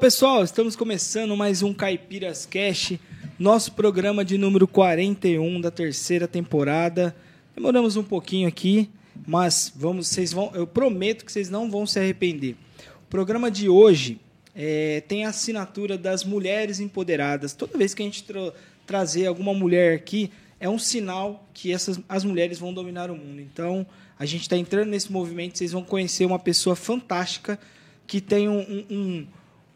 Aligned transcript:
Pessoal, 0.00 0.42
estamos 0.42 0.74
começando 0.74 1.36
mais 1.36 1.62
um 1.62 1.74
Caipiras 1.74 2.46
Cash, 2.46 2.94
nosso 3.38 3.72
programa 3.72 4.24
de 4.24 4.38
número 4.38 4.66
41 4.66 5.60
da 5.60 5.70
terceira 5.70 6.26
temporada. 6.26 7.14
Demoramos 7.54 7.98
um 7.98 8.02
pouquinho 8.02 8.48
aqui, 8.48 8.88
mas 9.26 9.70
vamos, 9.76 10.08
vocês 10.08 10.32
vão, 10.32 10.50
eu 10.54 10.66
prometo 10.66 11.22
que 11.22 11.30
vocês 11.30 11.50
não 11.50 11.70
vão 11.70 11.86
se 11.86 11.98
arrepender. 11.98 12.56
O 13.04 13.10
programa 13.10 13.50
de 13.50 13.68
hoje 13.68 14.18
é, 14.56 15.02
tem 15.06 15.26
a 15.26 15.28
assinatura 15.28 15.98
das 15.98 16.24
mulheres 16.24 16.80
empoderadas. 16.80 17.52
Toda 17.52 17.76
vez 17.76 17.92
que 17.92 18.00
a 18.00 18.06
gente 18.06 18.24
tra 18.24 18.54
trazer 18.86 19.26
alguma 19.26 19.52
mulher 19.52 19.96
aqui, 19.96 20.30
é 20.58 20.66
um 20.66 20.78
sinal 20.78 21.46
que 21.52 21.74
essas, 21.74 22.00
as 22.08 22.24
mulheres 22.24 22.58
vão 22.58 22.72
dominar 22.72 23.10
o 23.10 23.14
mundo. 23.14 23.42
Então, 23.42 23.86
a 24.18 24.24
gente 24.24 24.42
está 24.42 24.56
entrando 24.56 24.88
nesse 24.88 25.12
movimento, 25.12 25.58
vocês 25.58 25.72
vão 25.72 25.84
conhecer 25.84 26.24
uma 26.24 26.38
pessoa 26.38 26.74
fantástica 26.74 27.60
que 28.06 28.18
tem 28.18 28.48
um, 28.48 28.60
um, 28.60 28.86
um 28.90 29.26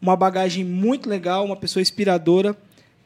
uma 0.05 0.15
bagagem 0.15 0.63
muito 0.63 1.09
legal, 1.09 1.43
uma 1.43 1.55
pessoa 1.55 1.81
inspiradora, 1.81 2.55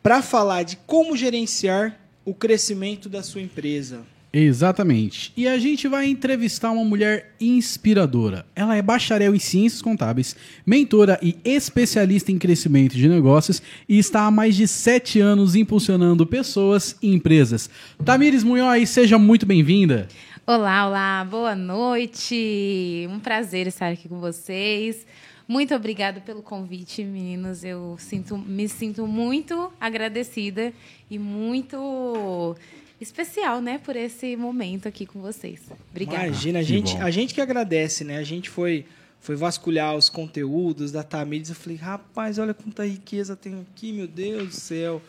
para 0.03 0.21
falar 0.21 0.63
de 0.63 0.75
como 0.85 1.15
gerenciar 1.15 1.97
o 2.25 2.33
crescimento 2.33 3.07
da 3.07 3.23
sua 3.23 3.41
empresa. 3.41 4.01
Exatamente. 4.31 5.31
E 5.35 5.47
a 5.47 5.57
gente 5.57 5.87
vai 5.87 6.07
entrevistar 6.07 6.69
uma 6.71 6.83
mulher 6.83 7.33
inspiradora. 7.39 8.45
Ela 8.53 8.75
é 8.75 8.81
bacharel 8.81 9.33
em 9.33 9.39
ciências 9.39 9.81
contábeis, 9.81 10.35
mentora 10.65 11.17
e 11.21 11.37
especialista 11.43 12.31
em 12.31 12.37
crescimento 12.37 12.95
de 12.95 13.07
negócios 13.07 13.61
e 13.87 13.97
está 13.97 14.25
há 14.25 14.31
mais 14.31 14.55
de 14.55 14.67
sete 14.67 15.19
anos 15.19 15.55
impulsionando 15.55 16.27
pessoas 16.27 16.95
e 17.01 17.11
empresas. 17.11 17.69
Tamires 18.05 18.43
Munhoz, 18.43 18.89
seja 18.89 19.17
muito 19.17 19.45
bem-vinda. 19.45 20.07
Olá, 20.45 20.87
olá, 20.87 21.27
boa 21.29 21.55
noite. 21.55 23.07
Um 23.09 23.19
prazer 23.19 23.67
estar 23.67 23.87
aqui 23.87 24.07
com 24.07 24.19
vocês. 24.19 25.07
Muito 25.49 25.73
obrigada 25.73 26.21
pelo 26.21 26.43
convite, 26.43 27.03
meninos. 27.03 27.63
Eu 27.63 27.95
sinto, 27.97 28.37
me 28.37 28.69
sinto 28.69 29.07
muito 29.07 29.73
agradecida 29.81 30.71
e 31.09 31.17
muito 31.17 32.55
especial, 33.01 33.59
né, 33.59 33.79
por 33.79 33.95
esse 33.95 34.35
momento 34.35 34.87
aqui 34.87 35.07
com 35.07 35.19
vocês. 35.19 35.59
Obrigada. 35.89 36.27
Imagina, 36.27 36.59
a 36.59 36.61
gente, 36.61 36.95
a 36.97 37.09
gente 37.09 37.33
que 37.33 37.41
agradece, 37.41 38.03
né? 38.03 38.17
A 38.17 38.23
gente 38.23 38.47
foi 38.47 38.85
foi 39.19 39.35
vasculhar 39.35 39.95
os 39.95 40.07
conteúdos 40.07 40.91
da 40.91 41.01
Tamires. 41.01 41.49
Eu 41.49 41.55
falei, 41.55 41.77
rapaz, 41.77 42.37
olha 42.37 42.53
quanta 42.53 42.85
riqueza 42.85 43.35
tem 43.35 43.59
aqui, 43.59 43.91
meu 43.91 44.07
Deus 44.07 44.49
do 44.49 44.53
céu. 44.53 45.01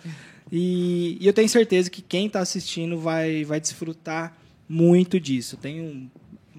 E, 0.51 1.19
e 1.21 1.27
eu 1.27 1.35
tenho 1.35 1.49
certeza 1.51 1.91
que 1.91 2.01
quem 2.01 2.27
está 2.27 2.41
assistindo 2.41 2.99
vai, 2.99 3.45
vai 3.45 3.61
desfrutar 3.61 4.37
muito 4.67 5.21
disso. 5.21 5.57
Tenho 5.59 6.11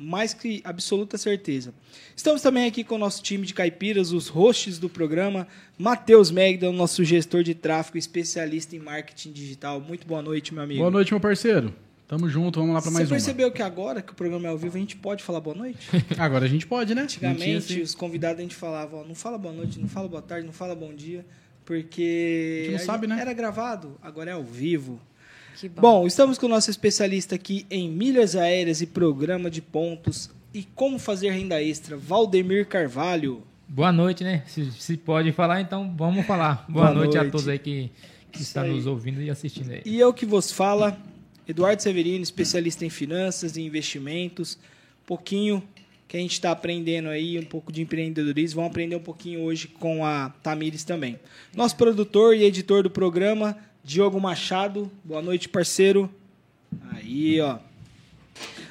mais 0.02 0.34
que 0.34 0.62
absoluta 0.64 1.18
certeza. 1.18 1.74
Estamos 2.16 2.42
também 2.42 2.66
aqui 2.66 2.84
com 2.84 2.96
o 2.96 2.98
nosso 2.98 3.22
time 3.22 3.46
de 3.46 3.54
caipiras, 3.54 4.12
os 4.12 4.28
hosts 4.28 4.80
do 4.80 4.90
programa, 4.90 5.48
Matheus 5.78 6.32
Megdan, 6.32 6.72
nosso 6.72 7.04
gestor 7.04 7.44
de 7.44 7.54
tráfego, 7.54 7.98
especialista 7.98 8.76
em 8.76 8.80
marketing 8.80 9.32
digital. 9.32 9.80
Muito 9.80 10.08
boa 10.08 10.22
noite, 10.22 10.54
meu 10.54 10.64
amigo. 10.64 10.80
Boa 10.80 10.92
noite, 10.92 11.14
meu 11.14 11.20
parceiro. 11.20 11.74
Tamo 12.08 12.28
junto, 12.28 12.60
vamos 12.60 12.76
lá 12.76 12.82
para 12.82 12.92
mais 12.92 13.10
uma. 13.10 13.18
Você 13.18 13.26
percebeu 13.26 13.52
que 13.52 13.62
agora 13.62 14.02
que 14.02 14.12
o 14.12 14.16
programa 14.16 14.46
é 14.46 14.50
ao 14.50 14.58
vivo, 14.58 14.76
a 14.76 14.80
gente 14.80 14.98
pode 14.98 15.24
falar 15.24 15.40
boa 15.40 15.56
noite? 15.56 15.88
agora 16.20 16.44
a 16.44 16.48
gente 16.48 16.68
pode, 16.68 16.94
né? 16.94 17.04
Antigamente, 17.04 17.80
os 17.80 17.96
convidados 17.96 18.40
a 18.40 18.42
gente 18.42 18.56
falava, 18.56 18.98
ó, 18.98 19.06
não 19.06 19.16
fala 19.16 19.38
boa 19.38 19.54
noite, 19.54 19.80
não 19.80 19.88
fala 19.88 20.10
boa 20.10 20.22
tarde, 20.22 20.46
não 20.46 20.52
fala 20.52 20.76
bom 20.76 20.94
dia, 20.94 21.26
porque 21.64 22.64
a 22.68 22.72
gente 22.72 22.80
não 22.80 22.86
sabe, 22.86 23.08
né? 23.08 23.18
Era 23.18 23.32
gravado, 23.32 23.98
agora 24.02 24.32
é 24.32 24.34
ao 24.34 24.44
vivo. 24.44 25.00
Bom. 25.70 25.82
bom. 25.82 26.08
estamos 26.08 26.38
com 26.38 26.46
o 26.46 26.50
nosso 26.50 26.70
especialista 26.70 27.36
aqui 27.36 27.66
em 27.70 27.90
milhas 27.90 28.36
aéreas 28.36 28.82
e 28.82 28.88
programa 28.88 29.50
de 29.50 29.62
pontos, 29.62 30.30
e 30.54 30.64
como 30.76 31.00
fazer 31.00 31.32
renda 31.32 31.62
extra. 31.62 31.96
Valdemir 31.96 32.68
Carvalho. 32.68 33.44
Boa 33.68 33.92
noite, 33.92 34.24
né? 34.24 34.44
Se, 34.48 34.70
se 34.72 34.98
pode 34.98 35.32
falar, 35.32 35.62
então 35.62 35.94
vamos 35.96 36.26
falar. 36.26 36.66
Boa, 36.70 36.88
Boa 36.88 36.96
noite, 36.96 37.16
noite. 37.16 37.28
a 37.28 37.32
todos 37.32 37.48
aí 37.48 37.58
que, 37.58 37.90
que 38.32 38.60
aí. 38.60 38.70
nos 38.70 38.86
ouvindo 38.86 39.22
e 39.22 39.30
assistindo 39.30 39.72
aí. 39.72 39.82
E 39.86 40.00
eu 40.00 40.14
que 40.14 40.26
vos 40.26 40.52
fala, 40.52 40.98
Eduardo 41.48 41.82
Severino, 41.82 42.22
especialista 42.22 42.86
em 42.86 42.90
finanças 42.90 43.56
e 43.56 43.62
investimentos. 43.62 44.58
Um 45.04 45.08
pouquinho 45.08 45.64
que 46.08 46.18
a 46.18 46.20
gente 46.20 46.34
está 46.34 46.52
aprendendo 46.52 47.08
aí, 47.08 47.40
um 47.40 47.46
pouco 47.46 47.72
de 47.72 47.82
empreendedorismo. 47.82 48.58
Vamos 48.58 48.72
aprender 48.72 48.98
um 48.98 49.02
pouquinho 49.02 49.42
hoje 49.44 49.70
com 49.70 50.06
a 50.06 50.30
Tamires 50.44 50.84
também. 50.84 51.18
Nosso 51.56 51.78
produtor 51.78 52.36
e 52.36 52.44
editor 52.44 52.84
do 52.84 52.90
programa, 52.90 53.58
Diogo 53.84 54.22
Machado. 54.22 54.92
Boa 55.04 55.24
noite, 55.24 55.50
parceiro. 55.50 56.10
Aí, 56.92 57.42
ó. 57.42 57.58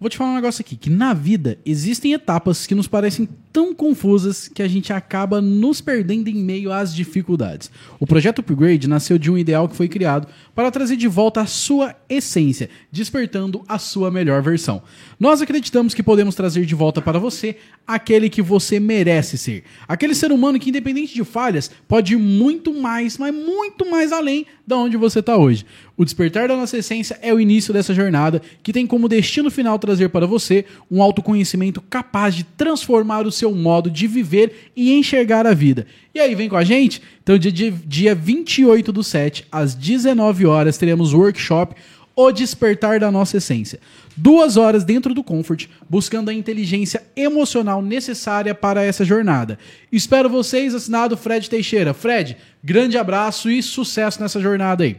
Vou 0.00 0.08
te 0.08 0.16
falar 0.16 0.32
um 0.32 0.34
negócio 0.34 0.62
aqui, 0.62 0.76
que 0.76 0.90
na 0.90 1.14
vida 1.14 1.58
existem 1.64 2.12
etapas 2.12 2.66
que 2.66 2.74
nos 2.74 2.88
parecem 2.88 3.28
tão 3.52 3.74
confusas 3.74 4.48
que 4.48 4.62
a 4.62 4.68
gente 4.68 4.92
acaba 4.92 5.40
nos 5.40 5.80
perdendo 5.80 6.28
em 6.28 6.34
meio 6.34 6.72
às 6.72 6.94
dificuldades. 6.94 7.70
O 8.00 8.06
projeto 8.06 8.38
Upgrade 8.38 8.88
nasceu 8.88 9.18
de 9.18 9.30
um 9.30 9.36
ideal 9.36 9.68
que 9.68 9.76
foi 9.76 9.88
criado 9.88 10.26
para 10.54 10.70
trazer 10.70 10.96
de 10.96 11.06
volta 11.06 11.42
a 11.42 11.46
sua 11.46 11.94
essência, 12.08 12.70
despertando 12.90 13.62
a 13.68 13.78
sua 13.78 14.10
melhor 14.10 14.40
versão. 14.42 14.82
Nós 15.20 15.42
acreditamos 15.42 15.92
que 15.92 16.02
podemos 16.02 16.34
trazer 16.34 16.64
de 16.64 16.74
volta 16.74 17.02
para 17.02 17.18
você 17.18 17.56
aquele 17.86 18.30
que 18.30 18.40
você 18.40 18.80
merece 18.80 19.36
ser. 19.36 19.64
Aquele 19.86 20.14
ser 20.14 20.32
humano 20.32 20.58
que, 20.58 20.70
independente 20.70 21.14
de 21.14 21.24
falhas, 21.24 21.70
pode 21.86 22.14
ir 22.14 22.18
muito 22.18 22.72
mais, 22.72 23.18
mas 23.18 23.34
muito 23.34 23.90
mais 23.90 24.12
além 24.12 24.46
da 24.66 24.76
onde 24.76 24.96
você 24.96 25.18
está 25.18 25.36
hoje. 25.36 25.66
O 25.96 26.04
despertar 26.04 26.48
da 26.48 26.56
nossa 26.56 26.78
essência 26.78 27.18
é 27.20 27.34
o 27.34 27.40
início 27.40 27.72
dessa 27.72 27.94
jornada 27.94 28.40
que 28.62 28.72
tem 28.72 28.86
como 28.86 29.08
destino 29.08 29.50
final 29.50 29.78
trazer 29.78 30.08
para 30.08 30.26
você 30.26 30.64
um 30.90 31.02
autoconhecimento 31.02 31.80
capaz 31.82 32.34
de 32.34 32.44
transformar 32.44 33.26
o 33.26 33.32
seu 33.32 33.41
modo 33.50 33.90
de 33.90 34.06
viver 34.06 34.70
e 34.76 34.92
enxergar 34.92 35.46
a 35.46 35.52
vida. 35.52 35.86
E 36.14 36.20
aí, 36.20 36.34
vem 36.36 36.48
com 36.48 36.56
a 36.56 36.62
gente? 36.62 37.02
Então, 37.22 37.36
dia, 37.36 37.50
dia, 37.50 37.74
dia 37.84 38.14
28 38.14 38.92
do 38.92 39.02
7, 39.02 39.46
às 39.50 39.74
19 39.74 40.46
horas, 40.46 40.78
teremos 40.78 41.12
o 41.12 41.18
workshop 41.18 41.74
O 42.14 42.30
Despertar 42.30 43.00
da 43.00 43.10
Nossa 43.10 43.38
Essência. 43.38 43.80
Duas 44.16 44.56
horas 44.56 44.84
dentro 44.84 45.14
do 45.14 45.24
Comfort, 45.24 45.66
buscando 45.88 46.28
a 46.28 46.34
inteligência 46.34 47.02
emocional 47.16 47.80
necessária 47.80 48.54
para 48.54 48.84
essa 48.84 49.04
jornada. 49.04 49.58
Espero 49.90 50.28
vocês, 50.28 50.74
assinado 50.74 51.16
Fred 51.16 51.48
Teixeira. 51.48 51.94
Fred, 51.94 52.36
grande 52.62 52.98
abraço 52.98 53.50
e 53.50 53.62
sucesso 53.62 54.20
nessa 54.20 54.38
jornada 54.38 54.84
aí. 54.84 54.96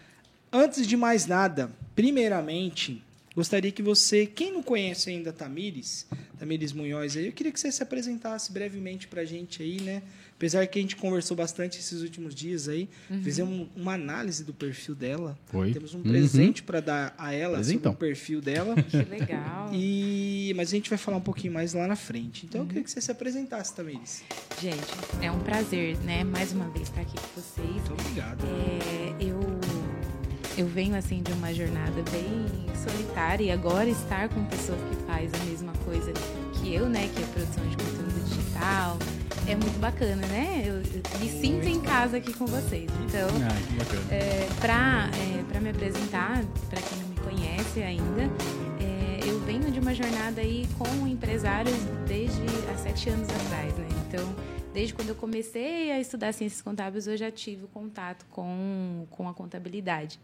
Antes 0.51 0.87
de 0.87 0.97
mais 0.97 1.27
nada, 1.27 1.71
primeiramente, 1.95 3.05
gostaria 3.35 3.71
que 3.73 3.83
você, 3.83 4.27
quem 4.27 4.53
não 4.53 4.63
conhece 4.63 5.11
ainda 5.11 5.31
a 5.31 5.33
Tamires, 5.33 6.07
Tamires 6.39 6.73
Munhoz 6.73 7.17
aí, 7.17 7.27
eu 7.27 7.33
queria 7.33 7.51
que 7.53 7.59
você 7.61 7.71
se 7.73 7.83
apresentasse 7.83 8.53
brevemente 8.53 9.07
pra 9.09 9.25
gente 9.25 9.63
aí, 9.63 9.81
né? 9.81 10.03
Apesar 10.37 10.67
que 10.67 10.79
a 10.79 10.83
gente 10.83 10.97
conversou 10.97 11.37
bastante 11.37 11.79
esses 11.79 12.03
últimos 12.03 12.35
dias 12.35 12.69
aí, 12.69 12.89
fizemos 13.23 13.69
uma 13.77 13.95
análise 13.95 14.43
do 14.45 14.53
perfil 14.53 14.95
dela. 14.95 15.39
Foi. 15.47 15.73
Temos 15.73 15.95
um 15.95 15.99
Uhum. 15.99 16.03
presente 16.11 16.63
para 16.63 16.81
dar 16.81 17.15
a 17.17 17.33
ela 17.33 17.53
sobre 17.59 17.65
Presentão. 17.65 17.93
o 17.93 17.97
perfil 17.97 18.41
dela. 18.41 18.75
Que 18.91 18.97
legal. 19.05 19.71
E, 19.73 20.53
mas 20.57 20.69
a 20.69 20.73
gente 20.73 20.91
vai 20.91 20.99
falar 20.99 21.17
um 21.19 21.21
pouquinho 21.23 21.53
mais 21.53 21.73
lá 21.73 21.87
na 21.87 21.97
frente. 21.97 22.47
Então 22.47 22.63
eu 22.63 22.67
queria 22.67 22.83
que 22.83 22.91
você 22.91 23.01
se 23.01 23.11
apresentasse, 23.11 23.75
Tamires. 23.75 24.23
Gente, 24.61 24.77
é 25.23 25.31
um 25.31 25.39
prazer, 25.41 25.97
né? 26.01 26.25
Mais 26.25 26.53
uma 26.53 26.69
vez 26.71 26.89
estar 26.89 27.01
aqui 27.01 27.15
com 27.17 27.41
vocês. 27.41 27.67
Muito 27.89 27.93
obrigado. 27.93 28.45
É, 28.45 29.25
eu 29.25 29.39
eu 30.57 30.67
venho 30.67 30.97
assim 30.97 31.23
de 31.23 31.33
uma 31.33 31.53
jornada 31.53 32.03
bem 32.11 32.47
solitária 32.77 33.45
e 33.45 33.51
agora 33.51 33.89
estar 33.89 34.29
com 34.29 34.45
pessoas 34.45 34.79
que 34.89 34.97
faz 35.07 35.33
a 35.35 35.45
mesma 35.45 35.73
coisa 35.85 36.13
que 36.55 36.75
eu, 36.75 36.89
né, 36.89 37.09
que 37.15 37.23
é 37.23 37.27
produção 37.27 37.65
de 37.69 37.77
conteúdo 37.77 38.25
digital, 38.29 38.99
é 39.47 39.55
muito 39.55 39.79
bacana, 39.79 40.27
né? 40.27 40.63
Eu, 40.65 40.77
eu 40.77 41.21
me 41.21 41.29
sinto 41.29 41.67
em 41.67 41.81
casa 41.81 42.17
aqui 42.17 42.33
com 42.33 42.47
vocês. 42.47 42.91
Então, 43.07 43.29
Ah, 43.43 44.15
é, 44.15 44.49
para 44.61 45.11
é, 45.59 45.61
me 45.61 45.71
apresentar, 45.71 46.43
para 46.71 46.81
quem 46.81 46.99
não 46.99 47.09
me 47.09 47.17
conhece 47.17 47.83
ainda, 47.83 48.23
é, 48.81 49.21
eu 49.27 49.41
venho 49.41 49.71
de 49.71 49.81
uma 49.81 49.95
jornada 49.95 50.41
aí 50.41 50.67
com 50.79 51.07
empresários 51.07 51.77
desde 52.07 52.43
há 52.73 52.79
sete 52.79 53.11
anos 53.11 53.29
atrás, 53.29 53.75
né? 53.75 53.87
Então, 54.09 54.25
desde 54.75 54.93
quando 54.93 55.11
eu 55.11 55.15
comecei 55.15 55.93
a 55.93 56.01
estudar 56.01 56.33
ciências 56.33 56.61
contábeis, 56.61 57.07
eu 57.07 57.17
já 57.17 57.31
tive 57.31 57.67
contato 57.69 58.27
com, 58.31 59.07
com 59.09 59.29
a 59.29 59.33
contabilidade. 59.33 60.19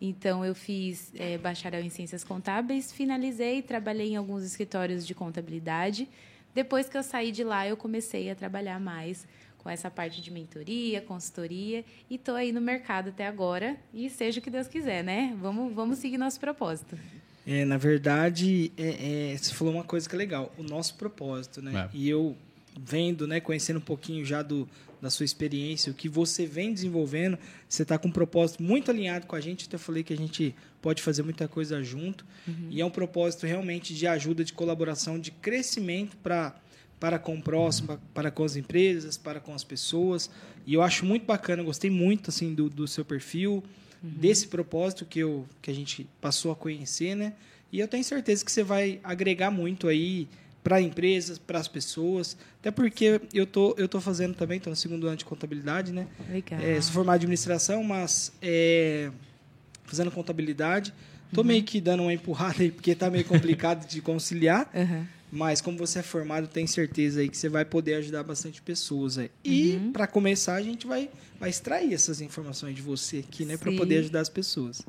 Então, 0.00 0.44
eu 0.44 0.56
fiz 0.56 1.12
é, 1.14 1.38
bacharel 1.38 1.80
em 1.80 1.88
ciências 1.88 2.24
contábeis, 2.24 2.90
finalizei, 2.90 3.62
trabalhei 3.62 4.10
em 4.10 4.16
alguns 4.16 4.42
escritórios 4.42 5.06
de 5.06 5.14
contabilidade. 5.14 6.08
Depois 6.52 6.88
que 6.88 6.98
eu 6.98 7.02
saí 7.04 7.30
de 7.30 7.44
lá, 7.44 7.66
eu 7.66 7.76
comecei 7.76 8.28
a 8.28 8.34
trabalhar 8.34 8.80
mais 8.80 9.24
com 9.58 9.70
essa 9.70 9.88
parte 9.88 10.20
de 10.20 10.32
mentoria, 10.32 11.00
consultoria 11.00 11.84
e 12.10 12.16
estou 12.16 12.34
aí 12.34 12.50
no 12.50 12.60
mercado 12.60 13.10
até 13.10 13.28
agora 13.28 13.76
e 13.94 14.10
seja 14.10 14.40
o 14.40 14.42
que 14.42 14.50
Deus 14.50 14.66
quiser, 14.66 15.04
né? 15.04 15.36
Vamos, 15.40 15.72
vamos 15.72 15.98
seguir 15.98 16.18
nosso 16.18 16.40
propósito. 16.40 16.98
É, 17.46 17.64
na 17.64 17.76
verdade, 17.76 18.72
é, 18.76 19.32
é, 19.32 19.36
você 19.36 19.54
falou 19.54 19.72
uma 19.72 19.84
coisa 19.84 20.08
que 20.08 20.16
é 20.16 20.18
legal, 20.18 20.52
o 20.58 20.64
nosso 20.64 20.96
propósito, 20.96 21.62
né? 21.62 21.88
É. 21.92 21.96
E 21.96 22.08
eu 22.08 22.36
vendo, 22.80 23.26
né, 23.26 23.40
conhecendo 23.40 23.78
um 23.78 23.82
pouquinho 23.82 24.24
já 24.24 24.42
do, 24.42 24.68
da 25.00 25.10
sua 25.10 25.24
experiência, 25.24 25.90
o 25.90 25.94
que 25.94 26.08
você 26.08 26.46
vem 26.46 26.72
desenvolvendo, 26.72 27.38
você 27.68 27.82
está 27.82 27.98
com 27.98 28.08
um 28.08 28.12
propósito 28.12 28.62
muito 28.62 28.90
alinhado 28.90 29.26
com 29.26 29.36
a 29.36 29.40
gente. 29.40 29.66
Até 29.66 29.76
falei 29.78 30.02
que 30.02 30.12
a 30.12 30.16
gente 30.16 30.54
pode 30.80 31.02
fazer 31.02 31.22
muita 31.22 31.46
coisa 31.48 31.82
junto. 31.82 32.24
E 32.70 32.80
é 32.80 32.84
um 32.84 32.90
propósito 32.90 33.46
realmente 33.46 33.94
de 33.94 34.06
ajuda, 34.06 34.44
de 34.44 34.52
colaboração, 34.52 35.18
de 35.18 35.30
crescimento 35.30 36.16
para 36.18 36.54
para 36.98 37.18
com 37.18 37.34
o 37.34 37.42
próximo, 37.42 37.88
para- 37.88 38.00
para 38.14 38.30
com 38.30 38.44
as 38.44 38.54
empresas, 38.54 39.16
para 39.18 39.40
com 39.40 39.52
as 39.52 39.64
pessoas. 39.64 40.30
E 40.64 40.72
eu 40.74 40.82
acho 40.82 41.04
muito 41.04 41.26
bacana, 41.26 41.60
gostei 41.60 41.90
muito 41.90 42.30
assim 42.30 42.54
do, 42.54 42.70
do 42.70 42.86
seu 42.86 43.04
perfil, 43.04 43.60
desse 44.00 44.46
propósito 44.46 45.04
que, 45.04 45.18
eu, 45.18 45.44
que 45.60 45.68
a 45.68 45.74
gente 45.74 46.06
passou 46.20 46.52
a 46.52 46.54
conhecer, 46.56 47.16
né? 47.16 47.32
E 47.72 47.80
eu 47.80 47.88
tenho 47.88 48.04
certeza 48.04 48.44
que 48.44 48.52
você 48.52 48.62
vai 48.62 49.00
agregar 49.02 49.50
muito 49.50 49.88
aí 49.88 50.28
para 50.62 50.80
empresas, 50.80 51.38
para 51.38 51.58
as 51.58 51.68
pessoas. 51.68 52.36
Até 52.60 52.70
porque 52.70 53.20
eu 53.32 53.46
tô, 53.46 53.74
eu 53.76 53.88
tô 53.88 54.00
fazendo 54.00 54.34
também, 54.34 54.58
estou 54.58 54.70
no 54.70 54.76
segundo 54.76 55.06
ano 55.06 55.16
de 55.16 55.24
contabilidade, 55.24 55.92
né? 55.92 56.06
Legal. 56.30 56.60
É, 56.60 56.80
sou 56.80 56.92
formado 56.92 57.16
em 57.16 57.18
administração, 57.18 57.82
mas 57.82 58.32
é, 58.40 59.10
fazendo 59.84 60.10
contabilidade. 60.10 60.92
Tô 61.32 61.42
meio 61.42 61.62
que 61.62 61.80
dando 61.80 62.02
uma 62.02 62.12
empurrada 62.12 62.62
aí, 62.62 62.70
porque 62.70 62.94
tá 62.94 63.10
meio 63.10 63.24
complicado 63.24 63.88
de 63.88 64.00
conciliar. 64.02 64.70
Aham. 64.74 65.06
Mas 65.34 65.62
como 65.62 65.78
você 65.78 66.00
é 66.00 66.02
formado, 66.02 66.46
tenho 66.46 66.68
certeza 66.68 67.20
aí 67.20 67.28
que 67.30 67.38
você 67.38 67.48
vai 67.48 67.64
poder 67.64 67.94
ajudar 67.94 68.22
bastante 68.22 68.60
pessoas 68.60 69.16
aí. 69.16 69.30
E 69.42 69.80
para 69.90 70.06
começar, 70.06 70.56
a 70.56 70.62
gente 70.62 70.86
vai, 70.86 71.08
vai 71.40 71.48
extrair 71.48 71.94
essas 71.94 72.20
informações 72.20 72.76
de 72.76 72.82
você 72.82 73.24
aqui, 73.26 73.46
né, 73.46 73.56
para 73.56 73.72
poder 73.72 73.96
ajudar 74.00 74.20
as 74.20 74.28
pessoas. 74.28 74.82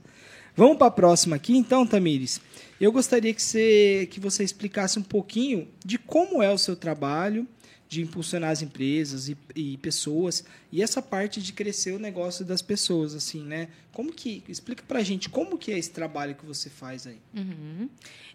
Vamos 0.56 0.78
para 0.78 0.88
a 0.88 0.92
próxima 0.92 1.36
aqui, 1.36 1.58
então, 1.58 1.86
Tamires. 1.86 2.40
Eu 2.80 2.92
gostaria 2.92 3.34
que 3.34 3.42
você 3.42 4.08
que 4.12 4.20
você 4.20 4.44
explicasse 4.44 5.00
um 5.00 5.04
pouquinho 5.04 5.68
de 5.84 5.98
como 5.98 6.44
é 6.44 6.52
o 6.52 6.58
seu 6.58 6.76
trabalho 6.76 7.48
de 7.88 8.02
impulsionar 8.02 8.50
as 8.50 8.62
empresas 8.62 9.30
e, 9.30 9.38
e 9.56 9.78
pessoas 9.78 10.44
e 10.72 10.82
essa 10.82 11.02
parte 11.02 11.42
de 11.42 11.54
crescer 11.54 11.92
o 11.94 12.00
negócio 12.00 12.44
das 12.44 12.62
pessoas, 12.62 13.14
assim, 13.14 13.44
né? 13.44 13.68
Como 13.92 14.12
que 14.12 14.44
explica 14.48 14.84
pra 14.88 15.02
gente 15.04 15.30
como 15.30 15.58
que 15.58 15.72
é 15.72 15.78
esse 15.78 15.92
trabalho 15.92 16.36
que 16.36 16.46
você 16.46 16.70
faz 16.70 17.08
aí? 17.08 17.20
Uhum. 17.36 17.90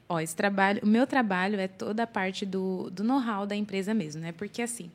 Ó, 0.08 0.18
esse 0.20 0.34
trabalho, 0.34 0.80
o 0.82 0.86
meu 0.86 1.06
trabalho 1.06 1.58
é 1.58 1.68
toda 1.68 2.04
a 2.04 2.06
parte 2.06 2.46
do, 2.46 2.88
do 2.90 3.04
know-how 3.04 3.46
da 3.46 3.54
empresa 3.54 3.92
mesmo, 3.92 4.20
né? 4.20 4.32
Porque 4.32 4.62
assim, 4.62 4.90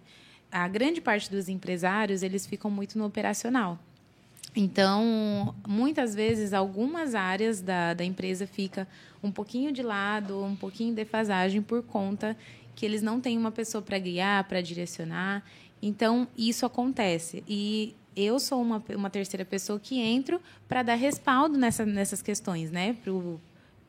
a 0.51 0.67
grande 0.67 0.99
parte 0.99 1.29
dos 1.29 1.47
empresários 1.49 2.23
eles 2.23 2.45
ficam 2.45 2.71
muito 2.71 2.97
no 2.97 3.05
operacional. 3.05 3.79
Então, 4.55 5.55
muitas 5.67 6.13
vezes, 6.13 6.53
algumas 6.53 7.15
áreas 7.15 7.59
da, 7.59 7.93
da 7.93 8.03
empresa 8.03 8.45
fica 8.45 8.87
um 9.23 9.31
pouquinho 9.31 9.71
de 9.71 9.81
lado, 9.81 10.43
um 10.43 10.55
pouquinho 10.55 10.91
em 10.91 10.93
defasagem 10.93 11.61
por 11.61 11.81
conta 11.81 12.37
que 12.75 12.85
eles 12.85 13.01
não 13.01 13.19
têm 13.19 13.37
uma 13.37 13.51
pessoa 13.51 13.81
para 13.81 13.97
guiar, 13.97 14.43
para 14.47 14.61
direcionar. 14.61 15.43
Então, 15.81 16.27
isso 16.37 16.65
acontece. 16.65 17.43
E 17.47 17.95
eu 18.15 18.39
sou 18.39 18.61
uma, 18.61 18.83
uma 18.95 19.09
terceira 19.09 19.43
pessoa 19.43 19.79
que 19.79 19.99
entro 19.99 20.39
para 20.67 20.83
dar 20.83 20.95
respaldo 20.95 21.57
nessa, 21.57 21.85
nessas 21.85 22.21
questões, 22.21 22.71
né? 22.71 22.95
Pro, 23.03 23.39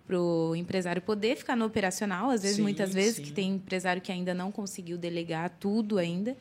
para 0.07 0.21
o 0.21 0.55
empresário 0.55 1.01
poder 1.01 1.37
ficar 1.37 1.57
no 1.57 1.65
operacional, 1.65 2.31
às 2.31 2.43
vezes, 2.43 2.57
Sim, 2.57 2.63
muitas 2.63 2.93
vezes, 2.93 3.17
sim. 3.17 3.23
que 3.23 3.33
tem 3.33 3.55
empresário 3.55 4.03
que 4.03 4.13
ainda 4.13 4.35
não 4.35 4.53
conseguiu 4.53 4.99
delegar 4.99 5.51
tudo 5.59 5.99
ainda. 5.99 6.37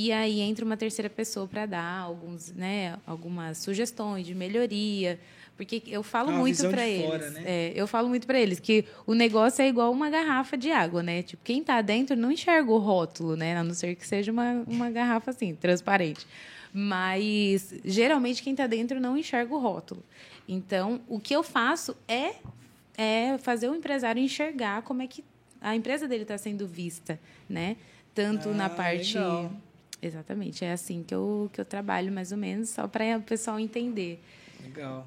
E 0.00 0.12
aí 0.12 0.38
entra 0.40 0.64
uma 0.64 0.76
terceira 0.76 1.10
pessoa 1.10 1.48
para 1.48 1.66
dar 1.66 1.98
alguns, 2.02 2.52
né, 2.52 2.96
algumas 3.04 3.58
sugestões 3.58 4.24
de 4.24 4.32
melhoria, 4.32 5.18
porque 5.56 5.82
eu 5.88 6.04
falo 6.04 6.30
É 6.30 6.34
muito 6.34 6.68
para 6.70 6.86
eles. 6.88 7.04
fora, 7.10 7.30
né? 7.30 7.42
é, 7.44 7.72
eu 7.74 7.84
falo 7.88 8.08
muito 8.08 8.24
para 8.24 8.38
eles 8.38 8.60
que 8.60 8.84
o 9.04 9.12
negócio 9.12 9.60
é 9.60 9.66
igual 9.68 9.90
uma 9.90 10.08
garrafa 10.08 10.56
de 10.56 10.70
água, 10.70 11.02
né? 11.02 11.22
Tipo, 11.24 11.42
quem 11.42 11.58
está 11.62 11.82
dentro 11.82 12.14
não 12.14 12.30
enxerga 12.30 12.70
o 12.70 12.78
rótulo, 12.78 13.34
né? 13.34 13.56
A 13.56 13.64
não 13.64 13.74
ser 13.74 13.96
que 13.96 14.06
seja 14.06 14.30
uma, 14.30 14.62
uma 14.68 14.88
garrafa 14.88 15.32
assim, 15.32 15.52
transparente. 15.56 16.24
Mas 16.72 17.74
geralmente 17.84 18.40
quem 18.40 18.52
está 18.52 18.68
dentro 18.68 19.00
não 19.00 19.16
enxerga 19.18 19.52
o 19.52 19.58
rótulo. 19.58 20.04
Então, 20.48 21.00
o 21.08 21.18
que 21.18 21.34
eu 21.34 21.42
faço 21.42 21.96
é 22.06 22.34
é 22.96 23.36
fazer 23.38 23.68
o 23.68 23.74
empresário 23.74 24.22
enxergar 24.22 24.82
como 24.82 25.02
é 25.02 25.06
que 25.08 25.24
a 25.60 25.74
empresa 25.74 26.06
dele 26.06 26.22
está 26.22 26.38
sendo 26.38 26.66
vista, 26.68 27.18
né? 27.48 27.76
Tanto 28.14 28.48
na 28.50 28.66
Ah, 28.66 28.70
parte 28.70 29.14
legal. 29.18 29.50
Exatamente 30.00 30.64
é 30.64 30.72
assim 30.72 31.02
que 31.02 31.14
eu 31.14 31.50
que 31.52 31.60
eu 31.60 31.64
trabalho 31.64 32.12
mais 32.12 32.32
ou 32.32 32.38
menos 32.38 32.70
só 32.70 32.86
para 32.86 33.18
o 33.18 33.22
pessoal 33.22 33.58
entender. 33.58 34.20
Legal. 34.62 35.06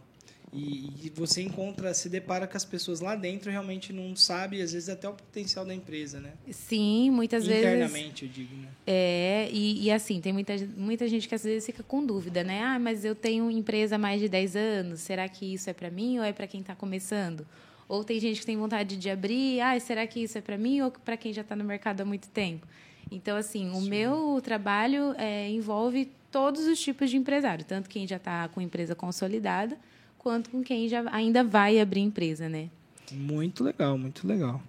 E, 0.54 0.92
e 1.04 1.12
você 1.16 1.42
encontra, 1.42 1.94
se 1.94 2.10
depara 2.10 2.46
com 2.46 2.58
as 2.58 2.66
pessoas 2.66 3.00
lá 3.00 3.16
dentro 3.16 3.50
realmente 3.50 3.94
não 3.94 4.16
sabe, 4.18 4.62
às 4.62 4.74
vezes 4.74 4.90
até 4.90 5.08
o 5.08 5.14
potencial 5.14 5.64
da 5.64 5.74
empresa, 5.74 6.20
né? 6.20 6.34
Sim, 6.50 7.10
muitas 7.10 7.46
vezes 7.46 7.64
Internamente, 7.64 8.26
eu 8.26 8.32
digo, 8.32 8.54
né? 8.58 8.68
É, 8.86 9.50
e, 9.50 9.84
e 9.84 9.92
assim, 9.92 10.20
tem 10.20 10.34
muita, 10.34 10.54
muita 10.76 11.08
gente 11.08 11.28
que 11.28 11.36
às 11.36 11.44
vezes 11.44 11.66
fica 11.66 11.84
com 11.84 12.06
dúvida, 12.06 12.44
né? 12.44 12.62
Ah, 12.64 12.78
mas 12.78 13.06
eu 13.06 13.16
tenho 13.16 13.50
empresa 13.50 13.96
há 13.96 13.98
mais 13.98 14.20
de 14.20 14.28
10 14.28 14.56
anos, 14.58 15.00
será 15.00 15.30
que 15.30 15.54
isso 15.54 15.70
é 15.70 15.74
para 15.74 15.90
mim 15.90 16.20
ou 16.20 16.26
é 16.26 16.34
para 16.34 16.48
quem 16.48 16.60
está 16.60 16.76
começando? 16.76 17.48
Ou 17.88 18.04
tem 18.04 18.20
gente 18.20 18.42
que 18.42 18.46
tem 18.46 18.58
vontade 18.58 18.98
de 18.98 19.10
abrir, 19.10 19.62
ah, 19.62 19.80
será 19.80 20.06
que 20.06 20.22
isso 20.22 20.38
é 20.38 20.42
para 20.42 20.58
mim 20.58 20.82
ou 20.82 20.92
para 20.92 21.16
quem 21.16 21.32
já 21.32 21.44
está 21.44 21.56
no 21.56 21.64
mercado 21.64 22.02
há 22.02 22.06
muito 22.06 22.28
tempo? 22.28 22.68
Então, 23.10 23.38
assim, 23.38 23.70
o 23.72 23.82
meu 23.82 24.40
trabalho 24.44 25.14
é, 25.18 25.50
envolve 25.50 26.10
todos 26.32 26.66
os 26.66 26.80
tipos 26.80 27.10
de 27.10 27.18
empresário, 27.18 27.66
tanto 27.66 27.90
quem 27.90 28.08
já 28.08 28.16
está 28.16 28.48
com 28.48 28.62
empresa 28.62 28.96
consolidada, 28.96 29.78
quanto 30.18 30.50
com 30.50 30.64
quem 30.64 30.88
já 30.88 31.04
ainda 31.12 31.44
vai 31.44 31.80
abrir 31.80 32.02
empresa, 32.02 32.48
né? 32.48 32.70
Muito 33.12 33.64
legal, 33.64 33.98
muito 33.98 34.26
legal. 34.26 34.62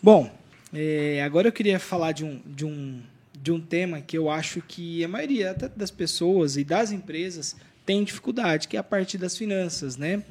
Bom, 0.00 0.30
é, 0.72 1.22
agora 1.24 1.48
eu 1.48 1.52
queria 1.52 1.80
falar 1.80 2.12
de 2.12 2.24
um, 2.24 2.40
de, 2.46 2.64
um, 2.64 3.02
de 3.32 3.50
um 3.50 3.60
tema 3.60 4.00
que 4.00 4.16
eu 4.16 4.30
acho 4.30 4.62
que 4.62 5.02
a 5.02 5.08
maioria 5.08 5.54
das 5.74 5.90
pessoas 5.90 6.56
e 6.56 6.62
das 6.62 6.92
empresas 6.92 7.56
tem 7.84 8.04
dificuldade, 8.04 8.68
que 8.68 8.76
é 8.76 8.80
a 8.80 8.84
parte 8.84 9.16
das 9.18 9.36
finanças, 9.36 9.96
né? 9.96 10.22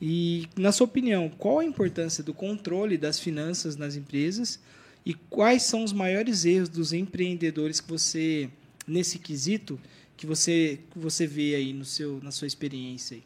E, 0.00 0.48
na 0.56 0.72
sua 0.72 0.86
opinião, 0.86 1.28
qual 1.28 1.58
a 1.58 1.64
importância 1.64 2.24
do 2.24 2.32
controle 2.32 2.96
das 2.96 3.20
finanças 3.20 3.76
nas 3.76 3.96
empresas 3.96 4.58
e 5.04 5.14
quais 5.14 5.62
são 5.62 5.82
os 5.84 5.92
maiores 5.92 6.44
erros 6.44 6.68
dos 6.68 6.92
empreendedores 6.92 7.80
que 7.80 7.88
você, 7.88 8.50
nesse 8.86 9.18
quesito, 9.18 9.80
que 10.16 10.26
você, 10.26 10.80
que 10.90 10.98
você 10.98 11.26
vê 11.26 11.54
aí 11.54 11.72
no 11.72 11.84
seu, 11.84 12.20
na 12.22 12.30
sua 12.30 12.46
experiência? 12.46 13.16
Aí? 13.16 13.22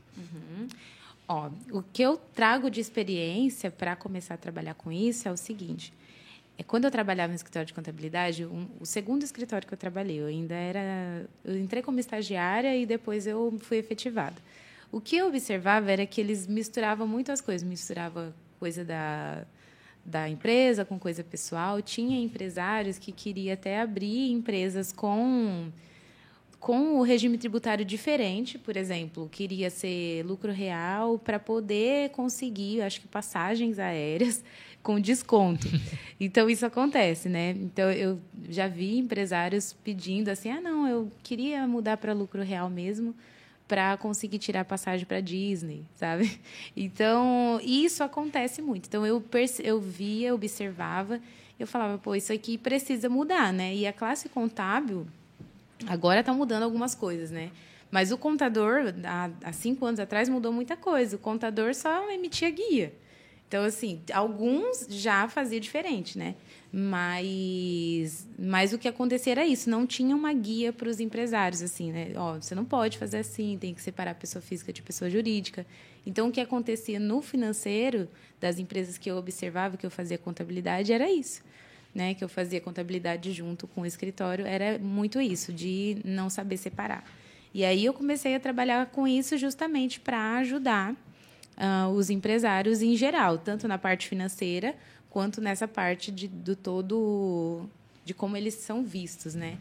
Ó, 1.27 1.51
o 1.73 1.83
que 1.83 2.03
eu 2.03 2.17
trago 2.35 2.71
de 2.71 2.81
experiência 2.81 3.71
para 3.71 3.97
começar 3.97 4.35
a 4.35 4.37
trabalhar 4.37 4.75
com 4.75 4.93
isso 4.93 5.27
é 5.27 5.33
o 5.33 5.37
seguinte. 5.37 5.93
É, 6.57 6.63
quando 6.63 6.85
eu 6.85 6.91
trabalhava 6.91 7.31
no 7.31 7.35
escritório 7.35 7.67
de 7.67 7.75
contabilidade, 7.75 8.45
um- 8.45 8.69
o 8.79 8.87
segundo 8.87 9.25
escritório 9.25 9.67
que 9.67 9.75
eu 9.75 9.79
trabalhei, 9.79 10.21
eu 10.21 10.27
ainda 10.27 10.55
era. 10.55 11.27
Eu 11.45 11.59
entrei 11.59 11.83
como 11.83 11.99
estagiária 11.99 12.77
e 12.77 12.87
depois 12.87 13.27
eu 13.27 13.59
fui 13.63 13.79
efetivada. 13.79 14.37
O 14.93 15.01
que 15.01 15.17
eu 15.17 15.27
observava 15.27 15.91
era 15.91 16.07
que 16.07 16.21
eles 16.21 16.47
misturavam 16.47 17.09
muitas 17.09 17.41
coisas. 17.41 17.67
Misturava 17.69 18.33
coisa 18.61 18.85
da, 18.85 19.45
da 20.05 20.29
empresa 20.29 20.85
com 20.85 20.99
coisa 20.99 21.25
pessoal. 21.25 21.81
Tinha 21.81 22.21
empresários 22.21 22.99
que 22.99 23.13
queria 23.13 23.55
até 23.55 23.81
abrir 23.81 24.31
empresas 24.31 24.93
com 24.93 25.71
com 26.65 26.99
o 26.99 27.03
regime 27.03 27.37
tributário 27.37 27.85
diferente, 27.85 28.57
por 28.57 28.75
exemplo, 28.75 29.29
queria 29.31 29.69
ser 29.69 30.25
lucro 30.25 30.51
real 30.51 31.19
para 31.19 31.39
poder 31.39 32.09
conseguir, 32.09 32.81
acho 32.81 33.03
que 33.03 33.07
passagens 33.07 33.79
aéreas 33.79 34.43
com 34.83 34.99
desconto. 34.99 35.69
Então 36.19 36.49
isso 36.49 36.65
acontece, 36.65 37.29
né? 37.29 37.51
Então 37.51 37.91
eu 37.91 38.19
já 38.49 38.67
vi 38.67 38.97
empresários 38.97 39.75
pedindo 39.85 40.31
assim: 40.31 40.49
"Ah, 40.49 40.61
não, 40.61 40.89
eu 40.89 41.11
queria 41.23 41.67
mudar 41.67 41.99
para 41.99 42.15
lucro 42.15 42.41
real 42.41 42.71
mesmo, 42.71 43.15
para 43.67 43.97
conseguir 43.97 44.39
tirar 44.39 44.65
passagem 44.65 45.07
para 45.07 45.21
Disney, 45.21 45.85
sabe? 45.97 46.41
Então, 46.77 47.61
isso 47.63 48.03
acontece 48.03 48.61
muito. 48.61 48.87
Então, 48.87 49.07
eu, 49.07 49.23
eu 49.63 49.81
via, 49.81 50.35
observava, 50.35 51.21
eu 51.59 51.67
falava, 51.67 51.99
pô, 51.99 52.15
isso 52.15 52.33
aqui 52.33 52.59
precisa 52.59 53.09
mudar, 53.09 53.53
né? 53.53 53.75
E 53.75 53.87
a 53.87 53.93
classe 53.93 54.29
contábil, 54.29 55.07
agora 55.87 56.21
está 56.21 56.33
mudando 56.33 56.65
algumas 56.65 56.95
coisas, 56.95 57.31
né? 57.31 57.51
Mas 57.91 58.11
o 58.11 58.19
contador, 58.19 58.93
há, 59.05 59.31
há 59.45 59.53
cinco 59.53 59.87
anos 59.87 60.01
atrás, 60.01 60.29
mudou 60.29 60.53
muita 60.53 60.77
coisa. 60.77 61.15
O 61.15 61.19
contador 61.19 61.75
só 61.75 62.11
emitia 62.11 62.51
guia. 62.51 62.93
Então, 63.55 63.65
assim, 63.65 64.03
alguns 64.13 64.85
já 64.91 65.29
faziam 65.29 65.61
diferente, 65.61 66.19
né? 66.19 66.35
Mas, 66.73 68.29
mas 68.37 68.73
o 68.73 68.79
que 68.79 68.89
acontecia 68.89 69.33
era 69.33 69.47
isso, 69.47 69.71
não 69.71 69.87
tinha 69.87 70.17
uma 70.17 70.33
guia 70.33 70.73
para 70.73 70.89
os 70.89 70.99
empresários, 70.99 71.63
assim, 71.63 71.93
né? 71.93 72.09
Ó, 72.17 72.35
você 72.35 72.53
não 72.53 72.65
pode 72.65 72.99
fazer 72.99 73.19
assim, 73.19 73.57
tem 73.57 73.73
que 73.73 73.81
separar 73.81 74.17
pessoa 74.17 74.43
física 74.43 74.73
de 74.73 74.83
pessoa 74.83 75.09
jurídica. 75.09 75.65
Então, 76.05 76.27
o 76.27 76.33
que 76.33 76.41
acontecia 76.41 76.99
no 76.99 77.23
financeiro 77.23 78.09
das 78.41 78.59
empresas 78.59 78.99
que 78.99 79.09
eu 79.09 79.17
observava, 79.19 79.77
que 79.77 79.87
eu 79.87 79.91
fazia 79.91 80.19
contabilidade, 80.19 80.93
era 80.93 81.09
isso. 81.09 81.41
Né, 81.95 82.13
que 82.13 82.25
eu 82.25 82.29
fazia 82.29 82.61
contabilidade 82.61 83.31
junto 83.31 83.69
com 83.69 83.83
o 83.83 83.87
escritório, 83.87 84.45
era 84.45 84.81
muito 84.81 85.21
isso, 85.21 85.53
de 85.53 85.99
não 86.05 86.29
saber 86.29 86.57
separar. 86.57 87.05
E 87.55 87.65
aí 87.65 87.85
eu 87.85 87.95
comecei 87.95 88.35
a 88.35 88.41
trabalhar 88.41 88.87
com 88.87 89.07
isso 89.07 89.39
justamente 89.39 90.01
para 90.01 90.39
ajudar 90.39 90.97
uh, 91.57 91.89
os 91.91 92.11
empresários 92.11 92.83
em 92.83 92.97
geral, 92.97 93.39
tanto 93.39 93.67
na 93.69 93.79
parte 93.79 94.09
financeira 94.09 94.75
quanto 95.11 95.41
nessa 95.41 95.69
parte 95.69 96.11
de, 96.11 96.27
do 96.27 96.57
todo 96.57 97.69
de 98.05 98.13
como 98.13 98.37
eles 98.37 98.55
são 98.55 98.85
vistos, 98.85 99.35
né? 99.35 99.59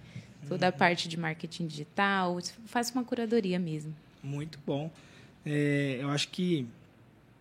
Toda 0.47 0.67
a 0.67 0.71
uhum. 0.71 0.77
parte 0.77 1.07
de 1.07 1.15
marketing 1.15 1.67
digital, 1.67 2.37
faço 2.65 2.91
uma 2.93 3.03
curadoria 3.03 3.57
mesmo. 3.57 3.95
Muito 4.21 4.59
bom. 4.65 4.91
É, 5.45 5.99
eu 6.01 6.09
acho 6.09 6.29
que 6.29 6.67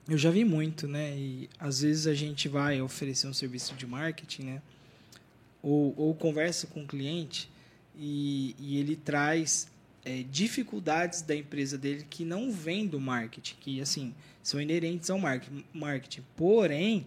eu 0.08 0.18
já 0.18 0.30
vi 0.30 0.44
muito, 0.44 0.86
né? 0.86 1.16
E 1.16 1.48
às 1.58 1.80
vezes 1.80 2.06
a 2.06 2.14
gente 2.14 2.48
vai 2.48 2.80
oferecer 2.80 3.26
um 3.26 3.32
serviço 3.32 3.74
de 3.74 3.86
marketing, 3.86 4.42
né? 4.42 4.62
Ou, 5.62 5.94
ou 5.96 6.14
conversa 6.14 6.66
com 6.66 6.82
o 6.82 6.86
cliente 6.86 7.50
e, 7.96 8.54
e 8.58 8.78
ele 8.78 8.94
traz 8.94 9.68
é, 10.04 10.24
dificuldades 10.30 11.22
da 11.22 11.34
empresa 11.34 11.78
dele 11.78 12.06
que 12.08 12.24
não 12.24 12.50
vêm 12.50 12.86
do 12.86 13.00
marketing, 13.00 13.56
que 13.60 13.80
assim 13.80 14.14
são 14.42 14.60
inerentes 14.60 15.10
ao 15.10 15.18
marketing. 15.18 16.22
Porém, 16.36 17.06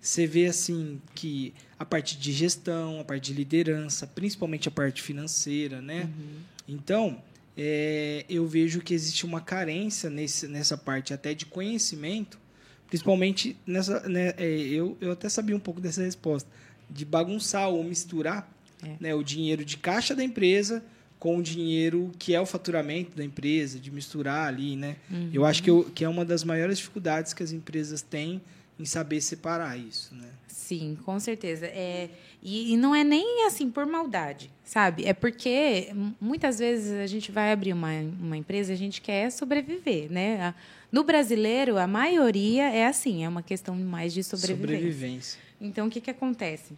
você 0.00 0.26
vê 0.26 0.46
assim 0.46 1.00
que 1.14 1.52
a 1.78 1.84
parte 1.84 2.16
de 2.16 2.32
gestão, 2.32 3.00
a 3.00 3.04
parte 3.04 3.32
de 3.32 3.34
liderança, 3.34 4.06
principalmente 4.06 4.68
a 4.68 4.70
parte 4.70 5.02
financeira, 5.02 5.80
né? 5.82 6.04
Uhum. 6.04 6.38
Então, 6.68 7.22
é, 7.56 8.24
eu 8.28 8.46
vejo 8.46 8.80
que 8.80 8.94
existe 8.94 9.24
uma 9.24 9.40
carência 9.40 10.10
nesse, 10.10 10.46
nessa 10.46 10.76
parte 10.76 11.14
até 11.14 11.34
de 11.34 11.46
conhecimento, 11.46 12.38
principalmente 12.86 13.56
nessa, 13.66 14.06
né, 14.08 14.34
é, 14.36 14.46
eu, 14.46 14.96
eu 15.00 15.12
até 15.12 15.28
sabia 15.28 15.56
um 15.56 15.60
pouco 15.60 15.80
dessa 15.80 16.02
resposta, 16.02 16.48
de 16.88 17.04
bagunçar 17.04 17.68
ou 17.68 17.82
misturar 17.82 18.48
é. 18.82 18.96
né, 19.00 19.14
o 19.14 19.22
dinheiro 19.22 19.64
de 19.64 19.76
caixa 19.76 20.14
da 20.14 20.22
empresa 20.22 20.84
com 21.18 21.38
o 21.38 21.42
dinheiro 21.42 22.12
que 22.18 22.34
é 22.34 22.40
o 22.40 22.46
faturamento 22.46 23.16
da 23.16 23.24
empresa, 23.24 23.78
de 23.78 23.90
misturar 23.90 24.48
ali, 24.48 24.76
né? 24.76 24.96
Uhum. 25.10 25.30
Eu 25.32 25.44
acho 25.44 25.62
que, 25.62 25.70
eu, 25.70 25.84
que 25.94 26.04
é 26.04 26.08
uma 26.08 26.24
das 26.24 26.44
maiores 26.44 26.78
dificuldades 26.78 27.32
que 27.32 27.42
as 27.42 27.52
empresas 27.52 28.02
têm 28.02 28.40
em 28.78 28.84
saber 28.84 29.20
separar 29.20 29.78
isso, 29.78 30.14
né? 30.14 30.28
Sim, 30.46 30.98
com 31.04 31.18
certeza. 31.20 31.66
É, 31.66 32.10
e, 32.42 32.72
e, 32.72 32.76
não 32.76 32.94
é 32.94 33.04
nem 33.04 33.46
assim 33.46 33.70
por 33.70 33.86
maldade, 33.86 34.50
sabe? 34.64 35.04
É 35.06 35.14
porque 35.14 35.92
muitas 36.20 36.58
vezes 36.58 36.92
a 36.92 37.06
gente 37.06 37.30
vai 37.30 37.52
abrir 37.52 37.72
uma, 37.72 37.92
uma 38.20 38.36
empresa, 38.36 38.72
a 38.72 38.76
gente 38.76 39.00
quer 39.00 39.30
sobreviver, 39.30 40.10
né? 40.10 40.54
No 40.90 41.04
brasileiro, 41.04 41.78
a 41.78 41.86
maioria 41.86 42.68
é 42.70 42.86
assim, 42.86 43.24
é 43.24 43.28
uma 43.28 43.42
questão 43.42 43.76
mais 43.76 44.12
de 44.12 44.22
sobrevivência. 44.22 44.76
sobrevivência. 44.76 45.40
Então, 45.60 45.86
o 45.86 45.90
que, 45.90 46.00
que 46.00 46.10
acontece? 46.10 46.74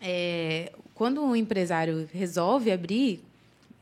É, 0.00 0.72
quando 0.94 1.22
um 1.22 1.34
empresário 1.34 2.08
resolve 2.12 2.70
abrir, 2.70 3.20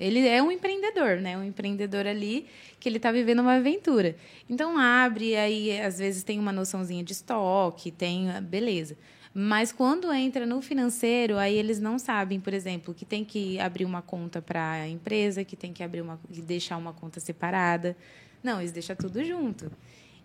ele 0.01 0.27
é 0.27 0.43
um 0.43 0.51
empreendedor, 0.51 1.17
né? 1.17 1.37
Um 1.37 1.45
empreendedor 1.45 2.07
ali 2.07 2.47
que 2.81 2.89
ele 2.89 2.97
está 2.97 3.13
vivendo 3.13 3.41
uma 3.41 3.57
aventura. 3.57 4.17
Então 4.49 4.79
abre, 4.79 5.37
aí 5.37 5.79
às 5.81 5.99
vezes 5.99 6.23
tem 6.23 6.39
uma 6.39 6.53
noçãozinha 6.53 7.05
de 7.05 7.13
estoque, 7.13 7.91
tem 7.91 8.29
beleza. 8.43 8.97
Mas 9.33 9.71
quando 9.71 10.13
entra 10.13 10.45
no 10.45 10.61
financeiro, 10.61 11.37
aí 11.39 11.55
eles 11.55 11.79
não 11.79 11.99
sabem, 11.99 12.41
por 12.41 12.53
exemplo, 12.53 12.93
que 12.93 13.05
tem 13.05 13.25
que 13.25 13.61
abrir 13.61 13.85
uma 13.85 14.03
conta 14.03 14.43
para 14.43 14.73
a 14.73 14.89
empresa, 14.89 15.45
que 15.45 15.55
tem 15.55 15.73
que 15.73 15.85
abrir 15.85 16.01
uma, 16.01 16.19
deixar 16.29 16.77
uma 16.77 16.93
conta 16.93 17.21
separada. 17.21 17.97
Não, 18.43 18.59
eles 18.59 18.73
deixam 18.73 18.97
tudo 18.97 19.23
junto. 19.23 19.71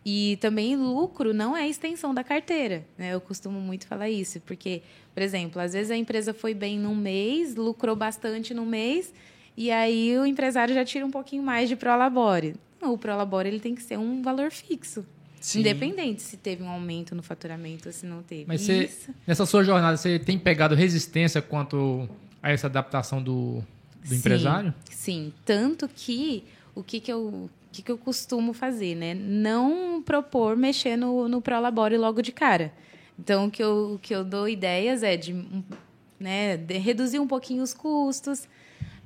E 0.04 0.38
também 0.40 0.76
lucro 0.76 1.34
não 1.34 1.56
é 1.56 1.68
extensão 1.68 2.14
da 2.14 2.24
carteira. 2.24 2.86
Né? 2.98 3.14
Eu 3.14 3.22
costumo 3.22 3.60
muito 3.60 3.86
falar 3.86 4.10
isso, 4.10 4.40
porque, 4.42 4.82
por 5.14 5.22
exemplo, 5.22 5.62
às 5.62 5.74
vezes 5.74 5.92
a 5.92 5.98
empresa 5.98 6.34
foi 6.34 6.54
bem 6.54 6.80
num 6.80 6.96
mês, 6.96 7.56
lucrou 7.56 7.96
bastante 7.96 8.54
no 8.54 8.66
mês, 8.66 9.14
e 9.58 9.72
aí 9.72 10.18
o 10.18 10.26
empresário 10.26 10.74
já 10.74 10.84
tira 10.84 11.06
um 11.06 11.12
pouquinho 11.12 11.44
mais 11.44 11.70
de 11.70 11.76
prolabore. 11.76 12.56
Não, 12.82 12.94
o 12.94 12.98
prolabore 12.98 13.48
ele 13.48 13.60
tem 13.60 13.74
que 13.74 13.82
ser 13.82 13.98
um 13.98 14.22
valor 14.22 14.52
fixo. 14.52 15.06
Sim. 15.40 15.60
Independente 15.60 16.22
se 16.24 16.38
teve 16.38 16.64
um 16.64 16.70
aumento 16.70 17.14
no 17.14 17.22
faturamento 17.22 17.88
ou 17.88 17.94
se 17.94 18.06
não 18.06 18.24
teve. 18.24 18.46
Mas 18.48 18.62
você, 18.62 18.90
nessa 19.28 19.46
sua 19.46 19.64
jornada, 19.64 19.96
você 19.96 20.18
tem 20.18 20.40
pegado 20.40 20.74
resistência 20.74 21.42
quanto 21.42 22.10
a 22.42 22.52
essa 22.52 22.68
adaptação 22.68 23.22
do, 23.22 23.64
do 24.02 24.08
sim, 24.08 24.16
empresário? 24.16 24.74
Sim, 24.90 25.32
tanto 25.46 25.88
que 25.88 26.44
o 26.74 26.84
que, 26.84 27.00
que 27.00 27.12
eu 27.12 27.50
que, 27.76 27.82
que 27.82 27.92
eu 27.92 27.98
costumo 27.98 28.54
fazer, 28.54 28.96
né? 28.96 29.14
Não 29.14 30.02
propor 30.02 30.56
mexer 30.56 30.96
no, 30.96 31.28
no 31.28 31.42
Prolabore 31.42 31.98
logo 31.98 32.22
de 32.22 32.32
cara. 32.32 32.72
Então, 33.20 33.48
o 33.48 33.52
que 33.52 33.62
eu, 33.62 33.96
o 33.96 34.00
que 34.00 34.16
eu 34.16 34.24
dou 34.24 34.48
ideias 34.48 35.04
é 35.04 35.18
de, 35.18 35.46
né, 36.18 36.56
de 36.56 36.78
reduzir 36.78 37.20
um 37.20 37.28
pouquinho 37.28 37.62
os 37.62 37.74
custos, 37.74 38.48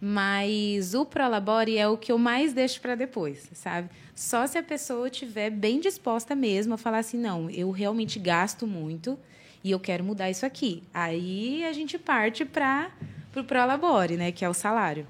mas 0.01 0.93
o 0.93 1.05
Prolabore 1.05 1.77
é 1.77 1.87
o 1.87 1.97
que 1.97 2.11
eu 2.11 2.17
mais 2.17 2.53
deixo 2.53 2.79
para 2.81 2.95
depois, 2.95 3.49
sabe? 3.53 3.89
Só 4.15 4.47
se 4.47 4.57
a 4.57 4.63
pessoa 4.63 5.07
estiver 5.07 5.49
bem 5.49 5.79
disposta 5.79 6.35
mesmo 6.35 6.73
a 6.73 6.77
falar 6.77 6.99
assim, 6.99 7.17
não, 7.17 7.49
eu 7.49 7.71
realmente 7.71 8.19
gasto 8.19 8.65
muito 8.65 9.17
e 9.63 9.71
eu 9.71 9.79
quero 9.79 10.03
mudar 10.03 10.29
isso 10.29 10.45
aqui. 10.45 10.83
Aí 10.93 11.65
a 11.65 11.73
gente 11.73 11.97
parte 11.97 12.45
para 12.45 12.91
o 13.29 13.33
pro 13.33 13.43
Prolabore, 13.43 14.15
né? 14.15 14.31
Que 14.31 14.45
é 14.45 14.49
o 14.49 14.53
salário. 14.53 15.05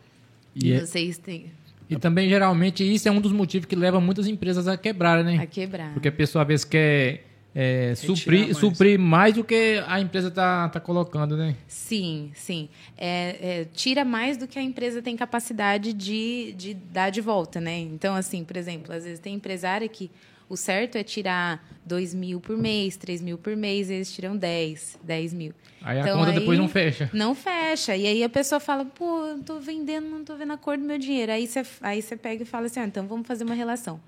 E, 0.56 0.72
é 0.72 0.80
vocês 0.80 1.18
têm... 1.18 1.52
E 1.90 1.98
também, 1.98 2.30
geralmente, 2.30 2.84
isso 2.84 3.08
é 3.08 3.12
um 3.12 3.20
dos 3.20 3.32
motivos 3.32 3.66
que 3.66 3.76
leva 3.76 4.00
muitas 4.00 4.28
empresas 4.28 4.68
a 4.68 4.78
quebrar, 4.78 5.24
né? 5.24 5.38
A 5.38 5.48
quebrar. 5.48 5.92
Porque 5.94 6.08
a 6.08 6.12
pessoa, 6.12 6.44
às 6.44 6.48
vezes, 6.48 6.64
quer 6.64 7.29
é, 7.54 7.96
suprir, 7.96 8.46
mais. 8.46 8.58
suprir 8.58 9.00
mais 9.00 9.34
do 9.34 9.44
que 9.44 9.84
a 9.88 10.00
empresa 10.00 10.28
está 10.28 10.70
tá 10.70 10.80
colocando, 10.80 11.36
né? 11.36 11.56
Sim, 11.68 12.32
sim. 12.36 12.70
É, 12.98 13.38
é, 13.42 13.66
tira 13.74 14.06
mais 14.06 14.38
do 14.38 14.48
que 14.48 14.60
a 14.60 14.62
empresa 14.62 15.02
tem 15.02 15.18
capacidade 15.18 15.92
de, 15.94 16.54
de 16.58 16.74
dar 16.74 17.10
de 17.10 17.22
volta, 17.22 17.60
né? 17.60 17.80
Então, 17.80 18.16
assim, 18.16 18.44
por 18.44 18.56
exemplo, 18.56 18.94
às 18.94 19.04
vezes 19.04 19.20
tem 19.20 19.34
empresário 19.34 19.90
que 19.90 20.12
o 20.48 20.58
certo 20.58 20.96
é 20.96 21.04
tirar 21.04 21.64
2 21.86 22.14
mil 22.16 22.40
por 22.40 22.58
mês, 22.58 22.98
3 22.98 23.22
mil 23.22 23.38
por 23.38 23.56
mês, 23.56 23.90
eles 23.90 24.12
tiram 24.12 24.36
10, 24.36 25.00
10 25.04 25.34
mil. 25.34 25.54
Aí 25.82 26.00
então, 26.00 26.16
a 26.16 26.18
conta 26.18 26.32
aí, 26.32 26.40
depois 26.40 26.58
não 26.58 26.68
fecha. 26.68 27.10
Não 27.14 27.36
fecha. 27.36 27.96
E 27.96 28.08
aí 28.08 28.24
a 28.24 28.30
pessoa 28.30 28.60
fala, 28.60 28.84
pô, 28.84 29.26
eu 29.28 29.44
tô 29.44 29.60
vendendo, 29.60 30.08
não 30.08 30.24
tô 30.24 30.36
vendo 30.36 30.54
a 30.54 30.58
cor 30.58 30.78
do 30.78 30.84
meu 30.84 30.98
dinheiro. 30.98 31.32
Aí 31.32 31.48
você, 31.48 31.64
aí 31.82 32.02
pega 32.02 32.44
e 32.44 32.46
fala 32.46 32.66
assim, 32.66 32.80
ah, 32.80 32.86
então 32.86 33.08
vamos 33.08 33.28
fazer 33.28 33.44
uma 33.44 33.54
relação. 33.54 34.00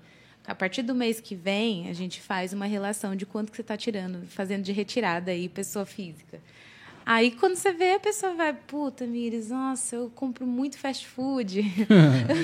A 0.46 0.54
partir 0.54 0.82
do 0.82 0.94
mês 0.94 1.20
que 1.20 1.34
vem, 1.34 1.88
a 1.88 1.92
gente 1.92 2.20
faz 2.20 2.52
uma 2.52 2.66
relação 2.66 3.14
de 3.14 3.24
quanto 3.24 3.50
que 3.50 3.56
você 3.56 3.62
está 3.62 3.76
tirando, 3.76 4.26
fazendo 4.26 4.62
de 4.62 4.72
retirada 4.72 5.30
aí, 5.30 5.48
pessoa 5.48 5.86
física. 5.86 6.40
Aí, 7.04 7.32
quando 7.32 7.56
você 7.56 7.72
vê, 7.72 7.94
a 7.94 8.00
pessoa 8.00 8.34
vai, 8.34 8.52
puta, 8.52 9.06
Miris, 9.06 9.50
nossa, 9.50 9.96
eu 9.96 10.10
compro 10.14 10.46
muito 10.46 10.78
fast 10.78 11.06
food. 11.06 11.62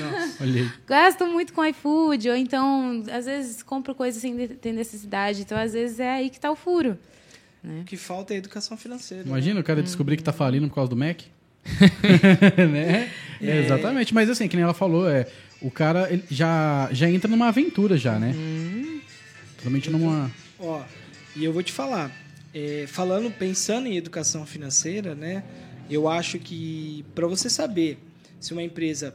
nossa, 0.01 0.43
olhei. 0.43 0.69
Gasto 0.87 1.27
muito 1.27 1.53
com 1.53 1.65
iFood. 1.65 2.31
Ou 2.31 2.37
então, 2.37 3.05
às 3.13 3.27
vezes, 3.27 3.63
compro 3.63 3.95
coisas 3.95 4.21
sem 4.21 4.49
ter 4.49 4.73
necessidade. 4.73 5.43
Então, 5.43 5.57
às 5.57 5.73
vezes, 5.73 6.01
é 6.01 6.11
aí 6.11 6.31
que 6.31 6.37
está 6.37 6.51
o 6.51 6.57
furo. 6.57 6.99
Né? 7.63 7.83
O 7.83 7.85
que 7.85 7.97
falta 7.97 8.35
é 8.35 8.39
educação 8.39 8.77
financeira. 8.77 9.25
Imagina 9.25 9.55
né? 9.55 9.61
o 9.61 9.65
cara 9.65 9.81
descobrir 9.81 10.17
que 10.17 10.23
está 10.23 10.33
falindo 10.33 10.69
por 10.69 10.75
causa 10.75 10.91
do 10.91 10.97
Mac. 10.97 11.21
né? 12.73 13.11
É. 13.41 13.59
Exatamente. 13.61 14.13
Mas, 14.13 14.29
assim, 14.29 14.49
que 14.49 14.57
nem 14.57 14.65
ela 14.65 14.75
falou, 14.75 15.09
é 15.09 15.29
o 15.61 15.71
cara 15.71 16.09
já, 16.31 16.89
já 16.93 17.11
entra 17.11 17.29
numa 17.29 17.49
aventura 17.49 17.97
já, 17.97 18.19
né? 18.19 18.33
Uhum. 18.33 19.01
Totalmente 19.57 19.91
numa... 19.91 20.31
Ó, 20.59 20.85
e 21.35 21.45
eu 21.45 21.53
vou 21.53 21.63
te 21.63 21.73
falar, 21.73 22.13
é, 22.55 22.87
falando, 22.87 23.31
pensando 23.31 23.87
em 23.87 23.97
educação 23.97 24.47
financeira, 24.47 25.15
né? 25.15 25.45
Eu 25.91 26.09
acho 26.09 26.39
que 26.39 27.05
para 27.15 27.27
você 27.27 27.51
saber 27.51 27.99
se 28.41 28.53
uma 28.53 28.63
empresa... 28.63 29.15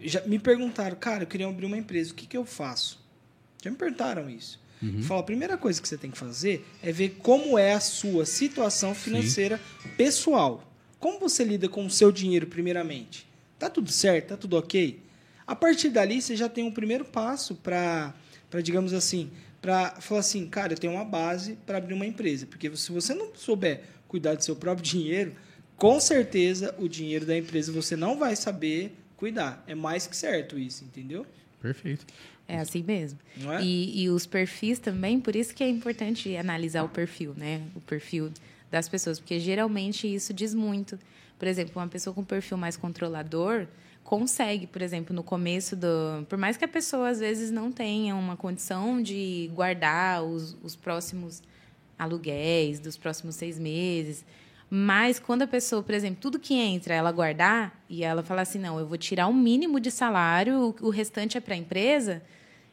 Já 0.00 0.20
me 0.26 0.38
perguntaram, 0.38 0.96
cara, 0.96 1.22
eu 1.22 1.26
queria 1.26 1.46
abrir 1.46 1.66
uma 1.66 1.78
empresa, 1.78 2.12
o 2.12 2.14
que, 2.14 2.26
que 2.26 2.36
eu 2.36 2.44
faço? 2.44 3.02
Já 3.62 3.70
me 3.70 3.76
perguntaram 3.76 4.28
isso. 4.28 4.60
Uhum. 4.82 5.02
Fala, 5.02 5.20
a 5.20 5.24
primeira 5.24 5.56
coisa 5.56 5.80
que 5.80 5.88
você 5.88 5.96
tem 5.96 6.10
que 6.10 6.18
fazer 6.18 6.66
é 6.82 6.92
ver 6.92 7.16
como 7.22 7.58
é 7.58 7.72
a 7.72 7.80
sua 7.80 8.26
situação 8.26 8.94
financeira 8.94 9.58
Sim. 9.82 9.88
pessoal. 9.96 10.70
Como 11.00 11.18
você 11.18 11.44
lida 11.44 11.68
com 11.68 11.86
o 11.86 11.90
seu 11.90 12.12
dinheiro, 12.12 12.46
primeiramente? 12.46 13.26
Tá 13.58 13.70
tudo 13.70 13.90
certo? 13.90 14.28
Tá 14.28 14.36
tudo 14.36 14.58
ok? 14.58 15.00
A 15.46 15.54
partir 15.54 15.90
dali, 15.90 16.22
você 16.22 16.34
já 16.34 16.48
tem 16.48 16.64
um 16.64 16.70
primeiro 16.72 17.04
passo 17.04 17.54
para, 17.54 18.14
digamos 18.62 18.92
assim, 18.92 19.30
para 19.60 20.00
falar 20.00 20.20
assim, 20.20 20.46
cara, 20.46 20.72
eu 20.72 20.78
tenho 20.78 20.92
uma 20.92 21.04
base 21.04 21.56
para 21.66 21.78
abrir 21.78 21.94
uma 21.94 22.06
empresa. 22.06 22.46
Porque 22.46 22.74
se 22.76 22.90
você 22.92 23.14
não 23.14 23.34
souber 23.34 23.82
cuidar 24.08 24.34
do 24.34 24.44
seu 24.44 24.56
próprio 24.56 24.84
dinheiro, 24.84 25.34
com 25.76 25.98
certeza 26.00 26.74
o 26.78 26.88
dinheiro 26.88 27.26
da 27.26 27.36
empresa 27.36 27.72
você 27.72 27.96
não 27.96 28.18
vai 28.18 28.36
saber 28.36 28.94
cuidar. 29.16 29.62
É 29.66 29.74
mais 29.74 30.06
que 30.06 30.16
certo 30.16 30.58
isso, 30.58 30.84
entendeu? 30.84 31.26
Perfeito. 31.60 32.06
É 32.46 32.58
assim 32.58 32.82
mesmo. 32.82 33.18
É? 33.52 33.62
E, 33.62 34.02
e 34.02 34.10
os 34.10 34.26
perfis 34.26 34.78
também, 34.78 35.18
por 35.18 35.34
isso 35.34 35.54
que 35.54 35.64
é 35.64 35.68
importante 35.68 36.36
analisar 36.36 36.84
o 36.84 36.88
perfil, 36.88 37.34
né? 37.36 37.62
O 37.74 37.80
perfil 37.80 38.30
das 38.70 38.88
pessoas, 38.88 39.18
porque 39.18 39.40
geralmente 39.40 40.12
isso 40.12 40.32
diz 40.34 40.52
muito. 40.52 40.98
Por 41.38 41.48
exemplo, 41.48 41.80
uma 41.80 41.88
pessoa 41.88 42.12
com 42.12 42.22
perfil 42.22 42.56
mais 42.56 42.76
controlador 42.76 43.66
consegue, 44.18 44.68
por 44.68 44.80
exemplo, 44.80 45.14
no 45.14 45.24
começo 45.24 45.74
do. 45.74 46.24
Por 46.28 46.38
mais 46.38 46.56
que 46.56 46.64
a 46.64 46.68
pessoa 46.68 47.08
às 47.08 47.18
vezes 47.18 47.50
não 47.50 47.72
tenha 47.72 48.14
uma 48.14 48.36
condição 48.36 49.02
de 49.02 49.50
guardar 49.52 50.22
os, 50.22 50.56
os 50.62 50.76
próximos 50.76 51.42
aluguéis 51.98 52.78
dos 52.78 52.96
próximos 52.96 53.34
seis 53.34 53.58
meses. 53.58 54.24
Mas 54.70 55.18
quando 55.18 55.42
a 55.42 55.46
pessoa, 55.48 55.82
por 55.82 55.94
exemplo, 55.94 56.18
tudo 56.20 56.38
que 56.38 56.54
entra, 56.54 56.94
ela 56.94 57.10
guardar 57.10 57.84
e 57.88 58.04
ela 58.04 58.22
falar 58.22 58.42
assim, 58.42 58.58
não, 58.58 58.78
eu 58.78 58.86
vou 58.86 58.96
tirar 58.96 59.26
o 59.26 59.34
mínimo 59.34 59.80
de 59.80 59.90
salário, 59.90 60.74
o 60.80 60.86
o 60.86 60.90
restante 60.90 61.36
é 61.36 61.40
para 61.40 61.54
a 61.54 61.56
empresa, 61.56 62.22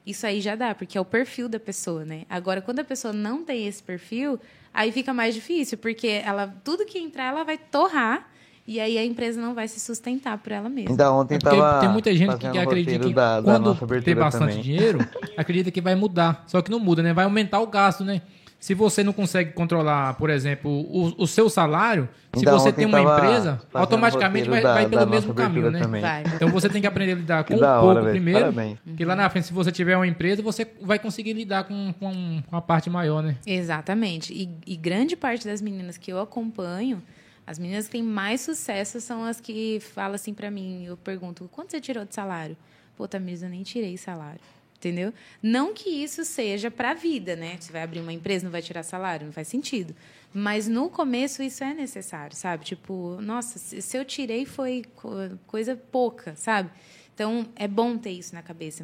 isso 0.05 0.27
aí 0.27 0.41
já 0.41 0.55
dá, 0.55 0.75
porque 0.75 0.95
é 0.95 1.01
o 1.01 1.05
perfil 1.05 1.49
da 1.49 1.59
pessoa, 1.59 2.05
né? 2.05 2.25
Agora, 2.29 2.61
quando 2.61 2.79
a 2.79 2.83
pessoa 2.83 3.13
não 3.13 3.43
tem 3.43 3.67
esse 3.67 3.81
perfil, 3.81 4.39
aí 4.71 4.91
fica 4.91 5.11
mais 5.11 5.33
difícil, 5.33 5.77
porque 5.79 6.21
ela 6.23 6.47
tudo 6.63 6.85
que 6.85 6.99
entrar, 6.99 7.25
ela 7.25 7.43
vai 7.43 7.57
torrar 7.57 8.29
e 8.71 8.79
aí 8.79 8.97
a 8.97 9.03
empresa 9.05 9.39
não 9.41 9.53
vai 9.53 9.67
se 9.67 9.79
sustentar 9.79 10.37
por 10.37 10.51
ela 10.51 10.69
mesma. 10.69 10.91
Então, 10.93 11.19
ontem 11.19 11.35
É 11.35 11.39
porque 11.39 11.55
tava 11.57 11.79
tem 11.79 11.89
muita 11.89 12.15
gente 12.15 12.37
que 12.37 12.47
acredita 12.57 13.05
que 13.07 13.13
da, 13.13 13.41
da 13.41 13.43
quando 13.43 13.75
ter 13.75 13.83
abertura 13.83 14.15
bastante 14.15 14.49
também. 14.49 14.61
dinheiro, 14.61 14.99
acredita 15.37 15.71
que 15.71 15.81
vai 15.81 15.95
mudar. 15.95 16.43
Só 16.47 16.61
que 16.61 16.71
não 16.71 16.79
muda, 16.79 17.01
né? 17.03 17.13
Vai 17.13 17.25
aumentar 17.25 17.59
o 17.59 17.67
gasto, 17.67 18.03
né? 18.03 18.21
Se 18.59 18.75
você 18.75 19.03
não 19.03 19.11
consegue 19.11 19.53
controlar, 19.53 20.13
por 20.19 20.29
exemplo, 20.29 20.69
o, 20.69 21.15
o 21.17 21.25
seu 21.25 21.49
salário, 21.49 22.07
se 22.31 22.41
Então, 22.41 22.59
você 22.59 22.71
tem 22.71 22.85
uma 22.85 23.01
empresa, 23.01 23.59
automaticamente 23.73 24.47
vai, 24.47 24.59
roteiro 24.61 24.73
vai 24.75 24.83
da- 24.83 24.89
pelo 24.89 25.01
da 25.01 25.05
mesmo 25.07 25.33
caminho, 25.33 25.71
né? 25.71 25.79
Vai. 25.99 26.23
Então 26.35 26.47
você 26.49 26.69
tem 26.69 26.79
que 26.79 26.85
aprender 26.85 27.13
a 27.13 27.15
lidar 27.15 27.43
com 27.45 27.57
da 27.57 27.79
pouco 27.79 27.87
hora, 27.97 28.11
primeiro. 28.11 28.39
Parabéns. 28.39 28.77
Que 28.95 29.03
lá 29.03 29.15
na 29.15 29.27
frente, 29.31 29.47
se 29.47 29.53
você 29.53 29.71
tiver 29.71 29.95
uma 29.95 30.05
empresa, 30.05 30.43
você 30.43 30.67
vai 30.79 30.99
conseguir 30.99 31.33
lidar 31.33 31.63
com, 31.63 31.91
com 31.99 32.43
a 32.51 32.61
parte 32.61 32.87
maior, 32.87 33.23
né? 33.23 33.35
Exatamente. 33.47 34.31
E, 34.31 34.47
e 34.67 34.75
grande 34.77 35.15
parte 35.15 35.43
das 35.47 35.59
meninas 35.59 35.97
que 35.97 36.11
eu 36.13 36.19
acompanho, 36.21 37.01
as 37.51 37.59
meninas 37.59 37.85
que 37.85 37.91
têm 37.91 38.03
mais 38.03 38.41
sucesso 38.41 38.99
são 39.01 39.23
as 39.25 39.39
que 39.41 39.79
falam 39.93 40.15
assim 40.15 40.33
pra 40.33 40.49
mim, 40.49 40.85
eu 40.85 40.95
pergunto, 40.97 41.49
quanto 41.51 41.71
você 41.71 41.81
tirou 41.81 42.05
de 42.05 42.15
salário? 42.15 42.55
Pô, 42.97 43.07
Tamires, 43.07 43.43
eu 43.43 43.49
nem 43.49 43.61
tirei 43.63 43.97
salário. 43.97 44.39
Entendeu? 44.77 45.13
Não 45.43 45.75
que 45.75 45.89
isso 45.89 46.25
seja 46.25 46.71
para 46.71 46.89
a 46.89 46.93
vida, 46.95 47.35
né? 47.35 47.55
Você 47.59 47.71
vai 47.71 47.83
abrir 47.83 47.99
uma 47.99 48.11
empresa, 48.11 48.45
não 48.45 48.51
vai 48.51 48.63
tirar 48.63 48.81
salário, 48.81 49.27
não 49.27 49.33
faz 49.33 49.47
sentido. 49.47 49.95
Mas 50.33 50.67
no 50.67 50.89
começo 50.89 51.43
isso 51.43 51.63
é 51.63 51.71
necessário, 51.71 52.35
sabe? 52.35 52.65
Tipo, 52.65 53.19
nossa, 53.21 53.59
se 53.59 53.95
eu 53.95 54.03
tirei 54.03 54.43
foi 54.43 54.83
co- 54.95 55.37
coisa 55.45 55.75
pouca, 55.75 56.35
sabe? 56.35 56.71
Então 57.13 57.47
é 57.55 57.67
bom 57.67 57.95
ter 57.95 58.09
isso 58.09 58.33
na 58.33 58.41
cabeça, 58.41 58.83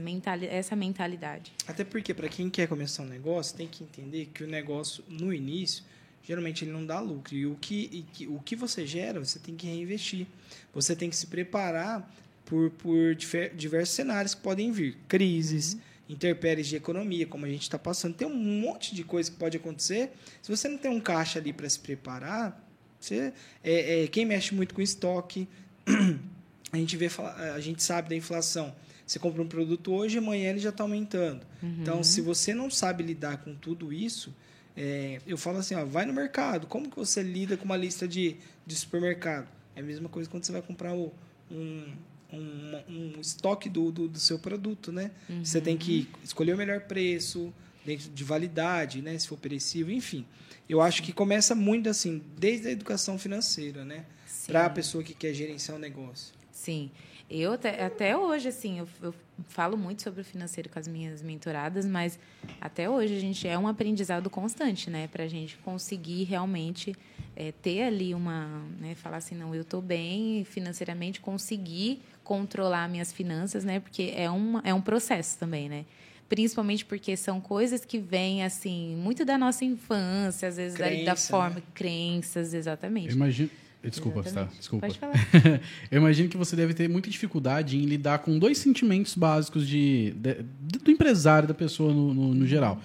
essa 0.52 0.76
mentalidade. 0.76 1.52
Até 1.68 1.84
porque, 1.84 2.14
para 2.14 2.30
quem 2.30 2.48
quer 2.48 2.68
começar 2.68 3.02
um 3.02 3.08
negócio, 3.08 3.58
tem 3.58 3.68
que 3.68 3.84
entender 3.84 4.28
que 4.28 4.44
o 4.44 4.48
negócio, 4.48 5.04
no 5.10 5.34
início, 5.34 5.84
geralmente 6.28 6.66
ele 6.66 6.72
não 6.72 6.86
dá 6.86 7.00
lucro. 7.00 7.34
E 7.34 7.46
o 7.46 7.56
que, 7.56 8.06
e 8.20 8.28
o 8.28 8.40
que 8.40 8.56
você 8.56 8.86
gera, 8.86 9.24
você 9.24 9.40
tem 9.40 9.56
que 9.56 9.66
reinvestir. 9.66 10.28
Você 10.74 10.94
tem 10.94 11.10
que 11.10 11.16
se 11.16 11.28
preparar 11.28 12.14
por, 12.44 12.70
por 12.72 13.16
diversos 13.56 13.96
cenários 13.96 14.36
que 14.36 14.42
podem 14.42 14.70
vir. 14.70 14.98
Crises, 15.08 15.78
intempéries 16.10 16.68
de 16.68 16.76
economia, 16.76 17.26
como 17.26 17.46
a 17.46 17.50
gente 17.50 17.62
está 17.62 17.80
passando. 17.80 18.14
Tem 18.14 18.28
um 18.28 18.36
monte 18.36 18.94
de 18.94 19.06
coisa 19.06 19.32
que 19.32 19.38
pode 19.38 19.56
acontecer. 19.56 20.12
Se 20.42 20.52
você 20.52 20.68
não 20.68 20.78
tem 20.78 20.92
um 20.92 21.00
caixa 21.00 21.40
ali 21.40 21.54
para 21.54 21.70
se 21.70 21.80
preparar, 21.80 22.62
você, 23.00 23.32
é, 23.64 24.04
é, 24.04 24.08
quem 24.08 24.26
mexe 24.26 24.54
muito 24.54 24.76
com 24.76 24.82
estoque, 24.82 25.48
a 26.74 26.78
gente 26.78 26.98
vê 26.98 27.10
a 27.56 27.60
gente 27.62 27.82
sabe 27.82 28.10
da 28.10 28.16
inflação. 28.18 28.76
Você 29.06 29.18
compra 29.18 29.42
um 29.42 29.48
produto 29.48 29.94
hoje, 29.94 30.18
amanhã 30.18 30.50
ele 30.50 30.60
já 30.60 30.70
está 30.70 30.84
aumentando. 30.84 31.46
Então, 31.82 32.04
se 32.04 32.20
você 32.20 32.54
não 32.54 32.70
sabe 32.70 33.02
lidar 33.02 33.38
com 33.38 33.56
tudo 33.56 33.94
isso, 33.94 34.36
é, 34.78 35.20
eu 35.26 35.38
falo 35.38 35.58
assim, 35.58 35.74
ó, 35.76 35.84
vai 35.84 36.06
no 36.06 36.14
mercado. 36.14 36.68
Como 36.68 36.90
que 36.90 36.96
você 36.96 37.24
lida 37.24 37.58
com 37.58 37.66
uma 37.66 37.76
lista 37.78 38.08
de, 38.08 38.36
de 38.66 38.76
supermercado? 38.76 39.48
É 39.76 39.80
a 39.80 39.84
mesma 39.84 40.08
coisa 40.08 40.30
quando 40.30 40.44
você 40.46 40.52
vai 40.52 40.62
comprar 40.62 40.94
o- 40.94 41.12
um, 41.52 41.94
um, 42.32 42.84
um 42.90 43.20
estoque 43.20 43.70
do, 43.70 43.92
do, 43.92 44.08
do 44.08 44.20
seu 44.20 44.38
produto, 44.40 44.92
né? 44.92 45.12
Você 45.44 45.60
tem 45.60 45.78
que 45.78 46.08
escolher 46.24 46.54
o 46.54 46.58
melhor 46.58 46.82
preço, 46.82 47.54
dentro 47.86 48.10
de 48.10 48.24
validade, 48.24 49.02
né? 49.02 49.18
Se 49.18 49.28
for 49.28 49.38
perecível, 49.38 49.94
enfim. 49.96 50.26
Eu 50.70 50.82
acho 50.82 51.02
que 51.02 51.12
começa 51.14 51.56
muito 51.56 51.90
assim, 51.90 52.22
desde 52.38 52.68
a 52.68 52.72
educação 52.72 53.18
financeira, 53.18 53.84
né? 53.86 54.06
Para 54.46 54.66
a 54.66 54.70
pessoa 54.70 55.04
que 55.04 55.14
quer 55.14 55.34
gerenciar 55.34 55.78
o 55.78 55.80
negócio. 55.80 56.34
Sim. 56.52 56.92
Eu 57.30 57.54
até, 57.54 57.84
até 57.84 58.16
hoje, 58.16 58.48
assim, 58.48 58.80
eu, 58.80 58.88
eu 59.02 59.14
falo 59.50 59.78
muito 59.78 60.02
sobre 60.02 60.22
o 60.22 60.24
financeiro 60.24 60.70
com 60.70 60.80
as 60.80 60.88
minhas 60.88 61.22
mentoradas, 61.22 61.86
mas 61.86 62.18
até 62.62 62.90
hoje 62.90 63.18
a 63.18 63.20
gente 63.20 63.46
é 63.46 63.58
um 63.58 63.68
aprendizado 63.68 64.30
constante, 64.30 64.90
né? 64.90 65.08
Para 65.08 65.26
a 65.26 65.28
gente 65.28 65.58
conseguir 65.58 66.24
realmente 66.24 66.96
é, 67.36 67.52
ter 67.52 67.84
ali 67.84 68.14
uma. 68.14 68.64
Né, 68.80 68.96
falar 68.96 69.18
assim, 69.18 69.36
não, 69.36 69.54
eu 69.54 69.64
estou 69.64 69.82
bem 69.82 70.46
financeiramente, 70.46 71.20
conseguir 71.20 72.02
controlar 72.24 72.88
minhas 72.88 73.12
finanças, 73.12 73.66
né? 73.66 73.82
Porque 73.82 74.14
é, 74.16 74.30
uma, 74.30 74.62
é 74.64 74.74
um 74.74 74.82
processo 74.82 75.38
também, 75.38 75.68
né? 75.68 75.86
Principalmente 76.30 76.86
porque 76.86 77.16
são 77.16 77.40
coisas 77.42 77.84
que 77.86 77.98
vêm, 78.00 78.44
assim, 78.44 78.96
muito 78.96 79.24
da 79.26 79.38
nossa 79.38 79.64
infância, 79.66 80.48
às 80.48 80.58
vezes 80.58 80.78
da, 80.78 80.86
da 80.86 80.92
Crença, 80.92 81.30
forma. 81.30 81.56
né? 81.56 81.64
Crenças, 81.74 82.54
exatamente. 82.54 83.10
Eu 83.10 83.16
imagino. 83.16 83.50
Desculpa, 83.84 84.22
tá? 84.24 84.30
Exatamente. 84.30 84.58
Desculpa. 84.58 84.88
Pode 84.88 85.00
falar. 85.00 85.14
Eu 85.90 86.00
imagino 86.00 86.28
que 86.30 86.36
você 86.38 86.56
deve 86.56 86.74
ter 86.74 86.90
muita 86.90 87.10
dificuldade 87.10 87.78
em 87.78 87.86
lidar 87.86 88.20
com 88.20 88.38
dois 88.38 88.58
sentimentos 88.58 89.16
básicos 89.16 89.68
de, 89.68 90.12
de- 90.18 90.44
do 90.84 90.92
empresário, 90.92 91.48
da 91.48 91.54
pessoa 91.54 91.94
no, 91.94 92.14
no- 92.14 92.34
no 92.34 92.46
geral: 92.48 92.82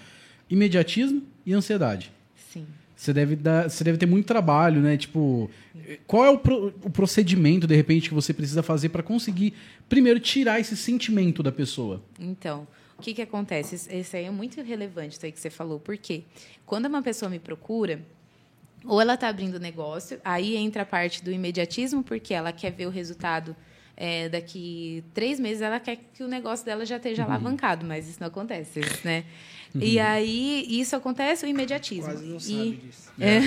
imediatismo 0.48 1.22
e 1.44 1.52
ansiedade. 1.52 2.12
Sim. 2.52 2.66
Você 2.94 3.12
deve, 3.12 3.34
dar, 3.34 3.68
você 3.68 3.82
deve 3.82 3.98
ter 3.98 4.06
muito 4.06 4.26
trabalho, 4.26 4.80
né? 4.80 4.96
Tipo, 4.96 5.50
qual 6.06 6.24
é 6.24 6.30
o, 6.30 6.38
pro- 6.38 6.68
o 6.84 6.90
procedimento, 6.90 7.66
de 7.66 7.74
repente, 7.74 8.08
que 8.08 8.14
você 8.14 8.32
precisa 8.32 8.62
fazer 8.62 8.90
para 8.90 9.02
conseguir, 9.02 9.54
primeiro, 9.88 10.20
tirar 10.20 10.60
esse 10.60 10.76
sentimento 10.76 11.42
da 11.42 11.50
pessoa? 11.50 12.00
Então, 12.20 12.66
o 12.96 13.02
que, 13.02 13.12
que 13.14 13.22
acontece? 13.22 13.74
Isso 13.98 14.14
aí 14.16 14.24
é 14.26 14.30
muito 14.30 14.60
relevante, 14.62 15.16
isso 15.16 15.26
aí 15.26 15.32
que 15.32 15.40
você 15.40 15.50
falou. 15.50 15.80
Por 15.80 15.96
quê? 15.96 16.22
Quando 16.64 16.86
uma 16.86 17.02
pessoa 17.02 17.28
me 17.28 17.40
procura, 17.40 18.00
ou 18.84 19.00
ela 19.00 19.14
está 19.14 19.28
abrindo 19.28 19.58
negócio, 19.60 20.20
aí 20.24 20.56
entra 20.56 20.82
a 20.82 20.86
parte 20.86 21.22
do 21.22 21.30
imediatismo, 21.32 22.02
porque 22.02 22.34
ela 22.34 22.52
quer 22.52 22.70
ver 22.72 22.86
o 22.86 22.90
resultado 22.90 23.54
é, 23.96 24.28
daqui 24.28 25.04
três 25.14 25.38
meses, 25.38 25.62
ela 25.62 25.78
quer 25.78 25.96
que 26.14 26.22
o 26.24 26.28
negócio 26.28 26.64
dela 26.64 26.84
já 26.84 26.96
esteja 26.96 27.24
alavancado, 27.24 27.86
mas 27.86 28.08
isso 28.08 28.18
não 28.20 28.28
acontece, 28.28 28.80
né? 29.04 29.24
E 29.74 29.98
aí, 29.98 30.66
isso 30.68 30.94
acontece, 30.94 31.46
o 31.46 31.48
imediatismo. 31.48 32.04
Quase 32.04 32.26
não 32.26 32.36
E- 32.36 32.40
sabe 32.40 32.70
disso. 32.76 33.12
é. 33.18 33.40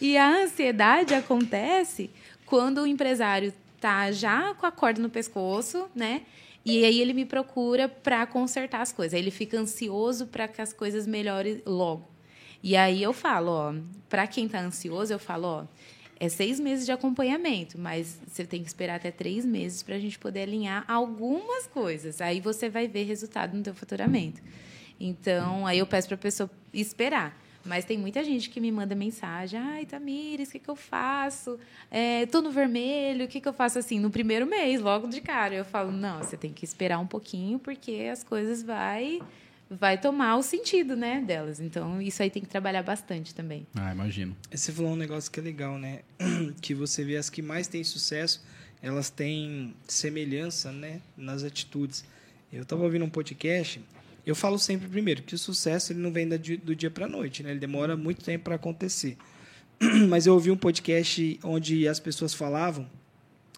e 0.00 0.16
a 0.16 0.28
ansiedade 0.44 1.12
acontece 1.14 2.10
quando 2.46 2.82
o 2.82 2.86
empresário 2.86 3.52
tá 3.80 4.12
já 4.12 4.54
com 4.54 4.64
a 4.66 4.70
corda 4.70 5.00
no 5.02 5.08
pescoço, 5.10 5.88
né? 5.94 6.22
E 6.64 6.84
aí 6.84 7.00
ele 7.00 7.12
me 7.12 7.24
procura 7.24 7.88
para 7.88 8.24
consertar 8.26 8.80
as 8.82 8.92
coisas. 8.92 9.14
Aí 9.14 9.20
ele 9.20 9.32
fica 9.32 9.58
ansioso 9.58 10.26
para 10.28 10.46
que 10.46 10.62
as 10.62 10.72
coisas 10.72 11.04
melhorem 11.06 11.60
logo. 11.66 12.08
E 12.62 12.76
aí 12.76 13.02
eu 13.02 13.12
falo, 13.12 13.50
ó, 13.50 13.74
para 14.08 14.26
quem 14.26 14.48
tá 14.48 14.60
ansioso, 14.60 15.12
eu 15.12 15.18
falo, 15.18 15.46
ó, 15.46 15.64
é 16.20 16.28
seis 16.28 16.60
meses 16.60 16.86
de 16.86 16.92
acompanhamento, 16.92 17.76
mas 17.76 18.20
você 18.28 18.44
tem 18.44 18.62
que 18.62 18.68
esperar 18.68 18.94
até 18.94 19.10
três 19.10 19.44
meses 19.44 19.82
para 19.82 19.96
a 19.96 19.98
gente 19.98 20.18
poder 20.18 20.42
alinhar 20.42 20.84
algumas 20.86 21.66
coisas. 21.66 22.20
Aí 22.20 22.40
você 22.40 22.68
vai 22.68 22.86
ver 22.86 23.02
resultado 23.02 23.56
no 23.56 23.62
teu 23.62 23.74
faturamento. 23.74 24.40
Então, 25.00 25.66
aí 25.66 25.78
eu 25.78 25.86
peço 25.86 26.06
para 26.06 26.14
a 26.14 26.18
pessoa 26.18 26.48
esperar. 26.72 27.36
Mas 27.64 27.84
tem 27.84 27.96
muita 27.96 28.24
gente 28.24 28.50
que 28.50 28.60
me 28.60 28.72
manda 28.72 28.94
mensagem: 28.94 29.58
ai, 29.58 29.86
Tamires, 29.86 30.48
o 30.48 30.52
que, 30.52 30.58
que 30.58 30.68
eu 30.68 30.76
faço? 30.76 31.58
É, 31.90 32.26
tô 32.26 32.40
no 32.40 32.50
vermelho, 32.50 33.24
o 33.24 33.28
que, 33.28 33.40
que 33.40 33.48
eu 33.48 33.52
faço 33.52 33.78
assim? 33.78 34.00
No 34.00 34.10
primeiro 34.10 34.46
mês, 34.46 34.80
logo 34.80 35.06
de 35.06 35.20
cara. 35.20 35.54
Eu 35.54 35.64
falo: 35.64 35.92
não, 35.92 36.18
você 36.18 36.36
tem 36.36 36.52
que 36.52 36.64
esperar 36.64 36.98
um 36.98 37.06
pouquinho, 37.06 37.58
porque 37.58 38.08
as 38.12 38.24
coisas 38.24 38.62
vai, 38.62 39.20
vai 39.78 39.98
tomar 39.98 40.36
o 40.36 40.42
sentido 40.42 40.96
né, 40.96 41.20
delas. 41.20 41.60
Então, 41.60 42.00
isso 42.00 42.22
aí 42.22 42.30
tem 42.30 42.42
que 42.42 42.48
trabalhar 42.48 42.82
bastante 42.82 43.34
também. 43.34 43.66
Ah, 43.74 43.92
imagino. 43.92 44.36
Você 44.50 44.72
falou 44.72 44.92
um 44.92 44.96
negócio 44.96 45.30
que 45.30 45.40
é 45.40 45.42
legal, 45.42 45.78
né? 45.78 46.00
Que 46.60 46.74
você 46.74 47.04
vê 47.04 47.16
as 47.16 47.30
que 47.30 47.42
mais 47.42 47.66
têm 47.66 47.82
sucesso, 47.82 48.44
elas 48.82 49.10
têm 49.10 49.74
semelhança, 49.86 50.70
né? 50.72 51.00
Nas 51.16 51.42
atitudes. 51.42 52.04
Eu 52.52 52.62
estava 52.62 52.82
ouvindo 52.82 53.04
um 53.04 53.10
podcast, 53.10 53.80
eu 54.26 54.36
falo 54.36 54.58
sempre 54.58 54.88
primeiro 54.88 55.22
que 55.22 55.34
o 55.34 55.38
sucesso 55.38 55.92
ele 55.92 56.00
não 56.00 56.12
vem 56.12 56.28
do 56.28 56.76
dia 56.76 56.90
para 56.90 57.08
noite, 57.08 57.42
né? 57.42 57.50
Ele 57.50 57.60
demora 57.60 57.96
muito 57.96 58.24
tempo 58.24 58.44
para 58.44 58.54
acontecer. 58.54 59.16
Mas 60.08 60.26
eu 60.26 60.34
ouvi 60.34 60.50
um 60.50 60.56
podcast 60.56 61.40
onde 61.42 61.88
as 61.88 61.98
pessoas 61.98 62.32
falavam, 62.32 62.88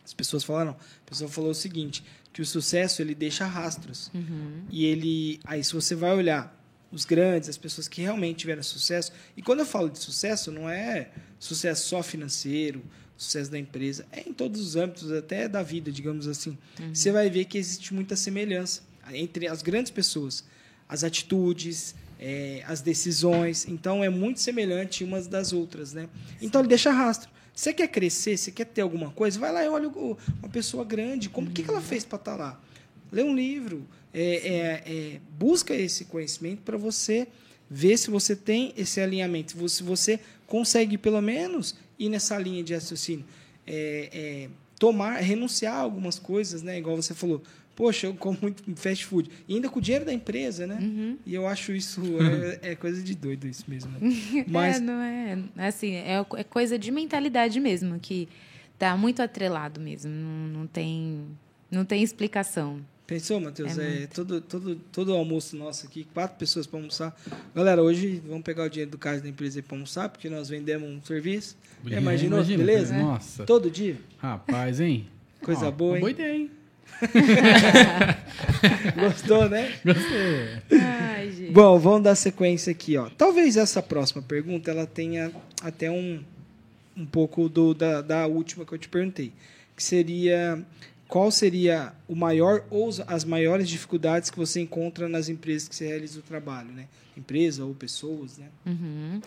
as 0.05 0.15
pessoas 0.15 0.45
falaram, 0.45 0.73
a 0.73 1.11
pessoa 1.11 1.29
falou 1.29 1.51
o 1.51 1.55
seguinte, 1.55 2.05
que 2.35 2.43
o 2.43 2.45
sucesso 2.45 3.01
ele 3.01 3.15
deixa 3.15 3.47
rastros. 3.47 4.11
Uhum. 4.13 4.65
E 4.69 4.85
ele, 4.85 5.41
aí 5.45 5.63
se 5.63 5.73
você 5.73 5.95
vai 5.95 6.15
olhar 6.15 6.53
os 6.91 7.05
grandes, 7.05 7.49
as 7.49 7.57
pessoas 7.57 7.87
que 7.87 8.03
realmente 8.03 8.39
tiveram 8.39 8.63
sucesso, 8.63 9.13
e 9.37 9.41
quando 9.41 9.61
eu 9.61 9.67
falo 9.67 9.89
de 9.89 10.01
sucesso, 10.01 10.51
não 10.51 10.69
é 10.69 11.11
sucesso 11.39 11.89
só 11.89 12.03
financeiro, 12.03 12.85
sucesso 13.17 13.51
da 13.53 13.59
empresa, 13.59 14.05
é 14.11 14.29
em 14.29 14.33
todos 14.33 14.61
os 14.61 14.75
âmbitos, 14.75 15.13
até 15.13 15.49
da 15.49 15.63
vida, 15.63 15.93
digamos 15.93 16.27
assim. 16.27 16.59
Você 16.93 17.13
vai 17.13 17.31
ver 17.31 17.45
que 17.45 17.57
existe 17.57 17.95
muita 17.95 18.17
semelhança 18.17 18.83
entre 19.13 19.47
as 19.47 19.63
grandes 19.63 19.93
pessoas, 19.93 20.45
as 20.89 21.05
atitudes, 21.05 21.95
é, 22.19 22.65
as 22.67 22.81
decisões. 22.81 23.65
Então 23.69 24.03
é 24.03 24.09
muito 24.09 24.41
semelhante 24.41 25.05
umas 25.05 25.29
das 25.29 25.53
outras, 25.53 25.93
né? 25.93 26.09
Então 26.43 26.61
ele 26.61 26.69
deixa 26.69 26.91
rastro. 26.91 27.31
Você 27.55 27.73
quer 27.73 27.87
crescer, 27.89 28.37
você 28.37 28.51
quer 28.51 28.65
ter 28.65 28.81
alguma 28.81 29.11
coisa, 29.11 29.39
vai 29.39 29.53
lá 29.53 29.65
e 29.65 29.69
olha 29.69 29.89
uma 29.89 30.49
pessoa 30.51 30.85
grande, 30.85 31.29
como 31.29 31.51
que, 31.51 31.63
que 31.63 31.71
ela 31.71 31.81
fez 31.81 32.05
para 32.05 32.19
estar 32.19 32.37
lá? 32.37 32.61
Lê 33.13 33.23
um 33.23 33.35
livro, 33.35 33.87
é, 34.13 34.21
é, 34.23 34.83
é, 34.87 35.21
busca 35.39 35.73
esse 35.73 36.07
conhecimento 36.07 36.63
para 36.63 36.77
você 36.77 37.29
ver 37.71 37.97
se 37.97 38.11
você 38.11 38.35
tem 38.35 38.75
esse 38.77 39.01
alinhamento, 39.01 39.53
se 39.53 39.57
você, 39.57 39.83
você 39.85 40.21
consegue 40.49 40.99
pelo 40.99 41.21
menos 41.21 41.77
ir 41.99 42.09
nessa 42.09 42.37
linha 42.39 42.63
de 42.63 42.75
raciocínio, 42.75 43.25
é, 43.67 44.09
é, 44.13 44.49
tomar, 44.79 45.19
renunciar 45.19 45.75
a 45.75 45.81
algumas 45.81 46.19
coisas, 46.19 46.63
né? 46.63 46.79
Igual 46.79 46.97
você 46.97 47.15
falou, 47.15 47.41
poxa, 47.75 48.07
eu 48.07 48.15
como 48.15 48.39
muito 48.41 48.63
fast 48.77 49.05
food, 49.05 49.31
e 49.49 49.55
ainda 49.55 49.69
com 49.69 49.79
o 49.79 49.83
dinheiro 49.83 50.05
da 50.05 50.13
empresa, 50.13 50.67
né? 50.67 50.79
Uhum. 50.81 51.19
E 51.27 51.35
eu 51.35 51.47
acho 51.47 51.73
isso 51.73 52.03
é, 52.63 52.73
é 52.73 52.75
coisa 52.75 53.03
de 53.03 53.15
doido 53.15 53.47
isso 53.47 53.65
mesmo. 53.69 53.91
Né? 53.93 54.45
Mas 54.49 54.77
É, 54.77 54.81
não 54.81 55.01
é. 55.01 55.39
Assim, 55.57 55.93
é, 55.93 56.25
é 56.37 56.45
coisa 56.45 56.79
de 56.79 56.91
mentalidade 56.91 57.59
mesmo, 57.61 57.99
que 57.99 58.29
tá 58.79 58.97
muito 58.97 59.23
atrelado 59.23 59.81
mesmo. 59.81 60.11
Não, 60.11 60.61
não 60.61 60.67
tem. 60.67 61.25
Não 61.71 61.85
tem 61.85 62.03
explicação. 62.03 62.81
Pensou, 63.07 63.39
Matheus? 63.39 63.77
É 63.77 64.05
É, 64.05 64.07
todo, 64.07 64.41
todo, 64.41 64.77
todo 64.91 65.13
almoço 65.13 65.57
nosso 65.57 65.87
aqui, 65.87 66.05
quatro 66.15 66.39
pessoas 66.39 66.67
para 66.67 66.79
almoçar. 66.79 67.15
Galera, 67.55 67.83
hoje 67.83 68.23
vamos 68.27 68.43
pegar 68.43 68.65
o 68.65 68.69
dinheiro 68.69 68.91
do 68.91 68.99
caixa 68.99 69.23
da 69.23 69.29
empresa 69.29 69.63
para 69.63 69.77
almoçar, 69.77 70.09
porque 70.09 70.31
nós 70.31 70.49
vendemos 70.49 70.89
um 70.89 71.03
serviço. 71.03 71.57
Já 71.85 71.99
imaginou? 71.99 72.39
Imagina, 72.39 72.65
Beleza? 72.65 72.97
Nossa. 72.97 73.45
Todo 73.45 73.71
dia? 73.71 73.99
Rapaz, 74.19 74.81
hein? 74.81 75.07
Coisa 75.43 75.67
Ó, 75.67 75.71
boa, 75.71 75.97
hein? 75.97 76.01
Boa 76.01 76.11
ideia, 76.11 76.35
hein? 76.35 76.51
Gostou, 78.99 79.49
né? 79.49 79.75
Gostei. 79.85 80.81
Ai, 80.81 81.31
gente. 81.31 81.53
Bom, 81.53 81.79
vamos 81.79 82.03
dar 82.03 82.15
sequência 82.15 82.71
aqui, 82.71 82.97
ó. 82.97 83.09
Talvez 83.11 83.57
essa 83.57 83.83
próxima 83.83 84.23
pergunta 84.23 84.71
ela 84.71 84.87
tenha 84.87 85.33
até 85.63 85.91
um, 85.91 86.23
um 86.97 87.07
pouco 87.07 87.49
do, 87.49 87.75
da, 87.75 88.01
da 88.01 88.27
última 88.27 88.65
que 88.65 88.73
eu 88.73 88.79
te 88.79 88.89
perguntei, 88.89 89.33
que 89.77 89.83
seria 89.83 90.65
qual 91.07 91.31
seria 91.31 91.93
o 92.09 92.15
maior 92.15 92.65
ou 92.71 92.91
as 93.07 93.25
maiores 93.25 93.69
dificuldades 93.69 94.31
que 94.31 94.39
você 94.39 94.61
encontra 94.61 95.09
nas 95.09 95.29
empresas 95.29 95.69
que 95.69 95.77
você 95.77 95.87
realiza 95.87 96.19
o 96.19 96.23
trabalho, 96.23 96.73
né? 96.73 96.89
Empresa 97.17 97.65
ou 97.65 97.75
pessoas, 97.75 98.39
né? 98.39 98.47
Uhum. 98.67 99.21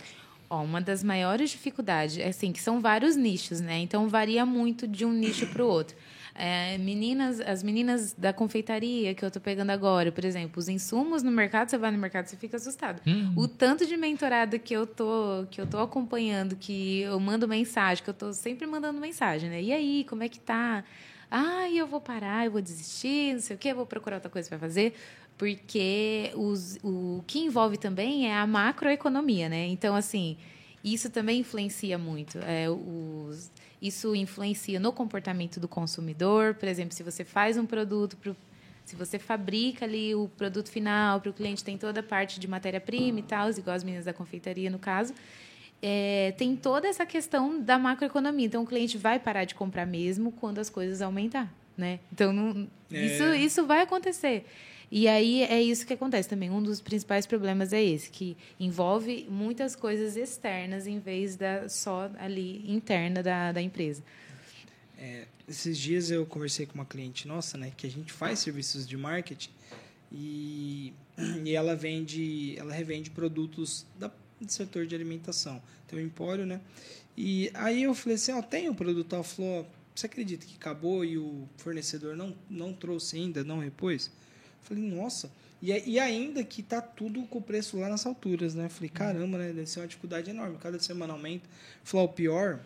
Ó, 0.49 0.63
uma 0.63 0.81
das 0.81 1.03
maiores 1.03 1.49
dificuldades, 1.49 2.17
é 2.17 2.27
assim, 2.27 2.51
que 2.51 2.61
são 2.61 2.81
vários 2.81 3.15
nichos, 3.15 3.59
né? 3.59 3.79
Então 3.79 4.07
varia 4.09 4.45
muito 4.45 4.87
de 4.87 5.05
um 5.05 5.13
nicho 5.13 5.47
para 5.47 5.63
o 5.63 5.67
outro. 5.67 5.95
É, 6.39 6.77
meninas, 6.77 7.39
as 7.41 7.63
meninas 7.63 8.13
da 8.13 8.31
confeitaria 8.31 9.15
que 9.15 9.25
eu 9.25 9.31
tô 9.31 9.39
pegando 9.39 9.71
agora, 9.71 10.11
por 10.11 10.23
exemplo, 10.23 10.59
os 10.59 10.69
insumos 10.69 11.23
no 11.23 11.31
mercado, 11.31 11.69
você 11.69 11.77
vai 11.79 11.89
no 11.89 11.97
mercado, 11.97 12.27
você 12.27 12.37
fica 12.37 12.57
assustado. 12.57 13.01
O 13.35 13.47
tanto 13.47 13.87
de 13.87 13.97
mentorada 13.97 14.59
que 14.59 14.73
eu 14.73 14.85
tô 14.85 15.47
que 15.49 15.59
eu 15.59 15.65
tô 15.65 15.79
acompanhando, 15.79 16.55
que 16.55 17.01
eu 17.01 17.19
mando 17.19 17.47
mensagem, 17.47 18.03
que 18.03 18.09
eu 18.09 18.13
tô 18.13 18.31
sempre 18.33 18.67
mandando 18.67 19.01
mensagem, 19.01 19.49
né? 19.49 19.61
E 19.61 19.73
aí, 19.73 20.05
como 20.07 20.21
é 20.21 20.29
que 20.29 20.39
tá? 20.39 20.83
Ah, 21.29 21.69
eu 21.71 21.87
vou 21.87 21.99
parar, 21.99 22.45
eu 22.45 22.51
vou 22.51 22.61
desistir, 22.61 23.33
não 23.33 23.41
sei 23.41 23.55
o 23.55 23.59
quê, 23.59 23.73
vou 23.73 23.85
procurar 23.85 24.17
outra 24.17 24.29
coisa 24.29 24.47
para 24.47 24.59
fazer, 24.59 24.93
porque 25.37 26.31
os, 26.35 26.77
o 26.83 27.23
que 27.27 27.39
envolve 27.39 27.77
também 27.77 28.27
é 28.29 28.35
a 28.37 28.45
macroeconomia, 28.47 29.49
né? 29.49 29.65
Então, 29.67 29.95
assim, 29.95 30.37
isso 30.83 31.09
também 31.09 31.39
influencia 31.39 31.97
muito. 31.97 32.37
É, 32.39 32.69
os, 32.69 33.51
isso 33.81 34.15
influencia 34.15 34.79
no 34.79 34.91
comportamento 34.91 35.59
do 35.59 35.67
consumidor. 35.67 36.55
Por 36.55 36.67
exemplo, 36.67 36.93
se 36.93 37.03
você 37.03 37.23
faz 37.23 37.57
um 37.57 37.65
produto, 37.65 38.17
pro, 38.17 38.35
se 38.85 38.95
você 38.95 39.19
fabrica 39.19 39.85
ali 39.85 40.15
o 40.15 40.27
produto 40.37 40.69
final 40.69 41.19
para 41.21 41.29
o 41.29 41.33
cliente, 41.33 41.63
tem 41.63 41.77
toda 41.77 41.99
a 41.99 42.03
parte 42.03 42.39
de 42.39 42.47
matéria-prima 42.47 43.19
e 43.19 43.23
tal, 43.23 43.49
igual 43.51 43.75
as 43.75 43.83
meninas 43.83 44.05
da 44.05 44.13
confeitaria, 44.13 44.69
no 44.69 44.79
caso. 44.79 45.13
É, 45.81 46.33
tem 46.37 46.55
toda 46.55 46.87
essa 46.87 47.05
questão 47.05 47.61
da 47.61 47.77
macroeconomia. 47.77 48.47
Então, 48.47 48.63
o 48.63 48.65
cliente 48.65 48.97
vai 48.97 49.19
parar 49.19 49.43
de 49.45 49.53
comprar 49.53 49.85
mesmo 49.85 50.31
quando 50.31 50.57
as 50.57 50.69
coisas 50.69 51.01
aumentar, 51.01 51.53
né? 51.77 51.99
Então, 52.11 52.33
não, 52.33 52.67
É. 52.91 53.05
isso, 53.05 53.23
isso 53.35 53.65
vai 53.67 53.81
acontecer. 53.81 54.45
E 54.89 55.07
aí 55.07 55.43
é 55.43 55.61
isso 55.61 55.85
que 55.85 55.93
acontece 55.93 56.29
também. 56.29 56.49
Um 56.49 56.63
dos 56.63 56.81
principais 56.81 57.25
problemas 57.25 57.73
é 57.73 57.83
esse, 57.83 58.09
que 58.09 58.37
envolve 58.59 59.27
muitas 59.29 59.75
coisas 59.75 60.15
externas 60.15 60.87
em 60.87 60.99
vez 60.99 61.35
da 61.35 61.67
só 61.67 62.09
ali 62.17 62.63
interna 62.71 63.21
da, 63.21 63.51
da 63.51 63.61
empresa. 63.61 64.01
Esses 65.47 65.77
dias 65.77 66.11
eu 66.11 66.25
conversei 66.25 66.65
com 66.65 66.75
uma 66.75 66.85
cliente 66.85 67.25
nossa, 67.25 67.57
né, 67.57 67.71
que 67.75 67.87
a 67.87 67.89
gente 67.89 68.11
faz 68.11 68.39
serviços 68.39 68.85
de 68.85 68.97
marketing 68.97 69.49
e, 70.11 70.93
e 71.45 71.55
ela 71.55 71.73
vende, 71.73 72.55
ela 72.57 72.73
revende 72.73 73.09
produtos 73.09 73.85
da, 73.97 74.11
do 74.41 74.51
setor 74.51 74.85
de 74.85 74.93
alimentação. 74.93 75.61
Tem 75.87 75.99
um 75.99 76.01
empório, 76.01 76.45
né? 76.45 76.59
E 77.15 77.49
aí 77.53 77.83
eu 77.83 77.95
falei 77.95 78.15
assim, 78.15 78.33
ó, 78.33 78.41
tem 78.41 78.69
um 78.69 78.75
produto, 78.75 79.15
ela 79.15 79.23
falou, 79.23 79.65
você 79.95 80.05
acredita 80.05 80.45
que 80.45 80.55
acabou 80.55 81.05
e 81.05 81.17
o 81.17 81.47
fornecedor 81.55 82.15
não, 82.15 82.35
não 82.49 82.73
trouxe 82.73 83.15
ainda, 83.15 83.41
não 83.41 83.59
repôs? 83.59 84.11
Falei, 84.67 84.83
nossa, 84.83 85.31
e, 85.61 85.71
e 85.71 85.97
ainda 85.97 86.43
que 86.43 86.61
tá 86.61 86.81
tudo 86.81 87.23
com 87.23 87.39
o 87.39 87.41
preço 87.41 87.77
lá 87.77 87.87
nas 87.87 88.05
alturas, 88.05 88.53
né? 88.53 88.67
Falei, 88.67 88.89
caramba, 88.89 89.37
né? 89.37 89.47
Deve 89.53 89.65
ser 89.65 89.79
uma 89.79 89.87
dificuldade 89.87 90.29
enorme, 90.29 90.57
cada 90.57 90.77
semana 90.77 91.13
aumenta. 91.13 91.49
Falou, 91.85 92.05
o 92.05 92.09
pior, 92.09 92.59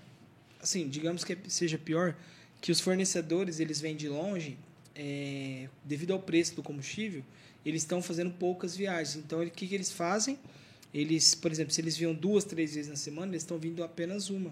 assim, 0.60 0.90
digamos 0.90 1.24
que 1.24 1.38
seja 1.48 1.78
pior, 1.78 2.16
que 2.60 2.72
os 2.72 2.80
fornecedores 2.80 3.60
eles 3.60 3.80
vêm 3.80 3.96
de 3.96 4.10
longe, 4.10 4.58
é, 4.96 5.70
devido 5.86 6.12
ao 6.12 6.20
preço 6.20 6.56
do 6.56 6.64
combustível, 6.64 7.24
eles 7.64 7.84
estão 7.84 8.02
fazendo 8.02 8.32
poucas 8.32 8.76
viagens. 8.76 9.16
Então, 9.16 9.42
o 9.42 9.50
que, 9.50 9.68
que 9.68 9.76
eles 9.76 9.92
fazem? 9.92 10.40
Eles, 10.92 11.36
por 11.36 11.52
exemplo, 11.52 11.72
se 11.72 11.80
eles 11.82 11.96
viam 11.96 12.16
duas, 12.16 12.44
três 12.44 12.74
vezes 12.74 12.90
na 12.90 12.98
semana, 12.98 13.32
eles 13.32 13.44
estão 13.44 13.60
vindo 13.60 13.84
apenas 13.84 14.32
uma. 14.32 14.52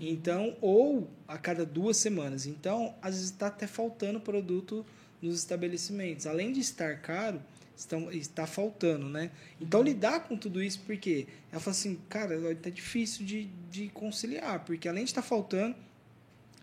Então, 0.00 0.56
ou 0.60 1.08
a 1.26 1.38
cada 1.38 1.64
duas 1.64 1.96
semanas. 1.96 2.46
Então, 2.46 2.94
às 3.00 3.14
vezes 3.14 3.30
está 3.30 3.46
até 3.46 3.66
faltando 3.66 4.20
produto 4.20 4.84
nos 5.22 5.38
estabelecimentos. 5.38 6.26
Além 6.26 6.52
de 6.52 6.60
estar 6.60 7.00
caro, 7.00 7.40
estão, 7.76 8.10
está 8.10 8.46
faltando, 8.46 9.08
né? 9.08 9.30
Então, 9.60 9.82
lidar 9.82 10.20
com 10.20 10.36
tudo 10.36 10.62
isso, 10.62 10.80
porque 10.84 11.26
ela 11.50 11.60
fala 11.60 11.76
assim, 11.76 11.98
cara, 12.08 12.54
tá 12.56 12.68
difícil 12.68 13.24
de, 13.24 13.48
de 13.70 13.88
conciliar, 13.88 14.64
porque 14.64 14.88
além 14.88 15.04
de 15.04 15.10
estar 15.10 15.22
faltando, 15.22 15.76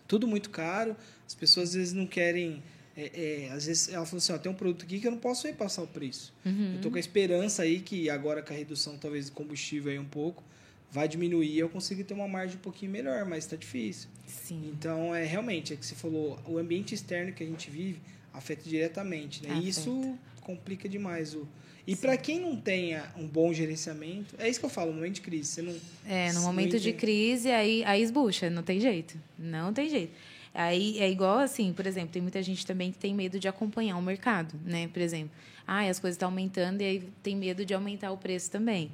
tudo 0.08 0.28
muito 0.28 0.50
caro, 0.50 0.96
as 1.26 1.36
pessoas 1.36 1.70
às 1.70 1.76
vezes 1.76 1.94
não 1.94 2.08
querem. 2.08 2.62
é, 2.98 3.46
é, 3.46 3.52
às 3.52 3.68
vezes 3.68 3.90
ela 3.90 4.06
falou 4.06 4.18
assim: 4.18 4.34
ó, 4.34 4.38
tem 4.38 4.52
um 4.52 4.56
produto 4.56 4.84
aqui 4.84 5.00
que 5.00 5.08
eu 5.08 5.12
não 5.12 5.20
posso 5.20 5.46
repassar 5.46 5.86
o 5.86 5.88
preço. 5.88 6.34
Eu 6.44 6.82
tô 6.82 6.90
com 6.90 6.98
a 6.98 7.00
esperança 7.00 7.62
aí 7.62 7.80
que 7.80 8.10
agora 8.10 8.42
com 8.42 8.52
a 8.52 8.56
redução 8.56 8.98
talvez 8.98 9.28
do 9.28 9.34
combustível 9.34 9.92
aí 9.92 10.00
um 10.00 10.06
pouco, 10.06 10.44
vai 10.92 11.08
diminuir 11.08 11.52
e 11.52 11.60
eu 11.60 11.70
consigo 11.70 12.04
ter 12.04 12.16
uma 12.16 12.28
margem 12.28 12.58
um 12.58 12.62
pouquinho 12.62 12.92
melhor, 12.92 13.24
mas 13.26 13.44
está 13.44 13.56
difícil. 13.56 14.10
Sim. 14.26 14.72
Então, 14.74 15.14
é 15.14 15.24
realmente, 15.24 15.74
é 15.74 15.76
que 15.76 15.86
você 15.86 15.94
falou, 15.96 16.40
o 16.48 16.58
ambiente 16.58 16.96
externo 16.96 17.32
que 17.32 17.44
a 17.44 17.48
gente 17.48 17.70
vive 17.70 18.00
afeta 18.34 18.68
diretamente, 18.68 19.44
né? 19.44 19.50
Afeta. 19.50 19.66
E 19.66 19.70
isso 19.70 20.18
complica 20.42 20.88
demais 20.88 21.34
o. 21.36 21.48
E 21.88 21.96
para 21.96 22.16
quem 22.18 22.40
não 22.40 22.56
tenha 22.56 23.12
um 23.18 23.28
bom 23.28 23.52
gerenciamento, 23.52 24.36
é 24.38 24.48
isso 24.48 24.60
que 24.60 24.66
eu 24.66 24.70
falo, 24.70 24.92
no 24.92 24.98
momento 24.98 25.16
de 25.16 25.22
crise, 25.22 25.50
você 25.50 25.62
não 25.64 25.76
É, 26.06 26.32
no 26.34 26.42
momento 26.42 26.80
de 26.80 26.94
crise, 26.94 27.50
aí, 27.50 27.84
aí 27.84 28.04
esbucha, 28.04 28.50
não 28.50 28.62
tem 28.62 28.80
jeito. 28.80 29.18
Não 29.38 29.74
tem 29.74 29.90
jeito. 29.90 30.14
Aí 30.54 31.00
é 31.00 31.10
igual 31.10 31.40
assim, 31.40 31.74
por 31.74 31.88
exemplo, 31.88 32.10
tem 32.10 32.22
muita 32.22 32.42
gente 32.44 32.66
também 32.66 32.92
que 32.92 32.98
tem 32.98 33.14
medo 33.14 33.40
de 33.40 33.48
acompanhar 33.48 33.98
o 33.98 34.02
mercado, 34.02 34.54
né? 34.64 34.88
Por 34.88 35.02
exemplo, 35.02 35.32
ah, 35.66 35.82
as 35.82 36.00
coisas 36.00 36.16
estão 36.16 36.30
aumentando 36.30 36.82
e 36.82 36.86
aí 36.86 37.10
tem 37.24 37.36
medo 37.36 37.66
de 37.66 37.74
aumentar 37.74 38.12
o 38.12 38.18
preço 38.18 38.52
também. 38.52 38.92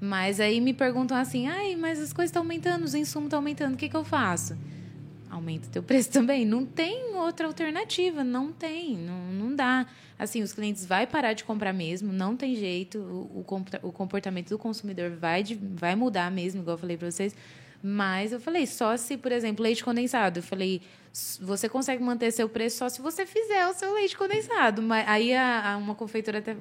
Mas 0.00 0.38
aí 0.40 0.60
me 0.60 0.72
perguntam 0.72 1.16
assim, 1.16 1.48
ai, 1.48 1.74
mas 1.74 1.98
as 1.98 2.12
coisas 2.12 2.30
estão 2.30 2.42
aumentando, 2.42 2.84
os 2.84 2.94
insumos 2.94 3.26
estão 3.26 3.40
aumentando, 3.40 3.74
o 3.74 3.76
que, 3.76 3.88
que 3.88 3.96
eu 3.96 4.04
faço? 4.04 4.56
Aumenta 5.30 5.66
o 5.68 5.70
teu 5.70 5.82
preço 5.82 6.10
também. 6.10 6.44
Não 6.44 6.64
tem 6.64 7.14
outra 7.14 7.46
alternativa, 7.46 8.24
não 8.24 8.52
tem, 8.52 8.96
não, 8.96 9.32
não 9.32 9.54
dá. 9.54 9.86
Assim, 10.18 10.42
os 10.42 10.52
clientes 10.52 10.84
vai 10.86 11.06
parar 11.06 11.32
de 11.32 11.44
comprar 11.44 11.72
mesmo, 11.72 12.12
não 12.12 12.36
tem 12.36 12.56
jeito. 12.56 12.98
O, 12.98 13.44
o 13.82 13.92
comportamento 13.92 14.48
do 14.48 14.58
consumidor 14.58 15.10
vai, 15.10 15.42
de- 15.42 15.54
vai 15.54 15.94
mudar 15.94 16.30
mesmo, 16.30 16.62
igual 16.62 16.74
eu 16.74 16.78
falei 16.80 16.96
para 16.96 17.10
vocês. 17.10 17.34
Mas 17.82 18.32
eu 18.32 18.40
falei, 18.40 18.66
só 18.66 18.96
se, 18.96 19.16
por 19.16 19.30
exemplo, 19.30 19.62
leite 19.62 19.84
condensado. 19.84 20.40
Eu 20.40 20.42
falei, 20.42 20.82
você 21.40 21.68
consegue 21.68 22.02
manter 22.02 22.30
seu 22.32 22.48
preço 22.48 22.78
só 22.78 22.88
se 22.88 23.00
você 23.00 23.24
fizer 23.24 23.66
o 23.68 23.74
seu 23.74 23.92
leite 23.94 24.16
condensado. 24.16 24.82
Mas, 24.82 25.08
aí 25.08 25.34
a, 25.34 25.72
a 25.72 25.76
uma 25.76 25.94
confeitora 25.94 26.38
até, 26.38 26.56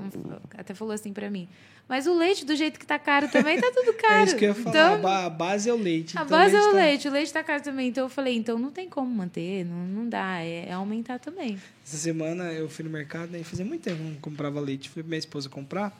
até 0.57 0.73
falou 0.73 0.93
assim 0.93 1.11
para 1.13 1.29
mim, 1.29 1.47
mas 1.87 2.05
o 2.05 2.13
leite, 2.13 2.45
do 2.45 2.55
jeito 2.55 2.77
que 2.79 2.85
tá 2.85 2.99
caro 2.99 3.29
também, 3.29 3.59
tá 3.59 3.71
tudo 3.73 3.93
caro. 3.93 4.17
É 4.17 4.23
isso 4.25 4.35
que 4.35 4.45
eu 4.45 4.49
ia 4.49 4.55
falar. 4.55 4.97
Então, 4.97 5.07
a 5.07 5.29
base 5.29 5.69
é 5.69 5.73
o 5.73 5.77
leite. 5.77 6.17
A 6.17 6.23
então 6.23 6.37
base 6.37 6.55
é 6.55 6.59
o 6.59 6.71
tá... 6.71 6.71
leite. 6.73 7.07
O 7.07 7.11
leite 7.11 7.33
tá 7.33 7.43
caro 7.43 7.63
também. 7.63 7.87
Então 7.87 8.05
eu 8.05 8.09
falei, 8.09 8.35
então 8.35 8.59
não 8.59 8.71
tem 8.71 8.89
como 8.89 9.09
manter, 9.09 9.63
não, 9.65 9.85
não 9.87 10.09
dá. 10.09 10.41
É, 10.41 10.67
é 10.67 10.73
aumentar 10.73 11.19
também. 11.19 11.57
Essa 11.85 11.97
semana 11.97 12.51
eu 12.51 12.67
fui 12.67 12.83
no 12.83 12.91
mercado 12.91 13.35
e 13.37 13.43
fazia 13.43 13.63
muito 13.63 13.83
tempo 13.83 13.97
que 13.97 14.03
não 14.03 14.15
comprava 14.15 14.59
leite. 14.59 14.89
Fui 14.89 15.01
pra 15.01 15.09
minha 15.09 15.19
esposa 15.19 15.49
comprar. 15.49 15.97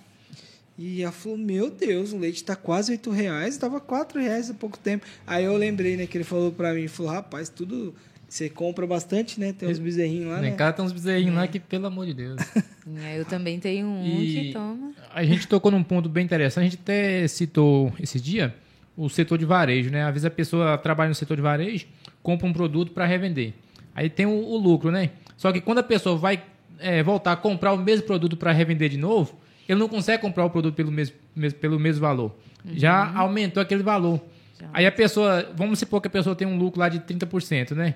E 0.77 1.01
ela 1.01 1.11
falou, 1.11 1.37
meu 1.37 1.71
Deus, 1.71 2.13
o 2.13 2.19
leite 2.19 2.43
tá 2.43 2.55
quase 2.55 2.91
8 2.91 3.09
reais. 3.09 3.57
Tava 3.57 3.79
4 3.79 4.21
reais 4.21 4.49
há 4.49 4.53
pouco 4.53 4.77
tempo. 4.77 5.05
Aí 5.25 5.43
eu 5.43 5.57
lembrei, 5.57 5.97
né, 5.97 6.05
que 6.05 6.17
ele 6.17 6.23
falou 6.23 6.51
pra 6.51 6.73
mim. 6.73 6.87
Falou, 6.87 7.11
rapaz, 7.11 7.49
tudo... 7.49 7.95
Você 8.29 8.49
compra 8.49 8.85
bastante, 8.85 9.39
né? 9.39 9.53
Tem 9.53 9.69
uns 9.69 9.79
bezerrinhos 9.79 10.27
lá, 10.27 10.41
né? 10.41 10.49
Em 10.49 10.55
casa 10.57 10.73
tem 10.73 10.83
uns 10.83 10.91
bezerrinhos 10.91 11.33
é. 11.33 11.37
lá 11.37 11.47
que, 11.47 11.61
pelo 11.61 11.87
amor 11.87 12.05
de 12.05 12.13
Deus. 12.13 12.41
É, 13.03 13.19
eu 13.19 13.25
também 13.25 13.59
tenho 13.59 13.85
um 13.85 14.05
e 14.05 14.33
que 14.33 14.53
toma. 14.53 14.93
A 15.13 15.21
gente 15.21 15.45
tocou 15.45 15.69
num 15.69 15.83
ponto 15.83 16.07
bem 16.07 16.23
interessante. 16.23 16.67
A 16.67 16.69
gente 16.69 16.79
até 16.81 17.27
citou 17.27 17.91
esse 17.99 18.17
dia 18.17 18.55
o 18.97 19.07
setor 19.07 19.37
de 19.37 19.45
varejo, 19.45 19.91
né? 19.91 20.03
Às 20.03 20.13
vezes 20.13 20.25
a 20.25 20.31
pessoa 20.31 20.77
trabalha 20.77 21.09
no 21.09 21.15
setor 21.15 21.37
de 21.37 21.43
varejo, 21.43 21.85
compra 22.23 22.47
um 22.47 22.51
produto 22.51 22.91
para 22.91 23.05
revender. 23.05 23.53
Aí 23.93 24.09
tem 24.09 24.25
o, 24.25 24.31
o, 24.31 24.57
lucro, 24.57 24.91
né? 24.91 25.11
Só 25.37 25.51
que 25.51 25.61
quando 25.61 25.77
a 25.77 25.83
pessoa 25.83 26.17
vai 26.17 26.43
é, 26.79 27.03
voltar 27.03 27.33
a 27.33 27.35
comprar 27.35 27.73
o 27.73 27.77
mesmo 27.77 28.07
produto 28.07 28.35
para 28.35 28.51
revender 28.51 28.89
de 28.89 28.97
novo, 28.97 29.37
ele 29.67 29.79
não 29.79 29.87
consegue 29.87 30.21
comprar 30.21 30.45
o 30.45 30.49
produto 30.49 30.75
pelo 30.75 30.91
mesmo, 30.91 31.15
pelo 31.59 31.79
mesmo 31.79 32.01
valor. 32.01 32.35
Uhum. 32.65 32.71
Já 32.75 33.13
aumentou 33.15 33.61
aquele 33.61 33.83
valor. 33.83 34.21
Já. 34.59 34.69
Aí 34.73 34.85
a 34.85 34.91
pessoa, 34.91 35.51
vamos 35.55 35.79
supor 35.79 36.01
que 36.01 36.07
a 36.07 36.11
pessoa 36.11 36.35
tem 36.35 36.47
um 36.47 36.57
lucro 36.57 36.79
lá 36.79 36.89
de 36.89 36.99
30%, 36.99 37.71
né? 37.71 37.95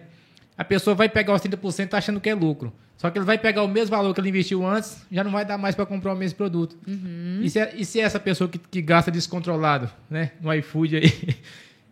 a 0.62 0.64
pessoa 0.64 0.96
vai 0.96 1.10
pegar 1.10 1.34
os 1.34 1.42
30% 1.42 1.94
achando 1.96 2.20
que 2.22 2.30
é 2.30 2.36
lucro. 2.36 2.72
Só 2.96 3.10
que 3.10 3.18
ele 3.18 3.26
vai 3.26 3.38
pegar 3.38 3.64
o 3.64 3.68
mesmo 3.68 3.96
valor 3.96 4.14
que 4.14 4.22
ele 4.22 4.30
investiu 4.30 4.64
antes, 4.66 5.04
já 5.12 5.24
não 5.24 5.32
vai 5.32 5.44
dar 5.44 5.58
mais 5.58 5.74
para 5.74 5.88
comprar 5.88 6.14
o 6.14 6.16
mesmo 6.16 6.38
produto. 6.38 6.78
Uhum. 6.88 7.40
E, 7.42 7.50
se 7.50 7.60
é, 7.60 7.74
e 7.76 7.84
se 7.84 8.00
é 8.00 8.04
essa 8.04 8.20
pessoa 8.20 8.48
que, 8.48 8.60
que 8.60 8.80
gasta 8.80 9.10
descontrolado, 9.10 9.90
né? 10.08 10.32
No 10.40 10.54
iFood 10.54 10.98
aí. 10.98 11.38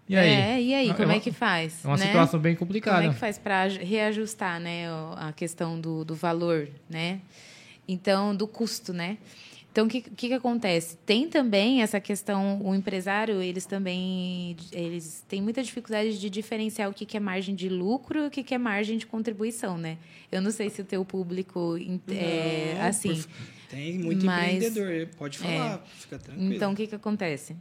E 0.09 0.17
aí? 0.17 0.27
É, 0.27 0.59
e 0.59 0.73
aí, 0.73 0.89
é 0.89 0.93
como 0.93 1.03
é, 1.03 1.05
uma, 1.05 1.15
é 1.17 1.19
que 1.19 1.31
faz? 1.31 1.85
É 1.85 1.87
uma 1.87 1.95
né? 1.95 2.07
situação 2.07 2.39
bem 2.39 2.55
complicada. 2.55 2.97
Como 2.97 3.11
é 3.11 3.13
que 3.13 3.19
faz 3.19 3.37
para 3.37 3.67
reajustar, 3.67 4.59
né, 4.59 4.87
a 5.15 5.31
questão 5.31 5.79
do, 5.79 6.03
do 6.03 6.15
valor, 6.15 6.67
né? 6.89 7.19
Então, 7.87 8.35
do 8.35 8.47
custo, 8.47 8.91
né? 8.91 9.19
Então, 9.71 9.85
o 9.85 9.89
que, 9.89 10.01
que, 10.01 10.27
que, 10.29 10.33
acontece? 10.33 10.97
Tem 11.05 11.29
também 11.29 11.83
essa 11.83 11.99
questão, 11.99 12.59
o 12.63 12.73
empresário, 12.73 13.39
eles 13.41 13.65
também 13.65 14.57
eles 14.71 15.23
têm 15.27 15.41
muita 15.41 15.61
dificuldade 15.61 16.19
de 16.19 16.29
diferenciar 16.29 16.89
o 16.89 16.93
que, 16.93 17.05
que 17.05 17.15
é 17.15 17.19
margem 17.19 17.53
de 17.53 17.69
lucro 17.69 18.23
e 18.23 18.27
o 18.27 18.31
que, 18.31 18.43
que 18.43 18.55
é 18.55 18.57
margem 18.57 18.97
de 18.97 19.05
contribuição, 19.05 19.77
né? 19.77 19.97
Eu 20.31 20.41
não 20.41 20.49
sei 20.49 20.69
se 20.71 20.81
o 20.81 20.85
teu 20.85 21.05
público 21.05 21.77
é 22.09 22.75
não, 22.75 22.87
assim. 22.87 23.23
Tem 23.69 23.99
muito 23.99 24.25
mas, 24.25 24.55
empreendedor, 24.55 25.07
pode 25.15 25.37
falar, 25.37 25.75
é, 25.75 25.99
fica 25.99 26.17
tranquilo. 26.17 26.53
Então, 26.53 26.73
o 26.73 26.75
que, 26.75 26.87
que 26.87 26.95
acontece? 26.95 27.55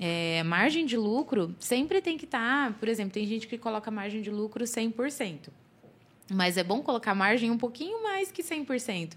É, 0.00 0.42
margem 0.44 0.86
de 0.86 0.96
lucro 0.96 1.54
sempre 1.60 2.00
tem 2.00 2.16
que 2.16 2.24
estar, 2.24 2.72
tá, 2.72 2.78
por 2.78 2.88
exemplo, 2.88 3.12
tem 3.12 3.26
gente 3.26 3.46
que 3.46 3.58
coloca 3.58 3.90
margem 3.90 4.22
de 4.22 4.30
lucro 4.30 4.64
100%. 4.64 5.48
Mas 6.32 6.56
é 6.56 6.64
bom 6.64 6.80
colocar 6.80 7.14
margem 7.14 7.50
um 7.50 7.58
pouquinho 7.58 8.02
mais 8.02 8.32
que 8.32 8.42
100%. 8.42 9.12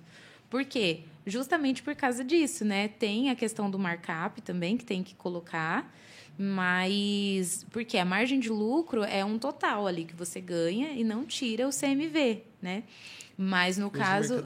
Por 0.49 0.65
quê? 0.65 1.03
justamente 1.25 1.81
por 1.81 1.95
causa 1.95 2.23
disso, 2.23 2.63
né? 2.63 2.87
Tem 2.87 3.29
a 3.29 3.35
questão 3.35 3.69
do 3.69 3.79
markup 3.79 4.41
também 4.41 4.77
que 4.77 4.85
tem 4.85 5.01
que 5.03 5.15
colocar, 5.15 5.91
mas 6.37 7.65
porque 7.71 7.97
a 7.97 8.05
margem 8.05 8.39
de 8.39 8.49
lucro 8.49 9.03
é 9.03 9.25
um 9.25 9.39
total 9.39 9.87
ali 9.87 10.05
que 10.05 10.15
você 10.15 10.39
ganha 10.39 10.91
e 10.91 11.03
não 11.03 11.25
tira 11.25 11.67
o 11.67 11.71
CMV, 11.71 12.43
né? 12.61 12.83
Mas 13.37 13.77
no 13.77 13.89
custo 13.89 14.05
caso, 14.05 14.43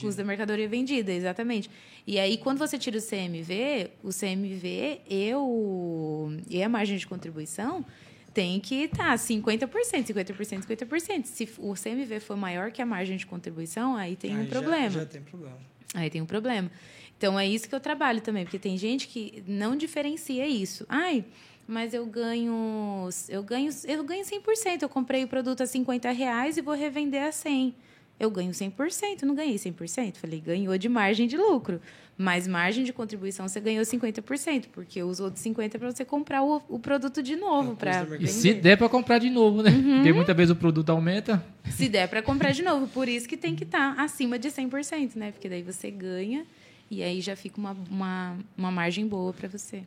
custo 0.00 0.16
da 0.16 0.24
mercadoria 0.24 0.68
vendida, 0.68 1.12
exatamente. 1.12 1.70
E 2.06 2.18
aí 2.18 2.38
quando 2.38 2.58
você 2.58 2.78
tira 2.78 2.98
o 2.98 3.02
CMV, 3.02 3.90
o 4.02 4.08
CMV 4.08 5.00
e, 5.08 5.34
o, 5.34 6.32
e 6.48 6.62
a 6.62 6.68
margem 6.68 6.96
de 6.96 7.06
contribuição 7.06 7.84
tem 8.32 8.60
que 8.60 8.84
estar 8.84 9.10
tá 9.10 9.14
50%, 9.14 9.68
50%, 9.68 10.66
50%. 10.66 11.24
Se 11.24 11.48
o 11.58 11.74
CMV 11.74 12.20
for 12.20 12.36
maior 12.36 12.70
que 12.70 12.80
a 12.80 12.86
margem 12.86 13.16
de 13.16 13.26
contribuição, 13.26 13.96
aí 13.96 14.16
tem 14.16 14.34
aí 14.34 14.42
um 14.42 14.46
problema. 14.46 14.90
Já, 14.90 15.00
já 15.00 15.06
tem 15.06 15.22
problema. 15.22 15.58
Aí 15.94 16.10
tem 16.10 16.22
um 16.22 16.26
problema. 16.26 16.70
Então 17.16 17.38
é 17.38 17.46
isso 17.46 17.68
que 17.68 17.74
eu 17.74 17.80
trabalho 17.80 18.20
também, 18.20 18.44
porque 18.44 18.58
tem 18.58 18.76
gente 18.76 19.06
que 19.06 19.44
não 19.46 19.76
diferencia 19.76 20.46
isso. 20.48 20.84
Ai, 20.88 21.24
mas 21.68 21.94
eu 21.94 22.04
ganho, 22.04 23.08
eu 23.28 23.42
ganho, 23.42 23.70
eu 23.86 24.02
ganho 24.02 24.24
100%. 24.24 24.82
Eu 24.82 24.88
comprei 24.88 25.22
o 25.24 25.28
produto 25.28 25.62
a 25.62 25.66
50 25.66 26.10
reais 26.10 26.56
e 26.56 26.60
vou 26.60 26.74
revender 26.74 27.22
a 27.22 27.30
100. 27.30 27.74
Eu 28.22 28.30
ganho 28.30 28.52
100%, 28.52 29.22
não 29.22 29.34
ganhei 29.34 29.56
100%. 29.56 30.14
Falei, 30.18 30.40
ganhou 30.40 30.78
de 30.78 30.88
margem 30.88 31.26
de 31.26 31.36
lucro. 31.36 31.80
Mas 32.16 32.46
margem 32.46 32.84
de 32.84 32.92
contribuição 32.92 33.48
você 33.48 33.58
ganhou 33.58 33.84
50%, 33.84 34.66
porque 34.70 35.02
os 35.02 35.18
outros 35.18 35.42
50% 35.44 35.74
é 35.74 35.78
para 35.78 35.90
você 35.90 36.04
comprar 36.04 36.40
o, 36.44 36.62
o, 36.68 36.78
produto 36.78 37.20
de 37.20 37.34
novo. 37.34 37.74
Pra 37.74 38.06
e 38.20 38.28
se 38.28 38.54
der 38.54 38.78
para 38.78 38.88
comprar 38.88 39.18
de 39.18 39.28
novo, 39.28 39.60
né? 39.60 39.70
Uhum. 39.70 39.96
Porque 39.96 40.12
muitas 40.12 40.36
vezes 40.36 40.52
o 40.52 40.56
produto 40.56 40.90
aumenta. 40.90 41.44
Se 41.68 41.88
der 41.88 42.06
para 42.06 42.22
comprar 42.22 42.52
de 42.52 42.62
novo. 42.62 42.86
Por 42.86 43.08
isso 43.08 43.28
que 43.28 43.36
tem 43.36 43.56
que 43.56 43.64
estar 43.64 43.96
tá 43.96 44.04
acima 44.04 44.38
de 44.38 44.48
100%, 44.48 45.16
né? 45.16 45.32
Porque 45.32 45.48
daí 45.48 45.64
você 45.64 45.90
ganha 45.90 46.46
e 46.88 47.02
aí 47.02 47.20
já 47.20 47.34
fica 47.34 47.58
uma, 47.58 47.76
uma, 47.90 48.38
uma 48.56 48.70
margem 48.70 49.04
boa 49.04 49.32
para 49.32 49.48
você. 49.48 49.82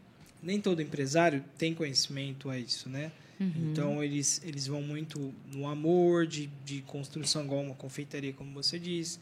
Nem 0.46 0.62
todo 0.62 0.82
empresário 0.82 1.44
tem 1.58 1.74
conhecimento 1.74 2.50
a 2.50 2.58
isso, 2.58 2.88
né? 2.88 3.12
Uhum. 3.40 3.72
Então, 3.72 4.04
eles, 4.04 4.42
eles 4.46 4.68
vão 4.68 4.82
muito 4.82 5.34
no 5.54 5.68
amor 5.68 6.26
de, 6.26 6.50
de 6.64 6.82
construção, 6.84 7.44
igual 7.44 7.62
uma 7.62 7.76
confeitaria, 7.76 8.32
como 8.32 8.54
você 8.54 8.80
disse 8.80 9.20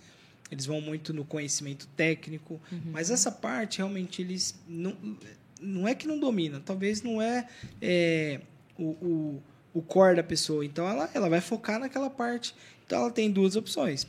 eles 0.52 0.66
vão 0.66 0.80
muito 0.80 1.14
no 1.14 1.26
conhecimento 1.26 1.88
técnico, 1.96 2.62
uhum. 2.72 2.82
mas 2.92 3.10
essa 3.10 3.32
parte 3.32 3.80
realmente 3.80 4.22
eles 4.22 4.56
não, 4.68 4.96
não 5.60 5.88
é 5.88 5.96
que 5.96 6.08
não 6.08 6.20
dominam, 6.20 6.62
talvez 6.62 7.02
não 7.02 7.22
é, 7.22 7.48
é 7.82 8.40
o, 8.78 8.84
o, 8.84 9.44
o 9.74 9.82
core 9.82 10.16
da 10.16 10.24
pessoa. 10.24 10.64
Então 10.64 10.88
ela, 10.88 11.10
ela 11.14 11.30
vai 11.30 11.42
focar 11.42 11.80
naquela 11.80 12.10
parte. 12.10 12.56
Então 12.86 13.00
ela 13.02 13.12
tem 13.12 13.32
duas 13.32 13.56
opções. 13.56 14.06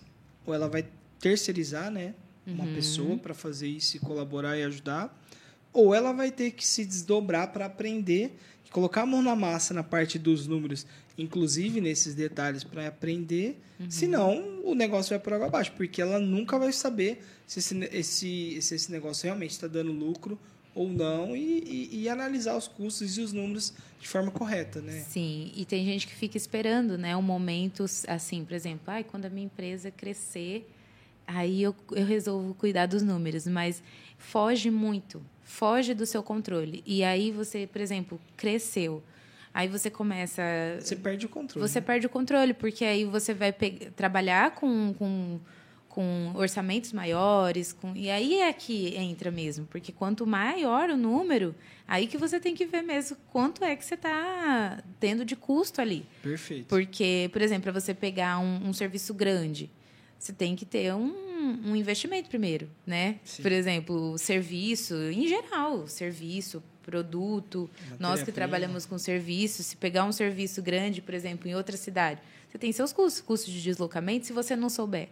Ou 0.46 0.54
ela 0.54 0.68
vai 0.68 0.86
terceirizar, 1.18 1.90
né, 1.90 2.14
uma 2.46 2.64
uhum. 2.64 2.74
pessoa 2.74 3.16
para 3.16 3.32
fazer 3.32 3.68
isso 3.68 3.96
e 3.96 4.00
colaborar 4.00 4.58
e 4.58 4.62
ajudar, 4.64 5.23
ou 5.74 5.94
ela 5.94 6.12
vai 6.12 6.30
ter 6.30 6.52
que 6.52 6.66
se 6.66 6.86
desdobrar 6.86 7.52
para 7.52 7.66
aprender, 7.66 8.34
colocar 8.70 9.02
a 9.02 9.06
mão 9.06 9.20
na 9.20 9.36
massa 9.36 9.74
na 9.74 9.82
parte 9.82 10.18
dos 10.18 10.46
números 10.46 10.86
inclusive 11.16 11.80
nesses 11.80 12.14
detalhes, 12.14 12.64
para 12.64 12.88
aprender. 12.88 13.60
Uhum. 13.78 13.90
Senão, 13.90 14.60
o 14.64 14.74
negócio 14.74 15.10
vai 15.10 15.18
por 15.18 15.32
água 15.32 15.46
abaixo, 15.46 15.72
porque 15.76 16.02
ela 16.02 16.18
nunca 16.18 16.58
vai 16.58 16.72
saber 16.72 17.22
se 17.46 17.60
esse, 17.60 17.88
esse, 17.92 18.62
se 18.62 18.74
esse 18.74 18.92
negócio 18.92 19.24
realmente 19.24 19.52
está 19.52 19.66
dando 19.66 19.92
lucro 19.92 20.38
ou 20.74 20.88
não 20.88 21.36
e, 21.36 21.62
e, 21.92 22.02
e, 22.02 22.08
analisar 22.08 22.56
os 22.56 22.66
custos 22.66 23.16
e 23.16 23.20
os 23.20 23.32
números 23.32 23.72
de 24.00 24.08
forma 24.08 24.32
correta, 24.32 24.80
né? 24.80 25.04
Sim, 25.08 25.52
e 25.54 25.64
tem 25.64 25.84
gente 25.84 26.06
que 26.06 26.14
fica 26.14 26.36
esperando, 26.36 26.98
né, 26.98 27.16
um 27.16 27.22
momento 27.22 27.84
assim, 28.08 28.44
por 28.44 28.54
exemplo, 28.54 28.82
ai, 28.88 29.04
quando 29.04 29.24
a 29.24 29.30
minha 29.30 29.46
empresa 29.46 29.92
crescer, 29.92 30.68
aí 31.28 31.62
eu, 31.62 31.76
eu 31.92 32.04
resolvo 32.04 32.54
cuidar 32.54 32.86
dos 32.86 33.02
números, 33.02 33.46
mas 33.46 33.80
foge 34.18 34.68
muito, 34.68 35.24
foge 35.44 35.94
do 35.94 36.04
seu 36.04 36.22
controle. 36.22 36.82
E 36.84 37.04
aí 37.04 37.30
você, 37.30 37.66
por 37.66 37.80
exemplo, 37.80 38.20
cresceu, 38.36 39.02
Aí 39.54 39.68
você 39.68 39.88
começa. 39.88 40.42
Você 40.80 40.96
perde 40.96 41.26
o 41.26 41.28
controle. 41.28 41.68
Você 41.68 41.78
né? 41.78 41.86
perde 41.86 42.06
o 42.06 42.10
controle, 42.10 42.52
porque 42.52 42.84
aí 42.84 43.04
você 43.04 43.32
vai 43.32 43.52
trabalhar 43.94 44.50
com, 44.50 44.92
com, 44.94 45.38
com 45.88 46.32
orçamentos 46.34 46.92
maiores. 46.92 47.72
Com, 47.72 47.94
e 47.94 48.10
aí 48.10 48.40
é 48.40 48.52
que 48.52 48.96
entra 48.96 49.30
mesmo. 49.30 49.64
Porque 49.66 49.92
quanto 49.92 50.26
maior 50.26 50.90
o 50.90 50.96
número, 50.96 51.54
aí 51.86 52.08
que 52.08 52.18
você 52.18 52.40
tem 52.40 52.52
que 52.52 52.66
ver 52.66 52.82
mesmo 52.82 53.16
quanto 53.30 53.62
é 53.62 53.76
que 53.76 53.84
você 53.84 53.94
está 53.94 54.82
tendo 54.98 55.24
de 55.24 55.36
custo 55.36 55.80
ali. 55.80 56.04
Perfeito. 56.20 56.66
Porque, 56.66 57.30
por 57.32 57.40
exemplo, 57.40 57.70
para 57.70 57.80
você 57.80 57.94
pegar 57.94 58.40
um, 58.40 58.70
um, 58.70 58.72
serviço 58.72 59.14
grande, 59.14 59.70
você 60.18 60.32
tem 60.32 60.56
que 60.56 60.64
ter 60.64 60.92
um, 60.92 61.14
um 61.44 61.76
investimento 61.76 62.28
primeiro, 62.28 62.68
né? 62.86 63.16
Sim. 63.24 63.42
Por 63.42 63.52
exemplo, 63.52 64.18
serviço, 64.18 64.94
em 65.10 65.26
geral, 65.26 65.86
serviço, 65.86 66.62
produto. 66.82 67.68
Nós 67.98 68.22
que 68.22 68.30
trabalhamos 68.30 68.86
com 68.86 68.98
serviço, 68.98 69.62
se 69.62 69.76
pegar 69.76 70.04
um 70.04 70.12
serviço 70.12 70.62
grande, 70.62 71.00
por 71.00 71.14
exemplo, 71.14 71.48
em 71.48 71.54
outra 71.54 71.76
cidade, 71.76 72.20
você 72.48 72.58
tem 72.58 72.70
seus 72.70 72.92
custos, 72.92 73.20
custos 73.20 73.52
de 73.52 73.62
deslocamento, 73.62 74.26
se 74.26 74.32
você 74.32 74.54
não 74.54 74.68
souber. 74.68 75.08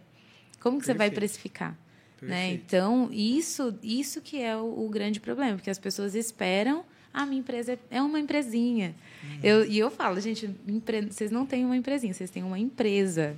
Como 0.59 0.79
que 0.79 0.85
Perfeito. 0.85 0.85
você 0.85 0.93
vai 0.93 1.11
precificar? 1.11 1.77
Né? 2.21 2.53
Então, 2.53 3.09
isso, 3.11 3.77
isso 3.83 4.21
que 4.21 4.41
é 4.41 4.55
o, 4.55 4.85
o, 4.85 4.89
grande 4.89 5.19
problema, 5.19 5.55
porque 5.55 5.69
as 5.69 5.77
pessoas 5.77 6.15
esperam, 6.15 6.85
ah, 7.13 7.25
minha 7.25 7.41
empresa 7.41 7.77
é 7.91 8.01
uma 8.01 8.17
empresinha. 8.17 8.95
Uhum. 9.21 9.39
Eu, 9.43 9.65
e 9.65 9.77
eu 9.77 9.91
falo, 9.91 10.21
gente, 10.21 10.49
empre... 10.65 11.01
vocês 11.01 11.31
não 11.31 11.45
têm 11.45 11.65
uma 11.65 11.75
empresinha, 11.75 12.13
vocês 12.13 12.29
têm 12.29 12.41
uma 12.41 12.57
empresa. 12.57 13.37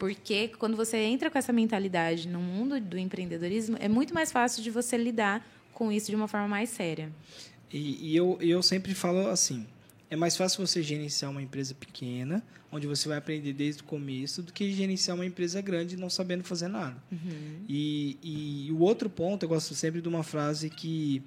Porque 0.00 0.48
quando 0.58 0.78
você 0.78 0.96
entra 0.96 1.30
com 1.30 1.36
essa 1.36 1.52
mentalidade 1.52 2.26
no 2.26 2.40
mundo 2.40 2.80
do 2.80 2.96
empreendedorismo, 2.96 3.76
é 3.78 3.86
muito 3.86 4.14
mais 4.14 4.32
fácil 4.32 4.62
de 4.62 4.70
você 4.70 4.96
lidar 4.96 5.46
com 5.74 5.92
isso 5.92 6.06
de 6.06 6.16
uma 6.16 6.26
forma 6.26 6.48
mais 6.48 6.70
séria. 6.70 7.12
E, 7.70 8.08
e 8.08 8.16
eu, 8.16 8.38
eu 8.40 8.62
sempre 8.62 8.94
falo 8.94 9.28
assim: 9.28 9.66
É 10.08 10.16
mais 10.16 10.38
fácil 10.38 10.66
você 10.66 10.82
gerenciar 10.82 11.30
uma 11.30 11.42
empresa 11.42 11.74
pequena, 11.74 12.42
onde 12.72 12.86
você 12.86 13.06
vai 13.10 13.18
aprender 13.18 13.52
desde 13.52 13.82
o 13.82 13.84
começo, 13.84 14.42
do 14.42 14.54
que 14.54 14.72
gerenciar 14.72 15.14
uma 15.14 15.26
empresa 15.26 15.60
grande 15.60 15.98
não 15.98 16.08
sabendo 16.08 16.44
fazer 16.44 16.68
nada. 16.68 16.96
Uhum. 17.12 17.66
E, 17.68 18.16
e 18.22 18.72
o 18.72 18.78
outro 18.78 19.10
ponto, 19.10 19.42
eu 19.42 19.50
gosto 19.50 19.74
sempre 19.74 20.00
de 20.00 20.08
uma 20.08 20.22
frase 20.22 20.70
que, 20.70 21.22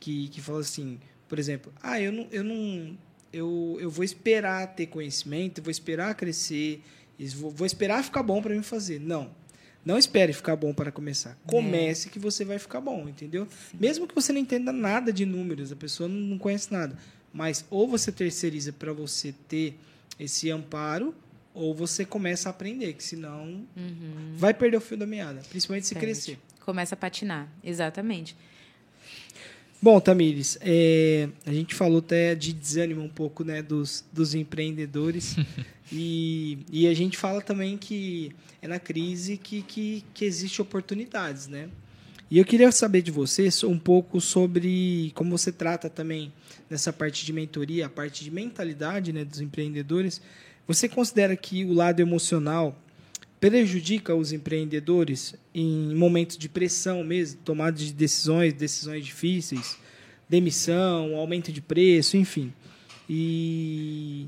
que, 0.00 0.28
que 0.28 0.40
fala 0.40 0.60
assim, 0.60 0.98
por 1.28 1.38
exemplo, 1.38 1.70
ah, 1.82 2.00
eu 2.00 2.10
não, 2.10 2.26
eu 2.32 2.42
não 2.42 2.96
eu, 3.30 3.76
eu 3.78 3.90
vou 3.90 4.02
esperar 4.02 4.74
ter 4.74 4.86
conhecimento, 4.86 5.60
vou 5.60 5.70
esperar 5.70 6.14
crescer, 6.14 6.82
e 7.05 7.05
vou, 7.34 7.50
vou 7.50 7.66
esperar 7.66 8.02
ficar 8.04 8.22
bom 8.22 8.42
para 8.42 8.54
me 8.54 8.62
fazer. 8.62 9.00
Não. 9.00 9.30
Não 9.84 9.96
espere 9.96 10.32
ficar 10.32 10.56
bom 10.56 10.74
para 10.74 10.90
começar. 10.90 11.38
Comece 11.46 12.08
que 12.08 12.18
você 12.18 12.44
vai 12.44 12.58
ficar 12.58 12.80
bom, 12.80 13.08
entendeu? 13.08 13.46
Mesmo 13.78 14.06
que 14.06 14.14
você 14.14 14.32
não 14.32 14.40
entenda 14.40 14.72
nada 14.72 15.12
de 15.12 15.24
números, 15.24 15.70
a 15.70 15.76
pessoa 15.76 16.08
não, 16.08 16.36
conhece 16.38 16.72
nada. 16.72 16.98
Mas 17.32 17.64
ou 17.70 17.86
você 17.86 18.10
terceiriza 18.10 18.72
para 18.72 18.92
você 18.92 19.32
ter 19.46 19.78
esse 20.18 20.50
amparo, 20.50 21.14
ou 21.54 21.72
você 21.72 22.04
começa 22.04 22.48
a 22.48 22.50
aprender, 22.50 22.94
que 22.94 23.04
senão 23.04 23.64
vai 24.34 24.52
perder 24.52 24.76
o 24.76 24.80
fio 24.80 24.96
da 24.96 25.06
meada, 25.06 25.40
principalmente 25.48 25.86
se 25.86 25.94
Certo. 25.94 26.04
crescer. 26.04 26.38
Começa 26.60 26.94
a 26.96 26.98
patinar, 26.98 27.48
exatamente. 27.62 28.36
Bom, 29.80 30.00
Tamires, 30.00 30.58
é, 30.62 31.28
a 31.44 31.52
gente 31.52 31.74
falou 31.74 31.98
até 31.98 32.34
de 32.34 32.52
desânimo 32.52 33.02
um 33.02 33.08
pouco 33.08 33.44
né, 33.44 33.62
dos, 33.62 34.04
dos 34.12 34.34
empreendedores 34.34 35.36
e, 35.92 36.58
e 36.72 36.86
a 36.88 36.94
gente 36.94 37.16
fala 37.16 37.40
também 37.40 37.76
que 37.76 38.32
é 38.60 38.66
na 38.66 38.78
crise 38.80 39.36
que, 39.36 39.62
que, 39.62 40.04
que 40.14 40.24
existe 40.24 40.60
oportunidades, 40.60 41.46
né? 41.46 41.68
E 42.28 42.38
eu 42.38 42.44
queria 42.44 42.72
saber 42.72 43.02
de 43.02 43.12
você 43.12 43.48
so- 43.52 43.68
um 43.68 43.78
pouco 43.78 44.20
sobre 44.20 45.12
como 45.14 45.30
você 45.38 45.52
trata 45.52 45.88
também 45.88 46.32
nessa 46.68 46.92
parte 46.92 47.24
de 47.24 47.32
mentoria, 47.32 47.86
a 47.86 47.88
parte 47.88 48.24
de 48.24 48.30
mentalidade 48.32 49.12
né, 49.12 49.24
dos 49.24 49.40
empreendedores. 49.40 50.20
Você 50.66 50.88
considera 50.88 51.36
que 51.36 51.64
o 51.64 51.72
lado 51.72 52.00
emocional 52.00 52.76
prejudica 53.40 54.14
os 54.14 54.32
empreendedores 54.32 55.34
em 55.54 55.94
momentos 55.94 56.36
de 56.38 56.48
pressão 56.48 57.04
mesmo, 57.04 57.40
tomada 57.44 57.76
de 57.76 57.92
decisões, 57.92 58.52
decisões 58.54 59.04
difíceis, 59.04 59.78
demissão, 60.28 61.14
aumento 61.16 61.52
de 61.52 61.60
preço, 61.60 62.16
enfim. 62.16 62.52
E 63.08 64.26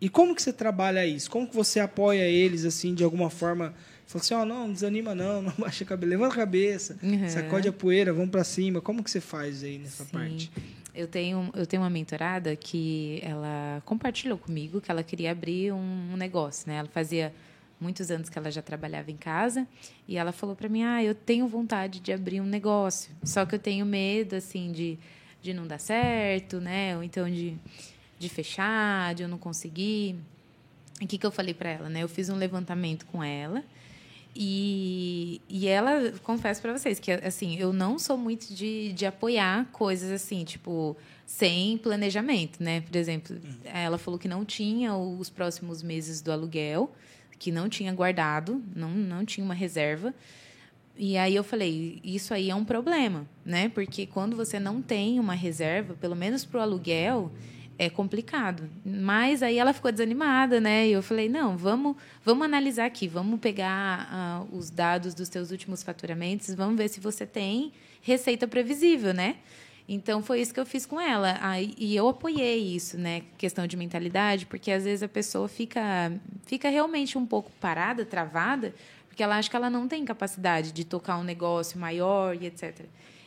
e 0.00 0.08
como 0.10 0.34
que 0.34 0.42
você 0.42 0.52
trabalha 0.52 1.06
isso? 1.06 1.30
Como 1.30 1.46
que 1.48 1.54
você 1.56 1.80
apoia 1.80 2.24
eles 2.28 2.64
assim 2.66 2.94
de 2.94 3.02
alguma 3.02 3.30
forma? 3.30 3.72
Fala 4.06 4.22
assim, 4.22 4.34
ó, 4.34 4.44
não, 4.44 4.66
não 4.66 4.72
desanima 4.72 5.14
não, 5.14 5.40
não 5.42 5.52
baixa 5.56 5.82
a 5.82 5.86
cabeça, 5.86 6.10
levanta 6.10 6.34
a 6.34 6.36
cabeça, 6.36 6.98
Uhum. 7.02 7.28
sacode 7.28 7.68
a 7.68 7.72
poeira, 7.72 8.12
vamos 8.12 8.30
para 8.30 8.44
cima. 8.44 8.82
Como 8.82 9.02
que 9.02 9.10
você 9.10 9.20
faz 9.20 9.64
aí 9.64 9.78
nessa 9.78 10.04
Sim. 10.04 10.10
parte? 10.12 10.50
Eu 10.94 11.08
tenho, 11.08 11.50
eu 11.56 11.66
tenho 11.66 11.82
uma 11.82 11.88
mentorada 11.90 12.54
que 12.54 13.18
ela 13.22 13.82
compartilhou 13.86 14.36
comigo 14.36 14.80
que 14.80 14.90
ela 14.90 15.02
queria 15.02 15.32
abrir 15.32 15.72
um, 15.72 16.12
um 16.12 16.16
negócio, 16.16 16.68
né? 16.68 16.76
Ela 16.76 16.88
fazia 16.88 17.32
muitos 17.84 18.10
anos 18.10 18.28
que 18.30 18.38
ela 18.38 18.50
já 18.50 18.62
trabalhava 18.62 19.10
em 19.10 19.16
casa 19.16 19.68
e 20.08 20.16
ela 20.16 20.32
falou 20.32 20.56
para 20.56 20.68
mim: 20.68 20.82
"Ah, 20.82 21.04
eu 21.04 21.14
tenho 21.14 21.46
vontade 21.46 22.00
de 22.00 22.12
abrir 22.12 22.40
um 22.40 22.46
negócio, 22.46 23.10
só 23.22 23.44
que 23.44 23.54
eu 23.54 23.58
tenho 23.58 23.84
medo 23.84 24.34
assim 24.34 24.72
de 24.72 24.98
de 25.42 25.52
não 25.52 25.66
dar 25.66 25.78
certo, 25.78 26.58
né? 26.58 26.96
Ou 26.96 27.02
então 27.02 27.30
de 27.30 27.56
de 28.18 28.28
fechar, 28.28 29.14
de 29.14 29.22
eu 29.22 29.28
não 29.28 29.38
conseguir". 29.38 30.16
O 31.02 31.06
que 31.06 31.18
que 31.18 31.26
eu 31.26 31.30
falei 31.30 31.52
para 31.52 31.70
ela, 31.70 31.88
né? 31.90 32.02
Eu 32.02 32.08
fiz 32.08 32.28
um 32.30 32.36
levantamento 32.36 33.04
com 33.06 33.22
ela 33.22 33.62
e, 34.36 35.40
e 35.48 35.68
ela, 35.68 36.12
confesso 36.24 36.60
para 36.60 36.76
vocês 36.76 36.98
que, 36.98 37.12
assim, 37.12 37.56
eu 37.56 37.72
não 37.72 37.98
sou 37.98 38.16
muito 38.18 38.52
de, 38.52 38.92
de 38.92 39.06
apoiar 39.06 39.66
coisas 39.70 40.10
assim, 40.10 40.44
tipo, 40.44 40.96
sem 41.24 41.78
planejamento, 41.78 42.60
né? 42.60 42.80
Por 42.80 42.96
exemplo, 42.96 43.36
ela 43.64 43.96
falou 43.96 44.18
que 44.18 44.26
não 44.26 44.44
tinha 44.44 44.96
os 44.96 45.30
próximos 45.30 45.82
meses 45.82 46.20
do 46.20 46.32
aluguel, 46.32 46.92
que 47.44 47.52
não 47.52 47.68
tinha 47.68 47.92
guardado, 47.92 48.64
não, 48.74 48.88
não 48.88 49.22
tinha 49.22 49.44
uma 49.44 49.52
reserva. 49.52 50.14
E 50.96 51.18
aí 51.18 51.36
eu 51.36 51.44
falei, 51.44 52.00
isso 52.02 52.32
aí 52.32 52.48
é 52.48 52.54
um 52.54 52.64
problema, 52.64 53.26
né? 53.44 53.68
Porque 53.68 54.06
quando 54.06 54.34
você 54.34 54.58
não 54.58 54.80
tem 54.80 55.20
uma 55.20 55.34
reserva, 55.34 55.92
pelo 55.92 56.16
menos 56.16 56.42
para 56.42 56.60
o 56.60 56.62
aluguel, 56.62 57.30
é 57.78 57.90
complicado. 57.90 58.66
Mas 58.82 59.42
aí 59.42 59.58
ela 59.58 59.74
ficou 59.74 59.92
desanimada, 59.92 60.58
né? 60.58 60.88
E 60.88 60.92
eu 60.92 61.02
falei, 61.02 61.28
não, 61.28 61.54
vamos, 61.54 61.96
vamos 62.24 62.46
analisar 62.46 62.86
aqui, 62.86 63.06
vamos 63.06 63.38
pegar 63.40 64.08
ah, 64.10 64.46
os 64.50 64.70
dados 64.70 65.12
dos 65.12 65.28
teus 65.28 65.50
últimos 65.50 65.82
faturamentos, 65.82 66.54
vamos 66.54 66.78
ver 66.78 66.88
se 66.88 66.98
você 66.98 67.26
tem 67.26 67.74
receita 68.00 68.48
previsível, 68.48 69.12
né? 69.12 69.36
Então 69.88 70.22
foi 70.22 70.40
isso 70.40 70.54
que 70.54 70.60
eu 70.60 70.64
fiz 70.64 70.86
com 70.86 71.00
ela. 71.00 71.38
Aí, 71.40 71.74
e 71.76 71.94
eu 71.94 72.08
apoiei 72.08 72.74
isso, 72.74 72.96
né? 72.96 73.22
Questão 73.36 73.66
de 73.66 73.76
mentalidade, 73.76 74.46
porque 74.46 74.70
às 74.70 74.84
vezes 74.84 75.02
a 75.02 75.08
pessoa 75.08 75.46
fica, 75.48 76.12
fica 76.46 76.68
realmente 76.70 77.18
um 77.18 77.26
pouco 77.26 77.50
parada, 77.60 78.04
travada, 78.04 78.74
porque 79.06 79.22
ela 79.22 79.36
acha 79.36 79.50
que 79.50 79.56
ela 79.56 79.68
não 79.68 79.86
tem 79.86 80.04
capacidade 80.04 80.72
de 80.72 80.84
tocar 80.84 81.18
um 81.18 81.24
negócio 81.24 81.78
maior 81.78 82.34
e 82.34 82.46
etc. 82.46 82.86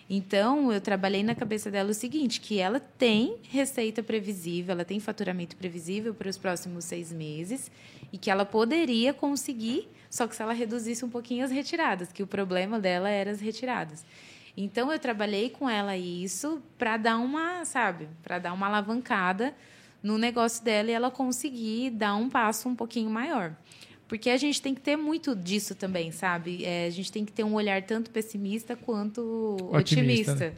Então, 0.10 0.72
eu 0.72 0.80
trabalhei 0.80 1.22
na 1.22 1.36
cabeça 1.36 1.70
dela 1.70 1.91
o 1.91 1.93
seguinte, 1.93 2.39
que 2.39 2.60
ela 2.60 2.80
tem 2.80 3.36
receita 3.49 4.01
previsível, 4.01 4.72
ela 4.72 4.86
tem 4.86 5.01
faturamento 5.01 5.55
previsível 5.58 6.14
para 6.14 6.30
os 6.30 6.38
próximos 6.38 6.86
seis 6.86 7.12
meses 7.12 7.70
e 8.12 8.18
que 8.18 8.32
ela 8.32 8.45
poderia 8.45 9.14
conseguir, 9.14 9.89
só 10.10 10.26
que 10.26 10.36
se 10.36 10.41
ela 10.41 10.53
reduzisse 10.53 11.03
um 11.03 11.10
pouquinho 11.10 11.43
as 11.43 11.51
retiradas, 11.51 12.12
que 12.12 12.24
o 12.24 12.28
problema 12.28 12.80
dela 12.80 13.10
era 13.10 13.32
as 13.32 13.41
retiradas. 13.41 14.05
Então, 14.58 14.91
eu 14.91 14.97
trabalhei 14.97 15.51
com 15.51 15.70
ela 15.70 15.95
isso 15.95 16.62
para 16.80 16.97
dar 16.97 17.20
uma, 17.20 17.64
sabe, 17.64 18.10
para 18.24 18.39
dar 18.39 18.53
uma 18.53 18.66
alavancada 18.66 19.53
no 20.01 20.18
negócio 20.18 20.64
dela 20.64 20.89
e 20.89 20.93
ela 20.93 21.12
conseguir 21.12 21.91
dar 21.91 22.16
um 22.16 22.28
passo 22.28 22.68
um 22.68 22.76
pouquinho 22.76 23.10
maior. 23.10 23.55
Porque 24.08 24.32
a 24.32 24.38
gente 24.38 24.60
tem 24.62 24.74
que 24.74 24.82
ter 24.82 24.95
muito 24.95 25.36
disso 25.36 25.76
também, 25.76 26.12
sabe? 26.12 26.66
É, 26.66 26.88
a 26.88 26.89
gente 26.89 27.12
tem 27.12 27.24
que 27.24 27.32
ter 27.32 27.43
um 27.43 27.53
olhar 27.53 27.84
tanto 27.84 28.10
pessimista 28.10 28.76
quanto 28.76 29.58
Otimista, 29.72 30.32
otimista. 30.32 30.36
né? 30.36 30.53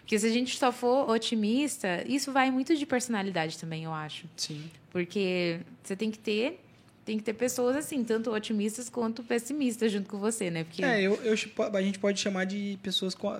Porque 0.00 0.18
se 0.18 0.26
a 0.26 0.30
gente 0.30 0.58
só 0.58 0.72
for 0.72 1.08
otimista, 1.08 2.02
isso 2.06 2.32
vai 2.32 2.50
muito 2.50 2.74
de 2.74 2.84
personalidade 2.84 3.58
também, 3.58 3.84
eu 3.84 3.92
acho. 3.92 4.26
Sim. 4.36 4.70
Porque 4.90 5.60
você 5.82 5.94
tem 5.94 6.10
que 6.10 6.18
ter 6.18 6.60
tem 7.04 7.18
que 7.18 7.24
ter 7.24 7.34
pessoas 7.34 7.76
assim, 7.76 8.02
tanto 8.02 8.30
otimistas 8.30 8.88
quanto 8.88 9.22
pessimistas 9.22 9.92
junto 9.92 10.08
com 10.08 10.18
você, 10.18 10.50
né? 10.50 10.64
Porque 10.64 10.82
É, 10.84 11.02
eu, 11.02 11.14
eu, 11.22 11.34
a 11.74 11.82
gente 11.82 11.98
pode 11.98 12.18
chamar 12.20 12.44
de 12.44 12.78
pessoas 12.82 13.14
com 13.14 13.30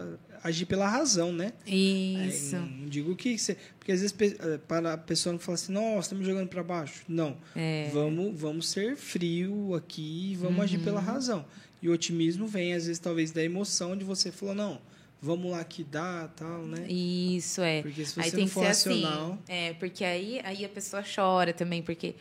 agir 0.43 0.67
pela 0.67 0.87
razão, 0.87 1.33
né? 1.33 1.53
isso. 1.67 2.57
É, 2.57 2.59
não 2.59 2.87
digo 2.87 3.17
que 3.17 3.39
você, 3.39 3.57
porque 3.79 3.93
às 3.93 4.01
vezes 4.03 4.15
eh, 4.21 4.59
para 4.69 4.93
a 4.93 4.99
pessoa 4.99 5.33
não 5.33 5.41
fala 5.41 5.55
assim, 5.55 5.73
nossa, 5.73 6.01
estamos 6.01 6.27
jogando 6.27 6.49
para 6.49 6.63
baixo. 6.63 7.03
Não. 7.09 7.37
É. 7.57 7.89
Vamos, 7.93 8.39
vamos 8.39 8.69
ser 8.69 8.97
frio 8.97 9.75
aqui 9.75 10.33
e 10.33 10.37
vamos 10.37 10.61
agir 10.63 10.79
pela 10.81 11.01
Uhum. 11.01 11.07
razão. 11.07 11.45
E 11.83 11.89
o 11.89 11.93
otimismo 11.93 12.47
vem 12.47 12.75
às 12.75 12.87
vezes 12.87 12.99
talvez 12.99 13.31
da 13.33 13.43
emoção 13.43 13.97
de 13.97 14.05
você 14.05 14.31
falou, 14.31 14.55
não, 14.55 14.81
vamos 15.21 15.51
lá 15.51 15.65
que 15.65 15.83
dá, 15.83 16.29
tal, 16.37 16.63
né? 16.67 16.87
Isso 16.89 17.63
é. 17.63 17.81
Porque 17.83 18.05
se 18.05 18.21
aí 18.21 18.31
você 18.31 18.37
tem 18.37 18.41
não 18.41 18.47
que 18.49 18.53
for 18.55 18.61
ser 18.61 18.67
racional, 18.91 19.33
assim. 19.33 19.39
É, 19.49 19.73
porque 19.75 20.05
aí, 20.05 20.41
aí 20.45 20.65
a 20.65 20.69
pessoa 20.69 21.03
chora 21.03 21.53
também, 21.55 21.83
porque 21.83 22.15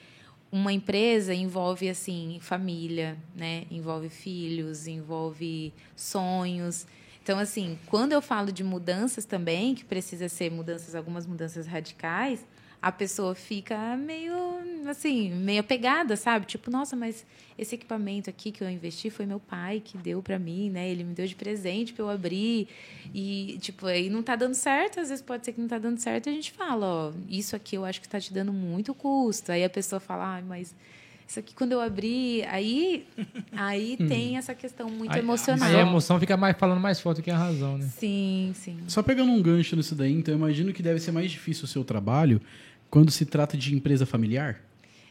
uma 0.54 0.72
empresa 0.72 1.34
envolve 1.34 1.90
assim 1.90 2.38
família, 2.40 3.18
né? 3.36 3.66
Envolve 3.72 4.08
filhos, 4.08 4.86
envolve 4.86 5.74
sonhos. 5.96 6.86
Então, 7.24 7.40
assim, 7.40 7.80
quando 7.88 8.12
eu 8.12 8.22
falo 8.22 8.52
de 8.52 8.64
mudanças 8.64 9.26
também, 9.26 9.74
que 9.74 9.84
precisa 9.84 10.30
ser 10.30 10.52
mudanças, 10.52 10.94
algumas 10.94 11.26
mudanças 11.26 11.66
radicais, 11.66 12.46
a 12.84 12.92
pessoa 12.92 13.34
fica 13.34 13.96
meio 13.96 14.34
assim, 14.90 15.32
meio 15.34 15.62
apegada, 15.62 16.18
sabe? 16.18 16.46
Tipo, 16.46 16.70
nossa, 16.70 16.98
mas 16.98 17.26
esse 17.58 17.76
equipamento 17.76 18.30
aqui 18.30 18.52
que 18.52 18.62
eu 18.62 18.70
investi 18.70 19.10
foi 19.10 19.26
meu 19.26 19.40
pai 19.40 19.82
que 19.84 19.98
deu 19.98 20.22
para 20.22 20.38
mim, 20.38 20.70
né? 20.70 20.90
Ele 20.90 21.06
me 21.06 21.14
deu 21.14 21.26
de 21.26 21.34
presente 21.34 21.94
para 21.94 22.04
eu 22.04 22.10
abrir. 22.10 22.68
E 23.14 23.58
tipo, 23.62 23.88
aí 23.88 24.10
não 24.10 24.22
tá 24.22 24.36
dando 24.36 24.54
certo, 24.54 25.00
às 25.00 25.08
vezes 25.08 25.24
pode 25.24 25.46
ser 25.46 25.54
que 25.54 25.62
não 25.62 25.68
tá 25.70 25.78
dando 25.78 25.98
certo, 25.98 26.28
e 26.28 26.32
a 26.32 26.34
gente 26.34 26.52
fala, 26.52 26.86
ó, 26.86 27.12
isso 27.30 27.56
aqui 27.56 27.78
eu 27.78 27.86
acho 27.86 28.02
que 28.02 28.10
tá 28.10 28.20
te 28.20 28.34
dando 28.34 28.52
muito 28.52 28.94
custo. 28.94 29.54
Aí 29.54 29.64
a 29.64 29.70
pessoa 29.70 30.02
fala, 30.02 30.40
ah, 30.40 30.42
mas 30.42 30.76
isso 31.26 31.40
aqui 31.40 31.56
quando 31.56 31.72
eu 31.72 31.80
abri, 31.80 32.44
aí 32.50 33.08
aí 33.54 33.96
tem 33.96 34.36
essa 34.36 34.54
questão 34.54 34.90
muito 34.90 35.14
Aí- 35.14 35.20
emocional. 35.20 35.70
Aí 35.70 35.76
a 35.78 35.82
emoção 35.82 36.20
fica 36.20 36.36
mais, 36.36 36.58
falando 36.58 36.82
mais 36.82 37.00
forte 37.00 37.22
que 37.22 37.32
a 37.32 37.38
razão, 37.38 37.78
né? 37.78 37.90
Sim, 37.98 38.52
sim. 38.54 38.78
Só 38.90 39.02
pegando 39.02 39.32
um 39.32 39.42
gancho 39.42 39.74
nisso 39.78 39.96
daí, 39.96 40.12
então 40.12 40.34
eu 40.34 40.38
imagino 40.38 40.74
que 40.74 40.84
deve 40.84 41.00
ser 41.00 41.14
mais 41.14 41.32
difícil 41.32 41.64
o 41.64 41.68
seu 41.68 41.86
trabalho 41.86 42.42
quando 42.94 43.10
se 43.10 43.26
trata 43.26 43.58
de 43.58 43.74
empresa 43.74 44.06
familiar. 44.06 44.62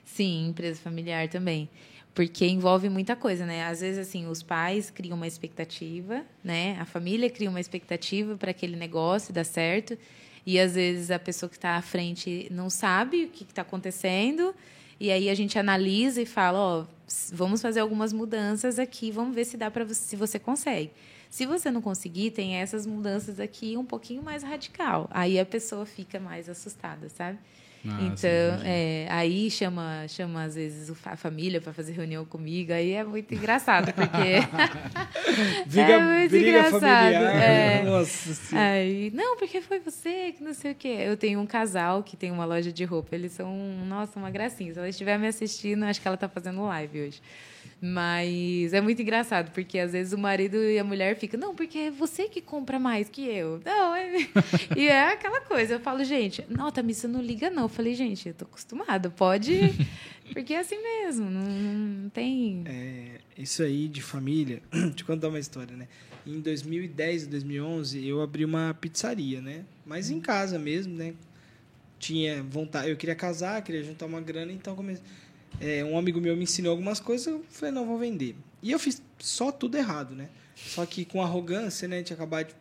Sim, 0.04 0.50
empresa 0.50 0.80
familiar 0.80 1.28
também. 1.28 1.68
Porque 2.14 2.46
envolve 2.46 2.88
muita 2.88 3.16
coisa, 3.16 3.44
né? 3.44 3.66
Às 3.66 3.80
vezes, 3.80 4.06
assim, 4.06 4.24
os 4.28 4.40
pais 4.40 4.88
criam 4.88 5.16
uma 5.16 5.26
expectativa, 5.26 6.22
né? 6.44 6.78
A 6.78 6.84
família 6.84 7.28
cria 7.28 7.50
uma 7.50 7.58
expectativa 7.58 8.36
para 8.36 8.52
aquele 8.52 8.76
negócio 8.76 9.34
dar 9.34 9.42
certo. 9.42 9.98
E, 10.46 10.60
às 10.60 10.76
vezes, 10.76 11.10
a 11.10 11.18
pessoa 11.18 11.50
que 11.50 11.56
está 11.56 11.70
à 11.70 11.82
frente 11.82 12.46
não 12.52 12.70
sabe 12.70 13.24
o 13.24 13.28
que 13.30 13.42
está 13.42 13.62
acontecendo. 13.62 14.54
E 15.00 15.10
aí 15.10 15.28
a 15.28 15.34
gente 15.34 15.58
analisa 15.58 16.22
e 16.22 16.26
fala, 16.26 16.60
ó, 16.60 16.86
vamos 17.32 17.60
fazer 17.60 17.80
algumas 17.80 18.12
mudanças 18.12 18.78
aqui, 18.78 19.10
vamos 19.10 19.34
ver 19.34 19.44
se 19.44 19.56
dá 19.56 19.72
para 19.72 19.92
se 19.92 20.14
você 20.14 20.38
consegue. 20.38 20.92
Se 21.28 21.46
você 21.46 21.68
não 21.68 21.82
conseguir, 21.82 22.30
tem 22.30 22.54
essas 22.54 22.86
mudanças 22.86 23.40
aqui 23.40 23.76
um 23.76 23.84
pouquinho 23.84 24.22
mais 24.22 24.44
radical. 24.44 25.08
Aí 25.10 25.36
a 25.40 25.44
pessoa 25.44 25.84
fica 25.84 26.20
mais 26.20 26.48
assustada, 26.48 27.08
sabe? 27.08 27.40
Ah, 27.84 27.98
então, 28.02 28.14
sim, 28.14 28.64
é, 28.64 29.06
aí 29.10 29.50
chama, 29.50 30.06
chama 30.08 30.44
às 30.44 30.54
vezes 30.54 30.88
a 31.04 31.16
família 31.16 31.60
para 31.60 31.72
fazer 31.72 31.92
reunião 31.92 32.24
comigo, 32.24 32.72
aí 32.72 32.92
é 32.92 33.02
muito 33.02 33.34
engraçado, 33.34 33.92
porque 33.92 34.06
Briga, 35.66 35.92
É 35.92 35.98
muito 36.18 36.36
engraçado, 36.36 36.80
familiar. 36.80 37.42
é. 37.42 37.82
Nossa. 37.82 38.56
Aí, 38.58 39.10
não, 39.12 39.36
porque 39.36 39.60
foi 39.60 39.80
você, 39.80 40.32
que 40.32 40.42
não 40.44 40.54
sei 40.54 40.72
o 40.72 40.74
quê. 40.74 40.96
Eu 41.06 41.16
tenho 41.16 41.40
um 41.40 41.46
casal 41.46 42.02
que 42.02 42.16
tem 42.16 42.30
uma 42.30 42.44
loja 42.44 42.72
de 42.72 42.84
roupa. 42.84 43.14
Eles 43.14 43.32
são, 43.32 43.52
nossa, 43.86 44.18
uma 44.18 44.30
gracinha. 44.30 44.72
Se 44.72 44.78
ela 44.78 44.88
estiver 44.88 45.18
me 45.18 45.26
assistindo, 45.26 45.84
acho 45.84 46.00
que 46.00 46.06
ela 46.06 46.14
está 46.14 46.28
fazendo 46.28 46.62
live 46.64 47.00
hoje. 47.02 47.20
Mas 47.80 48.72
é 48.72 48.80
muito 48.80 49.02
engraçado, 49.02 49.50
porque 49.50 49.78
às 49.78 49.90
vezes 49.90 50.12
o 50.12 50.18
marido 50.18 50.56
e 50.56 50.78
a 50.78 50.84
mulher 50.84 51.16
ficam, 51.16 51.40
não, 51.40 51.52
porque 51.52 51.78
é 51.78 51.90
você 51.90 52.28
que 52.28 52.40
compra 52.40 52.78
mais 52.78 53.08
que 53.08 53.26
eu. 53.26 53.60
Não, 53.64 53.94
é... 53.94 54.28
E 54.76 54.86
é 54.86 55.12
aquela 55.12 55.40
coisa. 55.40 55.74
Eu 55.74 55.80
falo, 55.80 56.04
gente, 56.04 56.44
não, 56.48 56.70
Tamir, 56.70 56.94
você 56.94 57.08
não 57.08 57.20
liga, 57.20 57.50
não. 57.50 57.64
Eu 57.64 57.68
falei, 57.68 57.94
gente, 57.94 58.28
eu 58.28 58.34
tô 58.34 58.44
acostumada, 58.44 59.10
pode. 59.10 59.58
Porque 60.32 60.54
é 60.54 60.60
assim 60.60 60.80
mesmo, 60.80 61.28
não, 61.28 61.42
não 61.42 62.08
tem. 62.08 62.62
É, 62.66 63.20
isso 63.36 63.62
aí 63.62 63.88
de 63.88 64.00
família, 64.00 64.62
deixa 64.70 65.00
eu 65.00 65.06
contar 65.06 65.28
uma 65.28 65.38
história, 65.38 65.76
né? 65.76 65.88
Em 66.26 66.40
2010, 66.40 67.26
2011, 67.26 68.06
eu 68.06 68.22
abri 68.22 68.44
uma 68.44 68.76
pizzaria, 68.80 69.40
né? 69.40 69.64
Mas 69.84 70.08
em 70.08 70.20
casa 70.20 70.58
mesmo, 70.58 70.94
né? 70.94 71.14
Tinha 71.98 72.42
vontade, 72.44 72.90
eu 72.90 72.96
queria 72.96 73.14
casar, 73.14 73.60
queria 73.62 73.82
juntar 73.82 74.06
uma 74.06 74.20
grana, 74.20 74.52
então 74.52 74.74
comecei. 74.76 75.04
É, 75.60 75.84
um 75.84 75.96
amigo 75.96 76.20
meu 76.20 76.36
me 76.36 76.44
ensinou 76.44 76.72
algumas 76.72 76.98
coisas, 77.00 77.26
eu 77.26 77.44
falei, 77.48 77.74
não, 77.74 77.86
vou 77.86 77.98
vender. 77.98 78.34
E 78.62 78.72
eu 78.72 78.78
fiz 78.78 79.02
só 79.18 79.52
tudo 79.52 79.76
errado, 79.76 80.14
né? 80.14 80.28
Só 80.56 80.84
que 80.86 81.04
com 81.04 81.22
arrogância, 81.22 81.88
né? 81.88 82.02
Tinha 82.02 82.16
acabado 82.16 82.48
de, 82.48 82.54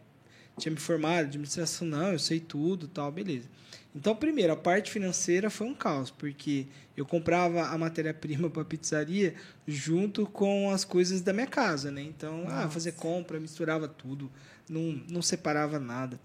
tinha 0.58 0.72
me 0.72 0.80
formado, 0.80 1.26
administração, 1.26 1.88
não, 1.88 2.12
eu 2.12 2.20
sei 2.20 2.40
tudo, 2.40 2.88
tal, 2.88 3.12
beleza. 3.12 3.48
Então, 3.96 4.16
primeiro, 4.16 4.54
a 4.54 4.56
parte 4.56 4.90
financeira 4.90 5.50
foi 5.50 5.68
um 5.68 5.74
caos, 5.74 6.10
porque 6.10 6.66
eu 6.96 7.06
comprava 7.06 7.64
a 7.64 7.78
matéria-prima 7.78 8.48
para 8.50 8.62
a 8.62 8.66
pizzaria 8.66 9.36
junto 9.68 10.26
com 10.26 10.72
as 10.72 10.86
coisas 10.86 11.22
da 11.22 11.34
minha 11.34 11.48
casa, 11.48 11.92
né? 11.92 12.02
Então, 12.02 12.46
ah, 12.48 12.70
fazer 12.70 12.94
compra, 12.94 13.40
misturava 13.40 13.88
tudo, 13.88 14.32
não, 14.70 15.02
não 15.10 15.22
separava 15.22 15.80
nada. 15.80 16.20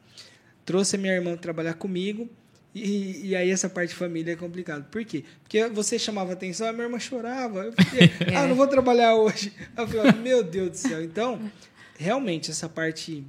Trouxe 0.64 0.96
a 0.96 0.98
minha 0.98 1.12
irmã 1.12 1.36
trabalhar 1.36 1.74
comigo, 1.74 2.28
e, 2.76 3.28
e 3.28 3.36
aí 3.36 3.50
essa 3.50 3.70
parte 3.70 3.90
de 3.90 3.94
família 3.94 4.32
é 4.32 4.36
complicado. 4.36 4.84
Por 4.90 5.02
quê? 5.02 5.24
Porque 5.42 5.66
você 5.68 5.98
chamava 5.98 6.34
atenção, 6.34 6.68
a 6.68 6.72
minha 6.72 6.84
irmã 6.84 6.98
chorava. 6.98 7.64
Eu 7.64 7.72
falei, 7.72 8.10
ah, 8.36 8.46
não 8.46 8.54
vou 8.54 8.66
trabalhar 8.66 9.14
hoje. 9.14 9.50
Eu 9.74 9.88
falei, 9.88 10.12
meu 10.12 10.44
Deus 10.44 10.70
do 10.70 10.76
céu. 10.76 11.02
Então, 11.02 11.50
realmente, 11.98 12.50
essa 12.50 12.68
parte. 12.68 13.24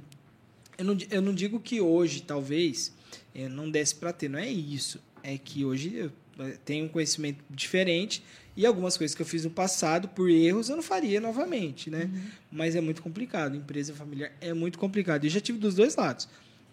Eu 0.76 0.84
não, 0.84 0.98
eu 1.10 1.22
não 1.22 1.32
digo 1.34 1.58
que 1.58 1.80
hoje, 1.80 2.22
talvez, 2.22 2.92
eh, 3.34 3.48
não 3.48 3.70
desse 3.70 3.94
para 3.94 4.12
ter. 4.12 4.28
Não 4.28 4.38
é 4.38 4.48
isso. 4.48 5.00
É 5.22 5.38
que 5.38 5.64
hoje 5.64 5.96
eu 5.96 6.12
eh, 6.40 6.58
tenho 6.64 6.84
um 6.84 6.88
conhecimento 6.88 7.42
diferente 7.48 8.22
e 8.54 8.66
algumas 8.66 8.98
coisas 8.98 9.14
que 9.14 9.22
eu 9.22 9.26
fiz 9.26 9.44
no 9.44 9.50
passado, 9.50 10.08
por 10.08 10.28
erros, 10.28 10.68
eu 10.68 10.76
não 10.76 10.82
faria 10.82 11.20
novamente, 11.20 11.88
né? 11.88 12.10
Mas 12.50 12.76
é 12.76 12.80
muito 12.80 13.00
complicado. 13.00 13.56
Empresa 13.56 13.94
familiar 13.94 14.30
é 14.40 14.52
muito 14.52 14.78
complicado. 14.78 15.24
Eu 15.24 15.30
já 15.30 15.40
tive 15.40 15.58
dos 15.58 15.74
dois 15.74 15.96
lados. 15.96 16.28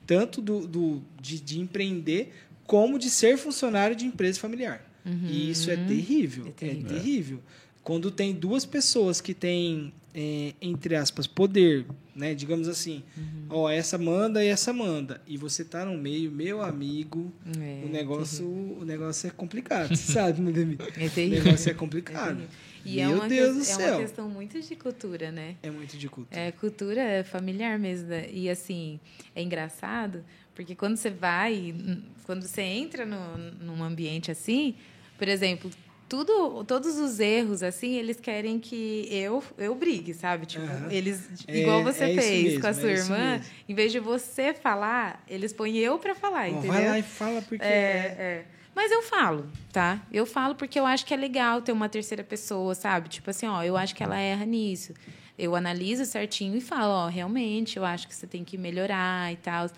Tanto 0.06 0.42
do, 0.42 0.68
do 0.68 1.02
de, 1.22 1.40
de 1.40 1.60
empreender, 1.60 2.34
como 2.66 2.98
de 3.00 3.10
ser 3.10 3.38
funcionário 3.38 3.96
de 3.96 4.06
empresa 4.06 4.40
familiar. 4.40 4.84
E 5.30 5.52
isso 5.52 5.70
é 5.70 5.76
terrível. 5.76 6.46
É 6.46 6.50
É 6.50 6.52
terrível. 6.52 6.88
terrível. 6.88 7.40
Quando 7.84 8.10
tem 8.10 8.34
duas 8.34 8.66
pessoas 8.66 9.22
que 9.22 9.36
têm, 9.36 9.94
é, 10.16 10.54
entre 10.60 10.96
aspas, 10.96 11.28
poder, 11.28 11.86
né? 12.16 12.34
Digamos 12.34 12.68
assim, 12.68 13.04
ó, 13.48 13.70
essa 13.70 13.96
manda 14.00 14.44
e 14.44 14.48
essa 14.48 14.74
manda. 14.74 15.22
E 15.28 15.38
você 15.38 15.64
tá 15.64 15.86
no 15.86 15.96
meio, 15.96 16.32
meu 16.32 16.64
amigo, 16.64 17.32
É, 17.60 17.84
o 17.86 17.90
negócio, 17.90 18.48
o 18.48 18.84
negócio 18.84 19.28
é 19.28 19.30
complicado, 19.30 19.90
você 19.96 20.12
sabe, 20.14 20.42
né, 20.42 20.52
Demi? 20.52 20.80
É 20.98 21.06
O 21.06 21.10
terrível. 21.12 21.44
negócio 21.44 21.70
é 21.70 21.72
É 21.72 21.76
complicado. 21.76 22.28
terrível. 22.38 22.48
E 22.84 22.96
meu 22.98 23.04
é 23.12 23.16
uma, 23.16 23.28
Deus 23.28 23.56
do 23.56 23.62
é 23.62 23.64
céu. 23.66 23.94
uma 23.98 24.02
questão 24.02 24.30
muito 24.30 24.60
de 24.60 24.76
cultura, 24.76 25.32
né? 25.32 25.56
É 25.62 25.70
muito 25.70 25.96
de 25.98 26.08
culto. 26.10 26.36
É 26.36 26.52
cultura 26.52 27.24
familiar 27.24 27.78
mesmo. 27.78 28.08
né? 28.10 28.28
E 28.32 28.50
assim, 28.50 29.00
é 29.36 29.42
engraçado, 29.44 30.24
porque 30.56 30.74
quando 30.76 30.98
você 30.98 31.10
vai, 31.10 31.74
hum, 31.78 32.02
quando 32.24 32.44
você 32.48 32.62
entra 32.62 33.06
no, 33.06 33.38
num 33.38 33.84
ambiente 33.84 34.32
assim, 34.32 34.76
por 35.18 35.28
exemplo, 35.28 35.70
tudo, 36.08 36.64
todos 36.64 36.98
os 36.98 37.20
erros, 37.20 37.62
assim, 37.64 37.96
eles 37.96 38.20
querem 38.20 38.60
que 38.60 39.08
eu, 39.12 39.44
eu 39.58 39.74
brigue, 39.76 40.14
sabe? 40.14 40.46
Tipo, 40.46 40.66
Aham. 40.66 40.88
eles, 40.92 41.30
É- 41.48 41.60
igual 41.60 41.84
você 41.84 42.06
é 42.06 42.14
fez 42.14 42.44
mesmo, 42.46 42.62
com 42.62 42.68
a 42.68 42.70
é 42.70 42.74
sua 42.74 42.92
isso 42.92 43.12
irmã, 43.12 43.42
em 43.68 43.74
vez 43.74 43.92
de 43.92 44.00
você 44.00 44.54
falar, 44.54 45.24
eles 45.28 45.52
põem 45.52 45.78
eu 45.78 45.98
pra 46.00 46.14
falar, 46.16 46.46
Ó, 46.48 46.58
entendeu? 46.58 46.72
vai 46.72 46.88
lá 46.90 47.00
e 47.00 47.04
fala 47.04 47.42
porque 47.42 47.64
É, 47.64 48.16
é. 48.18 48.46
Mas 48.76 48.92
eu 48.92 49.02
falo, 49.04 49.50
tá? 49.72 50.06
Eu 50.12 50.26
falo 50.26 50.54
porque 50.54 50.78
eu 50.78 50.86
acho 50.86 51.06
que 51.06 51.14
é 51.14 51.18
legal 51.18 51.62
ter 51.62 51.72
uma 51.72 51.88
terceira 51.90 52.24
pessoa, 52.26 52.76
sabe? 52.76 53.08
Tipo 53.10 53.30
assim, 53.30 53.48
ó, 53.48 53.64
eu 53.64 53.76
acho 53.78 53.96
que 53.96 54.04
ela 54.04 54.20
erra 54.20 54.46
nisso. 54.46 54.94
Eu 55.40 55.56
analiso 55.56 56.06
certinho 56.06 56.56
e 56.58 56.62
falo, 56.62 56.92
ó, 56.92 57.08
realmente, 57.08 57.78
eu 57.78 57.86
acho 57.86 58.06
que 58.08 58.14
você 58.14 58.28
tem 58.28 58.44
que 58.44 58.58
melhorar 58.58 59.32
e 59.34 59.38
tal. 59.38 59.70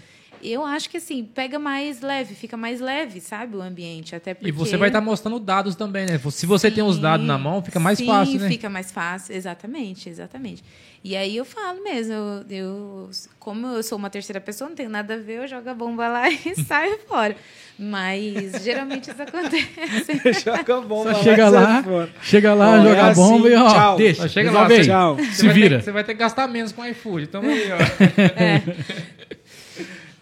Eu 0.43 0.65
acho 0.65 0.89
que 0.89 0.97
assim, 0.97 1.23
pega 1.23 1.57
mais 1.59 2.01
leve, 2.01 2.35
fica 2.35 2.55
mais 2.57 2.79
leve, 2.79 3.19
sabe, 3.21 3.55
o 3.57 3.61
ambiente, 3.61 4.15
até 4.15 4.33
porque 4.33 4.49
E 4.49 4.51
você 4.51 4.77
vai 4.77 4.89
estar 4.89 5.01
mostrando 5.01 5.39
dados 5.39 5.75
também, 5.75 6.05
né? 6.05 6.19
Se 6.31 6.45
você 6.45 6.69
tem 6.71 6.83
os 6.83 6.97
dados 6.99 7.25
na 7.25 7.37
mão, 7.37 7.61
fica 7.63 7.79
mais 7.79 7.97
Sim, 7.97 8.05
fácil, 8.05 8.39
né? 8.39 8.47
fica 8.49 8.69
mais 8.69 8.91
fácil, 8.91 9.35
exatamente, 9.35 10.09
exatamente. 10.09 10.63
E 11.03 11.15
aí 11.15 11.37
eu 11.37 11.45
falo 11.45 11.83
mesmo, 11.83 12.13
eu, 12.13 12.45
eu- 12.49 13.09
como 13.39 13.67
eu 13.67 13.83
sou 13.83 13.97
uma 13.97 14.09
terceira 14.09 14.41
pessoa, 14.41 14.67
não 14.69 14.75
tenho 14.75 14.89
nada 14.89 15.13
a 15.13 15.17
ver, 15.17 15.43
eu 15.43 15.47
jogo 15.47 15.69
a 15.69 15.73
bomba 15.73 16.07
lá 16.07 16.27
e 16.29 16.55
saio 16.63 16.99
fora. 17.07 17.35
Mas 17.79 18.63
geralmente 18.63 19.09
isso 19.11 19.21
acontece. 19.21 20.41
joga 20.43 20.81
bomba 20.81 21.13
Só 21.13 21.23
chega 21.23 21.47
e 21.47 21.51
sai 21.51 21.63
lá, 21.63 21.83
fora. 21.83 22.09
chega 22.23 22.53
lá, 22.55 22.77
é 22.77 22.81
joga 22.83 23.01
a 23.03 23.07
assim, 23.09 23.21
bomba 23.21 23.49
e 23.49 23.55
ó, 23.55 23.69
tchau. 23.69 23.97
deixa. 23.97 24.21
Só 24.23 24.27
chega 24.27 24.51
lá, 24.51 24.67
tchau. 24.67 25.15
Você 25.15 25.31
Se 25.33 25.45
vai 25.45 25.53
ter 25.53 25.61
vira. 25.61 25.77
que- 25.77 25.83
você 25.85 25.91
vai 25.91 26.03
ter 26.03 26.13
que 26.13 26.19
gastar 26.19 26.47
menos 26.47 26.71
com 26.71 26.83
iFood. 26.85 27.23
Então 27.25 27.41
aí, 27.43 27.69
ó. 27.71 27.77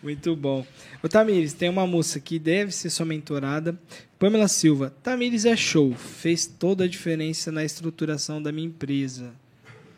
Muito 0.06 0.36
bom. 0.36 0.64
Ô, 1.02 1.10
Tamires, 1.10 1.54
tem 1.54 1.68
uma 1.68 1.88
moça 1.88 2.20
que 2.20 2.38
deve 2.38 2.72
ser 2.72 2.92
sua 2.92 3.08
mentorada. 3.08 3.76
Pamela 4.20 4.48
Silva. 4.48 4.94
Tamires 5.02 5.46
é 5.46 5.56
show. 5.56 5.96
Fez 5.96 6.46
toda 6.46 6.84
a 6.84 6.88
diferença 6.88 7.52
na 7.52 7.66
estruturação 7.66 8.40
da 8.40 8.52
minha 8.52 8.68
empresa. 8.68 9.34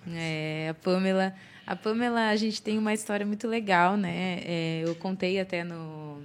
É, 0.09 0.69
a 0.69 0.73
Pamela, 0.73 1.35
a 1.65 1.75
Pamela, 1.75 2.29
a 2.29 2.35
gente 2.37 2.61
tem 2.61 2.77
uma 2.77 2.93
história 2.93 3.25
muito 3.25 3.49
legal, 3.49 3.97
né? 3.97 4.39
É, 4.45 4.83
eu 4.85 4.95
contei 4.95 5.41
até 5.41 5.65
no, 5.65 6.21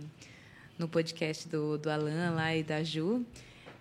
no 0.78 0.86
podcast 0.86 1.48
do, 1.48 1.76
do 1.76 1.90
Alan 1.90 2.36
lá 2.36 2.54
e 2.54 2.62
da 2.62 2.84
Ju. 2.84 3.26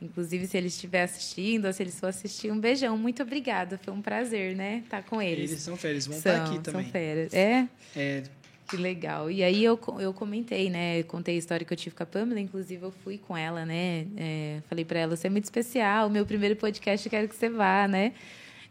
Inclusive, 0.02 0.48
se 0.48 0.58
eles 0.58 0.74
estiverem 0.74 1.06
assistindo, 1.06 1.66
ou 1.66 1.74
se 1.74 1.84
eles 1.84 2.00
for 2.00 2.08
assistir, 2.08 2.52
um 2.52 2.60
beijão. 2.60 2.98
Muito 2.98 3.22
obrigada. 3.22 3.78
Foi 3.78 3.94
um 3.94 4.02
prazer, 4.02 4.56
né? 4.56 4.82
Estar 4.84 5.04
com 5.04 5.22
eles. 5.22 5.52
Eles 5.52 5.62
são 5.62 5.78
férias, 5.78 6.08
vão 6.08 6.20
são, 6.20 6.34
estar 6.34 6.46
aqui 6.46 6.60
também. 6.60 6.82
São 6.82 6.92
férias. 6.92 7.34
É? 7.36 7.68
É, 7.96 8.24
Que 8.72 8.78
legal. 8.78 9.30
E 9.30 9.44
aí 9.44 9.62
eu, 9.66 9.78
eu 10.00 10.14
comentei, 10.14 10.70
né? 10.70 11.04
Contei 11.04 11.36
a 11.36 11.38
história 11.38 11.66
que 11.66 11.74
eu 11.74 11.78
tive 11.78 11.94
com 11.94 12.04
a 12.04 12.06
Pamela, 12.06 12.40
inclusive 12.40 12.82
eu 12.82 12.92
fui 13.04 13.18
com 13.18 13.36
ela, 13.36 13.66
né? 13.66 14.08
É, 14.16 14.62
falei 14.70 14.86
para 14.86 14.98
ela, 14.98 15.16
você 15.18 15.28
é 15.28 15.30
muito 15.30 15.44
especial, 15.44 16.10
meu 16.10 16.26
primeiro 16.26 16.56
podcast 16.56 17.06
eu 17.06 17.10
quero 17.10 17.28
que 17.28 17.36
você 17.36 17.50
vá, 17.50 17.86
né? 17.86 18.14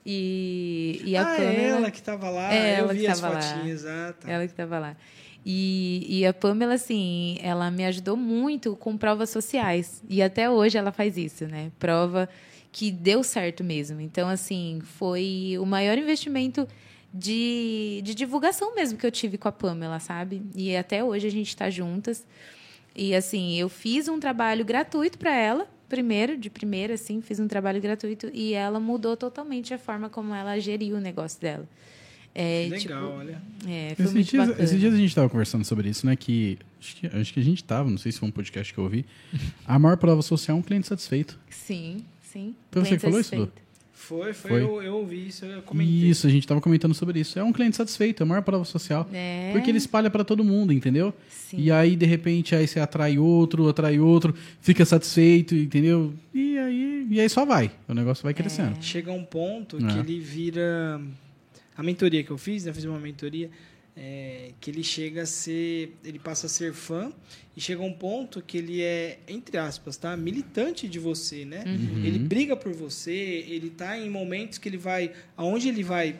E, 0.05 1.03
e 1.05 1.15
a 1.19 1.21
ah, 1.21 1.37
Pamela. 1.37 1.53
é 1.53 1.69
ela 1.69 1.91
que 1.91 2.03
tava 2.03 2.31
lá. 2.31 2.55
É, 2.55 2.81
eu 2.81 2.85
ela 2.85 2.95
vi 2.95 3.07
as 3.07 3.21
tava 3.21 3.35
lá. 3.35 3.43
fotinhas. 3.43 3.85
Ah, 3.85 4.15
tá. 4.19 4.31
Ela 4.31 4.47
que 4.47 4.53
estava 4.53 4.79
lá. 4.79 4.97
E, 5.45 6.07
e 6.09 6.25
a 6.25 6.33
Pamela, 6.33 6.75
assim, 6.75 7.39
ela 7.43 7.71
me 7.71 7.85
ajudou 7.85 8.17
muito 8.17 8.75
com 8.77 8.97
provas 8.97 9.29
sociais. 9.29 10.03
E 10.09 10.23
até 10.23 10.49
hoje 10.49 10.79
ela 10.79 10.93
faz 10.93 11.19
isso, 11.19 11.47
né? 11.47 11.71
Prova 11.79 12.27
que 12.73 12.91
deu 12.91 13.23
certo 13.23 13.63
mesmo. 13.63 14.01
Então, 14.01 14.31
assim, 14.31 14.81
foi 14.83 15.57
o 15.61 15.67
maior 15.67 15.99
investimento 15.99 16.67
de, 17.13 18.01
de 18.05 18.15
divulgação 18.15 18.75
mesmo 18.75 18.99
que 18.99 19.07
eu 19.07 19.11
tive 19.11 19.37
com 19.39 19.49
a 19.49 19.53
Pamela, 19.53 19.99
sabe? 20.01 20.43
E 20.55 20.77
até 20.77 21.03
hoje 21.03 21.27
a 21.27 21.31
gente 21.31 21.49
está 21.49 21.69
juntas. 21.71 22.25
E, 22.95 23.15
assim, 23.15 23.57
eu 23.57 23.69
fiz 23.69 24.09
um 24.09 24.19
trabalho 24.19 24.65
gratuito 24.65 25.17
para 25.19 25.35
ela, 25.35 25.69
primeiro, 25.89 26.37
de 26.37 26.51
primeira, 26.51 26.95
assim, 26.95 27.21
fiz 27.21 27.39
um 27.41 27.47
trabalho 27.49 27.81
gratuito. 27.81 28.31
E 28.33 28.53
ela 28.53 28.81
mudou 28.81 29.17
totalmente 29.17 29.73
a 29.73 29.79
forma 29.79 30.09
como 30.09 30.35
ela 30.35 30.59
geriu 30.59 30.97
o 30.97 31.01
negócio 31.01 31.41
dela. 31.41 31.69
É, 32.35 32.69
Legal, 32.71 32.79
tipo, 32.79 33.19
olha. 33.19 33.43
é, 33.67 33.95
foi 33.97 34.05
Esses 34.05 34.15
muito 34.15 34.31
dias, 34.31 34.47
bacana. 34.49 34.65
esses 34.65 34.79
dias 34.81 34.95
a 34.95 34.97
gente 34.97 35.15
tava 35.15 35.29
conversando 35.29 35.65
sobre 35.65 35.89
isso, 35.89 36.07
né? 36.07 36.15
Que 36.15 36.59
acho, 36.81 36.97
que 36.97 37.07
acho 37.09 37.33
que 37.35 37.41
a 37.41 37.43
gente 37.43 37.65
tava, 37.65 37.91
não 37.91 37.99
sei 37.99 38.13
se 38.13 38.19
foi 38.21 38.29
um 38.29 38.33
podcast 38.33 38.73
que 38.73 38.79
eu 38.79 38.85
ouvi. 38.85 39.05
A 39.67 39.79
maior 39.81 39.97
prova 39.97 40.23
social 40.23 40.57
é 40.57 40.61
um 40.61 40.63
cliente 40.63 40.87
satisfeito. 40.87 41.39
Sim, 41.49 42.05
sim. 42.23 42.55
Você 42.71 42.81
que 42.81 42.87
Cliente 42.87 43.03
falou 43.03 43.21
isso, 43.21 43.31
satisfeito. 43.31 43.63
Foi, 44.11 44.33
foi, 44.33 44.51
Foi. 44.51 44.63
Eu, 44.65 44.83
eu 44.83 44.97
ouvi 44.97 45.29
isso, 45.29 45.45
eu 45.45 45.63
comentei. 45.63 45.95
Isso, 46.11 46.27
a 46.27 46.31
gente 46.31 46.45
tava 46.45 46.61
comentando 46.61 46.93
sobre 46.95 47.21
isso. 47.21 47.39
É 47.39 47.45
um 47.45 47.53
cliente 47.53 47.77
satisfeito, 47.77 48.21
é 48.21 48.25
a 48.25 48.27
maior 48.27 48.43
prova 48.43 48.65
social. 48.65 49.09
É. 49.13 49.51
Porque 49.53 49.71
ele 49.71 49.79
espalha 49.79 50.11
pra 50.11 50.25
todo 50.25 50.43
mundo, 50.43 50.73
entendeu? 50.73 51.15
Sim. 51.29 51.61
E 51.61 51.71
aí, 51.71 51.95
de 51.95 52.07
repente, 52.07 52.53
aí 52.57 52.67
você 52.67 52.81
atrai 52.81 53.19
outro, 53.19 53.69
atrai 53.69 54.01
outro, 54.01 54.35
fica 54.61 54.85
satisfeito, 54.85 55.55
entendeu? 55.55 56.13
E 56.35 56.59
aí, 56.59 57.07
e 57.09 57.21
aí 57.21 57.29
só 57.29 57.47
vai. 57.47 57.71
O 57.87 57.95
negócio 57.95 58.25
vai 58.25 58.35
crescendo. 58.35 58.83
Chega 58.83 59.13
um 59.13 59.25
ponto 59.25 59.77
É. 59.77 59.87
que 59.93 59.99
ele 60.01 60.19
vira. 60.19 61.01
A 61.77 61.83
mentoria 61.85 62.25
que 62.25 62.33
eu 62.33 62.37
fiz, 62.39 62.65
né? 62.65 62.73
Eu 62.73 62.75
fiz 62.75 62.85
uma 62.87 62.99
mentoria. 62.99 63.49
É, 63.97 64.53
que 64.61 64.71
ele 64.71 64.83
chega 64.83 65.23
a 65.23 65.27
ser, 65.27 65.97
ele 66.05 66.19
passa 66.19 66.47
a 66.47 66.49
ser 66.49 66.73
fã 66.73 67.13
e 67.57 67.61
chega 67.61 67.83
a 67.83 67.85
um 67.85 67.93
ponto 67.93 68.41
que 68.41 68.59
ele 68.59 68.83
é, 68.83 69.19
entre 69.29 69.59
aspas, 69.59 69.97
tá, 69.97 70.17
militante 70.17 70.89
de 70.89 70.99
você, 70.99 71.45
né? 71.45 71.65
Ele 71.67 72.19
briga 72.19 72.57
por 72.57 72.73
você, 72.73 73.13
ele 73.13 73.71
tá 73.71 73.99
em 73.99 74.09
momentos 74.09 74.59
que 74.59 74.69
ele 74.69 74.79
vai, 74.79 75.13
aonde 75.37 75.69
ele 75.69 75.83
vai, 75.83 76.19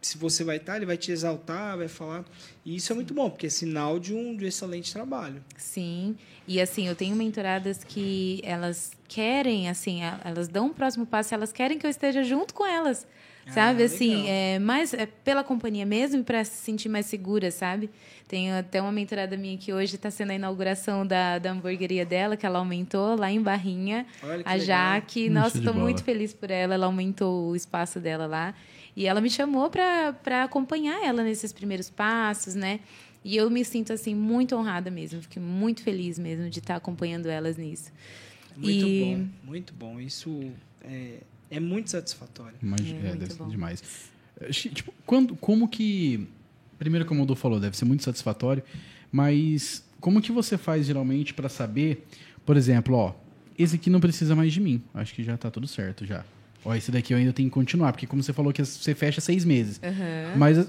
se 0.00 0.18
você 0.18 0.42
vai 0.42 0.56
estar, 0.56 0.76
ele 0.76 0.86
vai 0.86 0.96
te 0.96 1.12
exaltar, 1.12 1.76
vai 1.76 1.88
falar. 1.88 2.24
E 2.64 2.74
isso 2.74 2.92
é 2.92 2.94
muito 2.96 3.12
bom, 3.12 3.28
porque 3.30 3.46
é 3.46 3.50
sinal 3.50 3.98
de 3.98 4.14
um, 4.14 4.34
de 4.36 4.44
um 4.44 4.48
excelente 4.48 4.92
trabalho. 4.92 5.44
Sim. 5.56 6.16
E 6.48 6.60
assim, 6.60 6.88
eu 6.88 6.96
tenho 6.96 7.14
mentoradas 7.14 7.84
que 7.84 8.40
elas 8.42 8.92
querem, 9.06 9.68
assim, 9.68 10.00
elas 10.24 10.48
dão 10.48 10.66
um 10.66 10.72
próximo 10.72 11.06
passo, 11.06 11.34
elas 11.34 11.52
querem 11.52 11.78
que 11.78 11.86
eu 11.86 11.90
esteja 11.90 12.24
junto 12.24 12.54
com 12.54 12.66
elas. 12.66 13.06
Sabe, 13.48 13.82
Ah, 13.82 13.86
assim, 13.86 14.10
legal. 14.22 14.26
é 14.28 14.58
mais 14.60 14.94
é 14.94 15.06
pela 15.06 15.42
companhia 15.42 15.84
mesmo 15.84 16.20
e 16.20 16.22
para 16.22 16.44
se 16.44 16.56
sentir 16.62 16.88
mais 16.88 17.06
segura, 17.06 17.50
sabe? 17.50 17.90
Tenho 18.28 18.56
até 18.56 18.80
uma 18.80 18.92
mentorada 18.92 19.36
minha 19.36 19.56
que 19.58 19.72
hoje 19.72 19.96
está 19.96 20.08
sendo 20.10 20.30
a 20.30 20.34
inauguração 20.34 21.04
da, 21.04 21.38
da 21.38 21.50
hamburgueria 21.50 22.06
dela, 22.06 22.36
que 22.36 22.46
ela 22.46 22.58
aumentou 22.60 23.16
lá 23.16 23.30
em 23.30 23.40
Barrinha. 23.42 24.06
Olha 24.22 24.44
que 24.44 24.48
a 24.48 24.52
legal. 24.52 24.66
Jaque, 24.66 25.28
Hum, 25.28 25.32
nossa, 25.32 25.58
estou 25.58 25.74
muito 25.74 26.04
feliz 26.04 26.32
por 26.32 26.50
ela. 26.50 26.74
Ela 26.74 26.86
aumentou 26.86 27.48
o 27.50 27.56
espaço 27.56 27.98
dela 27.98 28.26
lá. 28.26 28.54
E 28.94 29.06
ela 29.06 29.20
me 29.20 29.30
chamou 29.30 29.68
para 29.70 30.44
acompanhar 30.44 31.02
ela 31.04 31.24
nesses 31.24 31.52
primeiros 31.52 31.90
passos, 31.90 32.54
né? 32.54 32.78
E 33.24 33.36
eu 33.36 33.50
me 33.50 33.64
sinto, 33.64 33.92
assim, 33.92 34.14
muito 34.14 34.54
honrada 34.54 34.90
mesmo. 34.90 35.20
Fiquei 35.22 35.42
muito 35.42 35.82
feliz 35.82 36.18
mesmo 36.18 36.48
de 36.48 36.58
estar 36.60 36.76
acompanhando 36.76 37.26
elas 37.26 37.56
nisso. 37.56 37.90
Muito 38.56 38.86
E- 38.86 39.00
bom, 39.00 39.26
muito 39.42 39.74
bom. 39.74 39.98
Isso 40.00 40.52
é, 40.82 41.18
é 41.50 41.58
muito 41.60 41.90
satisfatório. 41.90 42.56
Mas, 42.62 42.80
É, 42.80 42.90
é, 42.90 42.94
muito 42.94 43.18
deve 43.18 43.34
ser 43.34 43.46
demais. 43.46 43.82
Tipo, 44.50 44.94
quando, 45.04 45.36
como 45.36 45.68
que. 45.68 46.26
Primeiro, 46.78 47.04
como 47.04 47.20
o 47.20 47.24
Edu 47.24 47.34
falou, 47.34 47.60
deve 47.60 47.76
ser 47.76 47.84
muito 47.84 48.02
satisfatório, 48.02 48.62
mas 49.12 49.84
como 50.00 50.22
que 50.22 50.32
você 50.32 50.56
faz 50.56 50.86
geralmente 50.86 51.34
para 51.34 51.48
saber, 51.48 52.06
por 52.46 52.56
exemplo, 52.56 52.96
ó, 52.96 53.12
esse 53.58 53.76
aqui 53.76 53.90
não 53.90 54.00
precisa 54.00 54.34
mais 54.34 54.50
de 54.50 54.60
mim. 54.60 54.82
Acho 54.94 55.12
que 55.12 55.22
já 55.22 55.36
tá 55.36 55.50
tudo 55.50 55.66
certo 55.66 56.06
já. 56.06 56.24
Ó, 56.64 56.74
esse 56.74 56.90
daqui 56.90 57.12
eu 57.12 57.18
ainda 57.18 57.32
tenho 57.32 57.48
que 57.48 57.54
continuar, 57.54 57.92
porque 57.92 58.06
como 58.06 58.22
você 58.22 58.32
falou 58.32 58.52
que 58.52 58.64
você 58.64 58.94
fecha 58.94 59.20
seis 59.20 59.44
meses. 59.44 59.80
Mas 60.36 60.58
eh, 60.58 60.66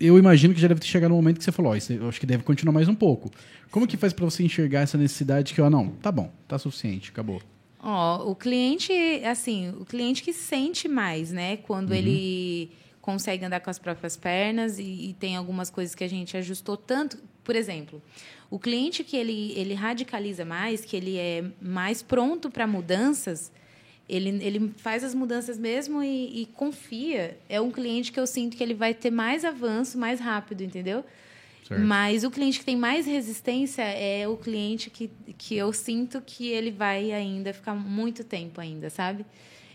eu 0.00 0.18
imagino 0.18 0.54
que 0.54 0.60
já 0.60 0.68
deve 0.68 0.80
ter 0.80 0.86
chegado 0.86 1.10
no 1.10 1.16
momento 1.16 1.38
que 1.38 1.44
você 1.44 1.52
falou, 1.52 1.72
ó, 1.72 1.76
esse 1.76 1.94
eu 1.94 2.08
acho 2.08 2.18
que 2.18 2.26
deve 2.26 2.42
continuar 2.42 2.72
mais 2.72 2.88
um 2.88 2.94
pouco. 2.94 3.30
Como 3.70 3.86
que 3.86 3.96
faz 3.96 4.12
para 4.12 4.24
você 4.24 4.42
enxergar 4.44 4.80
essa 4.80 4.98
necessidade 4.98 5.54
que, 5.54 5.60
ó, 5.60 5.68
não, 5.70 5.90
tá 5.90 6.10
bom, 6.12 6.32
tá 6.46 6.58
suficiente, 6.58 7.10
acabou. 7.10 7.42
Ó, 7.82 8.30
o 8.30 8.36
cliente, 8.36 8.92
assim, 9.24 9.70
o 9.70 9.84
cliente 9.84 10.22
que 10.22 10.32
sente 10.32 10.86
mais, 10.86 11.32
né? 11.32 11.56
Quando 11.56 11.92
ele 11.92 12.70
consegue 13.00 13.44
andar 13.44 13.58
com 13.58 13.68
as 13.68 13.78
próprias 13.78 14.16
pernas 14.16 14.78
e, 14.78 15.08
e 15.10 15.16
tem 15.18 15.36
algumas 15.36 15.68
coisas 15.68 15.92
que 15.92 16.04
a 16.04 16.08
gente 16.08 16.36
ajustou 16.36 16.76
tanto. 16.76 17.18
Por 17.42 17.56
exemplo, 17.56 18.00
o 18.48 18.58
cliente 18.58 19.02
que 19.02 19.16
ele, 19.16 19.52
ele 19.56 19.74
radicaliza 19.74 20.44
mais, 20.44 20.84
que 20.84 20.96
ele 20.96 21.18
é 21.18 21.44
mais 21.60 22.02
pronto 22.02 22.48
para 22.48 22.66
mudanças, 22.68 23.50
ele, 24.08 24.28
ele 24.44 24.72
faz 24.76 25.02
as 25.02 25.14
mudanças 25.14 25.58
mesmo 25.58 26.02
e, 26.02 26.42
e 26.42 26.46
confia. 26.46 27.36
É 27.48 27.60
um 27.60 27.72
cliente 27.72 28.12
que 28.12 28.20
eu 28.20 28.26
sinto 28.28 28.56
que 28.56 28.62
ele 28.62 28.74
vai 28.74 28.94
ter 28.94 29.10
mais 29.10 29.44
avanço 29.44 29.98
mais 29.98 30.20
rápido, 30.20 30.62
entendeu? 30.62 31.04
Certo. 31.66 31.80
Mas 31.80 32.24
o 32.24 32.30
cliente 32.30 32.58
que 32.58 32.64
tem 32.64 32.76
mais 32.76 33.06
resistência 33.06 33.82
é 33.82 34.26
o 34.26 34.36
cliente 34.36 34.90
que, 34.90 35.10
que 35.38 35.56
eu 35.56 35.72
sinto 35.72 36.20
que 36.20 36.48
ele 36.48 36.70
vai 36.70 37.12
ainda 37.12 37.52
ficar 37.52 37.74
muito 37.74 38.24
tempo 38.24 38.60
ainda, 38.60 38.90
sabe? 38.90 39.24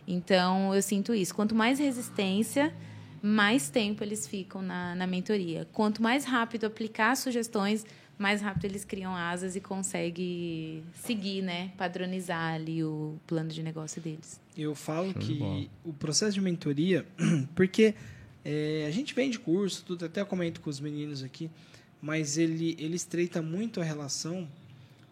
Então, 0.08 0.74
eu 0.74 0.82
sinto 0.82 1.14
isso. 1.14 1.34
Quanto 1.34 1.56
mais 1.56 1.80
resistência, 1.80 2.74
mais 3.22 3.70
tempo 3.70 4.04
eles 4.04 4.28
ficam 4.28 4.62
na, 4.62 4.96
na 4.96 5.08
mentoria. 5.08 5.68
Quanto 5.72 6.02
mais 6.02 6.26
rápido 6.26 6.66
aplicar 6.66 7.16
sugestões, 7.16 7.86
mais 8.18 8.42
rápido 8.42 8.66
eles 8.66 8.84
criam 8.84 9.16
asas 9.16 9.56
e 9.56 9.62
conseguem 9.62 10.84
seguir, 10.94 11.42
né? 11.42 11.72
Padronizar 11.78 12.56
ali 12.56 12.84
o 12.84 13.18
plano 13.28 13.50
de 13.50 13.62
negócio 13.62 14.02
deles. 14.02 14.40
Eu 14.58 14.74
falo 14.74 15.12
Show 15.12 15.22
que 15.22 15.70
o 15.84 15.94
processo 15.94 16.34
de 16.34 16.42
mentoria, 16.42 17.06
porque 17.56 17.94
é, 18.44 18.86
a 18.88 18.92
gente 18.92 19.14
vende 19.14 19.38
curso, 19.38 19.84
tudo, 19.86 20.06
até 20.06 20.24
comento 20.24 20.62
com 20.62 20.70
os 20.70 20.80
meninos 20.80 21.22
aqui, 21.22 21.52
mas 22.08 22.38
ele, 22.38 22.74
ele 22.80 22.96
estreita 22.96 23.42
muito 23.42 23.82
a 23.82 23.84
relação 23.84 24.48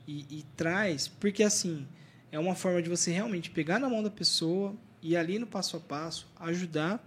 e, 0.07 0.25
e 0.29 0.45
traz, 0.55 1.09
porque 1.09 1.43
assim, 1.43 1.85
é 2.31 2.39
uma 2.39 2.55
forma 2.55 2.81
de 2.81 2.89
você 2.89 3.11
realmente 3.11 3.49
pegar 3.49 3.79
na 3.79 3.89
mão 3.89 4.01
da 4.01 4.09
pessoa 4.09 4.73
e 5.01 5.17
ali 5.17 5.37
no 5.37 5.45
passo 5.45 5.75
a 5.75 5.79
passo, 5.81 6.25
ajudar 6.39 7.05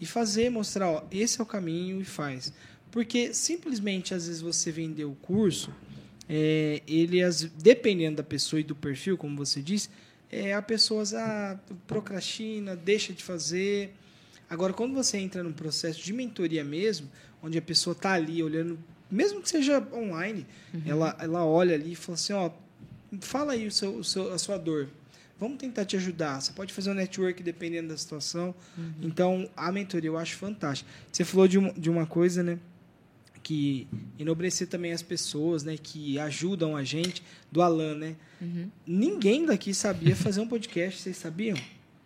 e 0.00 0.06
fazer, 0.06 0.48
mostrar, 0.48 0.88
ó, 0.88 1.04
esse 1.10 1.40
é 1.40 1.42
o 1.42 1.46
caminho 1.46 2.00
e 2.00 2.06
faz. 2.06 2.54
Porque 2.90 3.34
simplesmente, 3.34 4.14
às 4.14 4.26
vezes, 4.26 4.40
você 4.40 4.72
vender 4.72 5.04
o 5.04 5.14
curso, 5.14 5.74
é, 6.26 6.82
ele, 6.88 7.22
as, 7.22 7.42
dependendo 7.42 8.16
da 8.16 8.22
pessoa 8.22 8.60
e 8.60 8.64
do 8.64 8.74
perfil, 8.74 9.18
como 9.18 9.36
você 9.36 9.60
disse, 9.60 9.90
é, 10.32 10.54
a 10.54 10.62
pessoa 10.62 11.04
ah, 11.14 11.58
procrastina, 11.86 12.74
deixa 12.74 13.12
de 13.12 13.22
fazer. 13.22 13.94
Agora, 14.48 14.72
quando 14.72 14.94
você 14.94 15.18
entra 15.18 15.42
num 15.42 15.52
processo 15.52 16.02
de 16.02 16.14
mentoria 16.14 16.64
mesmo, 16.64 17.10
onde 17.42 17.58
a 17.58 17.62
pessoa 17.62 17.92
está 17.92 18.14
ali 18.14 18.42
olhando, 18.42 18.78
mesmo 19.10 19.40
que 19.40 19.48
seja 19.48 19.86
online, 19.92 20.46
ela, 20.86 21.16
ela 21.20 21.44
olha 21.44 21.74
ali 21.74 21.92
e 21.92 21.96
fala 21.96 22.14
assim, 22.14 22.32
ó, 22.32 22.50
fala 23.20 23.52
aí 23.52 23.66
o 23.66 23.70
seu, 23.72 23.96
o 23.96 24.04
seu, 24.04 24.32
a 24.32 24.38
sua 24.38 24.56
dor. 24.58 24.88
Vamos 25.40 25.58
tentar 25.58 25.84
te 25.84 25.96
ajudar. 25.96 26.40
Você 26.40 26.52
pode 26.52 26.72
fazer 26.72 26.90
um 26.90 26.94
network 26.94 27.42
dependendo 27.42 27.88
da 27.88 27.96
situação. 27.96 28.54
Então, 29.00 29.48
a 29.56 29.70
mentoria 29.70 30.10
eu 30.10 30.18
acho 30.18 30.36
fantástica. 30.36 30.90
Você 31.12 31.24
falou 31.24 31.46
de, 31.46 31.58
um, 31.58 31.72
de 31.74 31.88
uma 31.88 32.06
coisa, 32.06 32.42
né? 32.42 32.58
Que 33.42 33.86
enobrecer 34.18 34.66
também 34.66 34.92
as 34.92 35.00
pessoas, 35.00 35.62
né? 35.62 35.76
Que 35.80 36.18
ajudam 36.18 36.76
a 36.76 36.82
gente. 36.82 37.22
Do 37.52 37.62
Alan, 37.62 37.94
né? 37.94 38.16
Ninguém 38.86 39.46
daqui 39.46 39.72
sabia 39.72 40.14
fazer 40.16 40.40
um 40.40 40.48
podcast, 40.48 41.00
vocês 41.00 41.16
sabiam? 41.16 41.56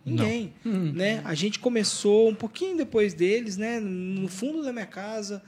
Ninguém, 0.05 0.53
né? 0.93 1.21
A 1.25 1.33
gente 1.33 1.57
começou 1.59 2.29
um 2.29 2.35
pouquinho 2.35 2.77
depois 2.77 3.13
deles, 3.15 3.57
né? 3.57 3.79
No 3.79 4.27
fundo 4.27 4.61
da 4.61 4.71
minha 4.71 4.85
casa. 4.85 5.41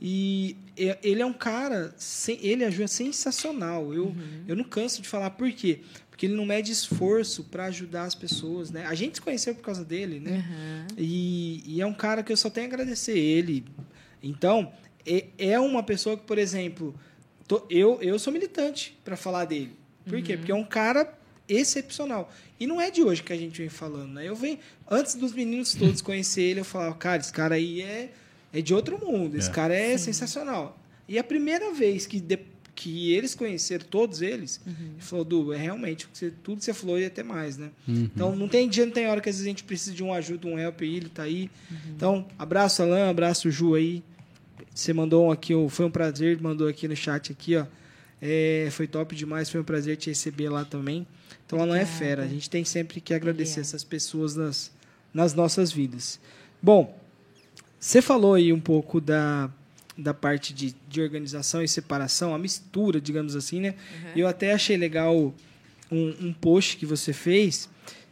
E 0.00 0.56
e- 0.76 0.96
ele 1.02 1.20
é 1.20 1.26
um 1.26 1.32
cara, 1.32 1.94
ele 2.40 2.64
ajuda 2.64 2.88
sensacional. 2.88 3.92
Eu, 3.92 4.14
eu 4.48 4.56
não 4.56 4.64
canso 4.64 5.02
de 5.02 5.08
falar 5.08 5.30
por 5.30 5.50
quê? 5.52 5.80
Porque 6.10 6.26
ele 6.26 6.34
não 6.34 6.46
mede 6.46 6.72
esforço 6.72 7.44
para 7.44 7.64
ajudar 7.66 8.04
as 8.04 8.14
pessoas, 8.14 8.70
né? 8.70 8.86
A 8.86 8.94
gente 8.94 9.16
se 9.16 9.20
conheceu 9.20 9.54
por 9.54 9.62
causa 9.62 9.84
dele, 9.84 10.18
né? 10.20 10.44
E, 10.96 11.62
e 11.66 11.80
é 11.80 11.86
um 11.86 11.92
cara 11.94 12.22
que 12.22 12.32
eu 12.32 12.36
só 12.36 12.48
tenho 12.50 12.66
a 12.66 12.68
agradecer 12.70 13.18
ele. 13.18 13.64
Então, 14.22 14.72
é, 15.06 15.26
é 15.38 15.60
uma 15.60 15.82
pessoa 15.82 16.16
que, 16.16 16.24
por 16.24 16.38
exemplo, 16.38 16.94
tô- 17.46 17.66
eu, 17.70 17.98
eu 18.02 18.18
sou 18.18 18.32
militante 18.32 18.98
para 19.04 19.16
falar 19.16 19.44
dele. 19.46 19.72
Por 20.06 20.20
quê? 20.22 20.36
Porque 20.38 20.52
é 20.52 20.54
um 20.54 20.64
cara 20.64 21.12
excepcional. 21.48 22.32
E 22.58 22.66
não 22.66 22.80
é 22.80 22.90
de 22.90 23.02
hoje 23.02 23.22
que 23.22 23.32
a 23.32 23.36
gente 23.36 23.58
vem 23.60 23.68
falando, 23.68 24.12
né? 24.14 24.26
Eu 24.28 24.36
venho, 24.36 24.58
antes 24.90 25.14
dos 25.14 25.32
meninos 25.32 25.74
todos 25.74 26.00
conhecer 26.00 26.42
ele, 26.42 26.60
eu 26.60 26.64
falava, 26.64 26.94
cara, 26.94 27.20
esse 27.20 27.32
cara 27.32 27.54
aí 27.56 27.80
é, 27.82 28.10
é 28.52 28.60
de 28.60 28.74
outro 28.74 28.98
mundo, 29.04 29.36
esse 29.36 29.48
É. 29.48 29.52
cara 29.52 29.74
é 29.74 29.96
sensacional. 29.98 30.78
E 31.08 31.18
a 31.18 31.24
primeira 31.24 31.72
vez 31.72 32.06
que, 32.06 32.20
de- 32.20 32.38
que 32.74 33.12
eles 33.12 33.34
conheceram, 33.34 33.84
todos 33.90 34.22
eles, 34.22 34.60
ele 34.66 34.94
falou, 35.00 35.24
Du, 35.24 35.52
é 35.52 35.56
realmente, 35.56 36.08
você- 36.12 36.32
tudo 36.42 36.58
que 36.60 36.64
você 36.64 36.72
falou 36.72 36.98
e 36.98 37.04
até 37.04 37.22
mais, 37.22 37.58
né? 37.58 37.70
Então, 37.86 38.34
não 38.34 38.48
tem 38.48 38.68
dia, 38.68 38.86
não 38.86 38.92
tem 38.92 39.06
hora 39.08 39.20
que 39.20 39.28
às 39.28 39.34
vezes 39.36 39.46
a 39.46 39.50
gente 39.50 39.64
precisa 39.64 39.94
de 39.94 40.02
um 40.02 40.12
ajuda, 40.14 40.46
um 40.48 40.58
help, 40.58 40.80
e 40.82 40.96
ele 40.96 41.08
tá 41.08 41.24
aí. 41.24 41.50
Então, 41.88 42.26
abraço, 42.38 42.82
Alan, 42.82 43.10
abraço, 43.10 43.50
Ju 43.50 43.74
aí. 43.74 44.02
Você 44.74 44.92
mandou 44.92 45.26
um 45.26 45.30
aqui, 45.30 45.52
foi 45.68 45.84
um 45.86 45.90
prazer, 45.90 46.40
mandou 46.40 46.68
aqui 46.68 46.86
no 46.88 46.96
chat 46.96 47.32
aqui, 47.32 47.56
ó. 47.56 47.66
É, 48.22 48.68
foi 48.70 48.86
top 48.86 49.14
demais, 49.16 49.48
foi 49.50 49.60
um 49.60 49.64
prazer 49.64 49.96
te 49.96 50.10
receber 50.10 50.48
lá 50.48 50.64
também. 50.64 51.06
Então, 51.46 51.58
Alan 51.60 51.76
é 51.76 51.82
Obrigada. 51.82 51.98
fera. 51.98 52.22
A 52.22 52.28
gente 52.28 52.48
tem 52.48 52.64
sempre 52.64 53.00
que 53.00 53.12
agradecer 53.12 53.52
Obrigada. 53.60 53.68
essas 53.68 53.84
pessoas 53.84 54.36
nas, 54.36 54.70
nas 55.12 55.34
nossas 55.34 55.72
vidas. 55.72 56.20
Bom, 56.62 56.98
você 57.80 58.00
falou 58.02 58.34
aí 58.34 58.52
um 58.52 58.60
pouco 58.60 59.00
da, 59.00 59.50
da 59.96 60.12
parte 60.14 60.52
de, 60.52 60.76
de 60.88 61.00
organização 61.00 61.62
e 61.62 61.66
separação, 61.68 62.34
a 62.34 62.38
mistura, 62.38 63.00
digamos 63.00 63.34
assim, 63.34 63.60
né? 63.60 63.74
Eu 64.14 64.28
até 64.28 64.52
achei 64.52 64.76
legal 64.76 65.34
um, 65.90 66.14
um 66.20 66.32
post 66.32 66.76
que 66.76 66.84
você 66.86 67.12
fez 67.12 67.68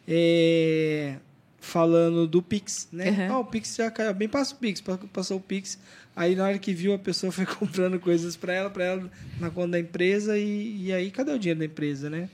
é, 0.08 1.16
falando 1.60 2.26
do 2.26 2.40
Pix, 2.42 2.88
né? 2.90 3.10
Uhum. 3.10 3.34
Ah, 3.34 3.38
o 3.40 3.44
Pix 3.44 3.76
já 3.76 3.90
caiu. 3.90 4.14
Bem, 4.14 4.28
passa 4.28 4.54
o 4.54 4.58
Pix, 4.58 4.80
pa- 4.80 4.98
passou 5.12 5.36
o 5.36 5.40
Pix. 5.40 5.78
Aí 6.16 6.34
na 6.34 6.44
hora 6.44 6.58
que 6.58 6.72
viu, 6.72 6.92
a 6.94 6.98
pessoa 6.98 7.30
foi 7.32 7.44
comprando 7.46 8.00
coisas 8.00 8.36
para 8.36 8.52
ela, 8.54 8.70
para 8.70 8.84
ela 8.84 9.10
na 9.38 9.50
conta 9.50 9.72
da 9.72 9.80
empresa 9.80 10.36
e, 10.38 10.86
e 10.86 10.92
aí 10.92 11.10
cadê 11.10 11.30
o 11.32 11.38
dinheiro 11.38 11.60
da 11.60 11.66
empresa, 11.66 12.08
né? 12.08 12.28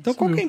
Então 0.00 0.14
qual 0.14 0.30
que 0.30 0.40
é 0.40 0.44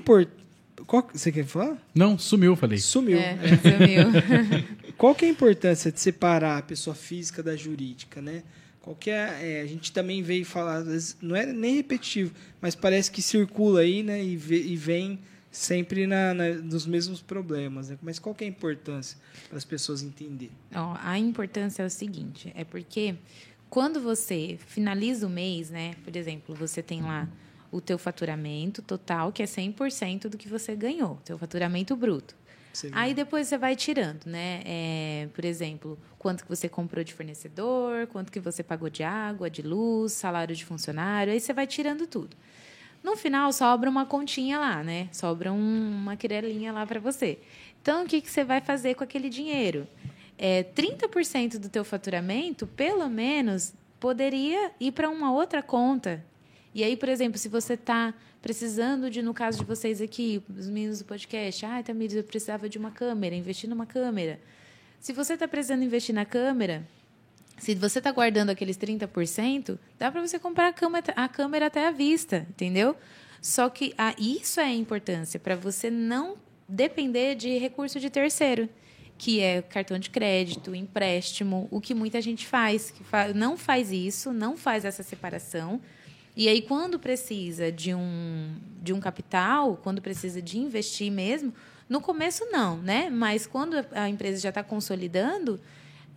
importante? 0.99 1.17
Você 1.19 1.31
quer 1.31 1.45
falar? 1.45 1.77
Não, 1.95 2.17
sumiu, 2.17 2.55
falei. 2.55 2.77
Sumiu. 2.79 3.17
É, 3.17 3.35
sumiu. 3.57 4.93
Qual 4.97 5.15
que 5.15 5.25
é 5.25 5.27
a 5.27 5.31
importância 5.31 5.91
de 5.91 5.99
separar 5.99 6.57
a 6.57 6.61
pessoa 6.61 6.95
física 6.95 7.41
da 7.41 7.55
jurídica, 7.55 8.21
né? 8.21 8.43
Qual 8.81 8.95
que 8.95 9.09
é, 9.11 9.57
é, 9.59 9.61
a 9.61 9.65
gente 9.67 9.91
também 9.91 10.21
veio 10.23 10.43
falar, 10.45 10.81
vezes, 10.81 11.15
não 11.21 11.35
é 11.35 11.45
nem 11.45 11.75
repetitivo, 11.75 12.33
mas 12.59 12.73
parece 12.75 13.11
que 13.11 13.21
circula 13.21 13.81
aí, 13.81 14.01
né? 14.03 14.23
E, 14.23 14.35
vê- 14.35 14.61
e 14.61 14.75
vem 14.75 15.19
sempre 15.51 16.07
na, 16.07 16.33
na- 16.33 16.49
nos 16.55 16.85
mesmos 16.87 17.21
problemas, 17.21 17.89
né? 17.89 17.97
Mas 18.01 18.17
qual 18.17 18.33
que 18.33 18.43
é 18.43 18.47
a 18.47 18.49
importância 18.49 19.17
para 19.49 19.57
as 19.57 19.65
pessoas 19.65 20.01
entenderem? 20.01 20.51
Ó, 20.73 20.95
a 21.03 21.19
importância 21.19 21.83
é 21.83 21.85
o 21.85 21.89
seguinte, 21.89 22.51
é 22.55 22.63
porque 22.63 23.15
quando 23.69 23.99
você 24.01 24.57
finaliza 24.67 25.27
o 25.27 25.29
mês, 25.29 25.69
né? 25.69 25.93
Por 26.03 26.15
exemplo, 26.15 26.55
você 26.55 26.81
tem 26.81 27.01
lá 27.01 27.27
o 27.71 27.79
teu 27.81 27.97
faturamento 27.97 28.81
total, 28.81 29.31
que 29.31 29.41
é 29.41 29.45
100% 29.45 30.27
do 30.27 30.37
que 30.37 30.47
você 30.47 30.75
ganhou, 30.75 31.17
teu 31.23 31.37
faturamento 31.37 31.95
bruto. 31.95 32.35
Você 32.73 32.89
Aí 32.93 33.13
depois 33.13 33.47
você 33.47 33.57
vai 33.57 33.75
tirando, 33.75 34.25
né? 34.25 34.61
É, 34.65 35.27
por 35.33 35.43
exemplo, 35.43 35.97
quanto 36.17 36.43
que 36.43 36.49
você 36.49 36.69
comprou 36.69 37.03
de 37.03 37.13
fornecedor, 37.13 38.07
quanto 38.07 38.31
que 38.31 38.39
você 38.39 38.63
pagou 38.63 38.89
de 38.89 39.03
água, 39.03 39.49
de 39.49 39.61
luz, 39.61 40.13
salário 40.13 40.55
de 40.55 40.63
funcionário, 40.63 41.33
aí 41.33 41.39
você 41.39 41.51
vai 41.53 41.67
tirando 41.67 42.07
tudo. 42.07 42.35
No 43.03 43.17
final 43.17 43.51
sobra 43.51 43.89
uma 43.89 44.05
continha 44.05 44.59
lá, 44.59 44.83
né? 44.83 45.09
Sobra 45.11 45.51
um- 45.51 45.91
uma 45.91 46.15
querelinha 46.15 46.71
lá 46.71 46.85
para 46.85 46.99
você. 46.99 47.39
Então 47.81 48.03
o 48.03 48.07
que, 48.07 48.21
que 48.21 48.29
você 48.29 48.43
vai 48.43 48.61
fazer 48.61 48.93
com 48.95 49.03
aquele 49.03 49.27
dinheiro? 49.29 49.87
É, 50.37 50.63
30% 50.63 51.57
do 51.59 51.67
teu 51.67 51.83
faturamento, 51.83 52.65
pelo 52.67 53.09
menos, 53.09 53.73
poderia 53.99 54.71
ir 54.79 54.91
para 54.91 55.09
uma 55.09 55.31
outra 55.33 55.61
conta. 55.61 56.23
E 56.73 56.83
aí, 56.83 56.95
por 56.95 57.09
exemplo, 57.09 57.37
se 57.37 57.49
você 57.49 57.73
está 57.73 58.13
precisando 58.41 59.09
de, 59.09 59.21
no 59.21 59.33
caso 59.33 59.59
de 59.59 59.65
vocês 59.65 60.01
aqui, 60.01 60.41
os 60.57 60.67
meninos 60.67 60.99
do 60.99 61.05
podcast, 61.05 61.65
ah, 61.65 61.83
Tamires, 61.83 62.15
eu 62.15 62.23
precisava 62.23 62.67
de 62.69 62.77
uma 62.77 62.91
câmera, 62.91 63.35
investir 63.35 63.69
numa 63.69 63.85
câmera. 63.85 64.39
Se 64.99 65.11
você 65.13 65.33
está 65.33 65.47
precisando 65.47 65.83
investir 65.83 66.15
na 66.15 66.25
câmera, 66.25 66.87
se 67.57 67.75
você 67.75 67.99
está 67.99 68.11
guardando 68.11 68.49
aqueles 68.49 68.77
30%, 68.77 69.77
dá 69.99 70.11
para 70.11 70.21
você 70.25 70.39
comprar 70.39 70.69
a 70.69 70.73
câmera, 70.73 71.13
a 71.15 71.27
câmera 71.27 71.65
até 71.67 71.87
à 71.87 71.91
vista, 71.91 72.47
entendeu? 72.49 72.95
Só 73.41 73.69
que 73.69 73.93
ah, 73.97 74.15
isso 74.17 74.59
é 74.59 74.65
a 74.65 74.73
importância, 74.73 75.39
para 75.39 75.55
você 75.55 75.89
não 75.91 76.37
depender 76.67 77.35
de 77.35 77.57
recurso 77.57 77.99
de 77.99 78.09
terceiro, 78.09 78.69
que 79.17 79.39
é 79.39 79.61
cartão 79.61 79.99
de 79.99 80.09
crédito, 80.09 80.73
empréstimo, 80.73 81.67
o 81.69 81.81
que 81.81 81.93
muita 81.93 82.21
gente 82.21 82.47
faz, 82.47 82.89
que 82.89 83.03
fa- 83.03 83.33
não 83.33 83.57
faz 83.57 83.91
isso, 83.91 84.31
não 84.31 84.55
faz 84.57 84.85
essa 84.85 85.03
separação. 85.03 85.81
E 86.35 86.47
aí, 86.47 86.61
quando 86.61 86.97
precisa 86.97 87.71
de 87.71 87.93
um, 87.93 88.55
de 88.81 88.93
um 88.93 88.99
capital, 88.99 89.77
quando 89.83 90.01
precisa 90.01 90.41
de 90.41 90.57
investir 90.57 91.11
mesmo, 91.11 91.53
no 91.89 91.99
começo 91.99 92.45
não, 92.51 92.77
né? 92.77 93.09
Mas 93.09 93.45
quando 93.45 93.75
a 93.91 94.07
empresa 94.07 94.39
já 94.39 94.49
está 94.49 94.63
consolidando, 94.63 95.59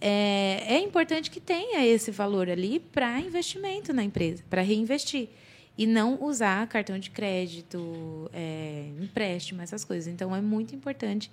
é, 0.00 0.62
é 0.68 0.78
importante 0.78 1.30
que 1.30 1.40
tenha 1.40 1.84
esse 1.84 2.10
valor 2.10 2.48
ali 2.48 2.78
para 2.78 3.18
investimento 3.18 3.92
na 3.92 4.04
empresa, 4.04 4.44
para 4.48 4.62
reinvestir. 4.62 5.28
E 5.76 5.86
não 5.86 6.22
usar 6.22 6.64
cartão 6.68 6.96
de 6.96 7.10
crédito, 7.10 8.30
é, 8.32 8.90
empréstimo, 9.00 9.60
essas 9.60 9.84
coisas. 9.84 10.06
Então, 10.06 10.34
é 10.34 10.40
muito 10.40 10.76
importante 10.76 11.28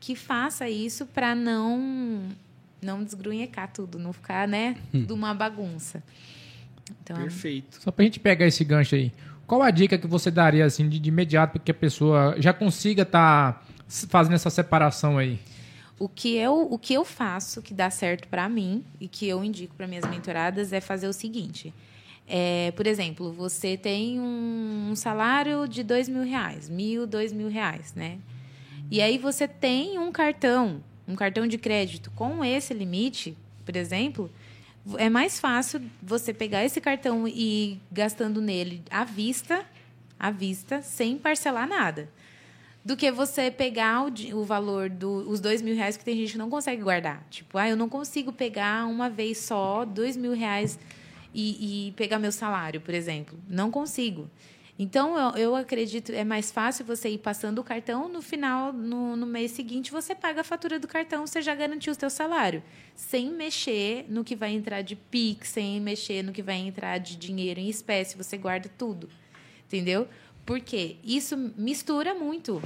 que 0.00 0.16
faça 0.16 0.70
isso 0.70 1.04
para 1.04 1.34
não, 1.34 2.28
não 2.80 3.04
desgrunhecar 3.04 3.70
tudo, 3.70 3.98
não 3.98 4.14
ficar 4.14 4.48
né, 4.48 4.78
de 4.90 5.12
uma 5.12 5.34
bagunça. 5.34 6.02
Então, 7.02 7.16
Perfeito. 7.16 7.80
Só 7.80 7.90
pra 7.90 8.04
gente 8.04 8.20
pegar 8.20 8.46
esse 8.46 8.64
gancho 8.64 8.94
aí. 8.94 9.12
Qual 9.46 9.62
a 9.62 9.70
dica 9.70 9.98
que 9.98 10.06
você 10.06 10.30
daria 10.30 10.64
assim 10.64 10.88
de, 10.88 10.98
de 10.98 11.08
imediato 11.08 11.52
para 11.52 11.62
que 11.62 11.70
a 11.70 11.74
pessoa 11.74 12.34
já 12.38 12.52
consiga 12.52 13.02
estar 13.02 13.66
fazendo 14.08 14.34
essa 14.34 14.50
separação 14.50 15.18
aí? 15.18 15.38
O 15.98 16.08
que 16.08 16.36
eu, 16.36 16.68
o 16.70 16.78
que 16.78 16.94
eu 16.94 17.04
faço 17.04 17.62
que 17.62 17.74
dá 17.74 17.90
certo 17.90 18.26
para 18.28 18.48
mim 18.48 18.84
e 19.00 19.06
que 19.06 19.28
eu 19.28 19.44
indico 19.44 19.74
para 19.74 19.86
minhas 19.86 20.04
mentoradas 20.08 20.72
é 20.72 20.80
fazer 20.80 21.06
o 21.06 21.12
seguinte. 21.12 21.72
É, 22.26 22.72
por 22.72 22.86
exemplo, 22.86 23.32
você 23.32 23.76
tem 23.76 24.18
um, 24.18 24.88
um 24.90 24.96
salário 24.96 25.68
de 25.68 25.82
dois 25.82 26.08
mil 26.08 26.24
reais, 26.24 26.68
mil, 26.68 27.06
dois 27.06 27.32
mil 27.32 27.48
reais, 27.48 27.92
né? 27.94 28.18
E 28.90 29.00
aí 29.00 29.18
você 29.18 29.46
tem 29.46 29.98
um 29.98 30.10
cartão, 30.10 30.82
um 31.06 31.14
cartão 31.14 31.46
de 31.46 31.58
crédito 31.58 32.10
com 32.12 32.44
esse 32.44 32.72
limite, 32.72 33.36
por 33.64 33.76
exemplo, 33.76 34.30
é 34.98 35.08
mais 35.08 35.38
fácil 35.38 35.80
você 36.02 36.32
pegar 36.32 36.64
esse 36.64 36.80
cartão 36.80 37.26
e 37.26 37.72
ir 37.72 37.80
gastando 37.90 38.40
nele 38.40 38.82
à 38.90 39.04
vista, 39.04 39.64
à 40.18 40.30
vista, 40.30 40.82
sem 40.82 41.18
parcelar 41.18 41.68
nada 41.68 42.08
do 42.84 42.96
que 42.96 43.10
você 43.12 43.50
pegar 43.50 44.04
o, 44.04 44.40
o 44.40 44.44
valor 44.44 44.90
dos 44.90 45.26
os 45.26 45.40
dois 45.40 45.62
mil 45.62 45.74
reais 45.74 45.96
que 45.96 46.04
tem 46.04 46.16
gente 46.16 46.32
que 46.32 46.38
não 46.38 46.50
consegue 46.50 46.82
guardar. 46.82 47.24
Tipo, 47.30 47.58
ah, 47.58 47.68
eu 47.68 47.76
não 47.76 47.88
consigo 47.88 48.32
pegar 48.32 48.86
uma 48.86 49.08
vez 49.08 49.38
só 49.38 49.84
dois 49.84 50.16
mil 50.16 50.32
reais 50.32 50.78
e, 51.32 51.88
e 51.88 51.92
pegar 51.92 52.18
meu 52.18 52.32
salário, 52.32 52.80
por 52.80 52.94
exemplo. 52.94 53.38
Não 53.48 53.70
consigo. 53.70 54.28
Então, 54.82 55.16
eu, 55.16 55.36
eu 55.36 55.54
acredito 55.54 56.10
é 56.10 56.24
mais 56.24 56.50
fácil 56.50 56.84
você 56.84 57.08
ir 57.08 57.18
passando 57.18 57.60
o 57.60 57.64
cartão, 57.64 58.08
no 58.08 58.20
final, 58.20 58.72
no, 58.72 59.14
no 59.14 59.24
mês 59.24 59.52
seguinte, 59.52 59.92
você 59.92 60.12
paga 60.12 60.40
a 60.40 60.44
fatura 60.44 60.76
do 60.76 60.88
cartão, 60.88 61.24
você 61.24 61.40
já 61.40 61.54
garantiu 61.54 61.92
o 61.92 61.94
seu 61.94 62.10
salário. 62.10 62.64
Sem 62.96 63.30
mexer 63.30 64.04
no 64.08 64.24
que 64.24 64.34
vai 64.34 64.50
entrar 64.50 64.82
de 64.82 64.96
PIX, 64.96 65.48
sem 65.48 65.80
mexer 65.80 66.24
no 66.24 66.32
que 66.32 66.42
vai 66.42 66.56
entrar 66.56 66.98
de 66.98 67.14
dinheiro 67.14 67.60
em 67.60 67.68
espécie, 67.68 68.16
você 68.16 68.36
guarda 68.36 68.68
tudo. 68.76 69.08
Entendeu? 69.66 70.08
Porque 70.44 70.96
isso 71.04 71.36
mistura 71.56 72.12
muito. 72.12 72.60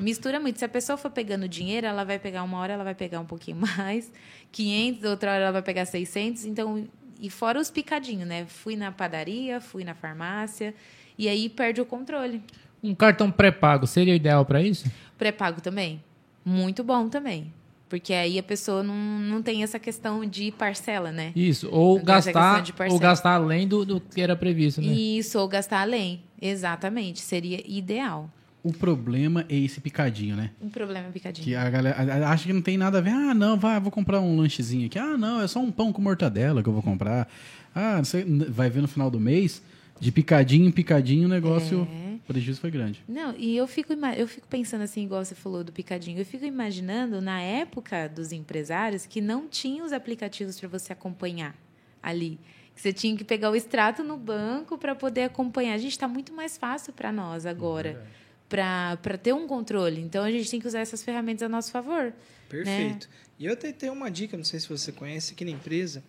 Mistura 0.00 0.40
muito. 0.40 0.58
Se 0.58 0.64
a 0.64 0.70
pessoa 0.70 0.96
for 0.96 1.10
pegando 1.10 1.46
dinheiro, 1.46 1.86
ela 1.86 2.02
vai 2.02 2.18
pegar 2.18 2.44
uma 2.44 2.56
hora, 2.60 2.72
ela 2.72 2.84
vai 2.84 2.94
pegar 2.94 3.20
um 3.20 3.26
pouquinho 3.26 3.58
mais, 3.76 4.10
500, 4.52 5.04
outra 5.04 5.32
hora 5.32 5.42
ela 5.42 5.52
vai 5.52 5.62
pegar 5.62 5.84
600. 5.84 6.46
Então, 6.46 6.88
e 7.20 7.28
fora 7.28 7.60
os 7.60 7.70
picadinhos, 7.70 8.26
né? 8.26 8.46
Fui 8.46 8.74
na 8.74 8.90
padaria, 8.90 9.60
fui 9.60 9.84
na 9.84 9.94
farmácia, 9.94 10.74
e 11.18 11.28
aí 11.28 11.48
perde 11.48 11.80
o 11.80 11.84
controle. 11.84 12.40
Um 12.82 12.94
cartão 12.94 13.30
pré-pago 13.30 13.86
seria 13.86 14.14
ideal 14.14 14.44
para 14.44 14.62
isso? 14.62 14.90
Pré-pago 15.18 15.60
também. 15.60 16.00
Muito 16.44 16.84
bom 16.84 17.08
também. 17.08 17.52
Porque 17.88 18.12
aí 18.12 18.38
a 18.38 18.42
pessoa 18.42 18.82
não, 18.82 18.94
não 18.94 19.42
tem 19.42 19.62
essa 19.62 19.78
questão 19.78 20.24
de 20.24 20.52
parcela, 20.52 21.10
né? 21.10 21.32
Isso. 21.34 21.68
Ou 21.72 21.98
gastar, 21.98 22.62
ou 22.90 22.98
gastar 22.98 23.32
além 23.34 23.66
do, 23.66 23.84
do 23.84 23.98
que 24.00 24.20
era 24.20 24.36
previsto, 24.36 24.80
né? 24.82 24.92
Isso, 24.92 25.38
ou 25.38 25.48
gastar 25.48 25.80
além. 25.80 26.20
Exatamente. 26.40 27.20
Seria 27.20 27.62
ideal. 27.66 28.30
O 28.62 28.72
problema 28.72 29.46
é 29.48 29.56
esse 29.56 29.80
picadinho, 29.80 30.36
né? 30.36 30.50
Um 30.60 30.68
problema 30.68 31.08
picadinho. 31.10 31.44
Que 31.44 31.54
a 31.54 31.70
galera 31.70 32.28
acha 32.28 32.44
que 32.46 32.52
não 32.52 32.60
tem 32.60 32.76
nada 32.76 32.98
a 32.98 33.00
ver. 33.00 33.10
Ah, 33.10 33.32
não, 33.32 33.56
vai, 33.58 33.80
vou 33.80 33.90
comprar 33.90 34.20
um 34.20 34.36
lanchezinho 34.38 34.86
aqui. 34.86 34.98
Ah, 34.98 35.16
não, 35.16 35.40
é 35.40 35.48
só 35.48 35.58
um 35.58 35.70
pão 35.72 35.90
com 35.92 36.02
mortadela 36.02 36.62
que 36.62 36.68
eu 36.68 36.72
vou 36.72 36.82
comprar. 36.82 37.26
Ah, 37.74 37.96
não 37.96 38.04
sei, 38.04 38.22
n- 38.24 38.44
vai 38.44 38.68
ver 38.68 38.82
no 38.82 38.88
final 38.88 39.10
do 39.10 39.18
mês, 39.18 39.62
de 40.00 40.12
picadinho 40.12 40.66
em 40.66 40.70
picadinho, 40.70 41.26
o 41.26 41.28
negócio, 41.28 41.86
É. 41.90 42.14
o 42.16 42.20
prejuízo 42.26 42.60
foi 42.60 42.70
grande. 42.70 43.02
Não, 43.08 43.34
e 43.36 43.56
eu 43.56 43.66
fico, 43.66 43.92
eu 43.92 44.28
fico 44.28 44.46
pensando 44.48 44.82
assim, 44.82 45.04
igual 45.04 45.24
você 45.24 45.34
falou 45.34 45.64
do 45.64 45.72
picadinho, 45.72 46.18
eu 46.18 46.24
fico 46.24 46.44
imaginando 46.44 47.20
na 47.20 47.40
época 47.40 48.08
dos 48.08 48.32
empresários 48.32 49.06
que 49.06 49.20
não 49.20 49.48
tinha 49.48 49.84
os 49.84 49.92
aplicativos 49.92 50.58
para 50.58 50.68
você 50.68 50.92
acompanhar 50.92 51.54
ali. 52.02 52.38
Que 52.74 52.80
você 52.82 52.92
tinha 52.92 53.16
que 53.16 53.24
pegar 53.24 53.50
o 53.50 53.56
extrato 53.56 54.04
no 54.04 54.16
banco 54.16 54.78
para 54.78 54.94
poder 54.94 55.22
acompanhar. 55.24 55.74
A 55.74 55.78
gente 55.78 55.90
está 55.92 56.06
muito 56.06 56.32
mais 56.32 56.56
fácil 56.56 56.92
para 56.92 57.10
nós 57.10 57.44
agora, 57.44 58.06
para 58.48 59.18
ter 59.20 59.32
um 59.34 59.46
controle. 59.48 60.00
Então 60.00 60.22
a 60.24 60.30
gente 60.30 60.48
tem 60.48 60.60
que 60.60 60.66
usar 60.68 60.80
essas 60.80 61.02
ferramentas 61.02 61.42
a 61.42 61.48
nosso 61.48 61.72
favor. 61.72 62.12
Perfeito. 62.48 63.08
E 63.38 63.46
eu 63.46 63.52
até 63.52 63.72
tenho 63.72 63.92
uma 63.92 64.10
dica, 64.10 64.36
não 64.36 64.44
sei 64.44 64.60
se 64.60 64.68
você 64.68 64.90
conhece, 64.92 65.32
aqui 65.32 65.44
na 65.44 65.50
empresa, 65.50 66.02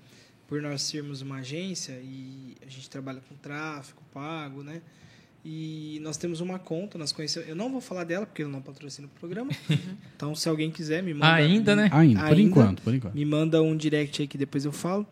por 0.50 0.60
nós 0.64 0.82
sermos 0.82 1.22
uma 1.22 1.38
agência 1.38 1.94
e 2.04 2.58
a 2.66 2.68
gente 2.68 2.90
trabalha 2.90 3.22
com 3.30 3.36
tráfego 3.36 4.02
pago, 4.12 4.64
né? 4.64 4.82
E 5.46 6.00
nós 6.02 6.18
temos 6.18 6.42
uma 6.42 6.58
conta, 6.58 6.98
nós 6.98 7.12
conhecemos. 7.12 7.48
Eu 7.48 7.56
não 7.56 7.72
vou 7.72 7.80
falar 7.80 8.04
dela 8.04 8.26
porque 8.26 8.42
ele 8.42 8.52
não 8.52 8.62
patrocina 8.62 9.08
o 9.08 9.20
programa. 9.20 9.52
então, 10.16 10.34
se 10.34 10.50
alguém 10.50 10.72
quiser, 10.72 11.04
me 11.04 11.14
manda. 11.14 11.36
Ainda, 11.36 11.76
né? 11.76 11.90
Ainda, 11.94 12.22
por 12.22 12.30
Ainda. 12.30 12.42
enquanto, 12.42 12.82
por 12.82 12.94
enquanto. 12.94 13.14
Me 13.14 13.24
manda 13.24 13.62
um 13.62 13.78
direct 13.78 14.24
aí 14.24 14.28
que 14.28 14.40
depois 14.40 14.66
eu 14.66 14.72
falo. 14.72 15.08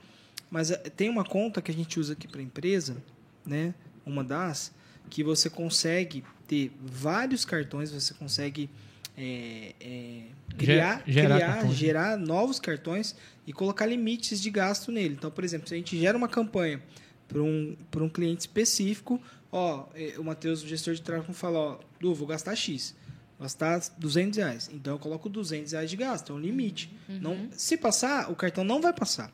Mas 0.49 0.71
eh, 0.71 0.75
tem 0.75 1.07
uma 1.07 1.23
conta 1.23 1.61
que 1.61 1.71
a 1.71 1.73
gente 1.73 1.99
usa 1.99 2.13
aqui 2.13 2.27
para 2.27 2.41
empresa, 2.41 2.97
né? 3.45 3.75
Uma 4.05 4.23
das 4.23 4.73
que 5.07 5.23
você 5.23 5.51
consegue 5.51 6.23
ter 6.47 6.71
vários 6.81 7.45
cartões, 7.45 7.91
você 7.91 8.13
consegue 8.15 8.69
é, 9.17 9.73
é, 9.81 10.21
criar, 10.57 11.03
Ge- 11.05 11.11
gerar 11.13 11.35
criar, 11.37 11.53
cartões. 11.55 11.73
gerar 11.75 12.17
novos 12.17 12.59
cartões 12.59 13.15
e 13.47 13.51
colocar 13.53 13.85
limites 13.85 14.39
de 14.41 14.49
gasto 14.51 14.91
nele. 14.91 15.15
Então, 15.17 15.31
por 15.31 15.43
exemplo, 15.43 15.67
se 15.67 15.73
a 15.73 15.77
gente 15.77 15.97
gera 15.99 16.17
uma 16.17 16.27
campanha 16.27 16.81
para 17.27 17.41
um, 17.41 17.75
pra 17.89 18.03
um 18.03 18.09
cliente 18.09 18.41
específico, 18.41 19.21
ó, 19.51 19.87
eh, 19.95 20.13
o 20.17 20.23
Matheus, 20.23 20.63
o 20.63 20.67
gestor 20.67 20.93
de 20.93 21.01
tráfego, 21.01 21.33
fala, 21.33 21.57
ó, 21.59 21.79
Du, 21.99 22.13
vou 22.13 22.27
gastar 22.27 22.55
X, 22.55 22.95
gastar 23.39 23.81
200 23.97 24.37
reais. 24.37 24.69
Então, 24.71 24.93
eu 24.93 24.99
coloco 24.99 25.27
200 25.27 25.71
reais 25.71 25.89
de 25.89 25.95
gasto, 25.97 26.31
é 26.31 26.35
um 26.35 26.39
limite. 26.39 26.89
Não, 27.09 27.49
se 27.51 27.75
passar, 27.75 28.31
o 28.31 28.35
cartão 28.35 28.63
não 28.63 28.79
vai 28.81 28.93
passar. 28.93 29.31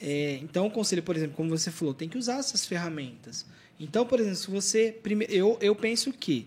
É, 0.00 0.38
então, 0.42 0.66
o 0.66 0.70
conselho, 0.70 1.02
por 1.02 1.16
exemplo, 1.16 1.36
como 1.36 1.50
você 1.50 1.70
falou, 1.70 1.92
tem 1.94 2.08
que 2.08 2.16
usar 2.18 2.38
essas 2.38 2.64
ferramentas. 2.66 3.44
Então, 3.80 4.04
por 4.06 4.18
exemplo, 4.20 4.36
se 4.38 4.50
você. 4.50 4.92
Prime... 5.02 5.26
Eu, 5.28 5.56
eu 5.60 5.74
penso 5.74 6.12
que. 6.12 6.46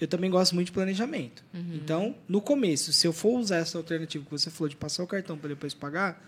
Eu 0.00 0.06
também 0.06 0.30
gosto 0.30 0.54
muito 0.54 0.66
de 0.66 0.72
planejamento. 0.72 1.42
Então, 1.74 2.14
no 2.28 2.40
começo, 2.40 2.92
se 2.92 3.06
eu 3.06 3.12
for 3.12 3.38
usar 3.38 3.56
essa 3.56 3.78
alternativa 3.78 4.24
que 4.24 4.30
você 4.30 4.50
falou 4.50 4.68
de 4.68 4.76
passar 4.76 5.02
o 5.02 5.06
cartão 5.06 5.38
para 5.38 5.48
depois 5.48 5.72
pagar, 5.72 6.22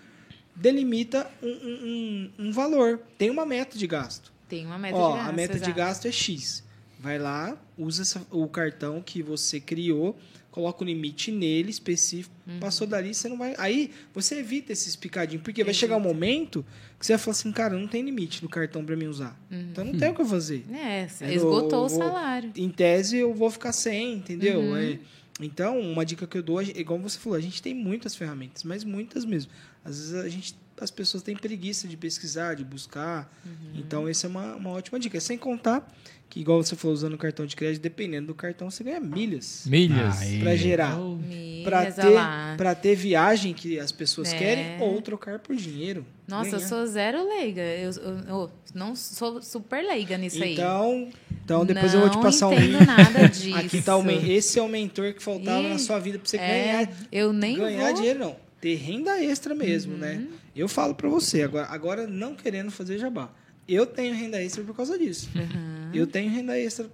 delimita 0.55 1.31
um, 1.43 1.49
um- 1.49 2.31
um- 2.39 2.47
um 2.49 2.53
valor. 2.53 3.01
Tem 3.17 3.31
uma 3.31 3.45
meta 3.47 3.77
de 3.79 3.87
gasto. 3.87 4.33
Tem 4.49 4.65
uma 4.67 4.79
meta 4.79 4.97
Ó, 4.97 5.11
de 5.13 5.17
gasto. 5.19 5.29
a 5.29 5.33
meta 5.33 5.55
de 5.55 5.59
exato. 5.61 5.77
gasto 5.77 6.07
é 6.09 6.13
X. 6.13 6.65
Vai 6.99 7.19
lá, 7.19 7.57
usa 7.77 8.03
essa- 8.03 8.27
o 8.31 8.49
cartão 8.49 9.01
que 9.01 9.23
você 9.23 9.61
criou, 9.61 10.19
coloca 10.59 10.83
o 10.83 10.87
limite 10.87 11.31
nele 11.31 11.71
específico. 11.71 12.35
Passou 12.59 12.85
dali, 12.85 13.15
você 13.15 13.29
não 13.29 13.39
vai. 13.39 13.55
Aí 13.59 13.93
você 14.13 14.41
evita 14.41 14.73
esses 14.73 14.97
picadinhos, 14.97 15.45
porque 15.45 15.63
vai 15.63 15.73
chegar 15.73 15.97
um 15.97 16.01
momento 16.01 16.67
que 16.99 17.07
você 17.07 17.13
vai 17.13 17.19
falar 17.19 17.33
assim, 17.33 17.53
cara, 17.53 17.79
não 17.79 17.87
tem 17.87 18.03
limite 18.03 18.43
no 18.43 18.49
cartão 18.49 18.85
para 18.85 18.97
mim 18.97 19.07
usar. 19.07 19.39
Então 19.49 19.85
não 19.85 19.97
tem 19.97 20.11
o 20.11 20.15
que 20.17 20.21
eu 20.21 20.27
fazer. 20.27 20.65
É, 20.73 21.07
Eu 21.21 21.29
esgotou 21.29 21.85
o 21.85 21.89
vou- 21.89 21.99
salário. 21.99 22.51
Em 22.57 22.69
tese, 22.71 23.19
eu 23.19 23.33
vou 23.33 23.51
ficar 23.53 23.71
sem, 23.73 24.15
entendeu? 24.15 24.75
É, 24.77 24.99
então, 25.41 25.79
uma 25.79 26.05
dica 26.05 26.27
que 26.27 26.37
eu 26.37 26.43
dou, 26.43 26.61
igual 26.61 26.99
você 26.99 27.19
falou, 27.21 27.39
a 27.39 27.41
gente 27.41 27.63
tem 27.63 27.73
muitas 27.73 28.17
ferramentas, 28.17 28.65
mas 28.65 28.83
muitas 28.83 29.25
mesmo. 29.25 29.53
Às 29.85 29.97
vezes 29.99 30.15
a 30.17 30.29
gente, 30.29 30.57
as 30.81 30.91
pessoas 30.91 31.23
têm 31.23 31.37
preguiça 31.37 31.87
de 31.87 31.97
pesquisar, 31.97 32.55
de 32.55 32.65
buscar. 32.65 33.33
Então, 33.77 34.09
essa 34.09 34.27
é 34.27 34.29
uma, 34.31 34.57
uma 34.57 34.71
ótima 34.71 34.99
dica. 34.99 35.21
Sem 35.21 35.39
contar 35.39 35.87
que, 36.29 36.41
igual 36.41 36.63
você 36.63 36.77
falou, 36.77 36.95
usando 36.95 37.15
o 37.15 37.19
cartão 37.19 37.47
de 37.47 37.57
crédito, 37.57 37.81
dependendo 37.83 38.27
do 38.29 38.35
cartão, 38.35 38.71
você 38.71 38.85
ganha 38.85 39.01
milhas 39.01 39.63
Milhas. 39.67 40.21
Aí. 40.21 40.41
para 40.41 40.55
gerar. 40.57 40.99
Oh, 41.01 41.19
Para 41.65 41.81
Milhas, 41.81 41.95
ter, 41.97 42.57
pra 42.57 42.75
ter 42.75 42.95
viagem 42.95 43.55
que 43.55 43.79
as 43.81 43.91
pessoas 43.93 44.33
É. 44.33 44.37
querem 44.39 44.81
ou 44.83 45.01
trocar 45.01 45.39
por 45.39 45.57
dinheiro. 45.57 46.05
Nossa, 46.27 46.49
eu 46.51 46.53
Ganhar. 46.59 46.69
sou 46.69 46.87
zero 46.87 47.27
leiga. 47.27 47.63
Eu, 47.63 47.91
eu- 47.93 48.19
eu 48.29 48.51
não 48.75 48.95
sou 48.95 49.41
super 49.43 49.83
leiga 49.83 50.19
nisso 50.19 50.43
aí. 50.43 50.53
Então, 50.53 51.09
então 51.45 51.65
depois 51.65 51.95
eu 51.95 52.01
vou 52.01 52.11
te 52.11 52.17
Não 52.17 52.23
passar 52.23 52.49
um 52.49 52.53
entendo 52.53 52.79
link. 52.79 52.87
nada 52.87 53.29
disso. 53.29 53.55
Aqui 53.57 53.81
tá 53.83 53.97
o 53.97 54.11
esse 54.11 54.59
é 54.59 54.63
o 54.63 54.69
mentor 54.69 55.15
que 55.15 55.23
faltava 55.23 55.63
Ih, 55.63 55.69
na 55.71 55.79
sua 55.79 55.99
vida 55.99 56.19
para 56.19 56.29
você 56.29 56.37
É, 56.37 56.49
ganhar 56.87 56.93
eu 57.11 57.33
nem 57.33 57.57
ganhar 57.57 57.87
vou. 57.87 57.95
dinheiro 57.95 58.19
não, 58.19 58.37
ter 58.61 58.75
renda 58.75 59.19
extra 59.23 59.55
mesmo, 59.55 59.93
Uhum. 59.95 59.99
né? 59.99 60.27
Eu 60.55 60.69
falo 60.69 60.95
pra 60.95 61.09
você 61.09 61.43
agora, 61.43 61.67
agora 61.71 62.07
não 62.07 62.35
querendo 62.35 62.71
fazer 62.71 62.99
jabá. 62.99 63.31
Eu 63.67 63.85
tenho 63.87 64.15
renda 64.15 64.43
extra 64.43 64.65
por 64.65 64.75
causa 64.75 64.99
disso. 64.99 65.29
Uhum. 65.35 65.78
Eu 65.95 66.07
tenho 66.07 66.31
renda 66.31 66.59
extra 66.59 66.91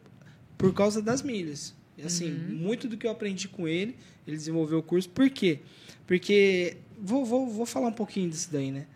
por 0.57 0.73
causa 0.75 1.01
das 1.03 1.23
milhas. 1.23 1.75
E 1.97 2.03
assim, 2.03 2.31
Uhum. 2.33 2.57
muito 2.57 2.89
do 2.89 2.97
que 2.97 3.07
eu 3.07 3.11
aprendi 3.11 3.49
com 3.49 3.69
ele, 3.69 3.97
ele 4.27 4.37
desenvolveu 4.37 4.79
o 4.79 4.83
curso. 4.83 5.09
Por 5.09 5.29
quê? 5.31 5.61
Porque 6.07 6.77
vou, 6.99 7.25
vou, 7.25 7.49
vou 7.49 7.67
falar 7.67 7.89
um 7.89 7.93
pouquinho 7.93 8.29
disso 8.31 8.49
daí, 8.53 8.71
né? 8.71 8.87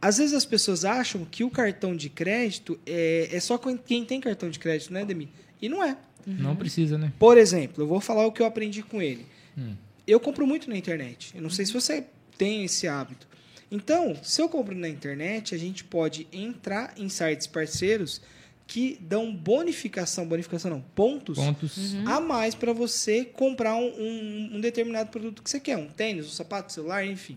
Às 0.00 0.18
vezes 0.18 0.34
as 0.34 0.44
pessoas 0.44 0.84
acham 0.84 1.24
que 1.24 1.42
o 1.42 1.50
cartão 1.50 1.96
de 1.96 2.08
crédito 2.08 2.78
é, 2.86 3.28
é 3.32 3.40
só 3.40 3.58
com 3.58 3.76
quem 3.76 4.04
tem 4.04 4.20
cartão 4.20 4.48
de 4.50 4.58
crédito, 4.58 4.92
né, 4.92 5.04
Demi? 5.04 5.28
E 5.60 5.68
não 5.68 5.82
é. 5.82 5.96
Não 6.26 6.54
precisa, 6.56 6.98
né? 6.98 7.12
Por 7.18 7.38
exemplo, 7.38 7.82
eu 7.82 7.86
vou 7.88 8.00
falar 8.00 8.26
o 8.26 8.32
que 8.32 8.42
eu 8.42 8.46
aprendi 8.46 8.82
com 8.82 9.00
ele. 9.00 9.26
Hum. 9.56 9.74
Eu 10.06 10.20
compro 10.20 10.46
muito 10.46 10.68
na 10.68 10.76
internet. 10.76 11.32
Eu 11.34 11.42
não 11.42 11.50
sei 11.50 11.64
se 11.66 11.72
você 11.72 12.04
tem 12.36 12.64
esse 12.64 12.86
hábito. 12.86 13.26
Então, 13.70 14.14
se 14.22 14.40
eu 14.40 14.48
compro 14.48 14.74
na 14.76 14.88
internet, 14.88 15.54
a 15.54 15.58
gente 15.58 15.82
pode 15.82 16.28
entrar 16.32 16.94
em 16.96 17.08
sites 17.08 17.46
parceiros 17.46 18.20
que 18.66 18.98
dão 19.00 19.32
bonificação, 19.32 20.26
bonificação 20.26 20.70
não, 20.70 20.80
pontos 20.94 21.38
Pontos. 21.38 21.94
a 22.04 22.20
mais 22.20 22.54
para 22.54 22.72
você 22.72 23.24
comprar 23.24 23.76
um, 23.76 23.86
um- 23.86 24.50
um 24.56 24.60
determinado 24.60 25.08
produto 25.10 25.40
que 25.42 25.48
você 25.48 25.60
quer, 25.60 25.76
um 25.76 25.86
tênis, 25.86 26.26
um 26.26 26.30
sapato, 26.30 26.72
celular, 26.72 27.06
enfim. 27.06 27.36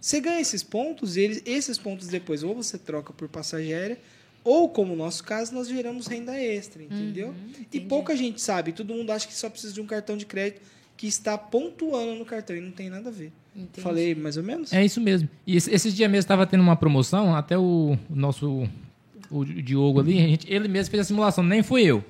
Você 0.00 0.20
ganha 0.20 0.40
esses 0.40 0.62
pontos, 0.62 1.16
e 1.16 1.20
eles, 1.22 1.42
esses 1.46 1.78
pontos 1.78 2.08
depois 2.08 2.42
ou 2.42 2.54
você 2.54 2.76
troca 2.76 3.12
por 3.12 3.26
passageira, 3.28 3.98
ou 4.44 4.68
como 4.68 4.90
no 4.90 4.96
nosso 4.96 5.24
caso, 5.24 5.54
nós 5.54 5.66
geramos 5.66 6.06
renda 6.06 6.38
extra, 6.38 6.82
entendeu? 6.82 7.34
e 7.56 7.60
entendi. 7.60 7.80
pouca 7.86 8.14
gente 8.14 8.40
sabe, 8.40 8.72
todo 8.72 8.92
mundo 8.94 9.10
acha 9.10 9.26
que 9.26 9.34
só 9.34 9.48
precisa 9.48 9.72
de 9.72 9.80
um 9.80 9.86
cartão 9.86 10.16
de 10.16 10.26
crédito 10.26 10.60
que 10.96 11.06
está 11.06 11.36
pontuando 11.38 12.14
no 12.14 12.24
cartão 12.24 12.54
e 12.56 12.60
não 12.60 12.70
tem 12.70 12.88
nada 12.90 13.08
a 13.08 13.12
ver. 13.12 13.32
Entendi. 13.56 13.80
Falei 13.80 14.14
mais 14.14 14.36
ou 14.36 14.42
menos? 14.42 14.72
É 14.72 14.84
isso 14.84 15.00
mesmo. 15.00 15.28
E 15.46 15.56
esse- 15.56 15.70
esses 15.74 15.94
dias 15.94 16.10
mesmo 16.10 16.20
estava 16.20 16.46
tendo 16.46 16.60
uma 16.62 16.76
promoção, 16.76 17.34
até 17.34 17.56
o 17.58 17.98
nosso 18.10 18.68
o 19.30 19.44
Diogo 19.44 20.00
ali, 20.00 20.18
a 20.18 20.28
gente- 20.28 20.52
ele 20.52 20.68
mesmo 20.68 20.90
fez 20.90 21.02
a 21.02 21.04
simulação, 21.04 21.42
nem 21.44 21.62
fui 21.62 21.82
eu. 21.82 22.04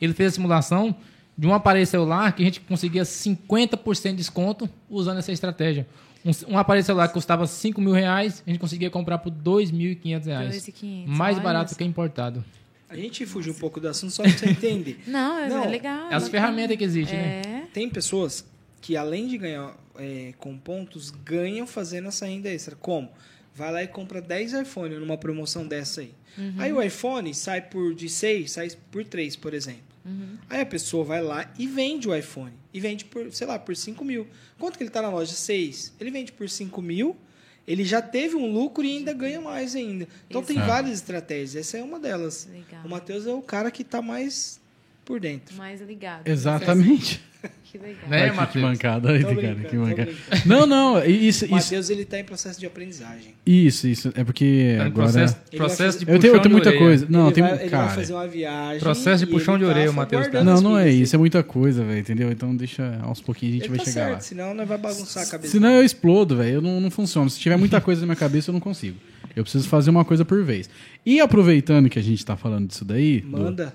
Ele 0.00 0.12
fez 0.12 0.32
a 0.32 0.34
simulação 0.34 0.94
de 1.36 1.46
um 1.46 1.54
aparelho 1.54 1.86
celular 1.86 2.32
que 2.32 2.42
a 2.42 2.44
gente 2.44 2.60
conseguia 2.60 3.04
50% 3.04 4.10
de 4.10 4.16
desconto 4.18 4.68
usando 4.90 5.18
essa 5.18 5.32
estratégia. 5.32 5.86
Um, 6.24 6.54
um 6.54 6.58
aparelho 6.58 6.84
celular 6.84 7.08
que 7.08 7.14
custava 7.14 7.46
5 7.46 7.80
mil 7.80 7.92
reais, 7.92 8.42
a 8.46 8.50
gente 8.50 8.60
conseguia 8.60 8.90
comprar 8.90 9.18
por 9.18 9.30
2.500 9.30 10.26
reais. 10.26 10.54
2.500, 10.66 11.06
Mais 11.06 11.36
olha 11.36 11.44
barato 11.44 11.70
só. 11.70 11.76
que 11.76 11.84
importado. 11.84 12.44
A 12.88 12.96
gente 12.96 13.24
fugiu 13.24 13.52
um 13.52 13.56
pouco 13.56 13.80
do 13.80 13.88
assunto 13.88 14.10
só 14.12 14.22
para 14.22 14.32
você 14.32 14.50
entender. 14.50 15.00
Não, 15.08 15.38
é 15.38 15.48
Não, 15.48 15.68
legal. 15.68 16.10
É 16.10 16.14
as 16.14 16.24
bacana. 16.24 16.30
ferramentas 16.30 16.76
que 16.76 16.84
existem, 16.84 17.18
né? 17.18 17.42
É. 17.44 17.62
Tem 17.72 17.88
pessoas 17.88 18.44
que, 18.82 18.96
além 18.96 19.26
de 19.28 19.38
ganhar 19.38 19.74
é, 19.98 20.32
com 20.38 20.56
pontos, 20.58 21.10
ganham 21.10 21.66
fazendo 21.66 22.08
essa 22.08 22.26
renda 22.26 22.50
extra. 22.50 22.76
Como? 22.76 23.08
Vai 23.54 23.72
lá 23.72 23.82
e 23.82 23.88
compra 23.88 24.20
10 24.20 24.54
iPhone 24.54 24.96
numa 24.96 25.16
promoção 25.18 25.66
dessa 25.66 26.00
aí. 26.00 26.14
Aí 26.58 26.72
o 26.72 26.82
iPhone 26.82 27.34
sai 27.34 27.60
por 27.60 27.94
de 27.94 28.08
6, 28.08 28.50
sai 28.50 28.70
por 28.90 29.04
3, 29.04 29.36
por 29.36 29.52
exemplo. 29.52 29.92
Aí 30.48 30.60
a 30.60 30.66
pessoa 30.66 31.04
vai 31.04 31.22
lá 31.22 31.52
e 31.58 31.66
vende 31.66 32.08
o 32.08 32.14
iPhone. 32.14 32.52
E 32.72 32.80
vende 32.80 33.04
por, 33.04 33.30
sei 33.32 33.46
lá, 33.46 33.58
por 33.58 33.76
5 33.76 34.04
mil. 34.04 34.26
Quanto 34.58 34.76
que 34.76 34.82
ele 34.82 34.88
está 34.90 35.02
na 35.02 35.10
loja? 35.10 35.32
6. 35.32 35.94
Ele 36.00 36.10
vende 36.10 36.32
por 36.32 36.48
5 36.48 36.80
mil. 36.82 37.16
Ele 37.66 37.84
já 37.84 38.02
teve 38.02 38.34
um 38.34 38.50
lucro 38.52 38.84
e 38.84 38.96
ainda 38.96 39.12
ganha 39.12 39.40
mais 39.40 39.76
ainda. 39.76 40.08
Então 40.28 40.42
tem 40.42 40.56
Exato. 40.56 40.72
várias 40.72 40.94
estratégias. 40.94 41.54
Essa 41.54 41.78
é 41.78 41.82
uma 41.82 42.00
delas. 42.00 42.48
Legal. 42.50 42.84
O 42.84 42.88
Matheus 42.88 43.26
é 43.26 43.32
o 43.32 43.42
cara 43.42 43.70
que 43.70 43.82
está 43.82 44.02
mais 44.02 44.60
por 45.04 45.20
dentro. 45.20 45.54
Mais 45.56 45.80
ligado. 45.80 46.26
Exatamente. 46.28 47.20
Que 47.64 47.76
legal. 47.78 48.08
Né, 48.08 48.30
Olha 48.30 48.46
que- 48.46 48.52
que 48.52 48.58
mancada, 48.60 49.08
cara, 49.18 49.54
que 49.68 49.76
mancada. 49.76 50.12
Não, 50.46 50.64
não, 50.66 51.04
isso, 51.04 51.44
O 51.46 51.46
isso, 51.46 51.50
Matheus 51.50 51.90
ele 51.90 52.02
está 52.02 52.20
em 52.20 52.24
processo 52.24 52.60
de 52.60 52.66
aprendizagem. 52.66 53.34
isso, 53.44 53.88
isso, 53.88 54.12
é 54.14 54.22
porque 54.22 54.74
Tá 54.78 54.84
agora... 54.84 55.10
processo, 55.10 55.36
processo 55.56 55.98
fazer- 55.98 56.04
de 56.04 56.12
Eu 56.12 56.18
tenho, 56.20 56.34
eu 56.34 56.38
puxão 56.38 56.42
tenho 56.42 56.52
muita 56.52 56.70
de 56.70 56.76
orelha. 56.76 56.86
coisa. 56.86 57.06
Não, 57.08 57.24
ele 57.26 57.34
tem, 57.34 57.42
vai, 57.42 57.52
ele 57.62 57.68
cara... 57.70 57.86
vai 57.86 57.94
fazer 57.96 58.12
uma 58.12 58.28
viagem. 58.28 58.78
Processo 58.78 59.24
de 59.26 59.32
puxão 59.32 59.58
de 59.58 59.64
orelha, 59.64 59.86
tá 59.86 59.90
o 59.90 59.94
Matheus 59.94 60.28
tá. 60.28 60.44
Não, 60.44 60.60
não 60.60 60.78
é 60.78 60.88
isso, 60.90 61.16
é 61.16 61.18
muita 61.18 61.42
coisa, 61.42 61.82
velho, 61.82 61.98
entendeu? 61.98 62.30
Então 62.30 62.54
deixa 62.54 62.96
aos 63.02 63.20
pouquinhos 63.20 63.54
a 63.54 63.56
gente 63.56 63.64
Ele 63.68 63.76
vai 63.76 63.78
tá 63.78 63.84
chegar 63.90 64.04
certo, 64.04 64.14
lá. 64.16 64.20
senão 64.20 64.54
não 64.54 64.66
vai 64.66 64.78
bagunçar 64.78 65.22
a 65.24 65.26
cabeça. 65.26 65.50
Senão 65.52 65.70
eu 65.70 65.82
explodo, 65.82 66.36
velho. 66.36 66.56
Eu 66.56 66.62
não, 66.62 66.80
não 66.80 66.90
funciona. 66.92 67.28
Se 67.30 67.40
tiver 67.40 67.56
muita 67.56 67.80
coisa 67.80 68.02
na 68.02 68.06
minha 68.06 68.16
cabeça, 68.16 68.50
eu 68.50 68.52
não 68.52 68.60
consigo. 68.60 68.98
Eu 69.34 69.42
preciso 69.42 69.66
fazer 69.66 69.90
uma 69.90 70.04
coisa 70.04 70.24
por 70.24 70.44
vez. 70.44 70.68
E 71.04 71.20
aproveitando 71.20 71.88
que 71.88 71.98
a 71.98 72.02
gente 72.02 72.24
tá 72.24 72.36
falando 72.36 72.68
disso 72.68 72.84
daí, 72.84 73.20
do 73.22 73.30
Manda. 73.30 73.74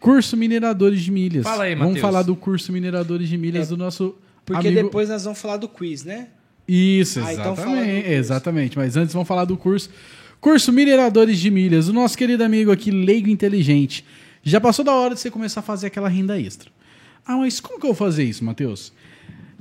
Curso 0.00 0.36
Mineradores 0.36 1.00
de 1.02 1.10
Milhas. 1.12 1.44
Fala 1.44 1.64
aí, 1.64 1.74
Vamos 1.74 1.88
Matheus. 1.94 2.00
falar 2.00 2.22
do 2.22 2.34
curso 2.34 2.72
Mineradores 2.72 3.28
de 3.28 3.36
Milhas 3.38 3.66
É, 3.66 3.70
do 3.70 3.76
nosso 3.76 4.16
Porque 4.44 4.68
amigo... 4.68 4.82
depois 4.84 5.08
nós 5.08 5.22
vamos 5.22 5.38
falar 5.40 5.58
do 5.58 5.68
quiz, 5.68 6.02
né? 6.04 6.28
Isso, 6.66 7.20
Ah, 7.20 7.32
então 7.32 7.52
exatamente. 7.52 7.92
curso. 8.02 8.10
exatamente. 8.12 8.78
Mas 8.78 8.96
antes 8.96 9.12
vamos 9.12 9.28
falar 9.28 9.44
do 9.44 9.56
curso. 9.56 9.90
Curso 10.40 10.72
Mineradores 10.72 11.38
de 11.38 11.50
Milhas. 11.50 11.88
O 11.88 11.92
nosso 11.92 12.16
querido 12.16 12.42
amigo 12.42 12.70
aqui, 12.72 12.90
leigo 12.90 13.28
inteligente. 13.28 14.04
Já 14.42 14.60
passou 14.60 14.84
da 14.84 14.92
hora 14.94 15.14
de 15.14 15.20
você 15.20 15.30
começar 15.30 15.60
a 15.60 15.62
fazer 15.62 15.88
aquela 15.88 16.08
renda 16.08 16.40
extra. 16.40 16.70
Ah, 17.26 17.36
mas 17.36 17.60
como 17.60 17.78
que 17.78 17.84
eu 17.86 17.92
vou 17.92 17.94
fazer 17.94 18.24
isso, 18.24 18.42
Matheus? 18.44 18.92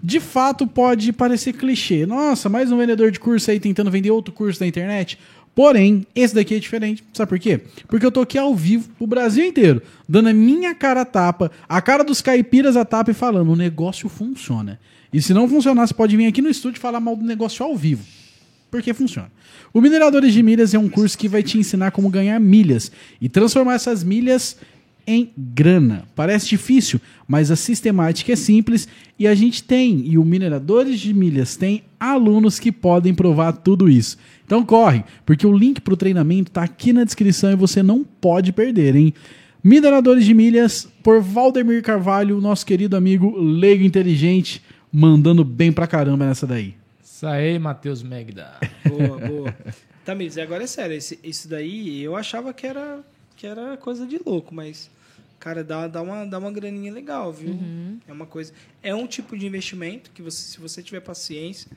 De 0.02 0.22
fato, 0.22 0.66
pode 0.66 1.12
parecer 1.12 1.52
clichê. 1.52 2.06
Nossa, 2.06 2.48
mais 2.48 2.72
um 2.72 2.78
vendedor 2.78 3.12
de 3.12 3.20
curso 3.20 3.52
aí 3.52 3.60
tentando 3.60 3.92
vender 3.92 4.12
outro 4.12 4.34
curso 4.34 4.62
na 4.62 4.68
internet. 4.68 5.20
Porém, 5.60 6.08
esse 6.16 6.34
daqui 6.34 6.56
é 6.56 6.60
diferente. 6.60 7.04
Sabe 7.12 7.28
por 7.28 7.38
quê? 7.38 7.60
Porque 7.90 8.06
eu 8.06 8.12
tô 8.14 8.22
aqui 8.22 8.38
ao 8.38 8.56
vivo, 8.56 8.90
o 8.98 9.06
Brasil 9.06 9.46
inteiro, 9.46 9.82
dando 10.08 10.30
a 10.30 10.34
minha 10.34 10.74
cara 10.74 11.02
a 11.02 11.06
tapa, 11.06 11.52
a 11.68 11.82
cara 11.82 12.02
dos 12.02 12.22
caipiras 12.22 12.78
a 12.78 12.86
tapa 12.86 13.12
e 13.12 13.14
falando: 13.14 13.52
o 13.52 13.58
negócio 13.58 14.08
funciona. 14.08 14.80
E 15.12 15.22
se 15.22 15.34
não 15.34 15.50
funcionar, 15.50 15.86
você 15.86 15.94
pode 15.94 16.16
vir 16.16 16.28
aqui 16.28 16.42
no 16.42 16.48
estúdio 16.48 16.80
falar 16.80 17.02
mal 17.02 17.14
do 17.14 17.26
negócio 17.26 17.66
ao 17.66 17.76
vivo. 17.76 18.06
Porque 18.72 18.94
funciona. 18.94 19.30
O 19.74 19.82
Mineradores 19.82 20.32
de 20.32 20.42
Milhas 20.42 20.74
é 20.74 20.80
um 20.80 20.88
curso 20.88 21.18
que 21.18 21.28
vai 21.28 21.44
te 21.44 21.58
ensinar 21.58 21.92
como 21.92 22.10
ganhar 22.10 22.40
milhas 22.40 22.90
e 23.20 23.28
transformar 23.28 23.74
essas 23.74 24.02
milhas 24.02 24.56
em 25.06 25.32
grana. 25.36 26.06
Parece 26.16 26.48
difícil, 26.48 27.02
mas 27.28 27.52
a 27.52 27.58
sistemática 27.58 28.32
é 28.32 28.36
simples 28.36 28.88
e 29.18 29.28
a 29.28 29.36
gente 29.36 29.64
tem, 29.64 30.06
e 30.06 30.18
o 30.18 30.24
Mineradores 30.24 31.00
de 31.00 31.14
Milhas 31.14 31.58
tem 31.58 31.84
alunos 32.00 32.60
que 32.60 32.72
podem 32.72 33.14
provar 33.14 33.52
tudo 33.52 33.90
isso. 33.90 34.18
Então 34.50 34.66
corre, 34.66 35.04
porque 35.28 35.46
o 35.46 35.56
link 35.56 35.80
para 35.80 35.94
o 35.94 35.96
treinamento 35.96 36.50
está 36.50 36.64
aqui 36.64 36.92
na 36.92 37.04
descrição 37.04 37.52
e 37.52 37.56
você 37.56 37.84
não 37.84 38.04
pode 38.04 38.52
perder, 38.52 38.96
hein? 38.96 39.14
Mineradores 39.64 40.26
de 40.26 40.34
Milhas, 40.34 40.88
por 41.04 41.22
Valdemir 41.22 41.84
Carvalho, 41.84 42.42
nosso 42.42 42.66
querido 42.66 42.98
amigo 42.98 43.38
leigo 43.38 43.84
inteligente, 43.84 44.64
mandando 44.92 45.44
bem 45.46 45.72
pra 45.72 45.86
caramba 45.86 46.26
nessa 46.26 46.48
daí. 46.48 46.74
Isso 47.04 47.28
aí, 47.28 47.60
Matheus 47.60 48.02
Megda. 48.02 48.54
Boa, 48.90 49.20
boa. 49.20 49.56
Tamires, 50.04 50.36
e 50.36 50.42
agora 50.42 50.64
é 50.64 50.68
sério. 50.68 50.96
esse- 50.98 51.20
isso 51.24 51.48
daí 51.48 52.02
eu 52.02 52.16
achava 52.16 52.52
que 52.52 52.66
era, 52.66 53.02
que 53.36 53.46
era 53.46 53.78
coisa 53.78 54.08
de 54.08 54.20
louco, 54.26 54.56
mas, 54.56 54.90
cara, 55.40 55.64
dá, 55.64 55.88
dá, 55.88 56.02
uma, 56.02 56.26
dá 56.26 56.40
uma 56.40 56.52
graninha 56.52 56.92
legal, 56.92 57.32
viu? 57.32 57.56
É 58.08 58.12
uma 58.12 58.26
coisa. 58.26 58.52
É 58.82 58.96
um 58.96 59.06
tipo 59.06 59.38
de 59.38 59.46
investimento 59.46 60.10
que 60.12 60.24
você, 60.24 60.42
se 60.54 60.60
você 60.60 60.82
tiver 60.82 61.02
paciência, 61.02 61.70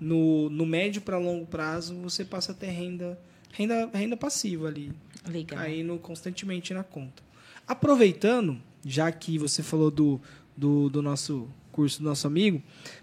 no, 0.00 0.48
no 0.50 0.64
médio 0.64 1.00
para 1.02 1.18
longo 1.18 1.46
prazo, 1.46 1.94
você 1.96 2.24
passa 2.24 2.52
a 2.52 2.54
ter 2.54 2.68
renda, 2.68 3.18
renda, 3.52 3.90
renda 3.92 4.16
passiva 4.16 4.68
ali. 4.68 4.92
Legal. 5.26 5.58
caindo 5.58 5.98
constantemente 5.98 6.72
na 6.72 6.82
conta. 6.82 7.22
Aproveitando, 7.66 8.58
já 8.84 9.10
que 9.12 9.38
você 9.38 9.62
falou 9.62 9.90
do, 9.90 10.20
do, 10.56 10.88
do 10.88 11.02
nosso 11.02 11.48
curso 11.70 12.02
do 12.02 12.08
nosso 12.08 12.26
amigo, 12.26 12.62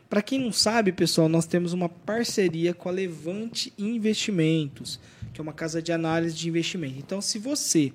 para 0.10 0.22
quem 0.22 0.40
não 0.40 0.52
sabe, 0.52 0.92
pessoal, 0.92 1.30
nós 1.30 1.46
temos 1.46 1.72
uma 1.72 1.88
parceria 1.88 2.74
com 2.74 2.90
a 2.90 2.92
Levante 2.92 3.72
Investimentos, 3.78 5.00
que 5.34 5.40
é 5.40 5.44
uma 5.44 5.54
casa 5.54 5.82
de 5.82 5.92
análise 5.92 6.36
de 6.36 6.50
investimento. 6.50 6.98
Então, 6.98 7.22
se 7.22 7.38
você 7.40 7.94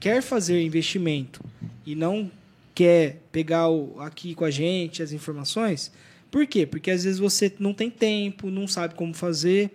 quer 0.00 0.22
fazer 0.22 0.62
investimento 0.62 1.42
e 1.84 1.94
não 1.94 2.30
quer 2.74 3.22
pegar 3.30 3.68
o, 3.68 4.00
aqui 4.00 4.34
com 4.34 4.44
a 4.44 4.50
gente 4.50 5.02
as 5.02 5.12
informações, 5.12 5.92
por 6.34 6.48
quê? 6.48 6.66
Porque 6.66 6.90
às 6.90 7.04
vezes 7.04 7.20
você 7.20 7.52
não 7.60 7.72
tem 7.72 7.88
tempo, 7.88 8.50
não 8.50 8.66
sabe 8.66 8.96
como 8.96 9.14
fazer, 9.14 9.70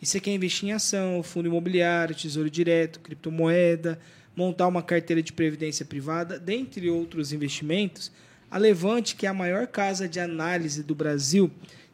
e 0.00 0.06
você 0.06 0.20
quer 0.20 0.32
investir 0.32 0.68
em 0.68 0.72
ação, 0.72 1.24
fundo 1.24 1.48
imobiliário, 1.48 2.14
tesouro 2.14 2.48
direto, 2.48 3.00
criptomoeda, 3.00 3.98
montar 4.36 4.68
uma 4.68 4.80
carteira 4.80 5.20
de 5.20 5.32
previdência 5.32 5.84
privada, 5.84 6.38
dentre 6.38 6.88
outros 6.88 7.32
investimentos, 7.32 8.12
a 8.48 8.58
Levante, 8.58 9.16
que 9.16 9.26
é 9.26 9.28
a 9.28 9.34
maior 9.34 9.66
casa 9.66 10.08
de 10.08 10.20
análise 10.20 10.84
do 10.84 10.94
Brasil, 10.94 11.50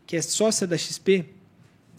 que 0.07 0.17
é 0.17 0.21
sócia 0.21 0.67
da 0.67 0.77
XP, 0.77 1.25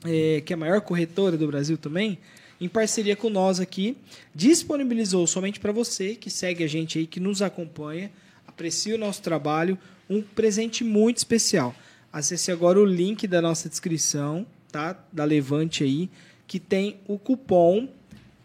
é, 0.05 0.41
que 0.41 0.53
é 0.53 0.55
a 0.55 0.59
maior 0.59 0.79
corretora 0.81 1.35
do 1.35 1.47
Brasil 1.47 1.75
também, 1.75 2.19
em 2.61 2.69
parceria 2.69 3.15
com 3.15 3.31
nós 3.31 3.59
aqui, 3.59 3.97
disponibilizou 4.35 5.25
somente 5.25 5.59
para 5.59 5.71
você 5.71 6.13
que 6.13 6.29
segue 6.29 6.63
a 6.63 6.67
gente 6.67 6.99
aí, 6.99 7.07
que 7.07 7.19
nos 7.19 7.41
acompanha, 7.41 8.11
aprecia 8.45 8.93
o 8.93 8.99
nosso 8.99 9.23
trabalho, 9.23 9.75
um 10.07 10.21
presente 10.21 10.83
muito 10.83 11.17
especial. 11.17 11.75
Acesse 12.11 12.51
agora 12.51 12.79
o 12.79 12.85
link 12.85 13.27
da 13.27 13.41
nossa 13.41 13.69
descrição, 13.69 14.45
tá? 14.71 14.97
Da 15.11 15.23
Levante 15.23 15.83
aí, 15.83 16.09
que 16.45 16.59
tem 16.59 16.97
o 17.07 17.17
cupom 17.17 17.87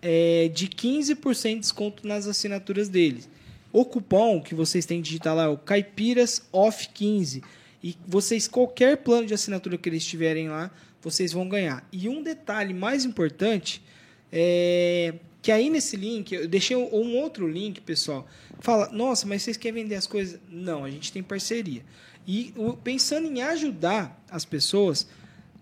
é, 0.00 0.48
de 0.54 0.68
15% 0.68 1.54
de 1.54 1.60
desconto 1.60 2.06
nas 2.06 2.26
assinaturas 2.26 2.88
deles. 2.88 3.28
O 3.72 3.84
cupom 3.84 4.40
que 4.40 4.54
vocês 4.54 4.86
têm 4.86 4.98
que 4.98 5.08
digitar 5.08 5.34
lá 5.34 5.44
é 5.44 5.48
o 5.48 5.56
Caipiras 5.56 6.42
Off 6.52 6.88
15. 6.88 7.42
E 7.82 7.96
vocês, 8.06 8.46
qualquer 8.48 8.98
plano 8.98 9.26
de 9.26 9.34
assinatura 9.34 9.76
que 9.76 9.88
eles 9.88 10.04
tiverem 10.04 10.48
lá, 10.48 10.70
vocês 11.02 11.32
vão 11.32 11.48
ganhar. 11.48 11.86
E 11.92 12.08
um 12.08 12.22
detalhe 12.22 12.72
mais 12.72 13.04
importante 13.04 13.82
é 14.32 15.14
que 15.42 15.52
aí 15.52 15.70
nesse 15.70 15.96
link, 15.96 16.34
eu 16.34 16.48
deixei 16.48 16.76
um 16.76 17.16
outro 17.16 17.46
link, 17.46 17.80
pessoal. 17.80 18.26
Fala, 18.58 18.90
nossa, 18.90 19.26
mas 19.26 19.42
vocês 19.42 19.56
querem 19.56 19.82
vender 19.82 19.94
as 19.94 20.06
coisas? 20.06 20.40
Não, 20.50 20.84
a 20.84 20.90
gente 20.90 21.12
tem 21.12 21.22
parceria. 21.22 21.84
E 22.26 22.52
pensando 22.82 23.28
em 23.28 23.40
ajudar 23.40 24.20
as 24.30 24.44
pessoas, 24.44 25.06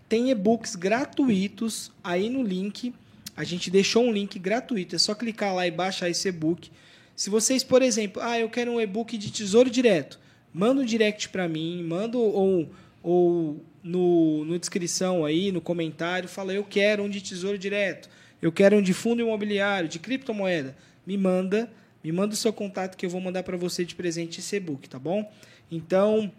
tem 0.08 0.30
e-books 0.30 0.74
gratuitos 0.76 1.92
aí 2.02 2.30
no 2.30 2.42
link. 2.42 2.94
A 3.36 3.44
gente 3.44 3.70
deixou 3.70 4.04
um 4.04 4.12
link 4.12 4.38
gratuito, 4.38 4.96
é 4.96 4.98
só 4.98 5.14
clicar 5.14 5.54
lá 5.54 5.66
e 5.66 5.70
baixar 5.70 6.08
esse 6.08 6.28
e-book. 6.28 6.70
Se 7.14 7.30
vocês, 7.30 7.62
por 7.62 7.82
exemplo, 7.82 8.22
ah, 8.22 8.38
eu 8.38 8.48
quero 8.48 8.72
um 8.72 8.80
e-book 8.80 9.16
de 9.18 9.30
tesouro 9.30 9.68
direto, 9.68 10.18
manda 10.52 10.80
um 10.80 10.84
direct 10.84 11.28
para 11.28 11.46
mim, 11.46 11.82
manda 11.82 12.16
ou, 12.16 12.70
ou 13.02 13.64
no, 13.82 14.44
no 14.44 14.58
descrição 14.58 15.24
aí, 15.24 15.52
no 15.52 15.60
comentário, 15.60 16.28
fala 16.28 16.54
eu 16.54 16.64
quero 16.64 17.02
um 17.02 17.10
de 17.10 17.20
tesouro 17.20 17.58
direto, 17.58 18.08
eu 18.40 18.50
quero 18.50 18.76
um 18.76 18.82
de 18.82 18.94
fundo 18.94 19.20
imobiliário, 19.20 19.88
de 19.88 19.98
criptomoeda. 19.98 20.76
Me 21.06 21.18
manda, 21.18 21.70
me 22.02 22.10
manda 22.10 22.34
o 22.34 22.36
seu 22.36 22.52
contato 22.52 22.96
que 22.96 23.04
eu 23.04 23.10
vou 23.10 23.20
mandar 23.20 23.42
para 23.42 23.56
você 23.56 23.84
de 23.84 23.94
presente 23.94 24.40
esse 24.40 24.56
e-book, 24.56 24.88
tá 24.88 24.98
bom? 24.98 25.30
Então, 25.70 26.32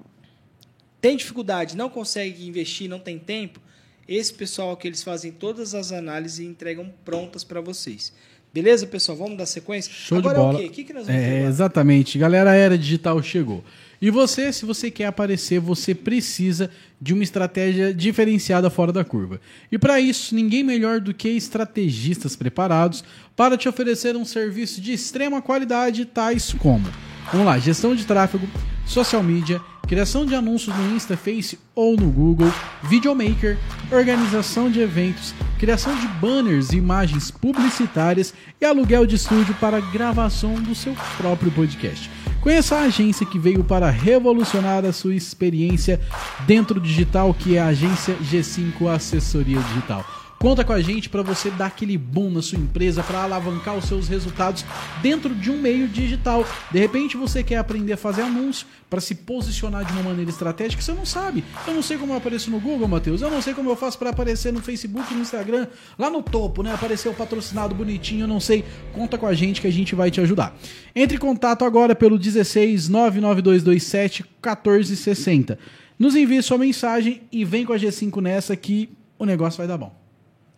tem 1.05 1.15
dificuldade, 1.15 1.77
não 1.77 1.87
consegue 1.87 2.47
investir, 2.47 2.89
não 2.89 2.97
tem 2.97 3.19
tempo, 3.19 3.59
esse 4.07 4.33
pessoal 4.33 4.75
que 4.75 4.87
eles 4.87 5.03
fazem 5.03 5.31
todas 5.31 5.75
as 5.75 5.91
análises 5.91 6.39
e 6.39 6.45
entregam 6.45 6.91
prontas 7.05 7.43
para 7.43 7.61
vocês. 7.61 8.11
Beleza, 8.51 8.87
pessoal? 8.87 9.15
Vamos 9.15 9.37
dar 9.37 9.45
sequência? 9.45 9.93
Show 9.93 10.17
Agora 10.17 10.33
de 10.33 10.41
bola. 10.41 10.53
é 10.53 10.55
o 10.55 10.59
quê? 10.61 10.65
O 10.65 10.71
que, 10.71 10.83
que 10.83 10.93
nós 10.93 11.05
vamos 11.05 11.21
é, 11.21 11.43
Exatamente. 11.43 12.17
Galera, 12.17 12.49
a 12.49 12.55
era 12.55 12.75
digital 12.75 13.21
chegou. 13.21 13.63
E 14.01 14.09
você, 14.09 14.51
se 14.51 14.65
você 14.65 14.89
quer 14.89 15.05
aparecer, 15.05 15.59
você 15.59 15.93
precisa 15.93 16.71
de 16.99 17.13
uma 17.13 17.23
estratégia 17.23 17.93
diferenciada 17.93 18.71
fora 18.71 18.91
da 18.91 19.05
curva. 19.05 19.39
E 19.71 19.77
para 19.77 19.99
isso, 19.99 20.33
ninguém 20.33 20.63
melhor 20.63 20.99
do 20.99 21.13
que 21.13 21.29
estrategistas 21.29 22.35
preparados 22.35 23.03
para 23.35 23.55
te 23.55 23.69
oferecer 23.69 24.15
um 24.15 24.25
serviço 24.25 24.81
de 24.81 24.91
extrema 24.91 25.39
qualidade, 25.39 26.03
tais 26.03 26.51
como: 26.53 26.87
vamos 27.31 27.45
lá, 27.45 27.59
gestão 27.59 27.95
de 27.95 28.05
tráfego, 28.07 28.47
social 28.87 29.21
media, 29.21 29.61
criação 29.85 30.25
de 30.25 30.35
anúncios 30.35 30.75
no 30.75 30.95
Insta, 30.95 31.15
Face 31.15 31.59
ou 31.73 31.95
no 31.95 32.09
Google, 32.09 32.51
videomaker, 32.83 33.57
organização 33.91 34.69
de 34.69 34.79
eventos, 34.79 35.33
criação 35.59 35.95
de 35.95 36.07
banners 36.07 36.71
e 36.71 36.77
imagens 36.77 37.31
publicitárias 37.31 38.33
e 38.59 38.65
aluguel 38.65 39.05
de 39.05 39.15
estúdio 39.15 39.55
para 39.55 39.79
gravação 39.79 40.55
do 40.55 40.73
seu 40.73 40.95
próprio 41.17 41.51
podcast. 41.51 42.09
Conheça 42.41 42.75
a 42.75 42.83
agência 42.83 43.25
que 43.25 43.39
veio 43.39 43.63
para 43.63 43.89
revolucionar 43.89 44.85
a 44.85 44.93
sua 44.93 45.15
experiência 45.15 45.99
dentro 46.45 46.79
digital, 46.79 47.33
que 47.33 47.57
é 47.57 47.61
a 47.61 47.67
agência 47.67 48.15
G5 48.17 48.87
Assessoria 48.87 49.59
Digital. 49.59 50.14
Conta 50.45 50.63
com 50.63 50.73
a 50.73 50.79
gente 50.79 51.09
para 51.09 51.23
você 51.23 51.49
dar 51.49 51.65
aquele 51.65 51.97
boom 51.97 52.29
na 52.29 52.39
sua 52.39 52.59
empresa, 52.59 53.01
para 53.01 53.23
alavancar 53.23 53.75
os 53.75 53.85
seus 53.85 54.07
resultados 54.07 54.63
dentro 55.01 55.33
de 55.33 55.49
um 55.49 55.59
meio 55.59 55.87
digital. 55.87 56.45
De 56.71 56.77
repente 56.77 57.17
você 57.17 57.43
quer 57.43 57.57
aprender 57.57 57.93
a 57.93 57.97
fazer 57.97 58.21
anúncio 58.21 58.67
para 58.87 59.01
se 59.01 59.15
posicionar 59.15 59.83
de 59.83 59.91
uma 59.93 60.03
maneira 60.03 60.29
estratégica, 60.29 60.83
você 60.83 60.93
não 60.93 61.03
sabe. 61.03 61.43
Eu 61.65 61.73
não 61.73 61.81
sei 61.81 61.97
como 61.97 62.13
eu 62.13 62.17
apareço 62.17 62.51
no 62.51 62.59
Google, 62.59 62.87
Matheus. 62.87 63.23
Eu 63.23 63.31
não 63.31 63.41
sei 63.41 63.55
como 63.55 63.71
eu 63.71 63.75
faço 63.75 63.97
para 63.97 64.11
aparecer 64.11 64.53
no 64.53 64.61
Facebook, 64.61 65.11
no 65.15 65.21
Instagram, 65.21 65.65
lá 65.97 66.11
no 66.11 66.21
topo, 66.21 66.61
né? 66.61 66.71
Aparecer 66.71 67.09
o 67.09 67.15
patrocinado 67.15 67.73
bonitinho, 67.73 68.25
eu 68.25 68.27
não 68.27 68.39
sei. 68.39 68.63
Conta 68.93 69.17
com 69.17 69.25
a 69.25 69.33
gente 69.33 69.59
que 69.59 69.67
a 69.67 69.73
gente 69.73 69.95
vai 69.95 70.11
te 70.11 70.21
ajudar. 70.21 70.55
Entre 70.95 71.17
em 71.17 71.19
contato 71.19 71.65
agora 71.65 71.95
pelo 71.95 72.19
16 72.19 72.87
99227 72.87 74.21
1460. 74.43 75.57
Nos 75.97 76.15
envie 76.15 76.43
sua 76.43 76.59
mensagem 76.59 77.23
e 77.31 77.43
vem 77.43 77.65
com 77.65 77.73
a 77.73 77.77
G5 77.77 78.21
nessa 78.21 78.55
que 78.55 78.91
o 79.17 79.25
negócio 79.25 79.57
vai 79.57 79.67
dar 79.67 79.79
bom. 79.79 80.04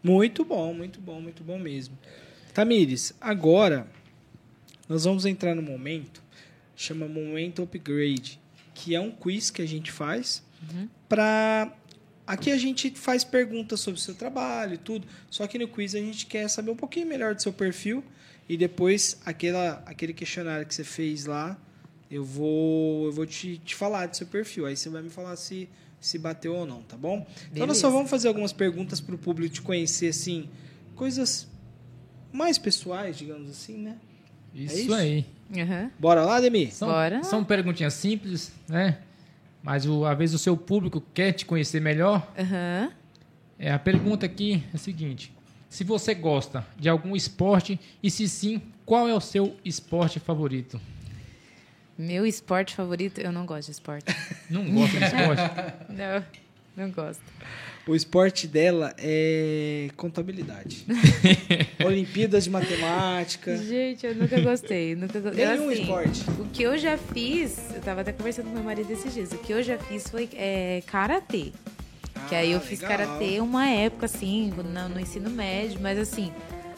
Muito 0.03 0.45
bom, 0.45 0.74
muito 0.74 0.99
bom, 0.99 1.22
muito 1.22 1.44
bom 1.44 1.60
mesmo. 1.60 1.98
Tamires, 2.53 3.14
agora 3.19 3.88
nós 4.88 5.03
vamos 5.03 5.26
entrar 5.26 5.53
no 5.56 5.61
momento, 5.61 6.24
chama 6.76 7.07
Momento 7.07 7.64
Upgrade, 7.64 8.40
que 8.74 8.95
é 8.95 9.02
um 9.02 9.11
quiz 9.11 9.49
que 9.49 9.61
a 9.61 9.68
gente 9.68 9.91
faz 9.91 10.44
uhum. 10.72 10.88
para 11.10 11.74
Aqui 12.28 12.52
a 12.52 12.57
gente 12.57 12.91
faz 12.91 13.24
perguntas 13.24 13.80
sobre 13.80 13.98
o 13.98 14.03
seu 14.03 14.14
trabalho 14.14 14.74
e 14.74 14.78
tudo, 14.78 15.07
só 15.30 15.48
que 15.48 15.57
no 15.57 15.65
quiz 15.65 15.95
a 15.95 15.99
gente 15.99 16.26
quer 16.26 16.49
saber 16.49 16.72
um 16.72 16.76
pouquinho 16.76 17.07
melhor 17.07 17.34
do 17.34 17.41
seu 17.41 17.53
perfil 17.53 18.03
e 18.49 18.57
depois 18.57 19.18
aquela, 19.26 19.82
aquele 19.86 20.11
questionário 20.11 20.65
que 20.65 20.76
você 20.76 20.84
fez 20.84 21.26
lá, 21.26 21.57
eu 22.11 22.26
vou, 22.26 23.06
eu 23.06 23.14
vou 23.14 23.26
te, 23.26 23.57
te 23.60 23.76
falar 23.76 24.07
do 24.07 24.18
seu 24.18 24.28
perfil. 24.28 24.65
Aí 24.65 24.76
você 24.76 24.90
vai 24.90 25.02
me 25.02 25.10
falar 25.10 25.38
se 25.38 25.69
se 25.99 26.18
bateu 26.18 26.56
ou 26.56 26.65
não, 26.65 26.82
tá 26.82 26.95
bom? 26.95 27.19
Beleza. 27.19 27.49
Então 27.52 27.68
nós 27.68 27.78
só 27.78 27.90
vamos 27.90 28.10
fazer 28.10 28.28
algumas 28.28 28.53
perguntas 28.53 28.99
para 29.02 29.15
o 29.15 29.18
público 29.18 29.53
te 29.53 29.61
conhecer, 29.61 30.10
assim, 30.10 30.49
coisas 30.95 31.48
mais 32.32 32.57
pessoais, 32.57 33.18
digamos 33.18 33.49
assim, 33.49 33.78
né? 33.78 33.98
Isso, 34.53 34.76
é 34.76 34.80
isso? 34.80 34.94
aí. 34.94 35.26
Uhum. 35.49 35.91
Bora 35.99 36.24
lá, 36.24 36.40
Demi? 36.40 36.72
São, 36.72 36.88
Bora. 36.88 37.24
São 37.24 37.44
perguntinhas 37.44 37.94
simples, 37.94 38.52
né? 38.68 38.99
Mas 39.64 39.86
o, 39.86 40.06
às 40.06 40.18
vezes 40.18 40.36
o 40.36 40.40
seu 40.40 40.56
público 40.56 41.02
quer 41.14 41.32
te 41.34 41.45
conhecer 41.45 41.82
melhor. 41.82 42.32
Uhum. 42.38 42.91
É, 43.60 43.72
a 43.72 43.80
pergunta 43.80 44.26
aqui 44.26 44.64
é 44.72 44.76
a 44.76 44.78
seguinte: 44.78 45.34
se 45.69 45.84
você 45.84 46.14
gosta 46.14 46.65
de 46.78 46.88
algum 46.90 47.15
esporte 47.15 47.80
e 48.02 48.10
se 48.10 48.28
sim, 48.28 48.61
qual 48.86 49.07
é 49.07 49.14
o 49.14 49.19
seu 49.19 49.56
esporte 49.65 50.19
favorito? 50.19 50.80
Meu 51.98 52.26
esporte 52.28 52.76
favorito, 52.76 53.19
eu 53.19 53.32
não 53.32 53.45
gosto 53.45 53.68
de 53.68 53.72
esporte. 53.72 54.15
Não 54.49 54.64
gosto 54.64 54.98
de 54.98 55.03
esporte? 55.03 55.41
não, 55.91 56.26
não 56.78 56.91
gosto. 56.91 57.22
O 57.86 57.95
esporte 57.95 58.48
dela 58.48 58.94
é 58.98 59.90
contabilidade. 59.98 60.86
Olimpíadas 61.86 62.45
de 62.45 62.49
matemática. 62.49 63.57
Gente, 63.57 64.06
eu 64.06 64.15
nunca 64.15 64.40
gostei. 64.40 64.95
Nunca 64.95 65.19
go... 65.19 65.32
Nenhum 65.32 65.69
assim, 65.69 65.82
esporte. 65.82 66.24
O 66.40 66.45
que 66.45 66.64
eu 66.64 66.78
já 66.78 66.98
fiz, 66.98 67.74
eu 67.74 67.82
tava 67.82 68.02
até 68.02 68.14
conversando 68.14 68.48
com 68.48 68.53
meu 68.53 68.64
marido 68.64 68.91
esses 68.91 69.14
dias, 69.14 69.32
o 69.34 69.38
que 69.38 69.52
eu 69.52 69.64
já 69.64 69.78
fiz 69.78 70.07
foi 70.07 70.30
é, 70.34 70.82
karatê. 70.86 71.52
Ah, 72.15 72.26
que 72.30 72.36
aí 72.36 72.52
eu 72.52 72.61
fiz 72.61 72.80
legal. 72.80 72.98
karatê 72.98 73.40
uma 73.41 73.68
época, 73.68 74.06
assim, 74.06 74.52
no, 74.52 74.90
no 74.90 74.99
ensino 74.99 75.30
médio, 75.30 75.80
mas 75.82 75.98
assim, 75.98 76.32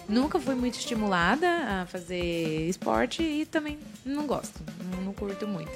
Nunca 0.10 0.40
fui 0.40 0.56
muito 0.56 0.80
estimulada 0.80 1.48
a 1.48 1.86
fazer 1.86 2.68
esporte 2.68 3.22
e 3.22 3.46
também 3.46 3.78
não 4.04 4.26
gosto, 4.26 4.60
não, 4.92 5.02
não 5.04 5.14
curto 5.14 5.48
muito. 5.48 5.72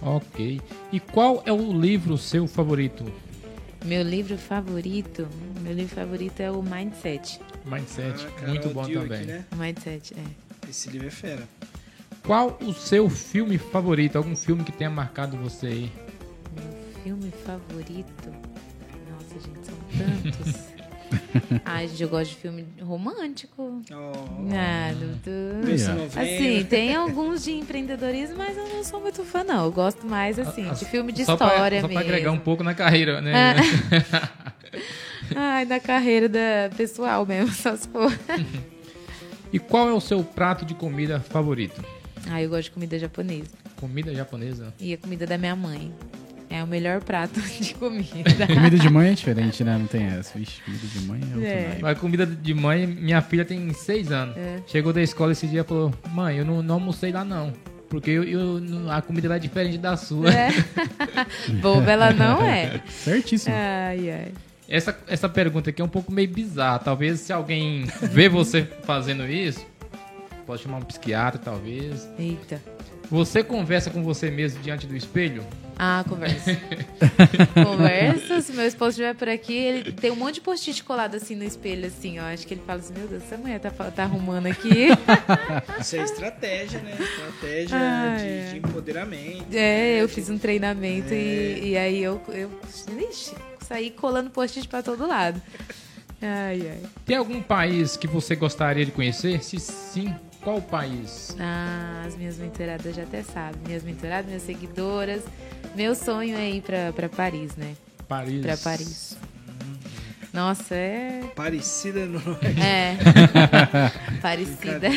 Ok. 0.00 0.60
E 0.90 0.98
qual 0.98 1.42
é 1.44 1.52
o 1.52 1.72
livro 1.72 2.16
seu 2.16 2.48
favorito? 2.48 3.04
Meu 3.84 4.02
livro 4.02 4.38
favorito, 4.38 5.28
meu 5.60 5.74
livro 5.74 5.94
favorito 5.94 6.40
é 6.40 6.50
o 6.50 6.62
Mindset. 6.62 7.40
Mindset, 7.64 8.26
ah, 8.42 8.48
muito 8.48 8.70
bom 8.70 8.82
Duke, 8.82 8.94
também. 8.94 9.26
Né? 9.26 9.44
Mindset, 9.54 10.14
é. 10.14 10.68
Esse 10.68 10.88
livro 10.88 11.08
é 11.08 11.10
fera. 11.10 11.48
Qual 12.24 12.56
o 12.62 12.72
seu 12.72 13.10
filme 13.10 13.58
favorito? 13.58 14.16
Algum 14.16 14.34
filme 14.34 14.64
que 14.64 14.72
tenha 14.72 14.88
marcado 14.90 15.36
você 15.36 15.66
aí? 15.66 15.92
Meu 16.54 17.02
filme 17.02 17.32
favorito? 17.44 18.30
Nossa, 19.10 19.34
gente, 19.40 19.66
são 19.66 19.76
tantos. 19.98 20.62
Ai, 21.64 21.88
gente, 21.88 22.02
eu 22.02 22.08
gosto 22.08 22.30
de 22.30 22.36
filme 22.36 22.66
romântico. 22.80 23.82
Oh. 23.90 24.12
Ah, 24.52 24.92
do, 24.92 26.20
Assim, 26.20 26.64
tem 26.64 26.94
alguns 26.94 27.44
de 27.44 27.52
empreendedorismo, 27.52 28.36
mas 28.36 28.56
eu 28.56 28.68
não 28.68 28.84
sou 28.84 29.00
muito 29.00 29.24
fã, 29.24 29.44
não. 29.44 29.64
Eu 29.64 29.72
gosto 29.72 30.06
mais, 30.06 30.38
assim, 30.38 30.70
de 30.72 30.84
filme 30.84 31.12
de 31.12 31.24
só 31.24 31.34
história 31.34 31.80
pra, 31.80 31.88
mesmo. 31.88 31.88
Só 31.88 31.94
pra 31.94 32.00
agregar 32.00 32.32
um 32.32 32.38
pouco 32.38 32.62
na 32.62 32.74
carreira, 32.74 33.20
né? 33.20 33.56
Ai, 35.34 35.64
da 35.64 35.80
carreira 35.80 36.28
da 36.28 36.70
pessoal 36.76 37.24
mesmo, 37.24 37.50
só 37.54 37.76
se 37.76 37.88
for. 37.88 38.12
E 39.52 39.58
qual 39.58 39.88
é 39.88 39.92
o 39.92 40.00
seu 40.00 40.22
prato 40.22 40.64
de 40.64 40.74
comida 40.74 41.20
favorito? 41.20 41.82
Ah, 42.30 42.42
eu 42.42 42.48
gosto 42.48 42.64
de 42.64 42.70
comida 42.72 42.98
japonesa. 42.98 43.50
Comida 43.76 44.14
japonesa? 44.14 44.72
E 44.78 44.94
a 44.94 44.98
comida 44.98 45.26
da 45.26 45.36
minha 45.36 45.56
mãe. 45.56 45.92
É 46.52 46.62
o 46.62 46.66
melhor 46.66 47.02
prato 47.02 47.40
de 47.60 47.74
comida. 47.74 48.46
Comida 48.46 48.76
de 48.78 48.88
mãe 48.90 49.10
é 49.10 49.14
diferente, 49.14 49.64
né? 49.64 49.78
Não 49.78 49.86
tem 49.86 50.04
essa. 50.04 50.38
Vixe, 50.38 50.60
comida 50.62 50.86
de 50.86 51.00
mãe 51.06 51.20
é 51.22 51.24
outro 51.34 51.44
É. 51.46 51.78
Mas 51.80 51.98
comida 51.98 52.26
de 52.26 52.54
mãe, 52.54 52.86
minha 52.86 53.22
filha 53.22 53.44
tem 53.44 53.72
seis 53.72 54.12
anos. 54.12 54.36
É. 54.36 54.58
Chegou 54.66 54.92
da 54.92 55.00
escola 55.02 55.32
esse 55.32 55.46
dia 55.46 55.62
e 55.62 55.64
falou: 55.64 55.92
Mãe, 56.10 56.36
eu 56.36 56.44
não, 56.44 56.62
não 56.62 56.74
almocei 56.74 57.10
lá 57.10 57.24
não. 57.24 57.52
Porque 57.88 58.10
eu, 58.10 58.24
eu- 58.24 58.90
a 58.90 59.02
comida 59.02 59.28
lá 59.28 59.36
é 59.36 59.38
diferente 59.38 59.78
da 59.78 59.96
sua. 59.96 60.30
É. 60.30 60.50
Boba 61.60 61.90
ela 61.92 62.12
não 62.12 62.42
é. 62.42 62.80
Certíssimo. 62.88 63.54
Ai, 63.54 64.10
ai. 64.10 64.32
Essa, 64.68 64.98
essa 65.06 65.28
pergunta 65.28 65.68
aqui 65.70 65.82
é 65.82 65.84
um 65.84 65.88
pouco 65.88 66.10
meio 66.10 66.28
bizarra. 66.28 66.78
Talvez 66.78 67.20
se 67.20 67.32
alguém 67.32 67.84
vê 68.00 68.28
você 68.28 68.62
fazendo 68.84 69.26
isso, 69.26 69.66
pode 70.46 70.62
chamar 70.62 70.78
um 70.78 70.82
psiquiatra, 70.82 71.38
talvez. 71.38 72.08
Eita. 72.18 72.60
Você 73.12 73.44
conversa 73.44 73.90
com 73.90 74.02
você 74.02 74.30
mesmo 74.30 74.62
diante 74.62 74.86
do 74.86 74.96
espelho? 74.96 75.44
Ah, 75.78 76.02
conversa. 76.08 76.56
conversa. 77.52 78.40
Se 78.40 78.52
meu 78.54 78.66
esposo 78.66 78.90
estiver 78.92 79.14
por 79.14 79.28
aqui, 79.28 79.52
ele 79.54 79.92
tem 79.92 80.10
um 80.10 80.16
monte 80.16 80.36
de 80.36 80.40
post-it 80.40 80.82
colado 80.82 81.14
assim 81.16 81.34
no 81.34 81.44
espelho, 81.44 81.86
assim, 81.86 82.18
ó. 82.18 82.22
Acho 82.22 82.46
que 82.46 82.54
ele 82.54 82.62
fala 82.66 82.78
assim, 82.78 82.94
meu 82.96 83.06
Deus, 83.06 83.22
essa 83.22 83.36
mulher 83.36 83.60
tá, 83.60 83.70
tá 83.70 84.04
arrumando 84.04 84.46
aqui. 84.46 84.86
Isso 85.78 85.96
é 85.96 86.02
estratégia, 86.04 86.80
né? 86.80 86.96
Estratégia 86.98 87.76
Ah, 87.78 88.16
de, 88.18 88.24
é. 88.24 88.48
de 88.52 88.56
empoderamento. 88.56 89.46
é, 89.52 90.00
eu 90.02 90.08
fiz 90.08 90.30
um 90.30 90.38
treinamento 90.38 91.12
É. 91.12 91.16
e, 91.16 91.68
e 91.72 91.76
aí 91.76 92.02
eu, 92.02 92.18
eu 92.28 92.50
ixi, 93.10 93.34
saí 93.60 93.90
colando 93.90 94.30
post-it 94.30 94.66
pra 94.66 94.82
todo 94.82 95.06
lado. 95.06 95.38
Ai, 96.22 96.62
ai. 96.66 96.80
Tem 97.04 97.16
algum 97.16 97.42
país 97.42 97.94
que 97.94 98.06
você 98.06 98.34
gostaria 98.36 98.86
de 98.86 98.90
conhecer? 98.92 99.42
Se 99.44 99.58
sim, 99.60 100.14
qual 100.42 100.60
país? 100.60 101.36
Ah, 101.38 102.04
as 102.06 102.16
minhas 102.16 102.36
mentoradas 102.36 102.94
já 102.94 103.02
até 103.02 103.22
sabem. 103.22 103.60
Minhas 103.66 103.82
mentoradas, 103.82 104.26
minhas 104.26 104.42
seguidoras. 104.42 105.22
Meu 105.74 105.94
sonho 105.94 106.36
é 106.36 106.50
ir 106.50 106.62
pra, 106.62 106.92
pra 106.92 107.08
Paris, 107.08 107.56
né? 107.56 107.74
Paris. 108.08 108.42
Pra 108.42 108.56
Paris. 108.56 109.16
Nossa, 110.32 110.74
é. 110.74 111.22
Parecida 111.36 112.06
no. 112.06 112.20
É. 112.62 112.96
Parecida. 114.20 114.88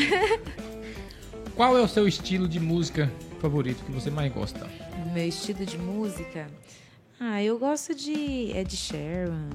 Qual 1.55 1.77
é 1.77 1.81
o 1.81 1.87
seu 1.87 2.07
estilo 2.07 2.47
de 2.47 2.59
música 2.59 3.11
favorito 3.41 3.83
que 3.85 3.91
você 3.91 4.09
mais 4.09 4.31
gosta? 4.33 4.67
Meu 5.13 5.27
estilo 5.27 5.65
de 5.65 5.77
música. 5.77 6.47
Ah, 7.19 7.41
eu 7.41 7.57
gosto 7.59 7.93
de 7.95 8.51
Ed 8.55 8.75
Sheeran. 8.75 9.49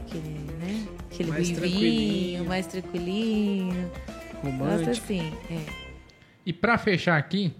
Aquele, 0.00 0.28
né? 0.58 0.86
Aquele 1.10 1.30
Mais 1.30 1.50
tranquilinho. 1.50 2.44
mais 2.44 2.66
tranquilinho. 2.66 3.90
Gosto 4.42 4.58
Romântico. 4.58 4.90
assim, 4.90 5.32
é. 5.50 5.60
E 6.44 6.52
pra 6.52 6.78
fechar 6.78 7.16
aqui, 7.18 7.52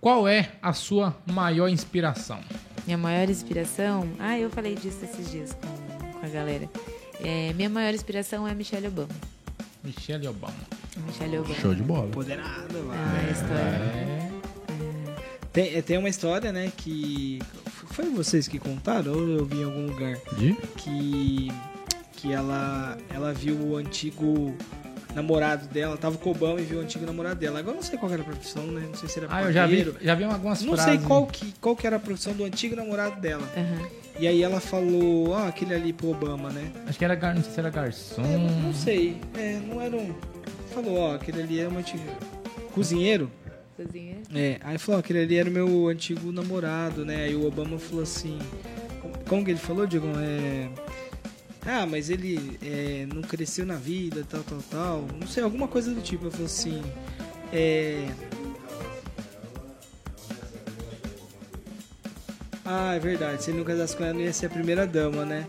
qual 0.00 0.28
é 0.28 0.50
a 0.62 0.72
sua 0.72 1.16
maior 1.30 1.68
inspiração? 1.68 2.40
Minha 2.86 2.98
maior 2.98 3.28
inspiração. 3.28 4.08
Ah, 4.18 4.38
eu 4.38 4.50
falei 4.50 4.74
disso 4.74 5.04
esses 5.04 5.30
dias 5.30 5.52
com, 5.54 6.10
com 6.20 6.26
a 6.26 6.28
galera. 6.28 6.68
É, 7.20 7.52
minha 7.54 7.68
maior 7.70 7.94
inspiração 7.94 8.46
é 8.46 8.54
Michelle 8.54 8.86
Obama. 8.88 9.08
Michelle 9.82 10.28
Obama. 10.28 10.54
Michelle 11.06 11.38
Obama. 11.38 11.54
Show 11.54 11.74
de 11.74 11.82
bola. 11.82 12.06
Empoderada, 12.08 12.82
vai. 12.82 12.96
Ah, 12.98 13.24
a 13.26 13.30
história. 13.30 13.60
É. 13.84 14.30
Tem, 15.52 15.82
tem 15.82 15.98
uma 15.98 16.08
história, 16.08 16.52
né, 16.52 16.70
que. 16.76 17.40
Foi 17.92 18.10
vocês 18.10 18.46
que 18.46 18.58
contaram 18.58 19.12
ou 19.12 19.26
eu 19.28 19.44
vi 19.46 19.60
em 19.60 19.64
algum 19.64 19.86
lugar? 19.86 20.16
De? 20.36 20.52
Que. 20.76 21.50
Que 22.12 22.32
ela, 22.32 22.96
ela 23.08 23.32
viu 23.32 23.56
o 23.56 23.76
antigo 23.76 24.54
namorado 25.16 25.66
dela, 25.68 25.96
tava 25.96 26.16
com 26.18 26.28
o 26.28 26.32
Obama 26.32 26.60
e 26.60 26.64
viu 26.64 26.78
o 26.78 26.82
antigo 26.82 27.04
namorado 27.06 27.40
dela. 27.40 27.58
Agora 27.58 27.72
eu 27.74 27.80
não 27.80 27.82
sei 27.82 27.98
qual 27.98 28.12
era 28.12 28.22
a 28.22 28.24
profissão, 28.24 28.64
né? 28.66 28.84
Não 28.86 28.94
sei 28.94 29.08
se 29.08 29.18
era 29.18 29.28
Ah, 29.30 29.42
eu 29.44 29.52
já 29.52 29.66
vi, 29.66 29.92
já 30.02 30.14
vi 30.14 30.24
algumas 30.24 30.62
Não 30.62 30.74
frases. 30.74 30.98
sei 31.00 31.06
qual 31.08 31.26
que, 31.26 31.52
qual 31.60 31.74
que 31.74 31.86
era 31.86 31.96
a 31.96 31.98
profissão 31.98 32.32
do 32.34 32.44
antigo 32.44 32.76
namorado 32.76 33.20
dela. 33.20 33.42
Aham. 33.56 33.88
E 34.20 34.26
aí 34.26 34.42
ela 34.42 34.60
falou, 34.60 35.30
ó, 35.30 35.46
aquele 35.48 35.74
ali 35.74 35.92
pro 35.92 36.10
Obama, 36.10 36.50
né? 36.50 36.70
Acho 36.86 36.98
que 36.98 37.04
era, 37.04 37.14
gar- 37.14 37.34
não 37.34 37.42
sei 37.42 37.52
se 37.52 37.60
era 37.60 37.68
garçom. 37.70 38.22
É, 38.24 38.36
não, 38.38 38.60
não 38.62 38.72
sei. 38.74 39.16
É, 39.36 39.58
não 39.66 39.80
era 39.82 39.94
um. 39.96 40.14
Falou, 40.72 40.98
ó, 40.98 41.14
aquele 41.16 41.42
ali 41.42 41.60
é 41.60 41.68
um 41.68 41.76
antigo. 41.78 42.02
Cozinheiro? 42.72 43.30
Cozinha. 43.76 44.16
É, 44.34 44.58
aí 44.62 44.78
falou, 44.78 44.98
ó, 44.98 45.00
aquele 45.00 45.18
ali 45.20 45.36
era 45.38 45.48
o 45.50 45.52
meu 45.52 45.88
antigo 45.88 46.32
namorado, 46.32 47.04
né? 47.04 47.24
Aí 47.24 47.34
o 47.34 47.46
Obama 47.46 47.78
falou 47.78 48.02
assim. 48.02 48.38
Como, 49.02 49.14
como 49.28 49.44
que 49.44 49.50
ele 49.50 49.58
falou, 49.60 49.86
Diego? 49.86 50.06
É. 50.18 50.68
Ah, 51.66 51.84
mas 51.84 52.10
ele 52.10 52.58
é, 52.62 53.06
não 53.12 53.22
cresceu 53.22 53.66
na 53.66 53.74
vida, 53.74 54.24
tal, 54.28 54.42
tal, 54.44 54.58
tal. 54.70 55.04
Não 55.20 55.26
sei, 55.26 55.42
alguma 55.42 55.66
coisa 55.66 55.92
do 55.92 56.00
tipo. 56.00 56.26
Eu 56.26 56.30
falei 56.30 56.46
assim. 56.46 56.82
É. 57.52 58.06
Ah, 62.64 62.94
é 62.94 62.98
verdade. 62.98 63.42
Se 63.42 63.50
ele 63.50 63.58
não 63.58 63.64
casasse 63.64 63.96
com 63.96 64.04
ela, 64.04 64.14
não 64.14 64.20
ia 64.20 64.32
ser 64.32 64.46
a 64.46 64.50
primeira 64.50 64.86
dama, 64.86 65.24
né? 65.24 65.46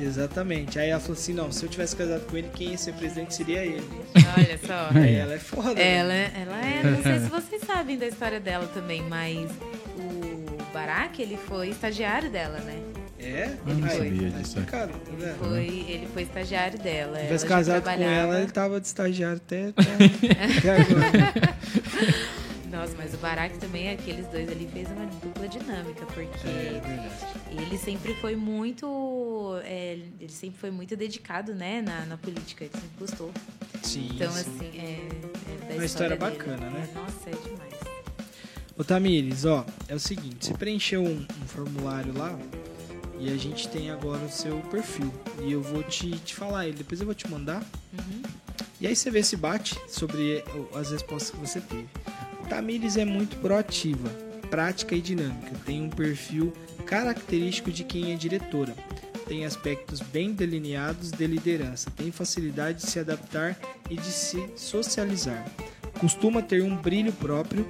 Exatamente. 0.00 0.78
Aí 0.78 0.90
ela 0.90 1.00
falou 1.00 1.14
assim: 1.16 1.32
não, 1.32 1.50
se 1.52 1.64
eu 1.64 1.68
tivesse 1.68 1.94
casado 1.96 2.26
com 2.26 2.36
ele, 2.36 2.48
quem 2.54 2.70
ia 2.72 2.78
ser 2.78 2.92
presidente 2.94 3.34
seria 3.34 3.64
ele. 3.64 3.88
Olha 4.36 4.58
só. 4.58 4.90
Aí 4.98 5.14
ela 5.14 5.34
é 5.34 5.38
foda. 5.38 5.74
né? 5.74 5.96
Ela, 5.96 6.12
ela 6.14 6.66
é, 6.66 6.82
não 6.90 7.02
sei 7.02 7.18
se 7.20 7.28
vocês 7.30 7.62
sabem 7.62 7.96
da 7.96 8.06
história 8.06 8.40
dela 8.40 8.66
também, 8.74 9.02
mas 9.02 9.50
o 9.96 10.72
Barack, 10.72 11.22
ele 11.22 11.36
foi 11.36 11.68
estagiário 11.68 12.30
dela, 12.30 12.58
né? 12.60 12.82
É? 13.18 13.56
Eu 13.66 13.74
não 13.74 13.88
sabia 13.88 14.28
disso, 14.30 14.40
explicado, 14.40 14.92
tá 14.92 15.12
Ele 15.12 15.34
foi, 15.38 15.66
ele 15.88 16.08
foi 16.12 16.22
estagiário 16.24 16.78
dela. 16.78 17.12
Se 17.14 17.18
Ela 17.18 17.26
tivesse 17.26 17.46
casado 17.46 17.82
com 17.84 17.90
ela, 17.90 18.40
ele 18.40 18.50
tava 18.52 18.80
de 18.80 18.86
estagiário 18.86 19.36
até, 19.36 19.68
até, 19.68 20.58
até 20.58 20.70
agora. 20.82 21.54
Nossa, 22.70 22.92
mas 22.98 23.14
o 23.14 23.18
Barack 23.18 23.56
também, 23.58 23.90
aqueles 23.90 24.26
dois 24.26 24.48
ali, 24.50 24.68
fez 24.72 24.88
uma 24.90 25.06
dupla 25.06 25.46
dinâmica, 25.46 26.04
porque 26.06 26.48
É 26.48 26.80
verdade. 26.84 27.62
ele 27.62 27.78
sempre 27.78 28.14
foi 28.14 28.34
muito. 28.34 29.60
é, 29.64 29.92
ele 30.20 30.28
sempre 30.32 30.58
foi 30.58 30.70
muito 30.72 30.96
dedicado, 30.96 31.54
né, 31.54 31.80
na, 31.80 32.04
na 32.06 32.16
política, 32.16 32.64
ele 32.64 32.72
sempre 32.74 32.98
gostou. 32.98 33.30
Sim. 33.82 34.10
Então, 34.14 34.30
sim. 34.32 34.40
assim, 34.40 34.78
é. 34.78 35.08
é 35.70 35.74
Uma 35.74 35.84
história 35.84 36.16
dele. 36.16 36.30
bacana, 36.32 36.68
né? 36.68 36.88
É, 36.90 36.98
nossa, 36.98 37.30
é 37.30 37.48
demais. 37.48 37.74
Ô 38.76 38.82
Tamires, 38.82 39.44
ó, 39.44 39.64
é 39.86 39.94
o 39.94 40.00
seguinte, 40.00 40.46
você 40.46 40.54
preencheu 40.54 41.00
um, 41.00 41.24
um 41.42 41.46
formulário 41.46 42.12
lá 42.18 42.36
e 43.24 43.32
a 43.32 43.36
gente 43.38 43.68
tem 43.68 43.90
agora 43.90 44.22
o 44.22 44.30
seu 44.30 44.58
perfil. 44.70 45.12
E 45.42 45.52
eu 45.52 45.62
vou 45.62 45.82
te, 45.82 46.10
te 46.18 46.34
falar 46.34 46.66
ele, 46.66 46.76
depois 46.76 47.00
eu 47.00 47.06
vou 47.06 47.14
te 47.14 47.28
mandar. 47.28 47.62
Uhum. 47.92 48.22
E 48.78 48.86
aí 48.86 48.94
você 48.94 49.10
vê 49.10 49.22
se 49.22 49.34
bate 49.34 49.78
sobre 49.88 50.44
as 50.74 50.90
respostas 50.90 51.30
que 51.30 51.38
você 51.38 51.60
teve. 51.60 51.88
Tamires 52.50 52.98
é 52.98 53.04
muito 53.04 53.36
proativa, 53.38 54.10
prática 54.50 54.94
e 54.94 55.00
dinâmica. 55.00 55.52
Tem 55.64 55.80
um 55.80 55.88
perfil 55.88 56.52
característico 56.84 57.70
de 57.70 57.82
quem 57.82 58.12
é 58.12 58.16
diretora. 58.16 58.74
Tem 59.26 59.46
aspectos 59.46 60.00
bem 60.00 60.32
delineados 60.32 61.10
de 61.10 61.26
liderança. 61.26 61.90
Tem 61.90 62.12
facilidade 62.12 62.82
de 62.82 62.90
se 62.90 62.98
adaptar 62.98 63.58
e 63.88 63.96
de 63.96 64.12
se 64.12 64.50
socializar. 64.54 65.46
Costuma 65.98 66.42
ter 66.42 66.62
um 66.62 66.76
brilho 66.76 67.12
próprio. 67.12 67.66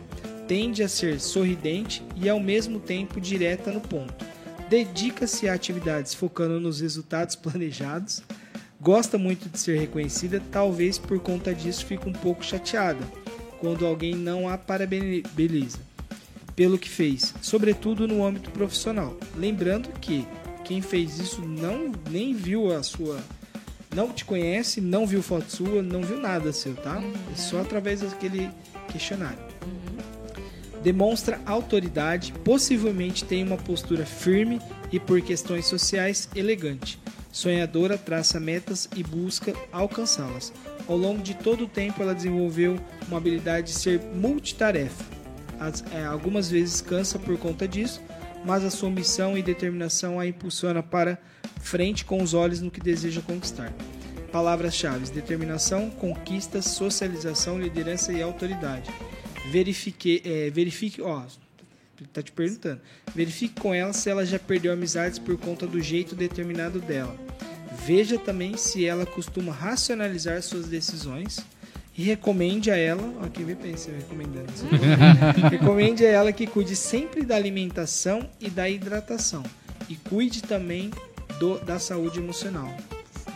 Tende 0.49 0.83
a 0.83 0.89
ser 0.89 1.21
sorridente 1.21 2.03
e 2.17 2.29
ao 2.29 2.41
mesmo 2.41 2.81
tempo 2.81 3.21
direta 3.21 3.71
no 3.71 3.81
ponto. 3.81 4.34
Dedica-se 4.69 5.49
a 5.49 5.55
atividades 5.55 6.15
focando 6.15 6.59
nos 6.59 6.81
resultados 6.81 7.37
planejados. 7.37 8.23
Gosta 8.81 9.17
muito 9.17 9.49
de 9.49 9.59
ser 9.59 9.79
reconhecida, 9.79 10.43
talvez 10.51 10.99
por 10.99 11.19
conta 11.21 11.55
disso 11.55 11.87
fique 11.87 12.09
um 12.09 12.13
pouco 12.13 12.45
chateada 12.45 13.05
quando 13.61 13.87
alguém 13.87 14.15
não 14.15 14.49
a 14.49 14.59
parabeniza 14.59 15.79
pelo 16.55 16.79
que 16.79 16.89
fez, 16.89 17.35
sobretudo 17.41 18.07
no 18.07 18.25
âmbito 18.25 18.51
profissional. 18.51 19.17
Lembrando 19.37 19.89
que 20.01 20.27
quem 20.65 20.83
fez 20.83 21.19
isso 21.19 21.41
não 21.41 21.93
nem 22.11 22.35
viu 22.35 22.75
a 22.75 22.83
sua 22.83 23.21
não 23.95 24.13
te 24.13 24.25
conhece, 24.25 24.81
não 24.81 25.07
viu 25.07 25.23
foto 25.23 25.51
sua, 25.51 25.81
não 25.81 26.03
viu 26.03 26.19
nada 26.19 26.53
seu, 26.53 26.75
tá? 26.75 27.01
É 27.33 27.37
só 27.37 27.61
através 27.61 28.01
daquele 28.01 28.51
questionário. 28.91 29.54
Demonstra 30.85 31.41
autoridade, 31.47 32.35
possivelmente 32.45 33.25
tem 33.25 33.43
uma 33.43 33.57
postura 33.57 34.05
firme 34.05 34.61
e 34.93 35.01
por 35.01 35.19
questões 35.23 35.65
sociais 35.65 36.29
elegante. 36.37 37.01
Sonhadora, 37.33 37.97
traça 37.97 38.39
metas 38.39 38.87
e 38.95 39.03
busca 39.03 39.55
alcançá-las. 39.73 40.53
Ao 40.87 40.95
longo 40.95 41.23
de 41.23 41.33
todo 41.33 41.65
o 41.65 41.67
tempo, 41.67 42.03
ela 42.03 42.15
desenvolveu 42.15 42.79
uma 43.09 43.17
habilidade 43.17 43.69
de 43.69 43.73
ser 43.79 43.99
multitarefa. 44.15 45.03
As- 45.59 45.83
é, 45.91 46.05
algumas 46.05 46.51
vezes 46.51 46.83
cansa 46.83 47.19
por 47.19 47.39
conta 47.39 47.67
disso, 47.67 48.03
mas 48.45 48.63
a 48.63 48.71
sua 48.71 48.91
missão 48.91 49.39
e 49.39 49.43
determinação 49.43 50.21
a 50.21 50.27
impulsiona 50.27 50.83
para 50.83 51.19
frente 51.63 52.05
com 52.05 52.23
os 52.23 52.35
olhos 52.35 52.61
no 52.61 52.71
que 52.71 52.79
deseja 52.81 53.23
conquistar. 53.23 53.73
Palavras-chave: 54.31 55.11
determinação, 55.11 55.89
conquistas, 55.89 56.67
socialização, 56.67 57.59
liderança 57.59 58.13
e 58.13 58.21
autoridade. 58.21 58.91
Verifique, 59.51 60.23
é, 60.25 60.51
verifique, 60.51 61.03
ó, 61.03 61.23
tá 62.13 62.23
te 62.23 62.33
perguntando. 62.33 62.81
Verifique 63.15 63.61
com 63.61 63.75
ela 63.75 63.93
se 63.93 64.11
ela 64.11 64.25
já 64.25 64.39
perdeu 64.39 64.73
amizades 64.73 65.19
por 65.19 65.37
conta 65.39 65.67
do 65.67 65.81
jeito 65.81 66.15
determinado 66.15 66.81
dela. 66.81 67.17
Veja 67.87 68.19
também 68.19 68.57
se 68.57 68.87
ela 68.87 69.05
costuma 69.05 69.53
racionalizar 69.53 70.43
suas 70.43 70.67
decisões 70.67 71.45
e 71.97 72.03
recomende 72.03 72.71
a 72.71 72.77
ela, 72.77 73.03
ó, 73.23 73.29
quem 73.29 73.45
vê 73.45 73.55
pensa 73.55 73.91
recomendando 73.91 74.53
isso. 74.53 74.67
recomende 75.51 76.05
a 76.05 76.09
ela 76.09 76.33
que 76.33 76.47
cuide 76.47 76.75
sempre 76.75 77.25
da 77.25 77.37
alimentação 77.37 78.29
e 78.41 78.49
da 78.51 78.69
hidratação 78.69 79.43
e 79.89 79.97
cuide 79.97 80.43
também 80.43 80.91
do, 81.39 81.59
da 81.59 81.79
saúde 81.79 82.19
emocional. 82.19 82.75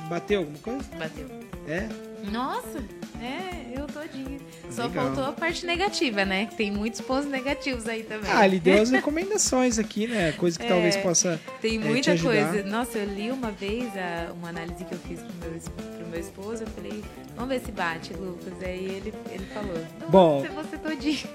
Bateu 0.09 0.41
alguma 0.41 0.59
coisa? 0.59 0.89
Bateu. 0.99 1.29
É? 1.67 1.89
Nossa, 2.31 2.83
é, 3.23 3.79
eu 3.79 3.87
todinha. 3.87 4.39
Só 4.71 4.87
Legal. 4.87 5.07
faltou 5.07 5.25
a 5.25 5.33
parte 5.33 5.65
negativa, 5.65 6.25
né? 6.25 6.49
Tem 6.57 6.71
muitos 6.71 7.01
pontos 7.01 7.27
negativos 7.29 7.89
aí 7.89 8.03
também. 8.03 8.31
Ah, 8.31 8.47
ele 8.47 8.61
deu 8.61 8.83
as 8.83 8.91
recomendações 8.93 9.79
aqui, 9.79 10.07
né? 10.07 10.33
Coisa 10.33 10.59
que 10.59 10.65
É. 10.67 10.69
talvez 10.69 10.97
possa. 10.97 11.41
Tem 11.61 11.79
é, 11.79 11.81
te 11.83 11.87
muita 11.89 12.13
ajudar. 12.13 12.51
coisa. 12.53 12.69
Nossa, 12.69 12.99
eu 12.99 13.07
li 13.07 13.31
uma 13.31 13.51
vez 13.51 13.85
a- 13.97 14.33
uma 14.35 14.51
análise 14.51 14.85
que 14.85 14.93
eu 14.95 14.99
fiz 14.99 15.21
pro 15.21 15.51
meu, 15.51 15.61
pro 15.99 16.07
meu 16.09 16.21
esposo. 16.21 16.63
Eu 16.65 16.67
falei, 16.69 17.03
vamos 17.35 17.49
ver 17.51 17.61
se 17.65 17.73
bate, 17.73 18.13
Lucas. 18.13 18.53
Aí 18.63 18.85
ele, 18.85 19.15
ele 19.31 19.47
falou, 19.55 19.75
não, 20.01 20.11
Bom. 20.11 20.41
você, 20.41 20.49
você 20.49 20.77
todinho. 20.79 21.29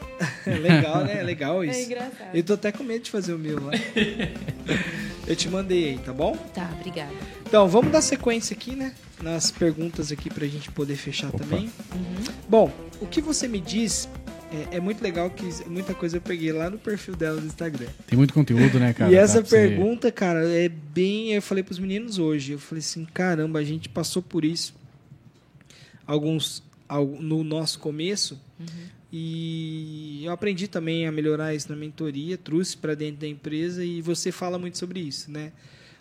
Legal, 0.61 1.03
né? 1.03 1.23
Legal 1.23 1.63
É 1.63 1.67
isso. 1.67 1.81
engraçado. 1.81 2.29
Eu 2.35 2.43
tô 2.43 2.53
até 2.53 2.71
com 2.71 2.83
medo 2.83 3.03
de 3.03 3.11
fazer 3.11 3.33
o 3.33 3.39
meu 3.39 3.59
lá. 3.63 3.71
Eu 5.27 5.35
te 5.35 5.47
mandei 5.49 5.89
aí, 5.91 5.97
tá 5.99 6.11
bom? 6.11 6.35
Tá, 6.53 6.69
obrigada. 6.77 7.11
Então, 7.47 7.67
vamos 7.67 7.91
dar 7.91 8.01
sequência 8.01 8.53
aqui, 8.53 8.75
né? 8.75 8.93
Nas 9.23 9.49
perguntas 9.49 10.11
aqui 10.11 10.29
pra 10.29 10.45
gente 10.47 10.69
poder 10.71 10.95
fechar 10.97 11.29
Opa. 11.29 11.39
também. 11.39 11.65
Uhum. 11.95 12.23
Bom, 12.49 12.71
o 12.99 13.05
que 13.07 13.21
você 13.21 13.47
me 13.47 13.59
diz 13.61 14.09
é, 14.71 14.77
é 14.77 14.79
muito 14.81 15.01
legal 15.01 15.29
que 15.29 15.45
muita 15.67 15.93
coisa 15.93 16.17
eu 16.17 16.21
peguei 16.21 16.51
lá 16.51 16.69
no 16.69 16.77
perfil 16.77 17.15
dela 17.15 17.39
no 17.39 17.47
Instagram. 17.47 17.87
Tem 18.05 18.17
muito 18.17 18.33
conteúdo, 18.33 18.77
né, 18.79 18.91
cara? 18.93 19.11
e 19.11 19.15
essa 19.15 19.43
você- 19.43 19.55
pergunta, 19.55 20.11
cara, 20.11 20.45
é 20.47 20.67
bem. 20.67 21.31
Eu 21.33 21.41
falei 21.41 21.63
pros 21.63 21.79
meninos 21.79 22.17
hoje. 22.19 22.51
Eu 22.51 22.59
falei 22.59 22.79
assim: 22.79 23.05
caramba, 23.05 23.59
a 23.59 23.63
gente 23.63 23.87
passou 23.89 24.21
por 24.21 24.43
isso. 24.43 24.75
Alguns. 26.05 26.61
al- 26.87 27.05
No 27.19 27.43
nosso 27.43 27.79
começo. 27.79 28.37
E 29.15 30.21
eu 30.25 30.31
aprendi 30.31 30.67
também 30.67 31.05
a 31.07 31.11
melhorar 31.11 31.53
isso 31.53 31.69
na 31.69 31.75
mentoria, 31.75 32.37
trouxe 32.37 32.75
para 32.75 32.95
dentro 32.95 33.21
da 33.21 33.27
empresa 33.27 33.85
e 33.85 34.01
você 34.01 34.31
fala 34.31 34.57
muito 34.57 34.77
sobre 34.77 34.99
isso, 34.99 35.31
né? 35.31 35.51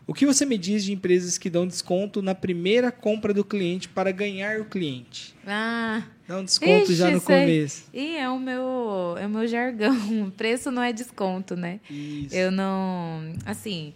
O 0.07 0.12
que 0.12 0.27
você 0.27 0.45
me 0.45 0.59
diz 0.59 0.85
de 0.85 0.93
empresas 0.93 1.39
que 1.39 1.49
dão 1.49 1.66
desconto 1.66 2.20
na 2.20 2.35
primeira 2.35 2.91
compra 2.91 3.33
do 3.33 3.45
cliente 3.45 3.89
para 3.89 4.11
ganhar 4.11 4.61
o 4.61 4.65
cliente? 4.65 5.35
Ah, 5.47 6.03
Dá 6.27 6.39
um 6.39 6.45
desconto 6.45 6.85
Ixi, 6.91 6.95
já 6.95 7.11
no 7.11 7.20
começo. 7.20 7.85
e 7.95 8.16
é 8.16 8.29
o 8.29 8.39
meu, 8.39 9.16
é 9.19 9.27
o 9.27 9.31
meu 9.31 9.47
jargão. 9.47 10.31
Preço 10.37 10.70
não 10.70 10.83
é 10.83 10.93
desconto, 10.93 11.55
né? 11.55 11.79
Isso. 11.89 12.35
Eu 12.35 12.51
não. 12.51 13.33
Assim. 13.47 13.95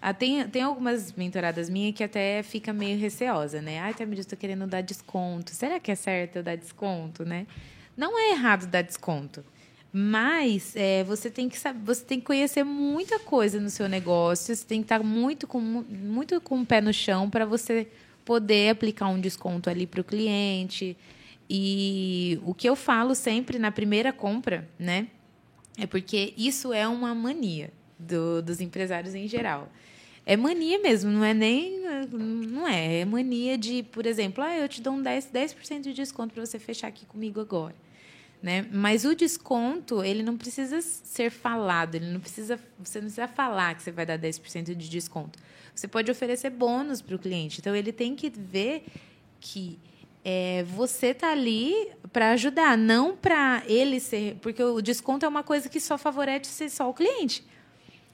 ah, 0.00 0.12
Tem, 0.12 0.46
tem 0.48 0.62
algumas 0.62 1.12
mentoradas 1.14 1.70
minhas 1.70 1.94
que 1.94 2.04
até 2.04 2.42
fica 2.42 2.72
meio 2.72 2.98
receosa, 2.98 3.62
né? 3.62 3.78
Ai, 3.80 3.94
Tamir, 3.94 4.18
estou 4.18 4.36
querendo 4.38 4.66
dar 4.66 4.82
desconto. 4.82 5.52
Será 5.52 5.80
que 5.80 5.90
é 5.90 5.94
certo 5.94 6.36
eu 6.36 6.42
dar 6.42 6.56
desconto, 6.56 7.24
né? 7.24 7.46
Não 7.96 8.18
é 8.18 8.32
errado 8.32 8.66
dar 8.66 8.82
desconto. 8.82 9.42
Mas 9.98 10.76
é, 10.76 11.02
você 11.04 11.30
tem 11.30 11.48
que 11.48 11.58
saber, 11.58 11.80
você 11.82 12.04
tem 12.04 12.20
que 12.20 12.26
conhecer 12.26 12.62
muita 12.62 13.18
coisa 13.18 13.58
no 13.58 13.70
seu 13.70 13.88
negócio. 13.88 14.54
Você 14.54 14.62
tem 14.66 14.80
que 14.80 14.84
estar 14.84 15.02
muito 15.02 15.46
com, 15.46 15.58
mu- 15.58 15.86
muito 15.88 16.38
com 16.42 16.60
o 16.60 16.66
pé 16.66 16.82
no 16.82 16.92
chão 16.92 17.30
para 17.30 17.46
você 17.46 17.88
poder 18.22 18.68
aplicar 18.68 19.08
um 19.08 19.18
desconto 19.18 19.70
ali 19.70 19.86
para 19.86 20.02
o 20.02 20.04
cliente. 20.04 20.94
E 21.48 22.38
o 22.44 22.52
que 22.52 22.68
eu 22.68 22.76
falo 22.76 23.14
sempre 23.14 23.58
na 23.58 23.72
primeira 23.72 24.12
compra, 24.12 24.68
né? 24.78 25.06
É 25.78 25.86
porque 25.86 26.34
isso 26.36 26.74
é 26.74 26.86
uma 26.86 27.14
mania 27.14 27.70
do- 27.98 28.42
dos 28.42 28.60
empresários 28.60 29.14
em 29.14 29.26
geral. 29.26 29.66
É 30.26 30.36
mania 30.36 30.78
mesmo, 30.78 31.10
não 31.10 31.24
é 31.24 31.32
nem. 31.32 31.80
Não 32.10 32.68
é. 32.68 33.00
É 33.00 33.04
mania 33.06 33.56
de, 33.56 33.82
por 33.84 34.04
exemplo, 34.04 34.44
ah, 34.44 34.54
eu 34.58 34.68
te 34.68 34.82
dou 34.82 34.92
um 34.92 35.02
10%, 35.02 35.32
10 35.32 35.54
de 35.82 35.94
desconto 35.94 36.34
para 36.34 36.44
você 36.44 36.58
fechar 36.58 36.88
aqui 36.88 37.06
comigo 37.06 37.40
agora. 37.40 37.74
Né? 38.42 38.66
Mas 38.70 39.04
o 39.04 39.14
desconto, 39.14 40.04
ele 40.04 40.22
não 40.22 40.36
precisa 40.36 40.80
ser 40.80 41.30
falado, 41.30 41.94
ele 41.94 42.06
não 42.06 42.20
precisa, 42.20 42.60
você 42.78 42.98
não 42.98 43.06
precisa 43.06 43.26
falar 43.26 43.74
que 43.74 43.82
você 43.82 43.90
vai 43.90 44.06
dar 44.06 44.18
10% 44.18 44.74
de 44.74 44.88
desconto. 44.88 45.38
Você 45.74 45.88
pode 45.88 46.10
oferecer 46.10 46.50
bônus 46.50 47.02
para 47.02 47.16
o 47.16 47.18
cliente. 47.18 47.60
Então, 47.60 47.74
ele 47.74 47.92
tem 47.92 48.14
que 48.14 48.30
ver 48.30 48.84
que 49.40 49.78
é, 50.24 50.64
você 50.64 51.14
tá 51.14 51.30
ali 51.30 51.72
para 52.12 52.32
ajudar, 52.32 52.76
não 52.76 53.14
para 53.14 53.62
ele 53.66 54.00
ser. 54.00 54.36
Porque 54.40 54.62
o 54.62 54.80
desconto 54.80 55.24
é 55.24 55.28
uma 55.28 55.42
coisa 55.42 55.68
que 55.68 55.78
só 55.78 55.96
favorece 55.96 56.68
só 56.68 56.90
o 56.90 56.94
cliente. 56.94 57.44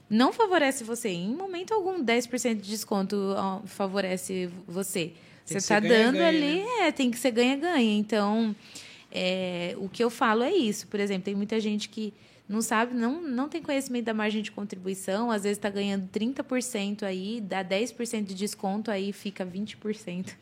Não 0.09 0.31
favorece 0.31 0.83
você. 0.83 1.09
Em 1.09 1.33
momento 1.33 1.73
algum, 1.73 2.03
10% 2.03 2.61
de 2.61 2.69
desconto 2.69 3.17
favorece 3.65 4.49
você. 4.67 5.05
Tem 5.05 5.15
Você 5.45 5.57
está 5.57 5.79
dando 5.79 6.17
ganha-ganha, 6.17 6.27
ali, 6.27 6.63
né? 6.63 6.87
é, 6.87 6.91
tem 6.91 7.09
que 7.09 7.17
ser 7.17 7.31
ganha-ganha. 7.31 7.97
Então, 7.97 8.55
é, 9.13 9.75
o 9.77 9.87
que 9.87 10.03
eu 10.03 10.09
falo 10.09 10.43
é 10.43 10.51
isso. 10.51 10.87
Por 10.87 10.99
exemplo, 10.99 11.23
tem 11.25 11.35
muita 11.35 11.59
gente 11.59 11.87
que 11.87 12.13
não 12.49 12.61
sabe, 12.61 12.93
não, 12.93 13.21
não 13.21 13.47
tem 13.47 13.61
conhecimento 13.61 14.05
da 14.05 14.13
margem 14.13 14.41
de 14.41 14.51
contribuição, 14.51 15.31
às 15.31 15.43
vezes 15.43 15.57
está 15.57 15.69
ganhando 15.69 16.09
30% 16.09 17.03
aí, 17.03 17.39
dá 17.39 17.63
10% 17.63 18.25
de 18.25 18.33
desconto, 18.33 18.91
aí 18.91 19.13
fica 19.13 19.45
20% 19.45 20.33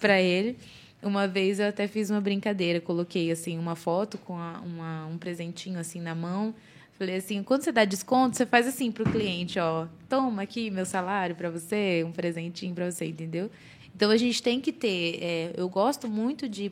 para 0.00 0.20
ele. 0.22 0.56
Uma 1.02 1.26
vez 1.26 1.58
eu 1.58 1.66
até 1.68 1.88
fiz 1.88 2.10
uma 2.10 2.20
brincadeira, 2.20 2.78
coloquei 2.80 3.30
assim 3.32 3.58
uma 3.58 3.74
foto 3.74 4.18
com 4.18 4.36
a- 4.36 4.60
uma- 4.64 5.06
um 5.06 5.16
presentinho 5.16 5.78
assim 5.80 6.00
na 6.00 6.14
mão. 6.14 6.54
Falei 6.92 7.16
assim, 7.16 7.42
quando 7.42 7.62
você 7.62 7.72
dá 7.72 7.86
desconto, 7.86 8.36
você 8.36 8.44
faz 8.44 8.66
assim 8.66 8.92
pro 8.92 9.10
cliente, 9.10 9.58
ó, 9.58 9.86
toma 10.10 10.42
aqui 10.42 10.70
meu 10.70 10.84
salário 10.84 11.34
para 11.34 11.48
você, 11.48 12.04
um 12.06 12.12
presentinho 12.12 12.74
para 12.74 12.90
você, 12.90 13.06
entendeu? 13.06 13.50
Então 13.96 14.10
a 14.10 14.16
gente 14.18 14.42
tem 14.42 14.60
que 14.60 14.70
ter, 14.70 15.18
é, 15.22 15.52
eu 15.56 15.66
gosto 15.70 16.06
muito 16.06 16.46
de 16.46 16.70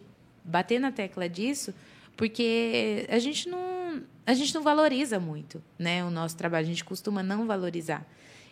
bater 0.48 0.80
na 0.80 0.90
tecla 0.90 1.28
disso, 1.28 1.74
porque 2.16 3.06
a 3.08 3.18
gente 3.18 3.48
não, 3.48 4.02
a 4.26 4.34
gente 4.34 4.54
não 4.54 4.62
valoriza 4.62 5.20
muito, 5.20 5.62
né, 5.78 6.04
o 6.04 6.10
nosso 6.10 6.36
trabalho, 6.36 6.64
a 6.66 6.68
gente 6.68 6.84
costuma 6.84 7.22
não 7.22 7.46
valorizar. 7.46 8.06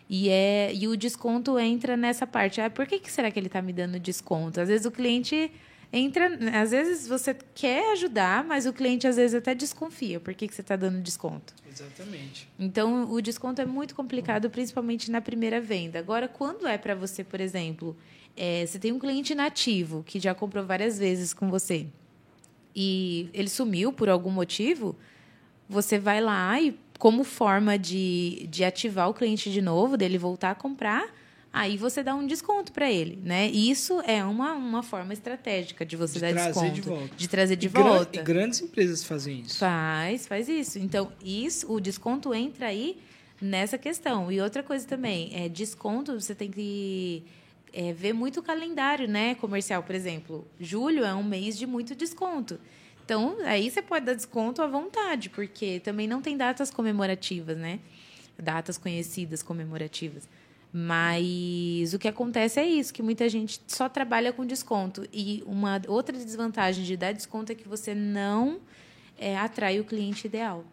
E, 0.09 0.29
é, 0.29 0.73
e 0.73 0.87
o 0.87 0.95
desconto 0.95 1.59
entra 1.59 1.97
nessa 1.97 2.25
parte. 2.25 2.61
Ah, 2.61 2.69
por 2.69 2.87
que, 2.87 2.99
que 2.99 3.11
será 3.11 3.29
que 3.29 3.37
ele 3.37 3.47
está 3.47 3.61
me 3.61 3.73
dando 3.73 3.99
desconto? 3.99 4.61
Às 4.61 4.69
vezes 4.69 4.85
o 4.85 4.91
cliente 4.91 5.51
entra. 5.91 6.29
Às 6.61 6.71
vezes 6.71 7.07
você 7.07 7.35
quer 7.53 7.91
ajudar, 7.91 8.43
mas 8.43 8.65
o 8.65 8.71
cliente 8.71 9.05
às 9.05 9.17
vezes 9.17 9.35
até 9.35 9.53
desconfia. 9.53 10.19
Por 10.19 10.33
que, 10.33 10.47
que 10.47 10.55
você 10.55 10.61
está 10.61 10.75
dando 10.75 11.01
desconto? 11.01 11.53
Exatamente. 11.69 12.47
Então, 12.57 13.11
o 13.11 13.21
desconto 13.21 13.61
é 13.61 13.65
muito 13.65 13.93
complicado, 13.93 14.49
principalmente 14.49 15.11
na 15.11 15.19
primeira 15.19 15.59
venda. 15.59 15.99
Agora, 15.99 16.27
quando 16.27 16.65
é 16.65 16.77
para 16.77 16.95
você, 16.95 17.23
por 17.23 17.41
exemplo, 17.41 17.95
é, 18.37 18.65
você 18.65 18.77
tem 18.79 18.91
um 18.91 18.99
cliente 18.99 19.33
nativo 19.35 20.03
que 20.05 20.19
já 20.19 20.33
comprou 20.35 20.65
várias 20.65 20.97
vezes 20.99 21.33
com 21.33 21.49
você 21.49 21.87
e 22.75 23.29
ele 23.33 23.49
sumiu 23.49 23.91
por 23.91 24.07
algum 24.09 24.29
motivo, 24.29 24.95
você 25.67 25.97
vai 25.97 26.21
lá 26.21 26.59
e, 26.61 26.77
como 26.99 27.23
forma 27.23 27.77
de, 27.77 28.47
de 28.49 28.63
ativar 28.63 29.09
o 29.09 29.13
cliente 29.13 29.51
de 29.51 29.61
novo, 29.61 29.97
dele 29.97 30.17
voltar 30.17 30.51
a 30.51 30.55
comprar, 30.55 31.07
aí 31.51 31.75
você 31.75 32.03
dá 32.03 32.13
um 32.13 32.27
desconto 32.27 32.71
para 32.71 32.89
ele, 32.91 33.17
né? 33.23 33.49
E 33.49 33.69
Isso 33.71 33.99
é 34.01 34.23
uma, 34.23 34.53
uma 34.53 34.83
forma 34.83 35.11
estratégica 35.13 35.83
de 35.85 35.95
você 35.95 36.13
De 36.15 36.19
dar 36.19 36.33
desconto. 36.33 36.71
de 36.71 36.81
volta. 36.81 37.15
De 37.17 37.27
trazer 37.27 37.55
de 37.55 37.65
E 37.65 37.69
gran- 37.69 37.83
volta. 37.83 38.19
E 38.19 38.23
grandes 38.23 38.61
empresas 38.61 39.03
fazem 39.03 39.41
isso. 39.41 39.57
Faz, 39.57 40.27
faz 40.27 40.47
isso. 40.47 40.77
Então, 40.77 41.11
isso, 41.23 41.71
o 41.71 41.79
desconto 41.79 42.33
entra 42.33 42.67
aí 42.67 42.97
nessa 43.41 43.77
questão. 43.77 44.31
E 44.31 44.39
outra 44.39 44.61
coisa 44.61 44.85
também, 44.87 45.31
é 45.33 45.49
desconto, 45.49 46.19
você 46.19 46.35
tem 46.35 46.51
que 46.51 47.23
é, 47.77 47.93
ver 47.93 48.11
muito 48.11 48.39
o 48.39 48.43
calendário, 48.43 49.07
né? 49.07 49.35
Comercial, 49.35 49.83
por 49.83 49.93
exemplo. 49.93 50.47
Julho 50.59 51.05
é 51.05 51.13
um 51.13 51.23
mês 51.23 51.55
de 51.55 51.67
muito 51.67 51.93
desconto. 51.93 52.59
Então, 53.05 53.37
aí 53.45 53.69
você 53.69 53.83
pode 53.83 54.03
dar 54.03 54.15
desconto 54.15 54.63
à 54.63 54.67
vontade, 54.67 55.29
porque 55.29 55.79
também 55.81 56.07
não 56.07 56.19
tem 56.19 56.35
datas 56.35 56.71
comemorativas, 56.71 57.55
né? 57.55 57.79
Datas 58.35 58.79
conhecidas 58.79 59.43
comemorativas. 59.43 60.27
Mas 60.73 61.93
o 61.93 61.99
que 61.99 62.07
acontece 62.07 62.59
é 62.59 62.65
isso, 62.65 62.91
que 62.91 63.03
muita 63.03 63.29
gente 63.29 63.61
só 63.67 63.87
trabalha 63.87 64.33
com 64.33 64.43
desconto. 64.43 65.07
E 65.13 65.43
uma 65.45 65.79
outra 65.87 66.17
desvantagem 66.17 66.83
de 66.83 66.97
dar 66.97 67.13
desconto 67.13 67.51
é 67.51 67.55
que 67.55 67.67
você 67.67 67.93
não 67.93 68.59
é, 69.19 69.37
atrai 69.37 69.79
o 69.79 69.85
cliente 69.85 70.25
ideal. 70.25 70.65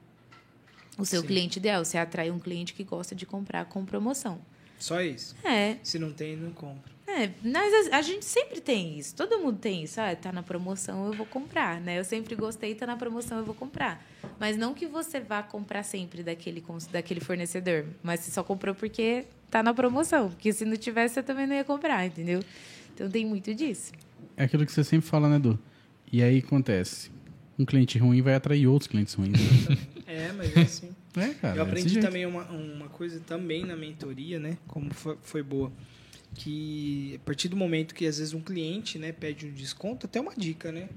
O 0.97 1.05
seu 1.05 1.21
Sim. 1.21 1.27
cliente 1.27 1.59
ideal, 1.59 1.85
você 1.85 1.99
atrai 1.99 2.31
um 2.31 2.39
cliente 2.39 2.73
que 2.73 2.83
gosta 2.83 3.15
de 3.15 3.27
comprar 3.27 3.67
com 3.67 3.85
promoção. 3.85 4.41
Só 4.79 5.01
isso. 5.01 5.35
É, 5.45 5.77
Se 5.83 5.99
não 5.99 6.13
tem, 6.13 6.37
não 6.37 6.51
compra. 6.51 6.93
é, 7.07 7.31
mas 7.43 7.89
a, 7.93 7.99
a 7.99 8.03
gente 8.03 8.25
sempre 8.25 8.61
tem 8.61 8.99
isso. 8.99 9.15
Todo 9.15 9.39
mundo 9.39 9.59
tem 9.59 9.83
isso. 9.85 10.01
Ah, 10.01 10.15
tá 10.15 10.33
na 10.33 10.43
promoção, 10.43 11.07
eu 11.07 11.13
vou 11.13 11.27
comprar, 11.27 11.81
né? 11.81 11.99
Eu 11.99 12.05
sempre 12.05 12.35
gostei, 12.35 12.75
tá 12.75 12.87
na 12.87 12.97
promoção, 12.97 13.39
eu 13.39 13.45
vou 13.45 13.55
comprar. 13.55 14.05
Mas 14.39 14.57
não 14.57 14.75
que 14.75 14.87
você 14.87 15.21
vá 15.21 15.43
comprar 15.43 15.83
sempre 15.83 16.23
daquele, 16.23 16.63
daquele 16.91 17.21
fornecedor. 17.21 17.87
Mas 18.03 18.21
você 18.21 18.31
só 18.31 18.43
comprou 18.43 18.75
porque 18.75 19.25
tá 19.51 19.63
na 19.63 19.73
promoção. 19.73 20.29
Porque 20.31 20.53
se 20.53 20.65
não 20.65 20.77
tivesse, 20.77 21.15
você 21.15 21.23
também 21.23 21.47
não 21.47 21.55
ia 21.55 21.65
comprar, 21.65 22.05
entendeu? 22.07 22.41
Então 22.95 23.09
tem 23.09 23.25
muito 23.25 23.55
disso. 23.55 23.93
É 24.37 24.45
aquilo 24.45 24.67
que 24.67 24.73
você 24.73 24.83
sempre 24.85 25.07
fala, 25.09 25.29
né, 25.29 25.37
Edu? 25.37 25.59
E 26.13 26.23
aí 26.23 26.39
acontece. 26.39 27.11
Um 27.59 27.65
cliente 27.65 27.99
ruim 27.99 28.21
vai 28.21 28.35
atrair 28.35 28.67
outros 28.67 28.89
clientes 28.89 29.15
ruins. 29.15 29.33
É, 30.07 30.31
mas 30.33 30.55
é 30.57 30.61
assim. 30.61 30.95
É, 31.17 31.35
cara. 31.35 31.57
Eu 31.57 31.65
é 31.65 31.67
aprendi 31.67 32.01
também 32.01 32.27
uma, 32.27 32.45
uma 32.45 32.89
coisa 32.89 33.21
também 33.21 33.65
na 33.65 33.77
mentoria, 33.77 34.39
né? 34.39 34.59
Como 34.67 34.93
foi, 34.93 35.17
foi 35.23 35.43
boa. 35.43 35.73
Que 36.35 37.19
a 37.23 37.27
partir 37.27 37.49
do 37.49 37.57
momento 37.57 37.95
que 37.95 38.07
às 38.07 38.19
vezes 38.19 38.35
um 38.35 38.41
cliente 38.41 38.99
né, 38.99 39.13
pede 39.13 39.47
um 39.47 39.53
desconto, 39.53 40.07
até 40.07 40.21
uma 40.21 40.35
dica, 40.35 40.73
né? 40.73 40.89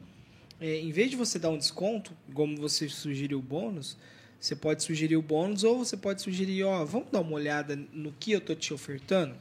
é, 0.60 0.80
em 0.80 0.92
vez 0.92 1.10
de 1.10 1.16
você 1.16 1.38
dar 1.38 1.50
um 1.50 1.58
desconto, 1.58 2.12
como 2.34 2.58
você 2.58 2.90
sugeriu 2.90 3.40
o 3.40 3.42
bônus, 3.42 3.98
você 4.40 4.56
pode 4.56 4.84
sugerir 4.84 5.16
o 5.16 5.22
bônus 5.22 5.64
ou 5.64 5.80
você 5.80 5.98
pode 5.98 6.22
sugerir, 6.22 6.64
ó, 6.64 6.84
vamos 6.84 7.10
dar 7.12 7.22
uma 7.22 7.34
olhada 7.34 7.76
no 7.94 8.12
que 8.12 8.32
eu 8.32 8.42
tô 8.42 8.54
te 8.56 8.74
ofertando. 8.74 9.36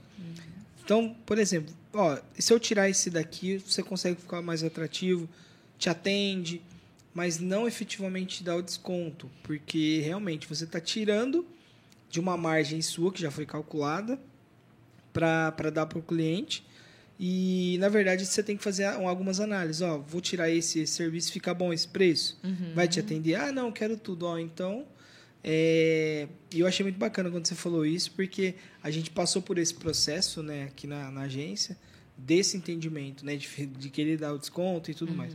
Então, 0.82 1.14
por 1.26 1.38
exemplo, 1.38 1.74
ó, 1.92 2.18
se 2.38 2.52
eu 2.52 2.60
tirar 2.60 2.88
esse 2.88 3.10
daqui, 3.10 3.58
você 3.58 3.82
consegue 3.82 4.20
ficar 4.20 4.40
mais 4.40 4.62
atrativo, 4.62 5.28
te 5.78 5.90
atende, 5.90 6.62
mas 7.16 7.40
não 7.40 7.66
efetivamente 7.66 8.44
dá 8.44 8.54
o 8.54 8.60
desconto, 8.60 9.30
porque 9.42 10.02
realmente 10.04 10.46
você 10.46 10.64
está 10.64 10.78
tirando 10.78 11.46
de 12.10 12.20
uma 12.20 12.36
margem 12.36 12.82
sua 12.82 13.10
que 13.10 13.22
já 13.22 13.30
foi 13.30 13.46
calculada 13.46 14.20
para 15.14 15.70
dar 15.70 15.86
para 15.86 15.98
o 15.98 16.02
cliente. 16.02 16.62
E 17.18 17.78
na 17.80 17.88
verdade 17.88 18.26
você 18.26 18.42
tem 18.42 18.54
que 18.54 18.62
fazer 18.62 18.84
algumas 18.84 19.40
análises. 19.40 19.80
Ó, 19.80 19.96
vou 19.96 20.20
tirar 20.20 20.50
esse, 20.50 20.80
esse 20.80 20.92
serviço, 20.92 21.32
fica 21.32 21.54
bom 21.54 21.72
esse 21.72 21.88
preço? 21.88 22.38
Vai 22.74 22.86
te 22.86 23.00
atender? 23.00 23.36
Ah, 23.36 23.50
não, 23.50 23.72
quero 23.72 23.96
tudo. 23.96 24.26
Ó, 24.26 24.38
então. 24.38 24.84
É... 25.42 26.28
Eu 26.52 26.66
achei 26.66 26.84
muito 26.84 26.98
bacana 26.98 27.30
quando 27.30 27.46
você 27.46 27.54
falou 27.54 27.86
isso, 27.86 28.12
porque 28.12 28.56
a 28.82 28.90
gente 28.90 29.08
passou 29.08 29.40
por 29.40 29.56
esse 29.56 29.72
processo 29.72 30.42
né, 30.42 30.64
aqui 30.64 30.86
na, 30.86 31.10
na 31.10 31.22
agência, 31.22 31.78
desse 32.14 32.58
entendimento, 32.58 33.24
né, 33.24 33.36
de, 33.36 33.48
de 33.64 33.88
querer 33.88 34.18
dar 34.18 34.34
o 34.34 34.38
desconto 34.38 34.90
e 34.90 34.94
tudo 34.94 35.14
mais. 35.14 35.34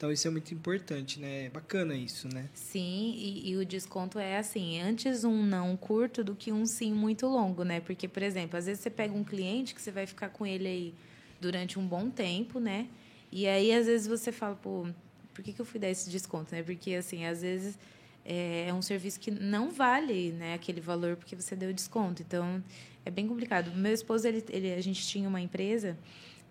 Então 0.00 0.10
isso 0.10 0.26
é 0.26 0.30
muito 0.30 0.54
importante, 0.54 1.20
né? 1.20 1.44
É 1.44 1.48
bacana 1.50 1.94
isso, 1.94 2.26
né? 2.26 2.48
Sim, 2.54 3.12
e, 3.18 3.50
e 3.50 3.56
o 3.58 3.66
desconto 3.66 4.18
é 4.18 4.38
assim, 4.38 4.80
antes 4.80 5.24
um 5.24 5.44
não 5.44 5.76
curto 5.76 6.24
do 6.24 6.34
que 6.34 6.50
um 6.50 6.64
sim 6.64 6.90
muito 6.90 7.26
longo, 7.26 7.64
né? 7.64 7.80
Porque, 7.80 8.08
por 8.08 8.22
exemplo, 8.22 8.56
às 8.58 8.64
vezes 8.64 8.82
você 8.82 8.88
pega 8.88 9.12
um 9.12 9.22
cliente 9.22 9.74
que 9.74 9.82
você 9.82 9.90
vai 9.90 10.06
ficar 10.06 10.30
com 10.30 10.46
ele 10.46 10.66
aí 10.66 10.94
durante 11.38 11.78
um 11.78 11.86
bom 11.86 12.08
tempo, 12.08 12.58
né? 12.58 12.88
E 13.30 13.46
aí, 13.46 13.74
às 13.74 13.84
vezes, 13.84 14.06
você 14.06 14.32
fala, 14.32 14.54
pô, 14.54 14.86
por 15.34 15.44
que, 15.44 15.52
que 15.52 15.60
eu 15.60 15.66
fui 15.66 15.78
dar 15.78 15.90
esse 15.90 16.08
desconto, 16.08 16.54
né? 16.54 16.62
Porque, 16.62 16.94
assim, 16.94 17.26
às 17.26 17.42
vezes 17.42 17.78
é, 18.24 18.68
é 18.68 18.72
um 18.72 18.80
serviço 18.80 19.20
que 19.20 19.30
não 19.30 19.70
vale 19.70 20.32
né, 20.32 20.54
aquele 20.54 20.80
valor 20.80 21.14
porque 21.14 21.36
você 21.36 21.54
deu 21.54 21.74
desconto. 21.74 22.22
Então, 22.22 22.64
é 23.04 23.10
bem 23.10 23.28
complicado. 23.28 23.70
Meu 23.72 23.92
esposo, 23.92 24.26
ele, 24.26 24.42
ele, 24.48 24.72
a 24.72 24.80
gente 24.80 25.06
tinha 25.06 25.28
uma 25.28 25.42
empresa 25.42 25.94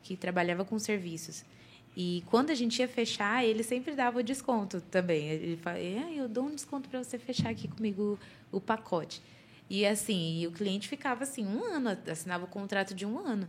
que 0.04 0.16
trabalhava 0.16 0.64
com 0.64 0.78
serviços. 0.78 1.44
E 1.96 2.24
quando 2.28 2.50
a 2.52 2.56
gente 2.56 2.80
ia 2.80 2.88
fechar, 2.88 3.44
ele 3.44 3.64
sempre 3.64 3.94
dava 3.94 4.20
o 4.20 4.24
desconto 4.24 4.80
também. 4.80 5.28
Ele 5.28 5.58
falava, 5.58 5.82
é, 5.82 6.14
eu 6.16 6.30
dou 6.30 6.46
um 6.46 6.56
desconto 6.56 6.88
para 6.88 7.04
você 7.04 7.18
fechar 7.18 7.50
aqui 7.50 7.68
comigo 7.68 8.18
o, 8.52 8.62
pacote. 8.62 9.22
E 9.70 9.86
assim, 9.86 10.40
e 10.40 10.48
o 10.48 10.52
cliente 10.52 10.88
ficava 10.88 11.24
assim, 11.24 11.46
um 11.46 11.64
ano, 11.64 11.98
assinava 12.10 12.46
o 12.46 12.48
contrato 12.48 12.94
de 12.94 13.06
um 13.06 13.20
ano. 13.20 13.48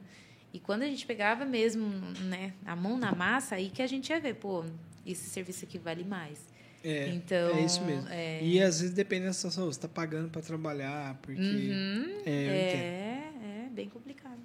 E 0.52 0.58
quando 0.58 0.82
a 0.82 0.86
gente 0.86 1.06
pegava 1.06 1.44
mesmo 1.44 1.86
né, 2.24 2.52
a 2.66 2.74
mão 2.74 2.98
na 2.98 3.14
massa, 3.14 3.54
aí 3.54 3.70
que 3.70 3.82
a 3.82 3.86
gente 3.86 4.10
ia 4.10 4.18
ver, 4.18 4.34
pô, 4.34 4.64
esse 5.06 5.30
serviço 5.30 5.64
aqui 5.64 5.78
vale 5.78 6.02
mais. 6.02 6.50
É, 6.82 7.08
Então, 7.08 7.56
é 7.56 7.64
isso 7.64 7.82
mesmo. 7.82 8.08
é. 8.08 8.42
E 8.42 8.60
às 8.60 8.80
vezes 8.80 8.94
depende 8.94 9.26
da 9.26 9.32
situação, 9.32 9.66
você 9.66 9.78
está 9.78 9.88
pagando 9.88 10.28
para 10.30 10.40
trabalhar, 10.42 11.18
porque... 11.22 11.40
Uhum, 11.40 12.22
É, 12.26 12.32
é, 12.32 13.66
é 13.66 13.68
bem 13.70 13.88
complicado. 13.88 14.40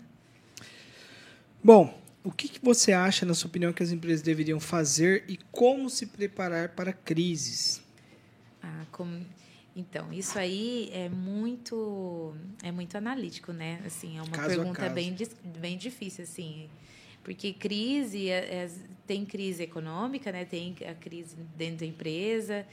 Bom, 1.63 1.97
o 2.25 2.31
que, 2.31 2.49
que 2.49 2.59
você 2.63 2.91
acha, 2.91 3.25
na 3.25 3.33
sua 3.33 3.47
opinião, 3.47 3.71
que 3.71 3.83
as 3.83 3.91
empresas 3.91 4.21
deveriam 4.21 4.59
fazer 4.59 5.23
e 5.27 5.37
como 5.51 5.89
se 5.89 6.07
preparar 6.07 6.69
para 6.69 6.91
crises? 6.91 7.81
Ah, 8.61 8.85
como... 8.91 9.23
Então, 9.75 10.11
isso 10.11 10.39
aí 10.39 10.89
é 10.93 11.09
muito 11.09 12.33
é 12.63 12.71
muito 12.71 12.97
analítico, 12.97 13.51
né? 13.51 13.81
Assim, 13.85 14.17
é 14.17 14.21
uma 14.21 14.31
Caso 14.31 14.47
pergunta 14.55 14.89
bem 14.89 15.15
bem 15.59 15.77
difícil 15.77 16.23
assim. 16.23 16.69
Porque 17.21 17.51
crise 17.51 18.29
é- 18.29 18.63
é- 18.63 18.71
tem 19.05 19.25
crise 19.25 19.63
econômica, 19.63 20.31
né? 20.31 20.45
Tem 20.45 20.73
a 20.89 20.93
crise 20.93 21.35
dentro 21.57 21.79
da 21.79 21.85
empresa, 21.85 22.65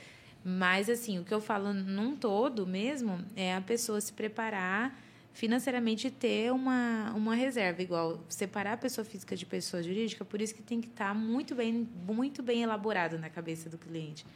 mas 0.44 0.88
assim, 0.88 1.18
o 1.18 1.24
que 1.24 1.34
eu 1.34 1.40
falo 1.40 1.72
num 1.74 2.16
todo 2.16 2.66
mesmo 2.66 3.18
é 3.34 3.54
a 3.54 3.60
pessoa 3.60 4.00
se 4.00 4.12
preparar 4.12 4.96
financeiramente 5.32 6.10
ter 6.10 6.52
uma, 6.52 7.12
uma 7.14 7.34
reserva 7.34 7.82
igual 7.82 8.22
separar 8.28 8.74
a 8.74 8.76
pessoa 8.76 9.04
física 9.04 9.34
de 9.34 9.46
pessoa 9.46 9.82
jurídica, 9.82 10.24
por 10.24 10.40
isso 10.40 10.54
que 10.54 10.62
tem 10.62 10.80
que 10.80 10.88
estar 10.88 11.14
muito 11.14 11.54
bem 11.54 11.88
muito 12.06 12.42
bem 12.42 12.62
elaborado 12.62 13.18
na 13.18 13.30
cabeça 13.30 13.70
do 13.70 13.78
cliente 13.78 14.26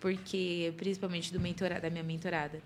porque 0.00 0.72
principalmente 0.76 1.32
do 1.32 1.40
mentora, 1.40 1.80
da 1.80 1.90
minha 1.90 2.04
mentorada. 2.04 2.60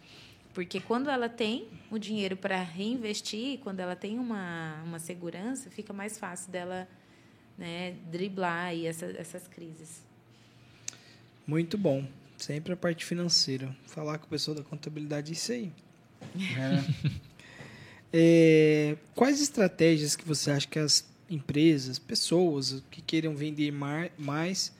Porque 0.53 0.81
quando 0.81 1.09
ela 1.09 1.29
tem 1.29 1.69
o 1.91 1.99
dinheiro 1.99 2.37
para 2.37 2.61
reinvestir, 2.61 3.59
quando 3.61 3.81
ela 3.81 3.95
tem 3.95 4.19
uma, 4.19 4.83
uma 4.85 4.99
segurança, 4.99 5.71
fica 5.71 5.93
mais 5.93 6.19
fácil 6.19 6.51
dela 6.51 6.89
né, 7.57 7.93
driblar 8.11 8.67
aí 8.67 8.87
essa, 8.87 9.07
essas 9.17 9.47
crises. 9.47 10.03
Muito 11.47 11.79
bom. 11.79 12.05
Sempre 12.37 12.73
a 12.73 12.77
parte 12.77 13.05
financeira. 13.05 13.75
Falar 13.87 14.19
com 14.19 14.27
o 14.27 14.29
pessoal 14.29 14.57
da 14.57 14.63
contabilidade 14.63 15.33
isso 15.33 15.53
aí. 15.53 15.73
É, 16.59 17.21
quais 19.15 19.41
estratégias 19.41 20.17
que 20.17 20.27
você 20.27 20.51
acha 20.51 20.67
que 20.67 20.79
as 20.79 21.05
empresas, 21.29 21.99
pessoas 21.99 22.83
que 22.91 23.01
queiram 23.01 23.35
vender 23.35 23.71
mar- 23.71 24.11
mais, 24.19 24.73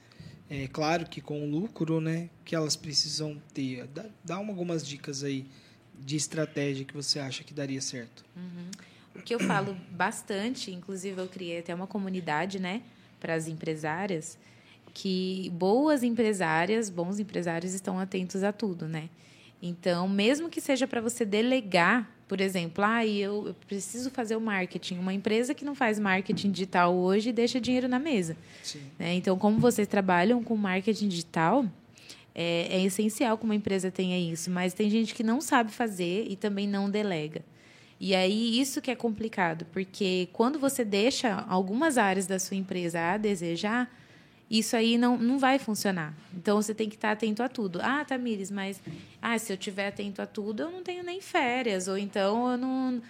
é 0.49 0.67
claro 0.67 1.05
que 1.07 1.21
com 1.21 1.49
lucro, 1.49 2.01
né, 2.01 2.29
que 2.43 2.55
elas 2.55 2.75
precisam 2.75 3.41
ter? 3.53 3.87
Dá, 3.87 4.05
dá 4.23 4.39
uma- 4.39 4.51
algumas 4.51 4.85
dicas 4.85 5.23
aí 5.23 5.45
de 5.97 6.15
estratégia 6.17 6.83
que 6.83 6.93
você 6.93 7.19
acha 7.19 7.43
que 7.43 7.53
daria 7.53 7.79
certo. 7.81 8.25
O 9.15 9.21
que 9.21 9.33
eu 9.35 9.39
falo 9.39 9.77
bastante, 9.91 10.71
inclusive 10.71 11.21
eu 11.21 11.27
criei 11.27 11.59
até 11.59 11.73
uma 11.73 11.87
comunidade, 11.87 12.59
né, 12.59 12.81
para 13.19 13.33
as 13.35 13.47
empresárias, 13.47 14.37
que 14.93 15.49
boas 15.53 16.03
empresárias, 16.03 16.89
bons 16.89 17.19
empresários 17.19 17.73
estão 17.73 17.97
atentos 17.99 18.43
a 18.43 18.51
tudo, 18.51 18.87
né? 18.89 19.09
Então, 19.61 20.09
mesmo 20.09 20.49
que 20.49 20.59
seja 20.59 20.87
para 20.87 20.99
você 20.99 21.23
delegar, 21.23 22.09
por 22.31 22.39
exemplo, 22.39 22.81
ah, 22.81 23.05
eu, 23.05 23.47
eu 23.47 23.53
preciso 23.67 24.09
fazer 24.09 24.37
o 24.37 24.39
marketing. 24.39 24.97
Uma 24.99 25.13
empresa 25.13 25.53
que 25.53 25.65
não 25.65 25.75
faz 25.75 25.99
marketing 25.99 26.49
digital 26.49 26.95
hoje 26.95 27.33
deixa 27.33 27.59
dinheiro 27.59 27.89
na 27.89 27.99
mesa. 27.99 28.37
Né? 28.97 29.15
Então, 29.15 29.37
como 29.37 29.59
vocês 29.59 29.85
trabalham 29.85 30.41
com 30.41 30.55
marketing 30.55 31.09
digital, 31.09 31.65
é, 32.33 32.67
é 32.71 32.85
essencial 32.85 33.37
que 33.37 33.43
uma 33.43 33.53
empresa 33.53 33.91
tenha 33.91 34.17
isso. 34.17 34.49
Mas 34.49 34.73
tem 34.73 34.89
gente 34.89 35.13
que 35.13 35.23
não 35.23 35.41
sabe 35.41 35.73
fazer 35.73 36.25
e 36.29 36.37
também 36.37 36.65
não 36.69 36.89
delega. 36.89 37.41
E 37.99 38.15
aí, 38.15 38.61
isso 38.61 38.79
que 38.79 38.89
é 38.89 38.95
complicado, 38.95 39.65
porque 39.73 40.29
quando 40.31 40.57
você 40.57 40.85
deixa 40.85 41.43
algumas 41.49 41.97
áreas 41.97 42.27
da 42.27 42.39
sua 42.39 42.55
empresa 42.55 42.97
a 42.97 43.17
desejar, 43.17 43.93
isso 44.59 44.75
aí 44.75 44.97
não, 44.97 45.17
não 45.17 45.39
vai 45.39 45.57
funcionar. 45.57 46.13
Então, 46.35 46.61
você 46.61 46.73
tem 46.75 46.89
que 46.89 46.95
estar 46.95 47.11
atento 47.11 47.41
a 47.41 47.47
tudo. 47.47 47.79
Ah, 47.81 48.03
Tamires, 48.03 48.51
mas 48.51 48.81
ah, 49.21 49.37
se 49.39 49.53
eu 49.53 49.55
estiver 49.55 49.87
atento 49.87 50.21
a 50.21 50.25
tudo, 50.25 50.63
eu 50.63 50.69
não 50.71 50.83
tenho 50.83 51.03
nem 51.03 51.21
férias. 51.21 51.87
Ou 51.87 51.97
então, 51.97 52.51
eu 52.51 52.57
não... 52.57 53.01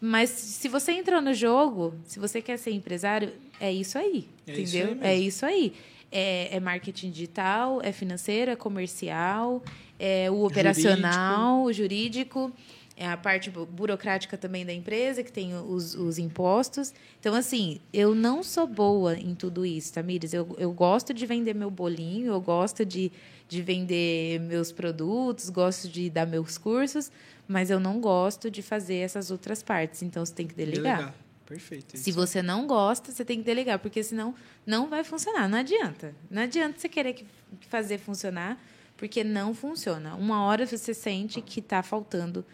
Mas 0.00 0.30
se 0.30 0.68
você 0.68 0.92
entrou 0.92 1.20
no 1.20 1.34
jogo, 1.34 1.94
se 2.04 2.18
você 2.20 2.40
quer 2.40 2.58
ser 2.58 2.70
empresário, 2.72 3.32
é 3.58 3.72
isso 3.72 3.98
aí, 3.98 4.28
É 4.46 4.52
isso 4.52 4.76
entendeu? 4.76 4.86
aí 4.88 4.94
mesmo. 4.94 5.04
é 5.06 5.16
isso 5.16 5.46
aí. 5.46 5.72
É, 6.12 6.56
é 6.56 6.60
marketing 6.60 7.10
digital, 7.10 7.80
é 7.82 7.90
financeiro, 7.90 8.50
é 8.50 8.56
comercial, 8.56 9.62
é 9.98 10.30
o 10.30 10.44
operacional, 10.44 11.62
o 11.64 11.72
jurídico, 11.72 12.52
é 12.96 13.08
a 13.08 13.16
parte 13.16 13.50
bu- 13.50 13.66
burocrática 13.66 14.36
também 14.36 14.64
da 14.64 14.72
empresa, 14.72 15.22
que 15.22 15.32
tem 15.32 15.54
os, 15.56 15.94
os 15.94 16.18
impostos. 16.18 16.92
Então, 17.18 17.34
assim, 17.34 17.80
eu 17.92 18.14
não 18.14 18.42
sou 18.42 18.66
boa 18.66 19.16
em 19.16 19.34
tudo 19.34 19.66
isso, 19.66 19.92
Tamires. 19.92 20.32
Eu, 20.32 20.54
eu 20.58 20.72
gosto 20.72 21.12
de 21.12 21.26
vender 21.26 21.54
meu 21.54 21.70
bolinho, 21.70 22.32
eu 22.32 22.40
gosto 22.40 22.84
de, 22.84 23.10
de 23.48 23.62
vender 23.62 24.38
meus 24.40 24.70
produtos, 24.70 25.50
gosto 25.50 25.88
de 25.88 26.08
dar 26.08 26.26
meus 26.26 26.56
cursos, 26.56 27.10
mas 27.48 27.68
eu 27.70 27.80
não 27.80 28.00
gosto 28.00 28.50
de 28.50 28.62
fazer 28.62 28.96
essas 28.96 29.30
outras 29.30 29.62
partes. 29.62 30.02
Então, 30.02 30.24
você 30.24 30.32
tem 30.34 30.46
que 30.46 30.54
delegar. 30.54 31.14
Perfeito. 31.46 31.98
Se 31.98 32.10
você 32.10 32.40
não 32.40 32.66
gosta, 32.66 33.12
você 33.12 33.22
tem 33.24 33.38
que 33.38 33.44
delegar, 33.44 33.78
porque 33.78 34.02
senão 34.02 34.34
não 34.64 34.88
vai 34.88 35.04
funcionar. 35.04 35.46
Não 35.48 35.58
adianta. 35.58 36.14
Não 36.30 36.40
adianta 36.42 36.78
você 36.78 36.88
querer 36.88 37.12
que- 37.12 37.26
fazer 37.68 37.98
funcionar, 37.98 38.58
porque 38.96 39.22
não 39.22 39.52
funciona. 39.52 40.14
Uma 40.14 40.42
hora 40.44 40.64
você 40.64 40.94
sente 40.94 41.42
que 41.42 41.60
está 41.60 41.82
faltando 41.82 42.44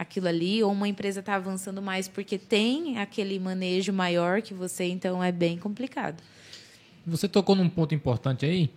aquilo 0.00 0.28
ali, 0.28 0.62
ou 0.62 0.72
uma 0.72 0.88
empresa 0.88 1.20
está 1.20 1.34
avançando 1.34 1.82
mais 1.82 2.08
porque 2.08 2.38
tem 2.38 2.96
aquele 2.96 3.38
manejo 3.38 3.92
maior 3.92 4.40
que 4.40 4.54
você, 4.54 4.84
então 4.84 5.22
é 5.22 5.30
bem 5.30 5.58
complicado. 5.58 6.22
Você 7.06 7.28
tocou 7.28 7.54
num 7.54 7.68
ponto 7.68 7.94
importante 7.94 8.46
aí. 8.46 8.70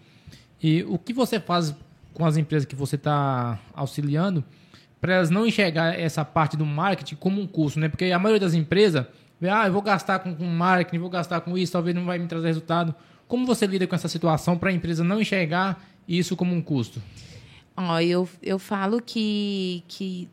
E 0.62 0.84
o 0.84 0.98
que 0.98 1.14
você 1.14 1.40
faz 1.40 1.74
com 2.14 2.26
as 2.26 2.36
empresas 2.36 2.66
que 2.66 2.76
você 2.76 2.98
está 2.98 3.58
auxiliando 3.74 4.44
para 5.00 5.14
elas 5.14 5.30
não 5.30 5.48
enxergar 5.48 5.98
essa 5.98 6.26
parte 6.26 6.58
do 6.58 6.66
marketing 6.66 7.16
como 7.16 7.40
um 7.40 7.48
custo, 7.48 7.80
né? 7.80 7.88
Porque 7.88 8.06
a 8.06 8.20
maioria 8.20 8.42
das 8.42 8.54
empresas 8.54 9.06
vê, 9.40 9.48
ah, 9.48 9.66
eu 9.66 9.72
vou 9.72 9.82
gastar 9.82 10.20
com, 10.20 10.36
com 10.36 10.44
marketing, 10.44 11.00
vou 11.00 11.10
gastar 11.10 11.40
com 11.40 11.58
isso, 11.58 11.72
talvez 11.72 11.96
não 11.96 12.04
vai 12.04 12.20
me 12.20 12.28
trazer 12.28 12.48
resultado. 12.48 12.94
Como 13.30 13.46
você 13.46 13.66
lida 13.66 13.88
com 13.88 13.96
essa 13.96 14.10
situação 14.10 14.58
para 14.58 14.72
a 14.72 14.74
empresa 14.74 15.06
não 15.06 15.22
enxergar 15.22 15.82
isso 16.06 16.36
como 16.36 16.54
um 16.54 16.62
custo? 16.62 17.02
Ó, 17.78 18.00
eu, 18.02 18.28
eu 18.42 18.60
falo 18.60 19.02
que, 19.02 19.84
que 19.88 20.28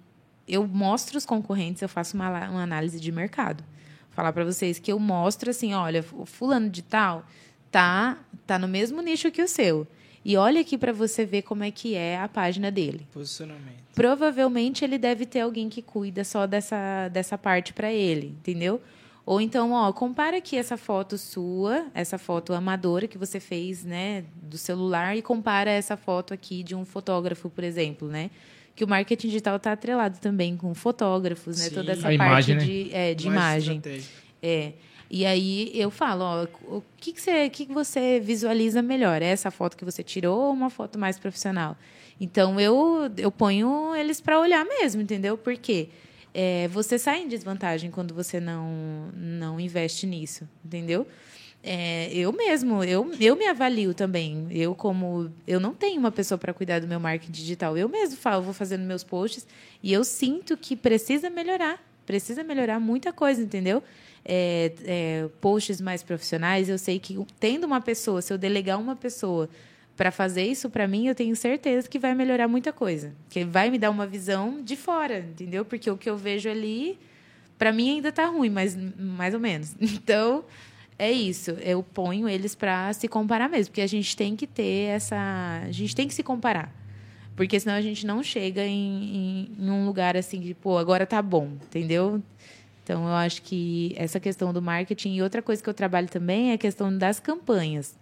eu 0.50 0.66
mostro 0.66 1.16
os 1.16 1.24
concorrentes, 1.24 1.80
eu 1.80 1.88
faço 1.88 2.16
uma, 2.16 2.28
uma 2.48 2.62
análise 2.62 2.98
de 2.98 3.12
mercado. 3.12 3.62
Falar 4.10 4.32
para 4.32 4.44
vocês 4.44 4.78
que 4.78 4.90
eu 4.92 4.98
mostro 4.98 5.50
assim, 5.50 5.72
olha, 5.72 6.04
o 6.12 6.26
fulano 6.26 6.68
de 6.68 6.82
tal 6.82 7.24
tá 7.70 8.18
tá 8.46 8.58
no 8.58 8.66
mesmo 8.66 9.00
nicho 9.00 9.30
que 9.30 9.40
o 9.40 9.46
seu. 9.46 9.86
E 10.24 10.36
olha 10.36 10.60
aqui 10.60 10.76
para 10.76 10.92
você 10.92 11.24
ver 11.24 11.42
como 11.42 11.62
é 11.62 11.70
que 11.70 11.94
é 11.94 12.18
a 12.18 12.28
página 12.28 12.70
dele. 12.70 13.06
Posicionamento. 13.12 13.80
Provavelmente 13.94 14.84
ele 14.84 14.98
deve 14.98 15.24
ter 15.24 15.40
alguém 15.40 15.68
que 15.68 15.80
cuida 15.80 16.24
só 16.24 16.46
dessa, 16.46 17.08
dessa 17.08 17.38
parte 17.38 17.72
para 17.72 17.92
ele, 17.92 18.28
entendeu? 18.38 18.82
Ou 19.24 19.40
então, 19.40 19.72
ó, 19.72 19.92
compara 19.92 20.38
aqui 20.38 20.56
essa 20.56 20.76
foto 20.76 21.16
sua, 21.16 21.86
essa 21.94 22.18
foto 22.18 22.52
amadora 22.52 23.06
que 23.06 23.16
você 23.16 23.38
fez, 23.38 23.84
né, 23.84 24.24
do 24.42 24.58
celular 24.58 25.16
e 25.16 25.22
compara 25.22 25.70
essa 25.70 25.96
foto 25.96 26.34
aqui 26.34 26.62
de 26.62 26.74
um 26.74 26.84
fotógrafo, 26.84 27.48
por 27.48 27.62
exemplo, 27.62 28.08
né? 28.08 28.30
Que 28.74 28.84
o 28.84 28.88
marketing 28.88 29.28
digital 29.28 29.56
está 29.56 29.72
atrelado 29.72 30.18
também 30.18 30.56
com 30.56 30.72
fotógrafos, 30.74 31.58
né? 31.58 31.68
Sim. 31.68 31.74
Toda 31.74 31.92
essa 31.92 32.08
A 32.08 32.16
parte 32.16 32.50
imagem, 32.50 32.56
né? 32.56 32.64
de, 32.64 32.94
é, 32.94 33.14
de 33.14 33.28
Mais 33.28 33.64
imagem. 33.66 33.82
É. 34.42 34.72
E 35.10 35.26
aí 35.26 35.72
eu 35.74 35.90
falo, 35.90 36.22
ó, 36.22 36.46
o 36.76 36.82
que, 36.96 37.12
que, 37.12 37.20
você, 37.20 37.46
o 37.46 37.50
que, 37.50 37.66
que 37.66 37.74
você 37.74 38.20
visualiza 38.20 38.80
melhor? 38.80 39.20
É 39.20 39.26
essa 39.26 39.50
foto 39.50 39.76
que 39.76 39.84
você 39.84 40.04
tirou 40.04 40.40
ou 40.40 40.52
uma 40.52 40.70
foto 40.70 40.98
mais 40.98 41.18
profissional? 41.18 41.76
Então 42.20 42.60
eu, 42.60 43.10
eu 43.16 43.30
ponho 43.30 43.94
eles 43.96 44.20
para 44.20 44.38
olhar 44.38 44.64
mesmo, 44.64 45.02
entendeu? 45.02 45.36
Porque 45.36 45.88
é, 46.32 46.68
você 46.68 46.96
sai 46.96 47.22
em 47.22 47.28
desvantagem 47.28 47.90
quando 47.90 48.14
você 48.14 48.38
não, 48.38 49.10
não 49.14 49.58
investe 49.58 50.06
nisso, 50.06 50.48
entendeu? 50.64 51.06
É, 51.62 52.10
eu 52.14 52.32
mesmo, 52.32 52.82
eu, 52.82 53.12
eu 53.20 53.36
me 53.36 53.46
avalio 53.46 53.92
também. 53.92 54.46
Eu 54.50 54.74
como 54.74 55.30
eu 55.46 55.60
não 55.60 55.74
tenho 55.74 55.98
uma 55.98 56.10
pessoa 56.10 56.38
para 56.38 56.54
cuidar 56.54 56.80
do 56.80 56.88
meu 56.88 56.98
marketing 56.98 57.32
digital. 57.32 57.76
Eu 57.76 57.88
mesmo 57.88 58.16
falo, 58.16 58.42
vou 58.42 58.54
fazendo 58.54 58.82
meus 58.82 59.04
posts 59.04 59.46
e 59.82 59.92
eu 59.92 60.02
sinto 60.02 60.56
que 60.56 60.74
precisa 60.74 61.28
melhorar, 61.28 61.82
precisa 62.06 62.42
melhorar 62.42 62.80
muita 62.80 63.12
coisa, 63.12 63.42
entendeu? 63.42 63.82
É, 64.24 64.72
é, 64.84 65.28
posts 65.40 65.80
mais 65.80 66.02
profissionais, 66.02 66.68
eu 66.68 66.78
sei 66.78 66.98
que 66.98 67.18
tendo 67.38 67.64
uma 67.64 67.80
pessoa, 67.80 68.20
se 68.22 68.32
eu 68.32 68.38
delegar 68.38 68.78
uma 68.78 68.96
pessoa 68.96 69.48
para 69.96 70.10
fazer 70.10 70.44
isso 70.44 70.70
para 70.70 70.88
mim, 70.88 71.08
eu 71.08 71.14
tenho 71.14 71.36
certeza 71.36 71.86
que 71.86 71.98
vai 71.98 72.14
melhorar 72.14 72.48
muita 72.48 72.72
coisa, 72.72 73.12
que 73.28 73.44
vai 73.44 73.68
me 73.70 73.78
dar 73.78 73.90
uma 73.90 74.06
visão 74.06 74.62
de 74.62 74.76
fora, 74.76 75.18
entendeu? 75.18 75.62
Porque 75.62 75.90
o 75.90 75.96
que 75.96 76.08
eu 76.08 76.16
vejo 76.16 76.48
ali, 76.48 76.98
para 77.58 77.70
mim 77.70 77.90
ainda 77.96 78.10
tá 78.10 78.24
ruim, 78.26 78.48
mas 78.48 78.74
mais 78.96 79.34
ou 79.34 79.40
menos. 79.40 79.74
Então 79.80 80.44
é 81.00 81.10
isso, 81.10 81.52
eu 81.52 81.82
ponho 81.82 82.28
eles 82.28 82.54
para 82.54 82.92
se 82.92 83.08
comparar 83.08 83.48
mesmo, 83.48 83.70
porque 83.70 83.80
a 83.80 83.86
gente 83.86 84.14
tem 84.14 84.36
que 84.36 84.46
ter 84.46 84.90
essa, 84.90 85.16
a 85.64 85.72
gente 85.72 85.96
tem 85.96 86.06
que 86.06 86.12
se 86.12 86.22
comparar. 86.22 86.70
Porque 87.34 87.58
senão 87.58 87.74
a 87.74 87.80
gente 87.80 88.06
não 88.06 88.22
chega 88.22 88.66
em, 88.66 89.48
em, 89.58 89.64
em 89.64 89.70
um 89.70 89.86
lugar 89.86 90.14
assim 90.14 90.40
de, 90.40 90.52
pô, 90.52 90.76
agora 90.76 91.06
tá 91.06 91.22
bom, 91.22 91.52
entendeu? 91.62 92.22
Então, 92.84 93.06
eu 93.06 93.14
acho 93.14 93.40
que 93.40 93.94
essa 93.96 94.20
questão 94.20 94.52
do 94.52 94.60
marketing. 94.60 95.14
E 95.14 95.22
outra 95.22 95.40
coisa 95.40 95.62
que 95.62 95.68
eu 95.70 95.72
trabalho 95.72 96.06
também 96.06 96.50
é 96.50 96.54
a 96.54 96.58
questão 96.58 96.94
das 96.94 97.18
campanhas. 97.18 97.96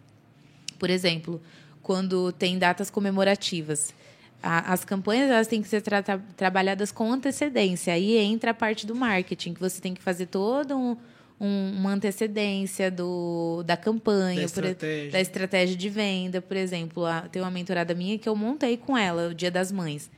Por 0.77 0.91
exemplo, 0.91 1.41
quando 1.83 2.33
tem 2.33 2.59
datas 2.59 2.91
comemorativas. 2.91 3.95
As 4.43 4.85
campanhas 4.85 5.31
elas 5.31 5.47
têm 5.47 5.63
que 5.63 5.69
ser 5.69 5.83
tra 5.83 6.03
trabalhadas 6.37 6.91
com 6.91 7.13
antecedência. 7.13 7.93
Aí 7.93 8.17
entra 8.17 8.51
a 8.51 8.55
parte 8.55 8.87
do 8.87 8.95
marketing, 8.95 9.55
que 9.55 9.61
você 9.61 9.81
tem 9.81 9.95
que 9.95 10.03
fazer 10.03 10.27
toda 10.27 10.77
um, 10.77 10.97
um, 11.41 11.73
uma 11.77 11.93
antecedência 11.93 12.91
do, 12.91 13.63
da 13.65 13.77
campanha, 13.77 14.43
Da 14.47 14.53
por- 14.53 14.65
estratégia. 14.65 15.11
da 15.13 15.21
estratégia 15.21 15.77
de 15.77 15.89
venda. 15.89 16.41
Por 16.43 16.57
exemplo, 16.57 17.05
a, 17.07 17.23
tem 17.23 17.41
uma 17.43 17.51
mentorada 17.51 17.95
minha 17.95 18.19
que 18.19 18.29
eu 18.29 18.35
montei 18.37 18.77
com 18.77 18.97
ela 18.97 19.29
o 19.29 19.35
Dia 19.35 19.51
das 19.51 19.71
Mães. 19.73 20.11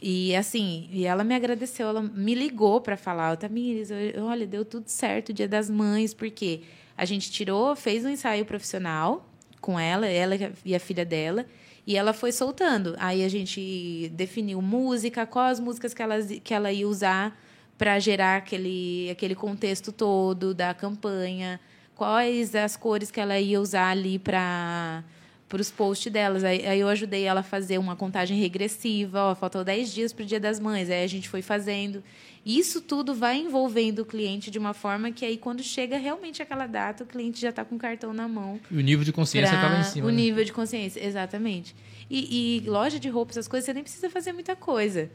E 0.00 0.34
assim, 0.36 0.88
e 0.92 1.04
ela 1.04 1.24
me 1.24 1.34
agradeceu, 1.34 1.88
ela 1.88 2.00
me 2.02 2.34
ligou 2.34 2.80
para 2.80 2.96
falar, 2.96 3.36
Tamires, 3.36 3.88
olha, 4.16 4.46
deu 4.46 4.64
tudo 4.64 4.88
certo 4.88 5.30
o 5.30 5.32
Dia 5.32 5.48
das 5.48 5.68
Mães, 5.68 6.14
porque 6.14 6.60
a 6.96 7.04
gente 7.04 7.30
tirou, 7.32 7.74
fez 7.74 8.04
um 8.04 8.08
ensaio 8.08 8.44
profissional 8.44 9.28
com 9.60 9.78
ela, 9.78 10.06
ela 10.06 10.36
e 10.64 10.72
a 10.74 10.78
filha 10.78 11.04
dela, 11.04 11.44
e 11.84 11.96
ela 11.96 12.12
foi 12.12 12.30
soltando. 12.30 12.94
Aí 12.98 13.24
a 13.24 13.28
gente 13.28 14.08
definiu 14.14 14.62
música, 14.62 15.26
quais 15.26 15.58
as 15.58 15.60
músicas 15.64 15.92
que 15.92 16.00
ela, 16.02 16.22
que 16.22 16.54
ela 16.54 16.70
ia 16.72 16.86
usar 16.86 17.36
para 17.78 17.98
gerar 18.00 18.36
aquele, 18.36 19.08
aquele 19.10 19.36
contexto 19.36 19.92
todo 19.92 20.52
da 20.52 20.74
campanha, 20.74 21.60
quais 21.94 22.54
as 22.54 22.76
cores 22.76 23.10
que 23.10 23.20
ela 23.20 23.38
ia 23.38 23.60
usar 23.60 23.90
ali 23.90 24.18
para 24.18 25.04
para 25.48 25.62
os 25.62 25.70
posts 25.70 26.12
delas. 26.12 26.44
Aí, 26.44 26.66
aí 26.66 26.80
eu 26.80 26.88
ajudei 26.88 27.24
ela 27.24 27.40
a 27.40 27.42
fazer 27.42 27.78
uma 27.78 27.96
contagem 27.96 28.38
regressiva. 28.38 29.30
Ó, 29.30 29.34
faltam 29.34 29.64
10 29.64 29.94
dias 29.94 30.12
para 30.12 30.22
o 30.22 30.26
Dia 30.26 30.38
das 30.38 30.60
Mães. 30.60 30.90
Aí 30.90 31.02
a 31.02 31.06
gente 31.06 31.28
foi 31.28 31.40
fazendo. 31.40 32.04
Isso 32.44 32.80
tudo 32.80 33.14
vai 33.14 33.38
envolvendo 33.38 34.00
o 34.00 34.04
cliente 34.04 34.50
de 34.50 34.58
uma 34.58 34.74
forma 34.74 35.10
que 35.10 35.24
aí, 35.24 35.36
quando 35.36 35.62
chega 35.62 35.96
realmente 35.96 36.42
aquela 36.42 36.66
data, 36.66 37.02
o 37.04 37.06
cliente 37.06 37.40
já 37.40 37.48
está 37.48 37.64
com 37.64 37.76
o 37.76 37.78
cartão 37.78 38.12
na 38.12 38.28
mão. 38.28 38.60
E 38.70 38.76
o 38.76 38.80
nível 38.80 39.04
de 39.04 39.12
consciência 39.12 39.54
lá 39.54 39.80
em 39.80 39.84
cima. 39.84 40.06
O 40.06 40.10
né? 40.10 40.16
nível 40.16 40.44
de 40.44 40.52
consciência, 40.52 41.04
exatamente. 41.04 41.74
E, 42.10 42.58
e 42.58 42.68
loja 42.68 42.98
de 42.98 43.08
roupa, 43.08 43.32
essas 43.32 43.48
coisas, 43.48 43.64
você 43.64 43.72
nem 43.72 43.82
precisa 43.82 44.08
fazer 44.10 44.32
muita 44.32 44.54
coisa. 44.54 45.10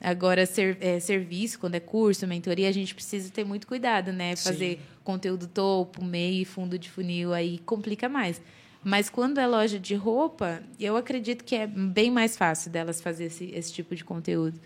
Agora, 0.00 0.46
ser- 0.46 0.78
é, 0.80 0.98
serviço, 0.98 1.58
quando 1.58 1.74
é 1.74 1.80
curso, 1.80 2.26
mentoria, 2.26 2.68
a 2.68 2.72
gente 2.72 2.94
precisa 2.94 3.30
ter 3.30 3.44
muito 3.44 3.66
cuidado, 3.66 4.12
né? 4.12 4.34
Sim. 4.34 4.44
Fazer 4.50 4.80
conteúdo 5.04 5.46
topo, 5.46 6.02
meio 6.04 6.42
e 6.42 6.44
fundo 6.44 6.78
de 6.78 6.88
funil, 6.88 7.32
aí 7.34 7.58
complica 7.58 8.08
mais. 8.08 8.40
Mas 8.82 9.10
quando 9.10 9.38
é 9.38 9.46
loja 9.46 9.78
de 9.78 9.94
roupa, 9.94 10.62
eu 10.78 10.96
acredito 10.96 11.44
que 11.44 11.54
é 11.54 11.66
bem 11.66 12.10
mais 12.10 12.34
fácil 12.36 12.70
delas 12.70 13.00
fazer 13.02 13.24
esse, 13.26 13.44
esse 13.54 13.72
tipo 13.72 13.94
de 13.94 14.02
conteúdo. 14.02 14.58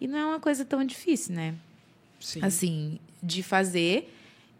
E 0.00 0.08
não 0.08 0.18
é 0.18 0.26
uma 0.26 0.40
coisa 0.40 0.64
tão 0.64 0.84
difícil, 0.84 1.34
né? 1.34 1.54
Sim. 2.18 2.40
assim, 2.42 2.98
de 3.22 3.42
fazer 3.42 4.12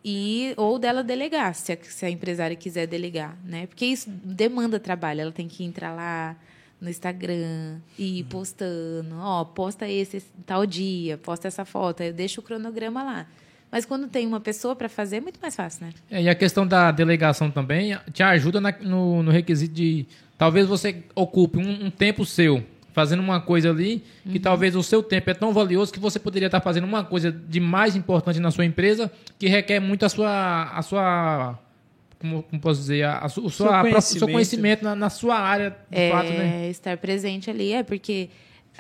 e 0.03 0.55
ou 0.57 0.79
dela 0.79 1.03
delegar, 1.05 1.55
se 1.55 1.73
a, 1.73 1.79
se 1.83 2.07
a 2.07 2.11
empresária 2.11 2.57
quiser 2.57 2.87
delegar, 2.87 3.37
né? 3.45 3.67
Porque 3.67 3.85
isso 3.85 4.09
demanda 4.09 4.81
trabalho, 4.81 5.21
ela 5.21 5.33
tem 5.33 5.47
que 5.47 5.63
entrar 5.63 5.93
lá 5.93 6.37
no 6.81 6.89
Instagram 6.89 7.79
e 7.99 8.21
ir 8.21 8.25
postando, 8.25 9.15
ó, 9.19 9.45
posta 9.45 9.89
esse, 9.89 10.17
esse 10.19 10.29
tal 10.47 10.65
dia, 10.67 11.19
posta 11.19 11.47
essa 11.49 11.65
foto, 11.65 12.03
aí 12.03 12.13
deixa 12.13 12.41
o 12.41 12.45
cronograma 12.45 13.03
lá. 13.03 13.27
Mas 13.71 13.85
quando 13.85 14.09
tem 14.09 14.27
uma 14.27 14.41
pessoa 14.41 14.75
para 14.75 14.89
fazer, 14.89 15.17
é 15.17 15.21
muito 15.21 15.39
mais 15.41 15.55
fácil, 15.55 15.87
né? 15.87 15.93
É, 16.11 16.23
e 16.23 16.29
a 16.29 16.35
questão 16.35 16.67
da 16.67 16.91
delegação 16.91 17.51
também 17.51 17.97
te 18.13 18.23
ajuda 18.23 18.61
na- 18.61 18.75
no, 18.81 19.23
no 19.23 19.31
requisito 19.31 19.73
de 19.75 20.07
talvez 20.37 20.67
você 20.67 21.05
ocupe 21.15 21.59
um, 21.59 21.87
um 21.87 21.91
tempo 21.91 22.25
seu 22.25 22.65
fazendo 22.93 23.21
uma 23.21 23.41
coisa 23.41 23.71
ali 23.71 24.03
que 24.25 24.37
Uhum. 24.39 24.41
talvez 24.43 24.75
o 24.75 24.83
seu 24.83 25.01
tempo 25.03 25.31
é 25.31 25.35
tão 25.35 25.53
valioso 25.53 25.93
que 25.93 26.01
você 26.01 26.19
poderia 26.19 26.47
estar 26.47 26.61
fazendo 26.61 26.85
uma 26.85 27.05
coisa 27.05 27.31
de 27.31 27.61
mais 27.61 27.95
importante 27.95 28.41
na 28.41 28.51
sua 28.51 28.65
empresa 28.65 29.09
que 29.39 29.47
requer 29.47 29.79
muito 29.79 30.05
a 30.05 30.09
sua 30.09 30.65
a 30.75 30.83
sua 30.83 31.57
como, 32.21 32.43
como 32.45 32.61
posso 32.63 32.81
dizer 32.81 33.03
a, 33.05 33.19
a 33.19 33.29
su- 33.29 33.45
o 33.45 33.51
sua, 33.51 33.81
a 33.81 33.83
pro- 33.83 33.97
o 33.99 34.01
seu 34.01 34.21
conhecimento. 34.21 34.33
conhecimento 34.33 34.85
na, 34.85 34.95
na 34.95 35.11
sua 35.11 35.37
área 35.39 35.71
de 35.91 35.99
é, 35.99 36.11
fato 36.13 36.29
né 36.31 36.69
estar 36.71 36.97
presente 36.99 37.51
ali, 37.51 37.73
é 37.73 37.83
porque 37.83 38.31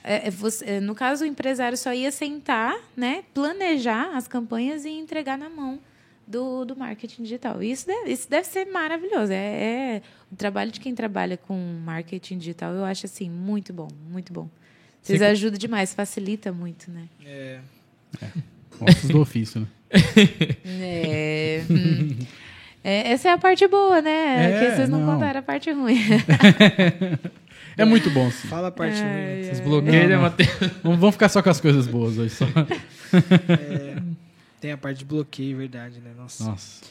é, 0.05 0.29
é 0.29 0.31
você- 0.31 0.65
é, 0.65 0.81
no 0.81 0.95
caso 0.95 1.25
o 1.25 1.27
empresário 1.27 1.77
só 1.77 1.93
ia 1.93 2.13
sentar, 2.13 2.77
né, 2.97 3.25
planejar 3.35 4.15
as 4.17 4.29
campanhas 4.29 4.85
e 4.85 4.91
entregar 4.91 5.37
na 5.37 5.49
mão 5.51 5.79
do, 6.27 6.65
do 6.65 6.77
marketing 6.77 7.25
digital. 7.25 7.61
E 7.61 7.73
isso 7.73 7.87
deve, 7.89 8.11
isso 8.13 8.31
deve 8.31 8.47
ser 8.47 8.65
maravilhoso. 8.67 9.33
É, 9.33 9.97
é- 9.97 10.03
o 10.31 10.37
trabalho 10.37 10.71
de 10.71 10.79
quem 10.79 10.95
trabalha 10.95 11.37
com 11.37 11.57
marketing 11.85 12.39
digital, 12.39 12.73
eu 12.73 12.85
acho 12.85 13.07
assim 13.07 13.29
muito 13.29 13.73
bom, 13.73 13.89
muito 14.09 14.33
bom. 14.33 14.49
Vocês 15.03 15.19
Você- 15.19 15.25
ajudam 15.25 15.59
demais, 15.59 15.93
facilita 15.93 16.53
muito, 16.53 16.89
né? 16.91 17.09
É. 17.27 17.59
Ossos 18.81 19.11
do 19.11 19.21
ofício, 19.21 19.61
né? 19.63 19.67
É, 20.65 21.65
hum. 21.69 22.17
É, 22.83 23.13
essa 23.13 23.29
é 23.29 23.33
a 23.33 23.39
parte 23.39 23.67
boa, 23.69 24.01
né? 24.01 24.11
É, 24.11 24.59
que 24.71 24.77
vocês 24.77 24.89
não, 24.89 25.01
não. 25.01 25.15
contaram 25.15 25.41
a 25.41 25.43
parte 25.43 25.71
ruim. 25.71 25.99
É 27.77 27.85
muito 27.85 28.11
bom, 28.11 28.31
sim. 28.31 28.47
Fala 28.49 28.69
a 28.69 28.71
parte 28.71 29.01
ruim. 29.01 29.41
esses 29.41 29.61
bloqueios 29.61 30.11
Não, 30.11 30.23
né 30.23 30.31
não. 30.31 30.71
Vamos 30.83 31.01
vamos 31.01 31.15
ficar 31.15 31.31
só 31.31 31.43
com 31.43 31.49
as 31.49 31.61
coisas 31.61 31.87
boas 31.87 32.19
hoje. 32.19 32.35
Só. 32.35 32.45
Tem 34.61 34.73
a 34.73 34.77
parte 34.77 34.99
de 34.99 35.05
bloqueio, 35.07 35.57
verdade, 35.57 35.99
né? 36.01 36.11
Nossa. 36.15 36.45
Nossa. 36.45 36.85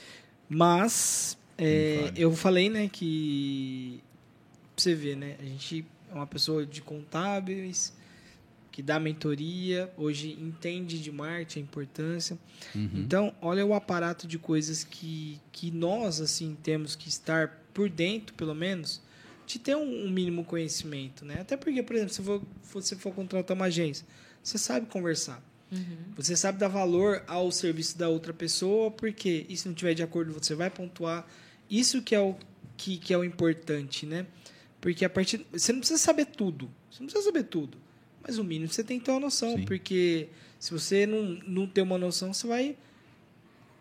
Mas 0.50 1.38
é, 1.58 2.12
eu 2.16 2.32
falei, 2.32 2.70
né, 2.70 2.90
que 2.92 4.02
pra 4.76 4.82
você 4.84 4.96
ver, 4.96 5.16
né, 5.16 5.36
a 5.40 5.44
gente 5.44 5.86
é 6.12 6.16
uma 6.16 6.26
pessoa 6.26 6.66
de 6.66 6.82
contábeis 6.82 7.94
que 8.72 8.82
dá 8.82 9.00
mentoria, 9.00 9.92
hoje 9.98 10.38
entende 10.40 11.00
de 11.00 11.12
marketing 11.12 11.60
a 11.60 11.62
importância. 11.64 12.40
Uhum. 12.76 12.90
Então, 12.96 13.34
olha 13.42 13.66
o 13.66 13.74
aparato 13.74 14.28
de 14.28 14.38
coisas 14.38 14.84
que, 14.84 15.40
que 15.52 15.72
nós 15.72 16.22
assim 16.22 16.58
temos 16.62 16.96
que 16.96 17.10
estar 17.10 17.64
por 17.74 17.90
dentro, 17.90 18.34
pelo 18.36 18.54
menos, 18.54 19.02
de 19.46 19.58
ter 19.58 19.76
um, 19.76 20.06
um 20.06 20.10
mínimo 20.10 20.44
conhecimento, 20.44 21.26
né? 21.26 21.40
Até 21.42 21.58
porque, 21.58 21.82
por 21.82 21.96
exemplo, 21.96 22.14
se 22.14 22.22
for, 22.22 22.42
você 22.72 22.96
for 22.96 23.14
contratar 23.14 23.56
uma 23.56 23.66
agência, 23.66 24.06
você 24.44 24.58
sabe 24.58 24.86
conversar. 24.86 25.44
Você 26.16 26.36
sabe 26.36 26.58
dar 26.58 26.68
valor 26.68 27.24
ao 27.28 27.52
serviço 27.52 27.98
da 27.98 28.10
outra 28.10 28.34
pessoa, 28.34 28.90
porque 28.90 29.46
e 29.48 29.56
se 29.56 29.68
não 29.68 29.76
tiver 29.76 29.94
de 29.94 30.02
acordo, 30.02 30.34
você 30.34 30.56
vai 30.56 30.70
pontuar. 30.70 31.28
Isso 31.70 32.02
que 32.02 32.16
é 32.16 32.20
o 32.20 32.36
que, 32.76 32.98
que 32.98 33.14
é 33.14 33.18
o 33.18 33.24
importante, 33.24 34.06
né? 34.06 34.26
Porque 34.82 35.06
a 35.06 35.10
partir 35.10 35.46
você 35.52 35.72
não 35.72 35.80
precisa 35.80 36.00
saber 36.00 36.26
tudo. 36.26 36.72
Você 36.90 37.02
não 37.02 37.08
precisa 37.08 37.26
saber 37.26 37.44
tudo. 37.44 37.78
Mas 38.26 38.38
o 38.38 38.44
mínimo 38.44 38.72
você 38.72 38.84
tem 38.84 39.00
que 39.00 39.06
ter 39.06 39.12
uma 39.12 39.20
noção, 39.20 39.56
Sim. 39.56 39.66
porque 39.66 40.28
se 40.60 40.72
você 40.72 41.06
não, 41.06 41.40
não 41.48 41.68
ter 41.68 41.82
uma 41.82 41.98
noção, 41.98 42.34
você 42.34 42.48
vai 42.48 42.78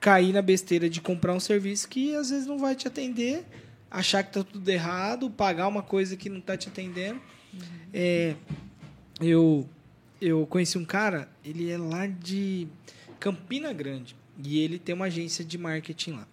cair 0.01 0.33
na 0.33 0.43
besteira 0.43 0.89
de 0.89 1.01
comprar 1.01 1.35
um 1.35 1.41
serviço 1.41 1.89
que 1.89 2.15
às 2.15 2.31
vezes 2.31 2.47
não 2.47 2.59
vai 2.59 2.75
te 2.75 2.87
atender 2.87 3.45
achar 3.91 4.23
que 4.23 4.33
tá 4.33 4.45
tudo 4.45 4.69
errado, 4.69 5.31
pagar 5.31 5.67
uma 5.67 5.83
coisa 5.83 6.17
que 6.17 6.29
não 6.29 6.41
tá 6.41 6.57
te 6.57 6.69
atendendo. 6.69 7.21
É, 7.93 8.35
eu, 9.21 9.69
eu 10.21 10.47
conheci 10.47 10.77
um 10.79 10.85
cara, 10.85 11.29
ele 11.45 11.71
é 11.71 11.79
lá 11.79 12.07
de 12.07 12.69
Campina 13.19 13.73
Grande. 13.73 14.17
E 14.43 14.61
ele 14.61 14.79
tem 14.79 14.95
uma 14.95 15.07
agência 15.07 15.45
de 15.45 15.59
marketing 15.59 16.13
lá. 16.13 16.29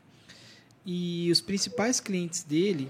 E 0.86 1.30
os 1.32 1.42
principais 1.42 2.00
clientes 2.00 2.44
dele 2.44 2.88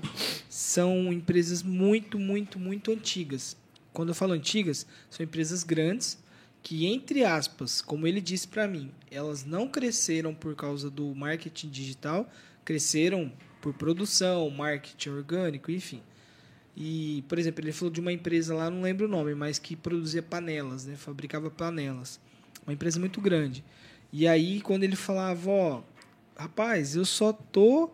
são 0.49 1.13
empresas 1.13 1.63
muito, 1.63 2.19
muito, 2.19 2.59
muito 2.59 2.91
antigas. 2.91 3.55
Quando 3.95 4.09
eu 4.09 4.15
falo 4.15 4.33
antigas, 4.33 4.85
são 5.09 5.23
empresas 5.23 5.63
grandes 5.63 6.21
que, 6.61 6.85
entre 6.85 7.23
aspas, 7.23 7.81
como 7.81 8.05
ele 8.05 8.19
disse 8.19 8.45
para 8.45 8.67
mim, 8.67 8.91
elas 9.09 9.45
não 9.45 9.69
cresceram 9.69 10.35
por 10.35 10.53
causa 10.53 10.89
do 10.89 11.15
marketing 11.15 11.69
digital, 11.69 12.29
cresceram 12.65 13.31
por 13.61 13.73
produção, 13.73 14.49
marketing 14.49 15.09
orgânico, 15.09 15.71
enfim. 15.71 16.01
E, 16.75 17.23
por 17.29 17.39
exemplo, 17.39 17.63
ele 17.63 17.71
falou 17.71 17.89
de 17.89 18.01
uma 18.01 18.11
empresa 18.11 18.53
lá, 18.53 18.69
não 18.69 18.81
lembro 18.81 19.05
o 19.05 19.09
nome, 19.09 19.33
mas 19.33 19.57
que 19.57 19.77
produzia 19.77 20.21
panelas, 20.21 20.85
né? 20.85 20.97
Fabricava 20.97 21.49
panelas. 21.49 22.19
Uma 22.67 22.73
empresa 22.73 22.99
muito 22.99 23.21
grande. 23.21 23.63
E 24.11 24.27
aí, 24.27 24.59
quando 24.59 24.83
ele 24.83 24.97
falava, 24.97 25.49
ó, 25.49 25.83
rapaz, 26.35 26.97
eu 26.97 27.05
só 27.05 27.31
tô 27.31 27.91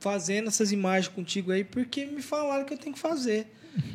fazendo 0.00 0.48
essas 0.48 0.72
imagens 0.72 1.06
contigo 1.14 1.52
aí 1.52 1.62
porque 1.62 2.04
me 2.04 2.20
falaram 2.20 2.64
que 2.64 2.74
eu 2.74 2.78
tenho 2.78 2.94
que 2.94 3.00
fazer. 3.00 3.46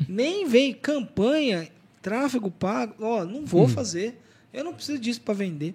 Nem 0.08 0.46
vem 0.46 0.74
campanha, 0.74 1.68
tráfego 2.02 2.50
pago, 2.50 2.94
ó, 3.00 3.24
não 3.24 3.44
vou 3.44 3.68
fazer. 3.68 4.20
Eu 4.52 4.64
não 4.64 4.74
preciso 4.74 4.98
disso 4.98 5.20
para 5.20 5.34
vender. 5.34 5.74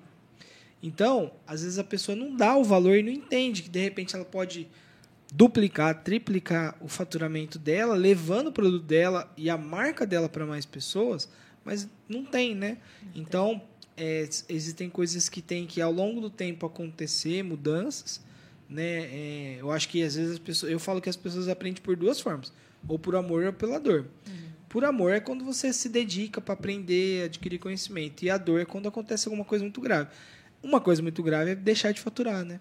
Então, 0.81 1.31
às 1.47 1.61
vezes 1.63 1.79
a 1.79 1.83
pessoa 1.83 2.15
não 2.15 2.35
dá 2.35 2.57
o 2.57 2.63
valor 2.63 2.97
e 2.97 3.03
não 3.03 3.11
entende 3.11 3.63
que 3.63 3.69
de 3.69 3.79
repente 3.79 4.15
ela 4.15 4.25
pode 4.25 4.67
duplicar, 5.33 6.03
triplicar 6.03 6.75
o 6.81 6.87
faturamento 6.87 7.57
dela, 7.57 7.95
levando 7.95 8.47
o 8.47 8.51
produto 8.51 8.83
dela 8.83 9.31
e 9.37 9.49
a 9.49 9.57
marca 9.57 10.05
dela 10.05 10.27
para 10.27 10.45
mais 10.45 10.65
pessoas, 10.65 11.29
mas 11.63 11.87
não 12.07 12.25
tem, 12.25 12.53
né? 12.53 12.77
Então, 13.15 13.61
é, 13.95 14.27
existem 14.49 14.89
coisas 14.89 15.29
que 15.29 15.41
tem 15.41 15.65
que 15.65 15.81
ao 15.81 15.91
longo 15.91 16.19
do 16.19 16.29
tempo 16.29 16.65
acontecer, 16.65 17.43
mudanças, 17.43 18.21
né? 18.69 19.05
É, 19.05 19.57
eu 19.59 19.71
acho 19.71 19.87
que 19.89 20.03
às 20.03 20.15
vezes 20.15 20.33
as 20.33 20.39
pessoas, 20.39 20.71
eu 20.71 20.79
falo 20.79 21.01
que 21.01 21.09
as 21.09 21.15
pessoas 21.15 21.47
aprendem 21.47 21.81
por 21.81 21.95
duas 21.95 22.19
formas, 22.19 22.51
ou 22.87 22.99
por 22.99 23.15
amor 23.15 23.43
ou 23.45 23.53
pela 23.53 23.79
dor. 23.79 24.07
Por 24.69 24.83
amor 24.83 25.13
é 25.13 25.19
quando 25.19 25.45
você 25.45 25.71
se 25.71 25.87
dedica 25.87 26.41
para 26.41 26.55
aprender, 26.55 27.25
adquirir 27.25 27.59
conhecimento, 27.59 28.23
e 28.23 28.29
a 28.29 28.37
dor 28.37 28.59
é 28.59 28.65
quando 28.65 28.87
acontece 28.87 29.27
alguma 29.27 29.45
coisa 29.45 29.63
muito 29.63 29.79
grave. 29.79 30.09
Uma 30.63 30.81
coisa 30.81 31.01
muito 31.01 31.21
grave 31.21 31.51
é 31.51 31.55
deixar 31.55 31.91
de 31.91 32.01
faturar, 32.01 32.43
né? 32.43 32.59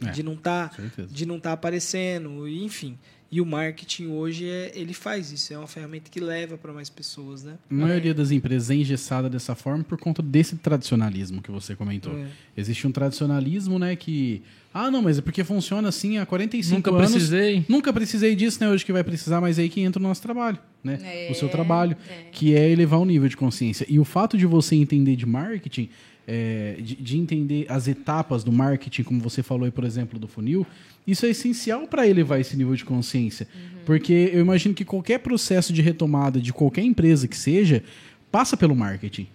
É, 0.00 0.10
de 0.10 0.22
não 0.22 0.34
estar 0.34 0.72
certeza. 0.74 1.08
de 1.12 1.26
não 1.26 1.40
tá 1.40 1.52
aparecendo, 1.52 2.46
enfim. 2.48 2.98
E 3.30 3.40
o 3.40 3.46
marketing 3.46 4.06
hoje 4.08 4.48
é, 4.48 4.70
ele 4.76 4.94
faz 4.94 5.32
isso, 5.32 5.52
é 5.52 5.58
uma 5.58 5.66
ferramenta 5.66 6.08
que 6.08 6.20
leva 6.20 6.56
para 6.56 6.72
mais 6.72 6.88
pessoas, 6.88 7.42
né? 7.42 7.58
A 7.68 7.74
maioria 7.74 8.14
das 8.14 8.30
empresas 8.30 8.70
é 8.70 8.76
engessada 8.76 9.28
dessa 9.28 9.56
forma 9.56 9.82
por 9.82 9.98
conta 9.98 10.22
desse 10.22 10.54
tradicionalismo 10.56 11.42
que 11.42 11.50
você 11.50 11.74
comentou. 11.74 12.16
É. 12.16 12.28
Existe 12.56 12.86
um 12.86 12.92
tradicionalismo, 12.92 13.76
né, 13.76 13.96
que... 13.96 14.40
Ah, 14.76 14.90
não, 14.90 15.00
mas 15.00 15.18
é 15.18 15.22
porque 15.22 15.44
funciona 15.44 15.88
assim 15.88 16.18
há 16.18 16.26
45 16.26 16.74
Nunca 16.74 16.90
anos. 16.90 17.12
precisei. 17.12 17.64
Nunca 17.68 17.92
precisei 17.92 18.34
disso, 18.34 18.58
né? 18.60 18.68
Hoje 18.68 18.84
que 18.84 18.92
vai 18.92 19.04
precisar, 19.04 19.40
mas 19.40 19.56
aí 19.56 19.68
que 19.68 19.80
entra 19.80 20.00
o 20.00 20.02
nosso 20.02 20.20
trabalho, 20.20 20.58
né? 20.82 20.98
É, 21.00 21.30
o 21.30 21.34
seu 21.36 21.48
trabalho, 21.48 21.96
é. 22.10 22.24
que 22.32 22.56
é 22.56 22.68
elevar 22.68 22.98
o 22.98 23.04
nível 23.04 23.28
de 23.28 23.36
consciência. 23.36 23.86
E 23.88 24.00
o 24.00 24.04
fato 24.04 24.36
de 24.36 24.46
você 24.46 24.74
entender 24.74 25.14
de 25.14 25.24
marketing, 25.24 25.88
é, 26.26 26.76
de, 26.80 26.96
de 26.96 27.16
entender 27.16 27.66
as 27.68 27.86
etapas 27.86 28.42
do 28.42 28.50
marketing, 28.50 29.04
como 29.04 29.20
você 29.20 29.44
falou 29.44 29.64
aí, 29.64 29.70
por 29.70 29.84
exemplo, 29.84 30.18
do 30.18 30.26
funil, 30.26 30.66
isso 31.06 31.24
é 31.24 31.28
essencial 31.28 31.86
para 31.86 32.08
elevar 32.08 32.40
esse 32.40 32.56
nível 32.56 32.74
de 32.74 32.84
consciência. 32.84 33.46
Porque 33.86 34.30
eu 34.32 34.40
imagino 34.40 34.74
que 34.74 34.84
qualquer 34.84 35.18
processo 35.18 35.72
de 35.72 35.82
retomada 35.82 36.40
de 36.40 36.52
qualquer 36.52 36.82
empresa 36.82 37.28
que 37.28 37.36
seja, 37.36 37.84
passa 38.32 38.56
pelo 38.56 38.74
marketing. 38.74 39.28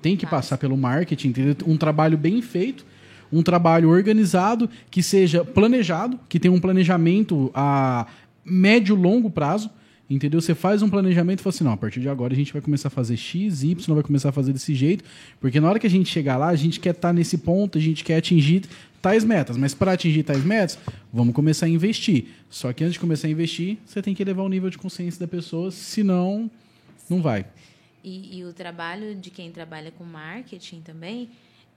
Tem 0.00 0.16
que 0.16 0.26
Passa. 0.26 0.36
passar 0.36 0.58
pelo 0.58 0.76
marketing, 0.76 1.28
entendeu? 1.28 1.56
Um 1.66 1.76
trabalho 1.76 2.16
bem 2.16 2.40
feito, 2.40 2.86
um 3.32 3.42
trabalho 3.42 3.88
organizado, 3.88 4.68
que 4.90 5.02
seja 5.02 5.44
planejado, 5.44 6.18
que 6.28 6.38
tenha 6.38 6.52
um 6.52 6.60
planejamento 6.60 7.50
a 7.54 8.06
médio 8.44 8.94
longo 8.94 9.30
prazo. 9.30 9.70
Entendeu? 10.08 10.40
Você 10.40 10.54
faz 10.54 10.82
um 10.82 10.88
planejamento 10.88 11.40
e 11.40 11.42
fala 11.42 11.54
assim: 11.54 11.64
não, 11.64 11.72
a 11.72 11.76
partir 11.76 12.00
de 12.00 12.08
agora 12.08 12.32
a 12.32 12.36
gente 12.36 12.52
vai 12.52 12.62
começar 12.62 12.86
a 12.86 12.90
fazer 12.90 13.16
X, 13.16 13.64
Y, 13.64 13.92
vai 13.92 14.04
começar 14.04 14.28
a 14.28 14.32
fazer 14.32 14.52
desse 14.52 14.72
jeito, 14.72 15.04
porque 15.40 15.58
na 15.58 15.68
hora 15.68 15.80
que 15.80 15.86
a 15.86 15.90
gente 15.90 16.08
chegar 16.08 16.36
lá, 16.36 16.48
a 16.48 16.54
gente 16.54 16.78
quer 16.78 16.94
estar 16.94 17.12
nesse 17.12 17.38
ponto, 17.38 17.76
a 17.76 17.80
gente 17.80 18.04
quer 18.04 18.18
atingir 18.18 18.62
tais 19.02 19.24
metas, 19.24 19.56
mas 19.56 19.74
para 19.74 19.92
atingir 19.92 20.22
tais 20.22 20.44
metas, 20.44 20.78
vamos 21.12 21.34
começar 21.34 21.66
a 21.66 21.68
investir. 21.68 22.26
Só 22.48 22.72
que 22.72 22.84
antes 22.84 22.94
de 22.94 23.00
começar 23.00 23.26
a 23.26 23.30
investir, 23.30 23.78
você 23.84 24.00
tem 24.00 24.14
que 24.14 24.22
elevar 24.22 24.44
o 24.44 24.48
nível 24.48 24.70
de 24.70 24.78
consciência 24.78 25.18
da 25.18 25.26
pessoa, 25.26 25.72
senão 25.72 26.48
não 27.10 27.20
vai. 27.20 27.44
E, 28.04 28.38
e 28.38 28.44
o 28.44 28.52
trabalho 28.52 29.16
de 29.16 29.30
quem 29.30 29.50
trabalha 29.50 29.90
com 29.90 30.04
marketing 30.04 30.80
também 30.80 31.28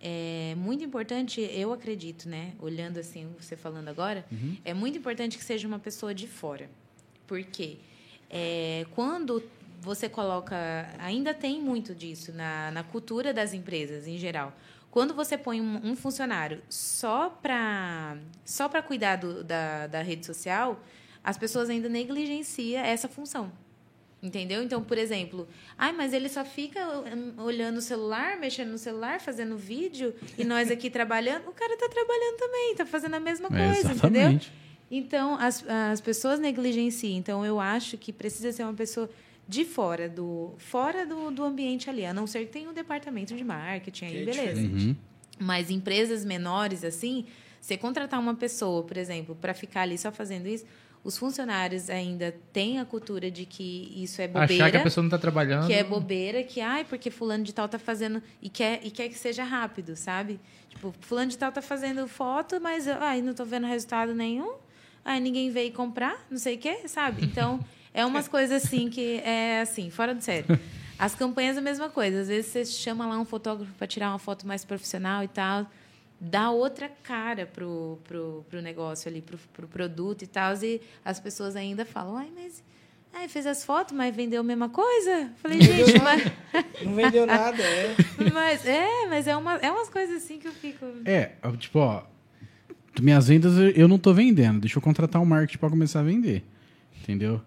é 0.02 0.56
muito 0.56 0.84
importante, 0.84 1.42
eu 1.42 1.74
acredito, 1.74 2.30
né? 2.30 2.54
Olhando 2.60 3.00
assim, 3.00 3.28
você 3.38 3.56
falando 3.56 3.90
agora, 3.90 4.26
é 4.64 4.74
muito 4.74 4.98
importante 4.98 5.38
que 5.38 5.44
seja 5.44 5.68
uma 5.68 5.80
pessoa 5.80 6.14
de 6.14 6.28
fora. 6.28 6.70
Por 7.28 7.44
quê? 7.44 7.78
É, 8.30 8.86
quando 8.96 9.44
você 9.82 10.10
coloca. 10.10 10.56
Ainda 11.00 11.34
tem 11.34 11.62
muito 11.62 11.96
disso 11.96 12.32
na, 12.34 12.72
na 12.72 12.84
cultura 12.84 13.34
das 13.34 13.54
empresas 13.54 14.08
em 14.08 14.18
geral. 14.18 14.54
Quando 14.92 15.14
você 15.14 15.38
põe 15.38 15.62
um, 15.62 15.92
um 15.92 15.96
funcionário 15.96 16.62
só 16.70 17.30
para 17.30 18.18
só 18.44 18.68
para 18.68 18.82
cuidar 18.82 19.18
do, 19.18 19.44
da, 19.44 19.88
da 19.88 20.02
rede 20.02 20.26
social, 20.26 20.82
as 21.24 21.38
pessoas 21.38 21.70
ainda 21.70 21.88
negligenciam 21.88 22.84
essa 22.84 23.08
função. 23.08 23.52
Entendeu? 24.22 24.62
Então, 24.62 24.84
por 24.84 24.98
exemplo, 24.98 25.48
ai, 25.78 25.94
mas 25.94 26.12
ele 26.12 26.28
só 26.28 26.44
fica 26.44 26.80
hum, 27.00 27.34
olhando 27.38 27.78
o 27.78 27.82
celular, 27.82 28.38
mexendo 28.38 28.70
no 28.72 28.78
celular, 28.78 29.22
fazendo 29.22 29.56
vídeo, 29.58 30.14
e 30.38 30.44
nós 30.44 30.70
aqui 30.70 30.90
trabalhando. 30.90 31.48
O 31.48 31.54
cara 31.54 31.74
está 31.74 31.88
trabalhando 31.88 32.36
também, 32.38 32.72
está 32.74 32.86
fazendo 32.86 33.14
a 33.16 33.20
mesma 33.20 33.48
É, 33.48 33.50
coisa, 33.74 33.94
entendeu? 33.94 34.22
exatamente. 34.22 34.52
Então, 34.92 35.36
as, 35.36 35.64
as 35.70 36.02
pessoas 36.02 36.38
negligenciam. 36.40 37.14
Então, 37.18 37.46
eu 37.46 37.60
acho 37.62 37.98
que 37.98 38.12
precisa 38.12 38.52
ser 38.52 38.64
uma 38.64 38.74
pessoa 38.74 39.10
de 39.48 39.64
fora 39.64 40.10
do 40.10 40.54
fora 40.58 41.06
do, 41.06 41.32
do 41.32 41.44
ambiente 41.44 41.90
ali. 41.90 42.06
A 42.06 42.14
não 42.14 42.28
ser 42.28 42.40
que 42.46 42.52
tenha 42.52 42.70
um 42.70 42.74
departamento 42.74 43.34
de 43.36 43.44
marketing 43.44 44.06
aí, 44.06 44.12
Que 44.12 44.18
é 44.18 44.26
beleza. 44.26 44.62
Uhum. 44.62 44.96
Mas 45.40 45.70
empresas 45.70 46.26
menores, 46.26 46.84
assim, 46.84 47.26
você 47.62 47.78
contratar 47.78 48.20
uma 48.20 48.36
pessoa, 48.36 48.84
por 48.84 48.98
exemplo, 48.98 49.34
para 49.40 49.54
ficar 49.54 49.82
ali 49.84 49.98
só 49.98 50.12
fazendo 50.12 50.48
isso, 50.48 50.66
os 51.04 51.18
funcionários 51.18 51.90
ainda 51.90 52.36
têm 52.52 52.80
a 52.80 52.86
cultura 52.86 53.32
de 53.32 53.46
que 53.46 53.94
isso 53.96 54.22
é 54.22 54.28
bobeira. 54.28 54.54
Achar 54.54 54.72
que 54.72 54.78
a 54.78 54.84
pessoa 54.84 55.02
não 55.02 55.08
está 55.08 55.18
trabalhando. 55.18 55.66
Que 55.68 55.74
é 55.74 55.84
bobeira, 55.84 56.44
que, 56.44 56.60
ai, 56.60 56.84
porque 56.84 57.10
fulano 57.10 57.44
de 57.44 57.54
tal 57.54 57.70
tá 57.70 57.80
fazendo 57.80 58.22
e 58.42 58.50
quer, 58.50 58.82
e 58.84 58.92
quer 58.92 59.08
que 59.08 59.18
seja 59.18 59.44
rápido, 59.44 59.96
sabe? 59.96 60.40
Tipo, 60.70 60.94
fulano 61.00 61.32
de 61.32 61.38
tal 61.38 61.52
tá 61.52 61.62
fazendo 61.62 62.08
foto, 62.08 62.60
mas 62.60 62.88
ai, 62.88 63.22
não 63.22 63.34
tô 63.34 63.46
vendo 63.46 63.66
resultado 63.66 64.14
nenhum. 64.14 64.56
Ai, 65.04 65.20
ninguém 65.20 65.50
veio 65.50 65.72
comprar, 65.72 66.26
não 66.30 66.38
sei 66.38 66.56
o 66.56 66.58
quê, 66.58 66.88
sabe? 66.88 67.26
Então, 67.26 67.60
é 67.94 68.06
umas 68.06 68.28
coisas 68.28 68.64
assim 68.64 68.90
que 68.90 69.22
é 69.24 69.62
assim, 69.62 69.90
fora 69.90 70.14
do 70.14 70.22
sério. 70.22 70.60
As 70.98 71.16
campanhas 71.16 71.56
é 71.56 71.60
a 71.60 71.64
mesma 71.64 71.90
coisa. 71.90 72.20
Às 72.20 72.28
vezes 72.28 72.52
você 72.52 72.66
chama 72.66 73.08
lá 73.08 73.18
um 73.18 73.24
fotógrafo 73.24 73.72
para 73.76 73.88
tirar 73.88 74.10
uma 74.10 74.20
foto 74.20 74.46
mais 74.46 74.66
profissional 74.66 75.24
e 75.24 75.30
tal, 75.30 75.66
dá 76.20 76.52
outra 76.52 76.90
cara 77.04 77.46
pro, 77.46 77.98
pro, 78.08 78.46
pro 78.50 78.62
negócio 78.62 79.10
ali, 79.10 79.22
pro, 79.22 79.38
pro 79.54 79.68
produto 79.68 80.24
e 80.24 80.28
tal, 80.28 80.54
e 80.64 80.82
as 81.04 81.20
pessoas 81.20 81.56
ainda 81.56 81.86
falam, 81.86 82.18
ai, 82.18 82.30
mas 82.36 82.64
ai, 83.14 83.28
fez 83.28 83.46
as 83.48 83.64
fotos, 83.64 83.96
mas 83.96 84.16
vendeu 84.16 84.42
a 84.42 84.44
mesma 84.44 84.70
coisa? 84.70 85.32
Falei, 85.42 85.62
gente, 85.62 85.98
mas, 86.00 86.24
Não 86.84 86.94
vendeu 86.96 87.26
nada, 87.26 87.64
é. 87.64 87.96
mas 88.34 88.66
é, 88.66 89.08
mas 89.08 89.28
é, 89.28 89.36
uma, 89.36 89.56
é 89.56 89.72
umas 89.72 89.90
coisas 89.90 90.24
assim 90.24 90.40
que 90.40 90.48
eu 90.48 90.52
fico. 90.54 90.86
É, 91.06 91.32
tipo, 91.58 91.80
ó, 91.80 92.04
minhas 93.02 93.28
vendas 93.28 93.58
eu- 93.58 93.70
eu 93.72 93.88
não 93.88 93.98
tô 93.98 94.14
vendendo, 94.14 94.60
deixa 94.60 94.78
eu 94.78 94.82
contratar 94.82 95.22
um 95.22 95.26
marketing 95.26 95.58
para 95.58 95.70
começar 95.70 96.02
a 96.02 96.04
vender. 96.04 96.44
Entendeu? 97.02 97.42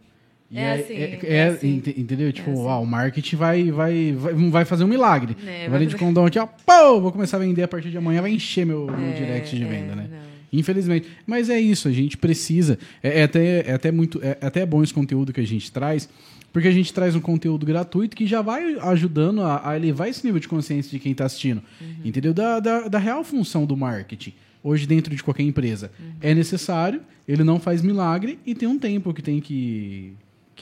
E 0.53 0.59
É 0.59 0.71
aí- 0.73 0.81
assim, 0.83 0.95
é, 0.95 1.19
é 1.23 1.35
é, 1.37 1.45
assim. 1.49 1.77
ente- 1.77 1.95
entendeu? 1.99 2.31
Tipo, 2.33 2.51
assim. 2.51 2.61
ó, 2.67 2.83
o 2.83 2.87
marketing 2.87 3.37
vai, 3.37 3.71
vai, 3.71 4.13
vai, 4.13 4.35
vai 4.35 4.65
fazer 4.67 4.85
um 4.85 4.89
milagre. 4.89 5.35
É, 5.47 5.67
vai 5.69 5.87
de 5.87 5.97
condão 5.97 6.27
aqui, 6.27 6.39
ó, 6.39 6.47
pô, 6.47 7.01
vou 7.01 7.11
começar 7.11 7.39
a 7.39 7.41
vender 7.41 7.63
a 7.63 7.69
partir 7.69 7.91
de 7.91 7.97
amanhã, 7.97 8.21
vai 8.21 8.33
encher 8.33 8.67
meu, 8.67 8.87
meu 8.87 9.09
É, 9.09 9.13
direct 9.13 9.57
de 9.57 9.63
é, 9.65 9.67
venda, 9.67 9.97
né? 9.97 10.09
não. 10.11 10.33
Infelizmente. 10.53 11.09
Mas 11.27 11.49
é 11.49 11.59
isso, 11.59 11.89
a 11.89 11.91
gente 11.93 12.19
precisa. 12.19 12.79
É, 13.03 13.21
é 13.21 13.23
até, 13.23 13.61
é, 13.67 13.73
até 13.73 13.91
muito, 13.91 14.21
é, 14.23 14.37
é 14.39 14.47
até 14.47 14.67
bom 14.67 14.83
esse 14.83 14.93
conteúdo 14.93 15.33
que 15.33 15.41
a 15.41 15.47
gente 15.47 15.73
traz, 15.73 16.07
porque 16.53 16.69
a 16.69 16.73
gente 16.73 16.93
traz 16.93 17.17
um 17.17 17.21
conteúdo 17.21 17.65
gratuito 17.65 18.15
que 18.15 18.27
já 18.27 18.43
vai 18.43 18.77
ajudando 18.79 19.41
a, 19.41 19.71
a 19.71 19.75
elevar 19.77 20.11
esse 20.11 20.23
nível 20.23 20.39
de 20.39 20.47
consciência 20.49 20.91
de 20.91 20.99
quem 20.99 21.13
está 21.13 21.25
assistindo. 21.25 21.63
Entendeu? 22.05 22.35
Da, 22.35 22.61
da, 22.61 22.89
da 22.89 22.99
real 22.99 23.25
função 23.25 23.65
do 23.65 23.75
marketing. 23.75 24.35
Hoje, 24.63 24.87
dentro 24.87 25.17
de 25.17 25.23
qualquer 25.25 25.43
empresa. 25.45 25.91
É 26.21 26.35
necessário, 26.35 27.01
ele 27.27 27.43
não 27.43 27.59
faz 27.59 27.81
milagre 27.83 28.39
e 28.47 28.55
tem 28.55 28.69
um 28.69 28.79
tempo 28.79 29.13
que 29.15 29.23
tem 29.23 29.41
que, 29.41 30.13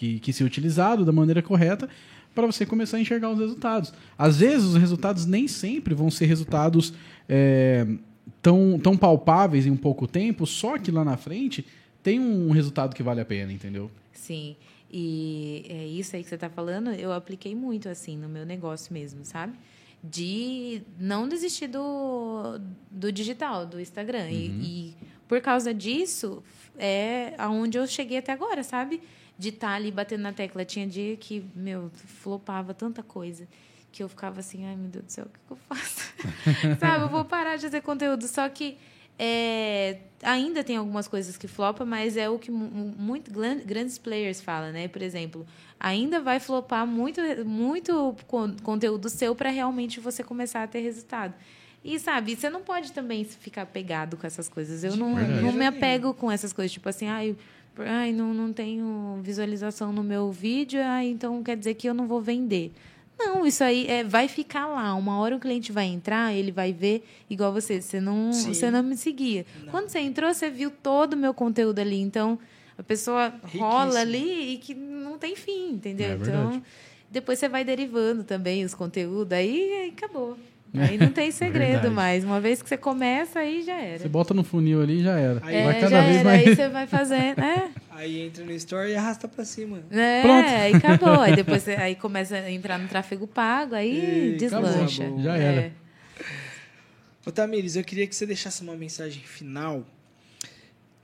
que, 0.00 0.18
que 0.18 0.32
ser 0.32 0.44
utilizado 0.44 1.04
da 1.04 1.12
maneira 1.12 1.42
correta 1.42 1.86
para 2.34 2.46
você 2.46 2.64
começar 2.64 2.96
a 2.96 3.00
enxergar 3.00 3.28
os 3.28 3.38
resultados. 3.38 3.92
Às 4.16 4.38
vezes, 4.38 4.68
os 4.68 4.76
resultados 4.76 5.26
nem 5.26 5.46
sempre 5.46 5.94
vão 5.94 6.10
ser 6.10 6.24
resultados 6.24 6.94
é, 7.28 7.86
tão, 8.40 8.78
tão 8.78 8.96
palpáveis 8.96 9.66
em 9.66 9.70
um 9.70 9.76
pouco 9.76 10.06
tempo, 10.06 10.46
só 10.46 10.78
que 10.78 10.90
lá 10.90 11.04
na 11.04 11.18
frente 11.18 11.66
tem 12.02 12.18
um 12.18 12.50
resultado 12.50 12.94
que 12.94 13.02
vale 13.02 13.20
a 13.20 13.26
pena, 13.26 13.52
entendeu? 13.52 13.90
Sim. 14.10 14.56
E 14.90 15.66
é 15.68 15.86
isso 15.86 16.16
aí 16.16 16.22
que 16.22 16.30
você 16.30 16.34
está 16.34 16.48
falando, 16.48 16.92
eu 16.92 17.12
apliquei 17.12 17.54
muito 17.54 17.86
assim 17.86 18.16
no 18.16 18.28
meu 18.28 18.46
negócio 18.46 18.94
mesmo, 18.94 19.22
sabe? 19.22 19.52
De 20.02 20.80
não 20.98 21.28
desistir 21.28 21.66
do, 21.66 22.58
do 22.90 23.12
digital, 23.12 23.66
do 23.66 23.78
Instagram. 23.78 24.24
Uhum. 24.24 24.30
E, 24.30 24.46
e 24.46 24.94
por 25.28 25.42
causa 25.42 25.74
disso, 25.74 26.42
é 26.78 27.34
aonde 27.36 27.76
eu 27.76 27.86
cheguei 27.86 28.16
até 28.16 28.32
agora, 28.32 28.62
sabe? 28.62 29.02
De 29.40 29.48
estar 29.48 29.70
ali 29.70 29.90
batendo 29.90 30.20
na 30.22 30.32
tecla. 30.32 30.64
Tinha 30.64 30.86
dia 30.86 31.16
que, 31.16 31.44
meu, 31.54 31.90
flopava 31.94 32.74
tanta 32.74 33.02
coisa 33.02 33.48
que 33.92 34.02
eu 34.02 34.08
ficava 34.08 34.38
assim, 34.40 34.66
ai 34.66 34.76
meu 34.76 34.88
Deus 34.88 35.04
do 35.06 35.10
céu, 35.12 35.24
o 35.24 35.28
que, 35.28 35.38
que 35.46 35.50
eu 35.52 35.56
faço? 35.68 36.12
sabe, 36.78 37.04
eu 37.04 37.08
vou 37.08 37.24
parar 37.24 37.56
de 37.56 37.62
fazer 37.62 37.80
conteúdo. 37.80 38.28
Só 38.28 38.48
que 38.48 38.76
é, 39.18 39.98
ainda 40.22 40.62
tem 40.64 40.76
algumas 40.76 41.06
coisas 41.08 41.36
que 41.36 41.48
flopam, 41.48 41.86
mas 41.86 42.16
é 42.16 42.28
o 42.30 42.38
que 42.38 42.50
mu- 42.50 42.94
muito 42.96 43.30
grandes 43.66 43.98
players 43.98 44.40
falam, 44.40 44.72
né? 44.72 44.88
Por 44.88 45.02
exemplo, 45.02 45.46
ainda 45.78 46.20
vai 46.20 46.38
flopar 46.40 46.86
muito, 46.86 47.20
muito 47.44 48.16
con- 48.26 48.54
conteúdo 48.62 49.08
seu 49.08 49.34
para 49.34 49.50
realmente 49.50 50.00
você 50.00 50.22
começar 50.22 50.62
a 50.62 50.66
ter 50.66 50.80
resultado. 50.80 51.34
E 51.82 51.98
sabe, 51.98 52.36
você 52.36 52.48
não 52.50 52.60
pode 52.62 52.92
também 52.92 53.24
ficar 53.24 53.64
pegado 53.66 54.16
com 54.16 54.26
essas 54.26 54.48
coisas. 54.48 54.84
Eu 54.84 54.96
não, 54.96 55.14
Verdade. 55.16 55.42
não 55.42 55.52
me 55.52 55.66
apego 55.66 56.12
com 56.14 56.30
essas 56.30 56.52
coisas, 56.52 56.70
tipo 56.72 56.88
assim, 56.88 57.06
ai, 57.08 57.34
por- 57.34 57.38
ai 57.78 58.12
não, 58.12 58.34
não 58.34 58.52
tenho 58.52 59.18
visualização 59.22 59.92
no 59.92 60.02
meu 60.02 60.30
vídeo, 60.30 60.80
ai, 60.82 61.08
então 61.08 61.42
quer 61.42 61.56
dizer 61.56 61.74
que 61.74 61.88
eu 61.88 61.94
não 61.94 62.06
vou 62.06 62.20
vender. 62.20 62.72
Não, 63.18 63.44
isso 63.44 63.62
aí 63.62 63.86
é, 63.86 64.02
vai 64.02 64.28
ficar 64.28 64.66
lá. 64.66 64.94
Uma 64.94 65.18
hora 65.18 65.36
o 65.36 65.40
cliente 65.40 65.70
vai 65.70 65.84
entrar, 65.84 66.32
ele 66.32 66.50
vai 66.50 66.72
ver, 66.72 67.04
igual 67.28 67.52
você, 67.52 67.80
você 67.80 68.00
não, 68.00 68.32
Sim. 68.32 68.54
você 68.54 68.70
não 68.70 68.82
me 68.82 68.96
seguia. 68.96 69.44
Quando 69.70 69.90
você 69.90 69.98
entrou, 70.00 70.32
você 70.32 70.48
viu 70.48 70.70
todo 70.70 71.12
o 71.12 71.16
meu 71.18 71.34
conteúdo 71.34 71.78
ali. 71.80 72.00
Então, 72.00 72.38
a 72.78 72.82
pessoa 72.82 73.28
Riquíssimo. 73.28 73.62
rola 73.62 74.00
ali 74.00 74.54
e 74.54 74.56
que 74.56 74.74
não 74.74 75.18
tem 75.18 75.36
fim, 75.36 75.72
entendeu? 75.72 76.12
É 76.12 76.14
então, 76.14 76.62
depois 77.10 77.38
você 77.38 77.46
vai 77.46 77.62
derivando 77.62 78.24
também 78.24 78.64
os 78.64 78.74
conteúdos, 78.74 79.32
aí, 79.32 79.70
aí 79.74 79.88
acabou. 79.90 80.38
Aí 80.72 80.96
não 80.98 81.10
tem 81.10 81.30
segredo 81.30 81.72
Verdade. 81.72 81.94
mais. 81.94 82.24
Uma 82.24 82.40
vez 82.40 82.62
que 82.62 82.68
você 82.68 82.76
começa, 82.76 83.40
aí 83.40 83.62
já 83.62 83.80
era. 83.80 83.98
Você 83.98 84.08
bota 84.08 84.32
no 84.32 84.44
funil 84.44 84.80
ali 84.82 85.00
e 85.00 85.02
já 85.02 85.18
era. 85.18 85.40
Aí 85.44 85.56
É, 85.56 85.64
vai 85.64 85.74
já 85.74 85.80
cada 85.80 86.02
vez 86.02 86.16
era. 86.16 86.24
mais. 86.24 86.46
Aí 86.46 86.54
você 86.56 86.68
vai 86.68 86.86
fazer, 86.86 87.36
né? 87.36 87.72
Aí 87.90 88.20
entra 88.20 88.44
no 88.44 88.52
store 88.52 88.90
e 88.90 88.94
arrasta 88.96 89.28
pra 89.28 89.44
cima. 89.44 89.82
É, 89.90 90.22
Pronto. 90.22 90.48
aí 90.48 90.74
acabou. 90.74 91.20
Aí 91.20 91.36
depois 91.36 91.62
você, 91.62 91.72
aí 91.72 91.94
começa 91.94 92.34
a 92.36 92.50
entrar 92.50 92.78
no 92.78 92.88
tráfego 92.88 93.26
pago, 93.26 93.74
aí 93.74 94.32
E 94.34 94.36
deslancha. 94.38 95.02
acabou. 95.02 95.22
Já 95.22 95.36
era. 95.36 95.60
É. 95.60 95.72
Ô 97.26 97.30
Tamires, 97.30 97.76
eu 97.76 97.84
queria 97.84 98.06
que 98.06 98.14
você 98.16 98.24
deixasse 98.24 98.62
uma 98.62 98.74
mensagem 98.74 99.22
final 99.22 99.84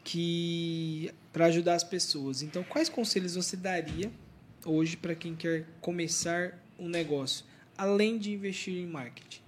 que 0.02 1.10
para 1.32 1.46
ajudar 1.46 1.74
as 1.74 1.84
pessoas. 1.84 2.40
Então, 2.42 2.62
quais 2.64 2.88
conselhos 2.88 3.34
você 3.34 3.56
daria 3.56 4.10
hoje 4.64 4.96
para 4.96 5.14
quem 5.14 5.34
quer 5.34 5.64
começar 5.80 6.52
um 6.78 6.88
negócio, 6.88 7.44
além 7.76 8.16
de 8.18 8.32
investir 8.32 8.74
em 8.74 8.86
marketing 8.86 9.40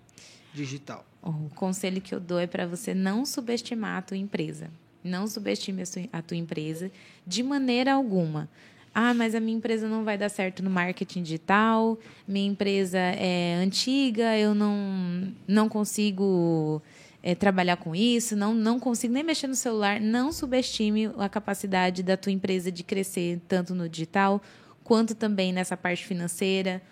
digital? 0.59 1.05
O 1.23 1.49
conselho 1.55 2.01
que 2.01 2.15
eu 2.15 2.21
dou 2.21 2.39
é 2.39 2.47
para 2.47 2.67
você 2.67 2.95
não 2.95 3.25
subestimar 3.25 3.99
a 3.99 4.03
tua 4.03 4.17
empresa. 4.17 4.71
Não 5.03 5.27
subestime 5.27 5.83
a 5.83 5.87
sua- 5.87 6.23
tua 6.27 6.37
empresa 6.37 6.91
de 7.27 7.43
maneira 7.43 7.93
alguma. 7.95 8.49
Ah, 8.95 9.15
mas 9.15 9.35
a 9.35 9.41
minha 9.41 9.57
empresa 9.57 9.87
não 9.89 10.03
vai 10.05 10.19
dar 10.19 10.29
certo 10.29 10.63
no 10.63 10.71
marketing 10.71 11.23
digital, 11.23 11.99
minha 12.27 12.49
empresa 12.49 12.99
é 12.99 13.55
antiga, 13.55 14.37
eu 14.37 14.55
não, 14.55 15.33
não 15.47 15.69
consigo 15.69 16.83
é, 17.23 17.35
trabalhar 17.35 17.77
com 17.77 17.95
isso, 17.95 18.35
não, 18.35 18.55
não 18.55 18.81
consigo 18.81 19.13
nem 19.13 19.23
mexer 19.23 19.47
no 19.47 19.55
celular. 19.55 20.01
Não 20.01 20.33
subestime 20.33 21.11
a 21.19 21.29
capacidade 21.29 22.03
da 22.03 22.17
tua 22.17 22.33
empresa 22.33 22.73
de 22.73 22.83
crescer 22.83 23.41
tanto 23.47 23.75
no 23.75 23.89
digital 23.89 24.43
quanto 24.83 25.15
também 25.15 25.53
nessa 25.53 25.77
parte 25.77 26.05
financeira 26.05 26.83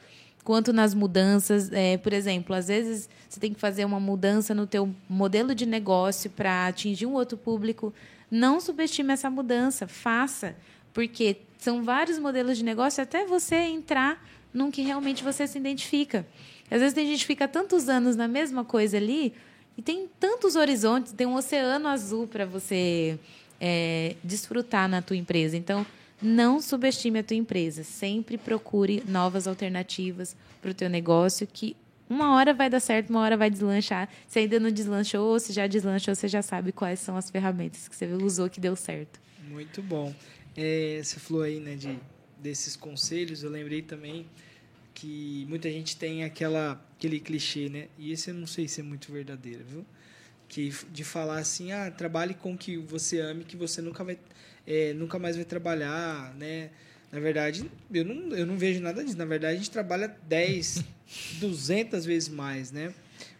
quanto 0.44 0.72
nas 0.72 0.94
mudanças. 0.94 1.72
É, 1.72 1.96
por 1.98 2.12
exemplo, 2.12 2.54
às 2.54 2.68
vezes 2.68 3.08
você 3.36 3.40
tem 3.40 3.52
que 3.52 3.60
fazer 3.60 3.84
uma 3.84 4.00
mudança 4.00 4.54
no 4.54 4.66
teu 4.66 4.94
modelo 5.06 5.54
de 5.54 5.66
negócio 5.66 6.30
para 6.30 6.66
atingir 6.66 7.04
um 7.04 7.12
outro 7.12 7.36
público. 7.36 7.92
Não 8.30 8.62
subestime 8.62 9.12
essa 9.12 9.28
mudança, 9.28 9.86
faça, 9.86 10.56
porque 10.94 11.36
são 11.58 11.84
vários 11.84 12.18
modelos 12.18 12.56
de 12.56 12.64
negócio 12.64 13.02
até 13.02 13.26
você 13.26 13.56
entrar 13.56 14.26
num 14.54 14.70
que 14.70 14.80
realmente 14.80 15.22
você 15.22 15.46
se 15.46 15.58
identifica. 15.58 16.26
Às 16.70 16.80
vezes 16.80 16.94
tem 16.94 17.06
gente 17.06 17.20
que 17.20 17.26
fica 17.26 17.46
tantos 17.46 17.90
anos 17.90 18.16
na 18.16 18.26
mesma 18.26 18.64
coisa 18.64 18.96
ali 18.96 19.34
e 19.76 19.82
tem 19.82 20.08
tantos 20.18 20.56
horizontes, 20.56 21.12
tem 21.12 21.26
um 21.26 21.34
oceano 21.34 21.88
azul 21.88 22.26
para 22.26 22.46
você 22.46 23.18
é, 23.60 24.16
desfrutar 24.24 24.88
na 24.88 25.02
tua 25.02 25.16
empresa. 25.16 25.58
Então, 25.58 25.84
não 26.22 26.58
subestime 26.58 27.18
a 27.18 27.22
tua 27.22 27.36
empresa. 27.36 27.84
Sempre 27.84 28.38
procure 28.38 29.02
novas 29.06 29.46
alternativas 29.46 30.34
para 30.62 30.70
o 30.70 30.74
teu 30.74 30.88
negócio 30.88 31.46
que 31.46 31.76
uma 32.08 32.34
hora 32.34 32.54
vai 32.54 32.70
dar 32.70 32.80
certo, 32.80 33.10
uma 33.10 33.20
hora 33.20 33.36
vai 33.36 33.50
deslanchar. 33.50 34.08
Se 34.26 34.38
ainda 34.38 34.60
não 34.60 34.70
deslanchou, 34.70 35.32
ou 35.32 35.40
se 35.40 35.52
já 35.52 35.66
deslanchou, 35.66 36.14
você 36.14 36.28
já 36.28 36.42
sabe 36.42 36.72
quais 36.72 37.00
são 37.00 37.16
as 37.16 37.30
ferramentas 37.30 37.88
que 37.88 37.96
você 37.96 38.06
usou 38.06 38.48
que 38.48 38.60
deu 38.60 38.76
certo. 38.76 39.20
Muito 39.48 39.82
bom. 39.82 40.14
É, 40.56 41.00
você 41.02 41.18
falou 41.18 41.42
aí, 41.42 41.60
né, 41.60 41.74
de, 41.74 41.98
desses 42.38 42.76
conselhos, 42.76 43.42
eu 43.42 43.50
lembrei 43.50 43.82
também 43.82 44.26
que 44.94 45.44
muita 45.48 45.70
gente 45.70 45.96
tem 45.96 46.24
aquela, 46.24 46.82
aquele 46.96 47.20
clichê, 47.20 47.68
né? 47.68 47.88
E 47.98 48.12
esse 48.12 48.30
eu 48.30 48.34
não 48.34 48.46
sei 48.46 48.66
se 48.66 48.80
é 48.80 48.82
muito 48.82 49.12
verdadeiro, 49.12 49.62
viu? 49.68 49.86
Que 50.48 50.72
de 50.90 51.04
falar 51.04 51.38
assim, 51.38 51.72
ah, 51.72 51.90
trabalhe 51.90 52.32
com 52.32 52.54
o 52.54 52.58
que 52.58 52.78
você 52.78 53.20
ame, 53.20 53.44
que 53.44 53.56
você 53.56 53.82
nunca 53.82 54.02
vai, 54.02 54.18
é, 54.66 54.94
nunca 54.94 55.18
mais 55.18 55.36
vai 55.36 55.44
trabalhar, 55.44 56.34
né? 56.34 56.70
Na 57.10 57.20
verdade, 57.20 57.70
eu 57.92 58.04
não, 58.04 58.36
eu 58.36 58.46
não 58.46 58.56
vejo 58.56 58.80
nada 58.80 59.02
disso. 59.02 59.16
Na 59.16 59.24
verdade, 59.24 59.54
a 59.54 59.58
gente 59.58 59.70
trabalha 59.70 60.14
10, 60.28 60.84
200 61.40 62.04
vezes 62.06 62.28
mais, 62.28 62.70
né? 62.70 62.92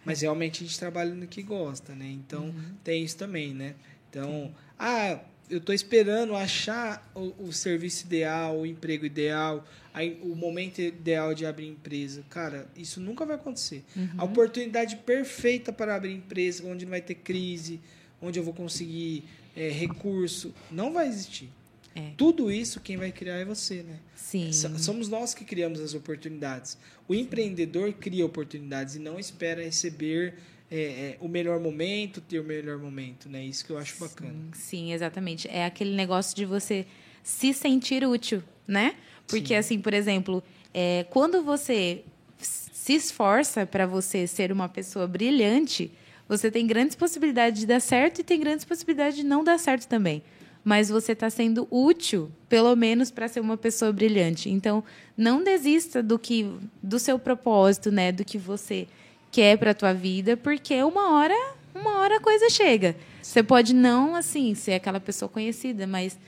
Mas 0.05 0.21
realmente 0.21 0.63
a 0.63 0.67
gente 0.67 0.79
trabalha 0.79 1.15
no 1.15 1.27
que 1.27 1.43
gosta, 1.43 1.95
né? 1.95 2.09
Então, 2.09 2.55
tem 2.85 3.03
isso 3.03 3.17
também, 3.17 3.53
né? 3.53 3.75
Então, 4.09 4.55
ah, 4.79 5.19
eu 5.51 5.59
estou 5.59 5.75
esperando 5.75 6.35
achar 6.35 7.11
o, 7.15 7.49
o 7.49 7.53
serviço 7.53 8.07
ideal, 8.07 8.59
o 8.61 8.67
emprego 8.67 9.05
ideal, 9.05 9.67
aí, 9.93 10.19
o 10.23 10.35
momento 10.35 10.81
ideal 10.81 11.35
de 11.35 11.47
abrir 11.47 11.67
empresa. 11.67 12.25
Cara, 12.31 12.69
isso 12.77 13.01
nunca 13.01 13.25
vai 13.25 13.37
acontecer. 13.37 13.85
A 14.17 14.25
oportunidade 14.25 14.97
perfeita 14.97 15.73
para 15.73 15.95
abrir 15.95 16.13
empresa, 16.13 16.65
onde 16.67 16.85
não 16.85 16.91
vai 16.91 17.01
ter 17.01 17.15
crise, 17.15 17.81
onde 18.21 18.39
eu 18.39 18.45
vou 18.45 18.55
conseguir 18.55 19.25
é, 19.57 19.69
recurso, 19.71 20.55
não 20.71 20.93
vai 20.93 21.09
existir. 21.09 21.51
É. 21.97 22.13
Tudo 22.17 22.51
isso 22.51 22.79
quem 22.81 22.97
vai 22.97 23.11
criar 23.11 23.37
é 23.37 23.45
você, 23.45 23.83
né? 23.83 23.99
Sim. 24.15 24.53
So- 24.53 24.79
Somos 24.79 25.09
nós 25.09 25.33
que 25.33 25.45
criamos 25.45 25.81
as 25.81 25.95
oportunidades. 25.95 26.77
O 27.09 27.15
empreendedor 27.15 27.93
cria 27.95 28.25
oportunidades 28.27 28.97
e 28.97 28.99
não 28.99 29.19
espera 29.19 29.63
receber 29.63 30.35
é, 30.71 30.77
é, 30.79 31.17
o 31.21 31.29
melhor 31.29 31.59
momento, 31.61 32.21
ter 32.21 32.39
o 32.39 32.45
melhor 32.45 32.79
momento, 32.79 33.29
né? 33.29 33.43
Isso 33.45 33.65
que 33.65 33.71
eu 33.71 33.79
acho 33.79 33.99
bacana. 33.99 34.35
Sim, 34.53 34.93
exatamente. 34.93 35.49
É 35.49 35.65
aquele 35.65 35.95
negócio 35.95 36.37
de 36.37 36.45
você 36.45 36.85
se 37.23 37.55
sentir 37.55 38.05
útil, 38.05 38.43
né? 38.69 38.95
Porque, 39.27 39.49
Sim. 39.49 39.55
assim, 39.57 39.81
por 39.81 39.95
exemplo, 39.95 40.43
é, 40.75 41.07
quando 41.11 41.43
você 41.43 42.03
se 42.39 42.93
esforça 42.95 43.65
para 43.65 43.87
você 43.87 44.27
ser 44.27 44.53
uma 44.53 44.69
pessoa 44.69 45.07
brilhante, 45.07 45.91
você 46.29 46.51
tem 46.51 46.67
grandes 46.67 46.95
possibilidades 46.97 47.61
de 47.61 47.67
dar 47.67 47.81
certo 47.81 48.21
e 48.21 48.25
tem 48.25 48.39
grandes 48.39 48.65
possibilidades 48.65 49.17
de 49.17 49.25
não 49.25 49.43
dar 49.43 49.59
certo 49.59 49.87
também. 49.89 50.23
Mas 50.69 50.89
você 50.89 51.13
está 51.13 51.31
sendo 51.31 51.69
útil, 51.71 52.29
pelo 52.49 52.75
menos, 52.75 53.09
para 53.09 53.29
ser 53.29 53.39
uma 53.39 53.57
pessoa 53.57 53.93
brilhante. 53.93 54.51
Então, 54.51 54.83
não 55.17 55.45
desista 55.45 56.03
do 56.03 56.19
que 56.19 56.45
do 56.83 56.99
seu 56.99 57.21
propósito, 57.21 57.93
né? 57.93 58.11
Do 58.11 58.25
que 58.25 58.37
você 58.37 58.89
quer 59.31 59.57
para 59.59 59.71
a 59.71 59.75
tua 59.75 59.93
vida, 59.93 60.37
porque 60.37 60.83
uma 60.83 61.13
hora, 61.13 61.35
uma 61.73 61.99
hora 61.99 62.17
a 62.17 62.21
coisa 62.21 62.51
chega. 62.51 62.97
Você 63.23 63.45
pode 63.45 63.73
não, 63.73 64.17
assim, 64.17 64.57
ser 64.57 64.73
aquela 64.73 64.99
pessoa 64.99 65.29
conhecida, 65.29 65.87
mas 65.87 66.19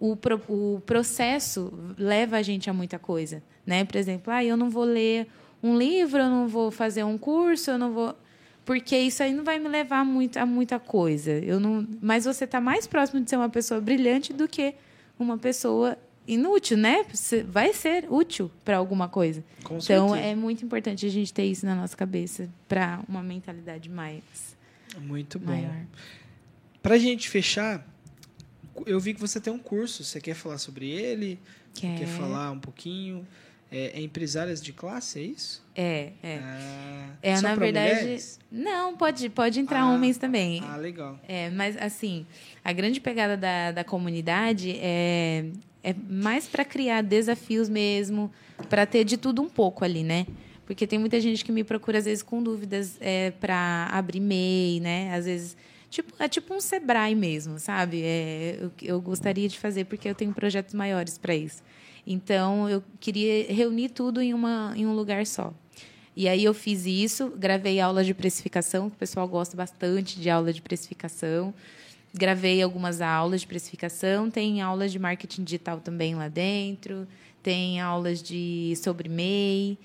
o, 0.00 0.16
pro- 0.16 0.42
o 0.48 0.82
processo 0.84 1.72
leva 1.96 2.38
a 2.38 2.42
gente 2.42 2.68
a 2.68 2.72
muita 2.72 2.98
coisa, 2.98 3.40
né? 3.64 3.84
Por 3.84 3.96
exemplo, 3.98 4.32
ah, 4.32 4.42
eu 4.44 4.56
não 4.56 4.68
vou 4.68 4.82
ler 4.82 5.28
um 5.62 5.78
livro, 5.78 6.20
eu 6.20 6.28
não 6.28 6.48
vou 6.48 6.72
fazer 6.72 7.04
um 7.04 7.16
curso, 7.16 7.70
eu 7.70 7.78
não 7.78 7.92
vou 7.92 8.16
porque 8.66 8.98
isso 8.98 9.22
aí 9.22 9.32
não 9.32 9.44
vai 9.44 9.60
me 9.60 9.68
levar 9.68 10.04
muito, 10.04 10.36
a 10.38 10.44
muita 10.44 10.80
coisa. 10.80 11.30
Eu 11.30 11.60
não, 11.60 11.86
mas 12.02 12.24
você 12.24 12.44
está 12.44 12.60
mais 12.60 12.84
próximo 12.84 13.22
de 13.22 13.30
ser 13.30 13.36
uma 13.36 13.48
pessoa 13.48 13.80
brilhante 13.80 14.32
do 14.32 14.48
que 14.48 14.74
uma 15.16 15.38
pessoa 15.38 15.96
inútil, 16.26 16.76
né? 16.76 17.06
Vai 17.46 17.72
ser 17.72 18.06
útil 18.10 18.50
para 18.64 18.76
alguma 18.76 19.08
coisa. 19.08 19.44
Com 19.62 19.78
então 19.78 20.08
certeza. 20.08 20.28
é 20.28 20.34
muito 20.34 20.64
importante 20.64 21.06
a 21.06 21.08
gente 21.08 21.32
ter 21.32 21.44
isso 21.44 21.64
na 21.64 21.76
nossa 21.76 21.96
cabeça 21.96 22.50
para 22.66 23.00
uma 23.08 23.22
mentalidade 23.22 23.88
mais 23.88 24.24
Muito 25.00 25.38
bom. 25.38 25.52
maior. 25.52 25.86
Pra 26.82 26.98
gente 26.98 27.28
fechar, 27.28 27.86
eu 28.84 28.98
vi 28.98 29.14
que 29.14 29.20
você 29.20 29.40
tem 29.40 29.52
um 29.52 29.60
curso. 29.60 30.02
Você 30.02 30.20
quer 30.20 30.34
falar 30.34 30.58
sobre 30.58 30.90
ele? 30.90 31.38
Quer. 31.72 32.00
Quer 32.00 32.06
falar 32.08 32.50
um 32.50 32.58
pouquinho? 32.58 33.24
É, 33.70 33.98
é 33.98 34.00
empresárias 34.00 34.62
de 34.62 34.72
classe, 34.72 35.18
é 35.18 35.22
isso? 35.22 35.64
É, 35.74 36.12
é. 36.22 36.38
Ah, 36.42 37.10
É, 37.22 37.40
na 37.40 37.54
verdade. 37.54 38.00
mulheres? 38.02 38.38
Não, 38.50 38.96
pode, 38.96 39.28
pode 39.28 39.60
entrar 39.60 39.80
Ah, 39.80 39.90
homens 39.90 40.16
também. 40.18 40.62
Ah, 40.64 40.76
legal. 40.76 41.18
É, 41.28 41.50
mas 41.50 41.76
assim, 41.76 42.26
a 42.64 42.72
grande 42.72 43.00
pegada 43.00 43.36
da, 43.36 43.72
da 43.72 43.84
comunidade 43.84 44.76
é, 44.80 45.46
é 45.82 45.94
mais 46.08 46.46
para 46.46 46.64
criar 46.64 47.02
desafios 47.02 47.68
mesmo, 47.68 48.30
para 48.68 48.86
ter 48.86 49.04
de 49.04 49.16
tudo 49.16 49.42
um 49.42 49.48
pouco 49.48 49.84
ali, 49.84 50.02
né? 50.02 50.26
Porque 50.64 50.86
tem 50.86 50.98
muita 50.98 51.20
gente 51.20 51.44
que 51.44 51.52
me 51.52 51.62
procura, 51.62 51.98
às 51.98 52.06
vezes, 52.06 52.22
com 52.24 52.42
dúvidas 52.42 52.96
é, 53.00 53.30
para 53.32 53.88
abrir 53.92 54.18
MEI, 54.18 54.80
né? 54.80 55.14
Às 55.14 55.24
vezes, 55.24 55.56
tipo, 55.88 56.12
é 56.18 56.28
tipo 56.28 56.52
um 56.52 56.60
Sebrae 56.60 57.14
mesmo, 57.14 57.58
sabe? 57.60 58.02
É, 58.02 58.58
eu, 58.60 58.72
eu 58.82 59.00
gostaria 59.00 59.48
de 59.48 59.56
fazer 59.58 59.84
porque 59.84 60.08
eu 60.08 60.14
tenho 60.14 60.32
projetos 60.32 60.74
maiores 60.74 61.18
para 61.18 61.36
isso. 61.36 61.62
Então, 62.06 62.68
eu 62.68 62.82
queria 63.00 63.52
reunir 63.52 63.88
tudo 63.88 64.20
em, 64.20 64.32
uma, 64.32 64.72
em 64.76 64.86
um 64.86 64.94
lugar 64.94 65.26
só. 65.26 65.52
E 66.16 66.28
aí 66.28 66.44
eu 66.44 66.54
fiz 66.54 66.86
isso, 66.86 67.30
gravei 67.36 67.78
aulas 67.78 68.06
de 68.06 68.14
precificação, 68.14 68.88
que 68.88 68.96
o 68.96 68.98
pessoal 68.98 69.28
gosta 69.28 69.54
bastante 69.56 70.18
de 70.18 70.30
aula 70.30 70.52
de 70.52 70.62
precificação. 70.62 71.52
Gravei 72.14 72.62
algumas 72.62 73.02
aulas 73.02 73.42
de 73.42 73.46
precificação, 73.46 74.30
tem 74.30 74.62
aulas 74.62 74.90
de 74.92 74.98
marketing 74.98 75.44
digital 75.44 75.80
também 75.80 76.14
lá 76.14 76.28
dentro, 76.28 77.06
tem 77.42 77.80
aulas 77.80 78.22
de 78.22 78.72
sobre 78.82 79.10
MEI, 79.10 79.76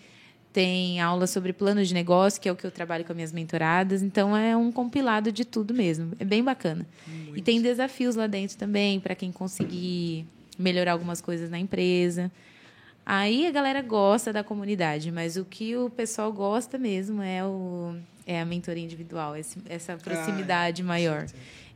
tem 0.54 1.02
aulas 1.02 1.32
sobre 1.32 1.52
plano 1.52 1.84
de 1.84 1.94
negócio, 1.94 2.40
que 2.40 2.48
é 2.48 2.52
o 2.52 2.56
que 2.56 2.66
eu 2.66 2.72
trabalho 2.72 3.04
com 3.04 3.12
as 3.12 3.16
minhas 3.16 3.34
mentoradas. 3.34 4.02
Então 4.02 4.36
é 4.36 4.56
um 4.56 4.72
compilado 4.72 5.32
de 5.34 5.44
tudo 5.44 5.74
mesmo. 5.74 6.14
É 6.18 6.24
bem 6.24 6.42
bacana. 6.42 6.88
E 7.36 7.42
tem 7.42 7.62
desafios 7.62 8.16
lá 8.16 8.28
dentro 8.28 8.58
também 8.58 9.00
para 9.02 9.16
quem 9.16 9.32
conseguir 9.34 10.26
melhorar 10.62 10.94
algumas 10.94 11.20
coisas 11.22 11.50
na 11.50 11.60
empresa. 11.60 12.32
Aí 13.06 13.48
a 13.48 13.52
galera 13.52 13.82
gosta 13.82 14.32
da 14.32 14.44
comunidade, 14.44 15.12
mas 15.12 15.36
o 15.36 15.44
que 15.44 15.76
o 15.76 15.90
pessoal 15.90 16.32
gosta 16.32 16.78
mesmo 16.78 17.22
é, 17.22 17.44
o, 17.44 17.96
é 18.28 18.40
a 18.40 18.46
mentoria 18.46 18.84
individual, 18.84 19.36
esse- 19.36 19.60
essa 19.68 19.98
proximidade 19.98 20.84
maior. 20.84 21.26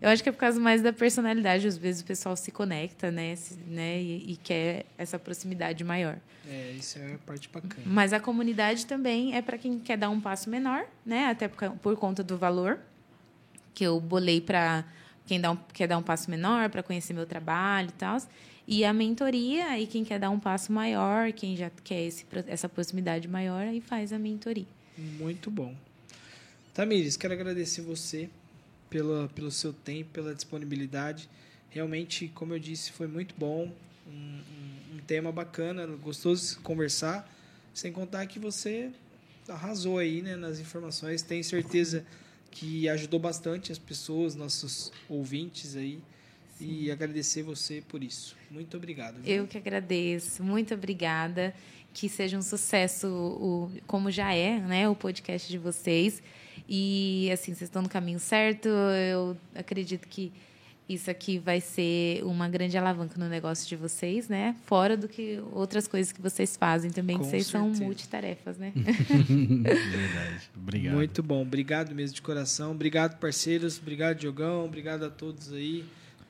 Eu 0.02 0.10
acho 0.10 0.22
que 0.22 0.30
é 0.30 0.32
por 0.32 0.38
causa 0.38 0.60
mais 0.60 0.82
da 0.84 0.94
personalidade. 0.94 1.68
Às 1.68 1.78
vezes 1.78 2.02
o 2.02 2.06
pessoal 2.06 2.36
se 2.36 2.52
conecta, 2.52 3.10
né? 3.10 3.36
se- 3.36 3.56
né 3.68 4.00
e, 4.00 4.34
e 4.34 4.38
quer 4.38 4.86
essa 4.98 5.18
proximidade 5.18 5.84
maior. 5.84 6.18
É, 6.48 6.72
isso 6.78 7.00
é 7.00 7.16
a 7.16 7.18
parte 7.26 7.50
bacana. 7.50 7.82
Mas 7.86 8.14
a 8.14 8.20
comunidade 8.20 8.86
também 8.86 9.36
é 9.36 9.42
para 9.42 9.58
quem 9.58 9.80
quer 9.80 9.98
dar 9.98 10.12
um 10.12 10.22
passo 10.22 10.48
menor, 10.48 10.86
né? 11.04 11.26
Até 11.28 11.48
por, 11.48 11.72
por 11.78 11.96
conta 11.98 12.24
do 12.24 12.38
valor 12.38 12.78
que 13.74 13.84
eu 13.84 14.00
bolei 14.00 14.40
para 14.40 14.86
quem 15.26 15.42
dá 15.42 15.52
um, 15.52 15.58
quer 15.74 15.88
dar 15.88 15.98
um 15.98 16.04
passo 16.04 16.30
menor, 16.30 16.70
para 16.70 16.84
conhecer 16.84 17.14
meu 17.14 17.26
trabalho 17.26 17.90
e 17.90 17.94
tal. 17.94 18.18
E 18.68 18.84
a 18.84 18.92
mentoria, 18.92 19.68
aí 19.68 19.86
quem 19.86 20.04
quer 20.04 20.20
dar 20.20 20.30
um 20.32 20.40
passo 20.40 20.72
maior, 20.72 21.32
quem 21.32 21.56
já 21.56 21.70
quer 21.84 22.02
esse, 22.02 22.26
essa 22.48 22.68
proximidade 22.68 23.28
maior, 23.28 23.62
aí 23.68 23.80
faz 23.80 24.12
a 24.12 24.18
mentoria. 24.20 24.66
Muito 24.98 25.52
bom. 25.52 25.76
Tamires, 26.74 27.16
quero 27.16 27.34
agradecer 27.34 27.82
você 27.82 28.30
pela, 28.90 29.28
pelo 29.30 29.52
seu 29.52 29.72
tempo, 29.72 30.10
pela 30.12 30.34
disponibilidade. 30.34 31.30
Realmente, 31.70 32.28
como 32.34 32.54
eu 32.54 32.60
disse, 32.60 32.92
foi 32.92 33.08
muito 33.08 33.36
bom. 33.38 33.72
Um, 34.08 34.12
um- 34.12 34.96
um 34.96 35.00
tema 35.06 35.32
bacana, 35.32 35.86
gostoso 35.86 36.56
de 36.56 36.62
conversar. 36.62 37.30
Sem 37.74 37.92
contar 37.92 38.26
que 38.28 38.40
você 38.40 38.92
arrasou 39.48 39.98
aí 40.00 40.22
né, 40.22 40.36
nas 40.36 40.60
informações. 40.60 41.22
Tenho 41.22 41.44
certeza 41.44 42.06
que 42.50 42.88
ajudou 42.90 43.20
bastante 43.20 43.72
as 43.72 43.78
pessoas, 43.78 44.34
nossos 44.36 44.92
ouvintes 45.10 45.76
aí. 45.76 46.00
E 46.60 46.90
agradecer 46.90 47.44
você 47.44 47.84
por 47.88 48.04
isso. 48.04 48.36
Muito 48.50 48.78
obrigado. 48.78 49.22
viu? 49.22 49.36
Eu 49.36 49.48
que 49.48 49.58
agradeço, 49.58 50.44
muito 50.44 50.74
obrigada. 50.74 51.54
Que 51.94 52.10
seja 52.10 52.38
um 52.38 52.42
sucesso, 52.42 53.08
o, 53.08 53.72
como 53.88 54.12
já 54.12 54.34
é, 54.34 54.60
né, 54.60 54.90
o 54.90 54.96
podcast 54.96 55.50
de 55.50 55.58
vocês. 55.58 56.22
E 56.68 57.30
assim, 57.32 57.54
vocês 57.54 57.70
estão 57.70 57.82
no 57.82 57.90
caminho 57.90 58.20
certo. 58.20 58.68
Eu 58.68 59.38
acredito 59.54 60.08
que 60.08 60.32
isso 60.88 61.10
aqui 61.10 61.40
vai 61.40 61.60
ser 61.60 62.24
uma 62.24 62.48
grande 62.48 62.78
alavanca 62.78 63.18
no 63.18 63.28
negócio 63.28 63.68
de 63.68 63.76
vocês, 63.76 64.28
né? 64.28 64.56
Fora 64.66 64.96
do 64.96 65.08
que 65.08 65.42
outras 65.52 65.88
coisas 65.88 66.12
que 66.12 66.22
vocês 66.22 66.56
fazem 66.56 66.92
também, 66.92 67.18
que 67.18 67.26
vocês 67.26 67.48
são 67.48 67.66
certeza. 67.66 67.84
multitarefas, 67.84 68.58
né? 68.58 68.72
Verdade. 68.76 70.52
Obrigado. 70.56 70.94
Muito 70.96 71.24
bom. 71.24 71.42
Obrigado 71.42 71.96
mesmo 71.96 72.16
de 72.16 72.22
coração. 72.22 72.72
Obrigado, 72.72 73.18
parceiros. 73.20 73.80
Obrigado, 73.80 74.18
Diogão. 74.18 74.66
Obrigado 74.66 75.04
a 75.04 75.10
todos 75.10 75.52
aí. 75.52 75.84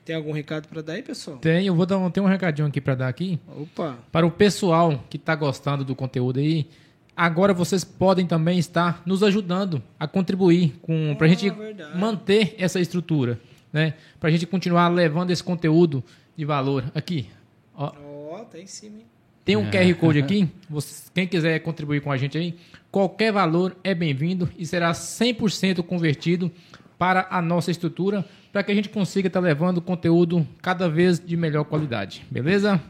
Tem 0.06 0.14
algum 0.14 0.30
recado 0.32 0.68
para 0.68 0.80
dar 0.82 0.92
aí, 0.92 1.02
pessoal? 1.02 1.36
Tem, 1.38 1.66
eu 1.66 1.74
vou 1.74 1.84
dar 1.84 1.98
um, 1.98 2.08
tem 2.10 2.22
um 2.22 2.26
recadinho 2.26 2.68
aqui 2.68 2.80
para 2.80 2.94
dar 2.94 3.08
aqui. 3.08 3.40
Opa. 3.60 3.98
Para 4.12 4.24
o 4.24 4.30
pessoal 4.30 5.04
que 5.10 5.16
está 5.16 5.34
gostando 5.34 5.84
do 5.84 5.96
conteúdo 5.96 6.38
aí, 6.38 6.68
agora 7.16 7.52
vocês 7.52 7.82
podem 7.82 8.24
também 8.24 8.56
estar 8.56 9.02
nos 9.04 9.24
ajudando 9.24 9.82
a 9.98 10.06
contribuir 10.06 10.76
com 10.80 11.12
para 11.18 11.26
a 11.26 11.28
Ah, 11.28 11.32
gente 11.32 11.50
verdade. 11.50 11.98
manter 11.98 12.54
essa 12.56 12.78
estrutura, 12.78 13.40
né? 13.72 13.94
Para 14.20 14.28
a 14.28 14.32
gente 14.32 14.46
continuar 14.46 14.86
levando 14.88 15.32
esse 15.32 15.42
conteúdo 15.42 16.04
de 16.36 16.44
valor 16.44 16.84
aqui. 16.94 17.26
Ó, 17.74 17.92
Ó, 18.30 18.44
tá 18.44 18.60
em 18.60 18.66
cima, 18.68 18.98
hein? 18.98 19.06
tem 19.44 19.56
um 19.56 19.68
QR 19.68 19.92
Code 19.96 20.20
aqui. 20.20 20.48
Você- 20.70 21.10
quem 21.12 21.26
quiser 21.26 21.58
contribuir 21.60 22.00
com 22.00 22.12
a 22.12 22.16
gente 22.16 22.38
aí, 22.38 22.54
qualquer 22.92 23.32
valor 23.32 23.76
é 23.82 23.92
bem-vindo 23.92 24.48
e 24.56 24.64
será 24.64 24.92
100% 24.92 25.82
convertido 25.82 26.48
para 26.96 27.26
a 27.28 27.42
nossa 27.42 27.70
estrutura, 27.72 28.24
para 28.56 28.62
que 28.62 28.72
a 28.72 28.74
gente 28.74 28.88
consiga 28.88 29.26
estar 29.26 29.38
levando 29.40 29.82
conteúdo 29.82 30.48
cada 30.62 30.88
vez 30.88 31.20
de 31.20 31.36
melhor 31.36 31.64
qualidade. 31.64 32.24
Beleza? 32.30 32.80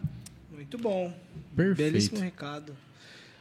Muito 0.55 0.79
bom. 0.79 1.13
Perfeito. 1.57 1.77
Belíssimo 1.91 2.21
recado. 2.21 2.73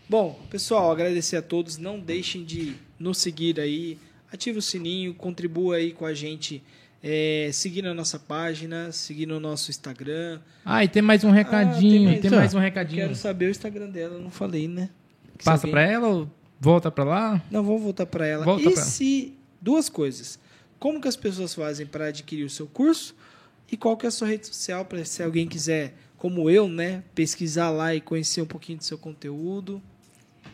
Bom, 0.09 0.39
pessoal, 0.49 0.91
agradecer 0.91 1.35
a 1.37 1.41
todos. 1.43 1.77
Não 1.77 1.99
deixem 1.99 2.43
de 2.43 2.73
nos 2.97 3.19
seguir 3.19 3.59
aí. 3.59 3.99
Ative 4.33 4.57
o 4.57 4.61
sininho, 4.63 5.13
contribua 5.13 5.75
aí 5.75 5.91
com 5.91 6.03
a 6.03 6.15
gente. 6.15 6.63
É, 7.03 7.51
seguindo 7.53 7.89
a 7.89 7.93
nossa 7.93 8.17
página, 8.17 8.91
seguindo 8.91 9.35
o 9.35 9.39
nosso 9.39 9.69
Instagram. 9.69 10.39
Ah, 10.65 10.83
e 10.83 10.87
tem 10.87 11.03
mais 11.03 11.23
um 11.23 11.29
recadinho, 11.29 12.05
mais- 12.05 12.21
tem 12.21 12.31
Tá. 12.31 12.37
mais 12.37 12.55
um 12.55 12.59
recadinho. 12.59 13.03
Quero 13.03 13.15
saber 13.15 13.45
o 13.45 13.51
Instagram 13.51 13.87
dela, 13.91 14.17
não 14.17 14.31
falei, 14.31 14.67
né? 14.67 14.89
Se 15.37 15.45
Passa 15.45 15.67
alguém- 15.67 15.71
pra 15.73 15.81
ela 15.83 16.07
ou 16.07 16.29
volta 16.59 16.89
pra 16.89 17.03
lá? 17.03 17.43
Não, 17.51 17.63
vamos 17.63 17.83
voltar 17.83 18.07
para 18.07 18.25
ela. 18.25 18.43
Volta 18.43 18.67
e 18.67 18.73
pra 18.73 18.81
se 18.81 19.33
duas 19.61 19.89
coisas? 19.89 20.39
Como 20.79 21.01
que 21.01 21.07
as 21.07 21.15
pessoas 21.15 21.53
fazem 21.53 21.85
para 21.85 22.07
adquirir 22.07 22.43
o 22.43 22.49
seu 22.49 22.67
curso? 22.67 23.15
E 23.71 23.75
qual 23.75 23.97
que 23.97 24.05
é 24.05 24.09
a 24.09 24.11
sua 24.11 24.27
rede 24.27 24.47
social 24.47 24.85
para 24.85 25.03
se 25.03 25.23
alguém 25.23 25.47
quiser, 25.47 25.95
como 26.17 26.49
eu, 26.49 26.67
né, 26.67 27.03
pesquisar 27.13 27.71
lá 27.71 27.95
e 27.95 28.01
conhecer 28.01 28.41
um 28.41 28.45
pouquinho 28.45 28.77
do 28.77 28.83
seu 28.83 28.97
conteúdo? 28.97 29.81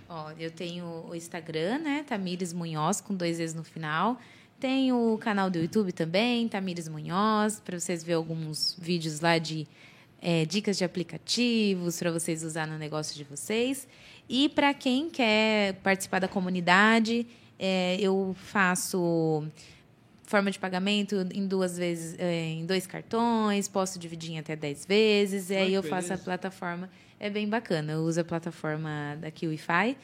Ó, 0.07 0.31
eu 0.37 0.51
tenho 0.51 1.05
o 1.09 1.15
Instagram, 1.15 1.79
né? 1.79 2.05
Tamires 2.07 2.53
Munhoz, 2.53 2.99
com 2.99 3.15
dois 3.15 3.39
E's 3.39 3.53
no 3.53 3.63
final. 3.63 4.19
Tenho 4.59 5.13
o 5.13 5.17
canal 5.17 5.49
do 5.49 5.57
YouTube 5.57 5.91
também, 5.91 6.47
Tamires 6.47 6.87
Munhoz, 6.87 7.59
para 7.59 7.79
vocês 7.79 8.03
verem 8.03 8.17
alguns 8.17 8.77
vídeos 8.79 9.21
lá 9.21 9.37
de 9.37 9.67
é, 10.21 10.45
dicas 10.45 10.77
de 10.77 10.83
aplicativos 10.83 11.97
para 11.97 12.11
vocês 12.11 12.43
usar 12.43 12.67
no 12.67 12.77
negócio 12.77 13.15
de 13.15 13.23
vocês. 13.23 13.87
E 14.29 14.47
para 14.49 14.73
quem 14.73 15.09
quer 15.09 15.73
participar 15.75 16.19
da 16.19 16.27
comunidade, 16.27 17.25
é, 17.57 17.97
eu 17.99 18.35
faço 18.37 19.43
forma 20.31 20.49
de 20.49 20.57
pagamento 20.57 21.27
em 21.33 21.45
duas 21.45 21.77
vezes, 21.77 22.15
é, 22.17 22.47
em 22.47 22.65
dois 22.65 22.87
cartões, 22.87 23.67
posso 23.67 23.99
dividir 23.99 24.31
em 24.31 24.39
até 24.39 24.55
10 24.55 24.85
vezes, 24.85 25.49
e 25.49 25.55
aí 25.55 25.73
eu 25.73 25.83
faço 25.83 26.13
a 26.13 26.17
plataforma. 26.17 26.89
É 27.19 27.29
bem 27.29 27.47
bacana. 27.47 27.91
Eu 27.93 27.99
uso 27.99 28.21
a 28.21 28.23
plataforma 28.23 29.17
da 29.19 29.29
KiwiFi. 29.29 29.97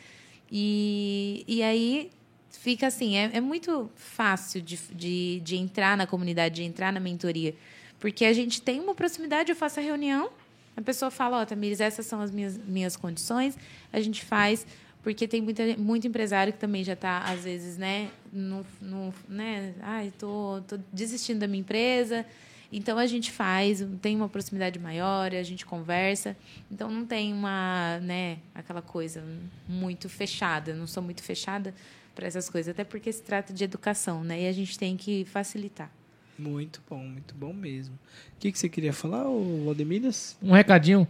E, 0.51 1.43
e 1.47 1.63
aí 1.63 2.11
fica 2.51 2.87
assim, 2.87 3.15
é, 3.15 3.31
é 3.33 3.41
muito 3.41 3.89
fácil 3.95 4.61
de, 4.61 4.77
de, 4.93 5.39
de 5.43 5.55
entrar 5.55 5.95
na 5.97 6.05
comunidade, 6.05 6.55
de 6.55 6.63
entrar 6.63 6.91
na 6.91 6.99
mentoria. 6.99 7.55
Porque 7.99 8.25
a 8.25 8.33
gente 8.33 8.61
tem 8.61 8.79
uma 8.79 8.93
proximidade, 8.93 9.51
eu 9.51 9.55
faço 9.55 9.79
a 9.79 9.83
reunião, 9.83 10.29
a 10.75 10.81
pessoa 10.81 11.09
fala, 11.09 11.41
ó, 11.41 11.45
Tamires, 11.45 11.79
essas 11.79 12.05
são 12.05 12.21
as 12.21 12.29
minhas, 12.29 12.57
minhas 12.57 12.95
condições, 12.95 13.57
a 13.91 13.99
gente 13.99 14.23
faz, 14.23 14.67
porque 15.07 15.25
tem 15.25 15.41
muita, 15.41 15.63
muito 15.77 16.05
empresário 16.05 16.51
que 16.51 16.59
também 16.59 16.83
já 16.83 16.91
está, 16.91 17.19
às 17.19 17.45
vezes, 17.45 17.77
né, 17.77 18.11
no, 18.29 18.65
no, 18.81 19.13
né, 19.29 19.73
ai, 19.79 20.11
tô, 20.19 20.61
tô 20.67 20.77
desistindo 20.91 21.39
da 21.39 21.47
minha 21.47 21.61
empresa, 21.61 22.25
então 22.73 22.97
a 22.97 23.07
gente 23.07 23.31
faz, 23.31 23.87
tem 24.01 24.17
uma 24.17 24.27
proximidade 24.27 24.77
maior, 24.77 25.33
a 25.33 25.43
gente 25.43 25.65
conversa, 25.65 26.35
então 26.69 26.91
não 26.91 27.05
tem 27.05 27.31
uma, 27.31 27.99
né, 28.01 28.39
aquela 28.53 28.81
coisa 28.81 29.23
muito 29.65 30.09
fechada, 30.09 30.75
não 30.75 30.85
sou 30.85 31.01
muito 31.01 31.23
fechada 31.23 31.73
para 32.13 32.27
essas 32.27 32.49
coisas, 32.49 32.71
até 32.71 32.83
porque 32.83 33.09
se 33.09 33.23
trata 33.23 33.53
de 33.53 33.63
educação, 33.63 34.25
né, 34.25 34.41
e 34.41 34.47
a 34.49 34.51
gente 34.51 34.77
tem 34.77 34.97
que 34.97 35.23
facilitar. 35.23 35.89
Muito 36.37 36.81
bom, 36.89 36.99
muito 36.99 37.33
bom 37.33 37.53
mesmo. 37.53 37.95
O 38.35 38.39
que, 38.41 38.51
que 38.51 38.59
você 38.59 38.67
queria 38.67 38.91
falar, 38.91 39.25
ô 39.25 39.63
Valdemiras? 39.63 40.37
Um 40.43 40.51
recadinho. 40.51 41.07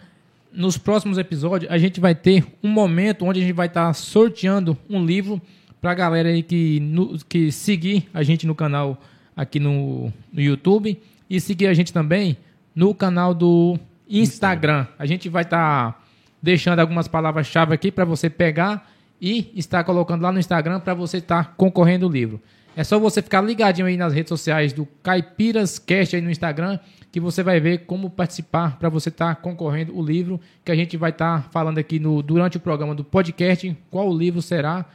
Nos 0.58 0.76
próximos 0.76 1.20
episódios, 1.20 1.72
a 1.72 1.78
gente 1.78 2.00
vai 2.00 2.16
ter 2.16 2.44
um 2.64 2.68
momento 2.68 3.24
onde 3.26 3.40
a 3.40 3.44
gente 3.44 3.54
vai 3.54 3.68
estar 3.68 3.94
sorteando 3.94 4.76
um 4.90 5.06
livro 5.06 5.40
para 5.80 5.92
a 5.92 5.94
galera 5.94 6.30
aí 6.30 6.42
que, 6.42 6.80
no- 6.80 7.16
que 7.30 7.52
seguir 7.52 8.10
a 8.12 8.24
gente 8.24 8.48
no 8.48 8.56
canal 8.56 9.00
aqui 9.36 9.60
no, 9.60 10.12
no 10.34 10.42
YouTube 10.42 11.00
e 11.30 11.40
seguir 11.40 11.68
a 11.68 11.76
gente 11.76 11.94
também 11.94 12.36
no 12.74 12.96
canal 12.96 13.36
do 13.36 13.78
Instagram. 14.10 14.88
A 14.98 15.06
gente 15.06 15.30
vai 15.30 15.44
estar 15.44 16.04
deixando 16.42 16.80
algumas 16.80 17.08
palavras-chave 17.08 17.76
aqui 17.76 17.92
para 17.92 18.04
você 18.04 18.28
pegar 18.28 18.92
e 19.22 19.52
estar 19.56 19.84
colocando 19.84 20.24
lá 20.24 20.32
no 20.32 20.40
Instagram 20.40 20.80
para 20.80 20.96
você 20.96 21.18
estar 21.18 21.54
concorrendo 21.56 22.08
o 22.08 22.12
livro. 22.12 22.42
É 22.78 22.84
só 22.84 23.00
você 23.00 23.24
ficar 23.24 23.42
ligadinho 23.42 23.88
aí 23.88 23.98
nas 23.98 24.14
redes 24.14 24.30
sociais 24.30 24.72
do 24.72 24.86
Caipiras 25.02 25.80
Cast 25.80 26.16
aí 26.16 26.22
no 26.22 26.30
Instagram, 26.30 26.78
que 27.12 27.20
você 27.20 27.42
vai 27.42 27.60
ver 27.60 27.88
como 27.88 28.08
participar 28.08 28.78
para 28.78 28.88
você 28.88 29.10
estar 29.10 29.36
concorrendo 29.38 29.98
o 29.98 30.06
livro 30.06 30.40
que 30.64 30.72
a 30.72 30.76
gente 30.76 30.96
vai 30.96 31.10
estar 31.10 31.50
falando 31.50 31.80
aqui 31.80 31.98
no, 31.98 32.22
durante 32.22 32.58
o 32.58 32.60
programa 32.60 32.94
do 32.94 33.04
podcast, 33.04 33.76
qual 33.90 34.08
o 34.08 34.16
livro 34.16 34.44
será 34.44 34.86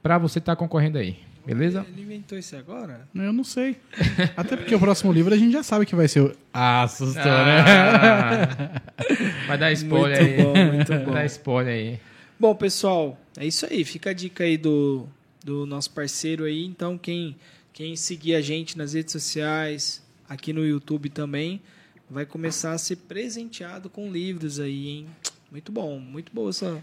para 0.00 0.18
você 0.18 0.38
estar 0.38 0.54
concorrendo 0.54 0.98
aí. 0.98 1.18
Beleza? 1.44 1.84
Ele 1.92 2.02
inventou 2.02 2.38
isso 2.38 2.54
agora? 2.54 3.08
Eu 3.12 3.32
não 3.32 3.42
sei. 3.42 3.76
Até 4.36 4.56
porque 4.56 4.72
o 4.76 4.78
próximo 4.78 5.12
livro 5.12 5.34
a 5.34 5.36
gente 5.36 5.50
já 5.52 5.64
sabe 5.64 5.84
que 5.84 5.96
vai 5.96 6.06
ser 6.06 6.20
o. 6.20 6.32
Ah, 6.54 6.84
assustou, 6.84 7.24
né? 7.24 7.64
Ah, 7.66 8.80
vai 9.48 9.58
dar 9.58 9.72
spoiler 9.72 10.22
Muito 10.22 10.40
aí. 10.40 10.44
bom, 10.44 10.72
muito 10.72 10.88
Vai 10.88 11.04
bom. 11.04 11.12
dar 11.12 11.24
spoiler 11.26 11.74
aí. 11.74 11.98
Bom, 12.38 12.54
pessoal, 12.54 13.18
é 13.36 13.44
isso 13.44 13.66
aí. 13.66 13.84
Fica 13.84 14.10
a 14.10 14.12
dica 14.12 14.44
aí 14.44 14.56
do, 14.56 15.08
do 15.44 15.66
nosso 15.66 15.90
parceiro 15.90 16.44
aí. 16.44 16.64
Então, 16.64 16.96
quem, 16.96 17.36
quem 17.72 17.96
seguir 17.96 18.34
a 18.34 18.40
gente 18.40 18.76
nas 18.78 18.92
redes 18.92 19.12
sociais, 19.12 20.02
aqui 20.28 20.52
no 20.52 20.66
YouTube 20.66 21.08
também, 21.08 21.60
vai 22.08 22.26
começar 22.26 22.72
a 22.72 22.78
ser 22.78 22.96
presenteado 22.96 23.88
com 23.88 24.10
livros 24.10 24.60
aí, 24.60 24.88
hein? 24.88 25.06
Muito 25.50 25.70
bom, 25.70 25.98
muito 25.98 26.32
boa 26.32 26.50
essa, 26.50 26.80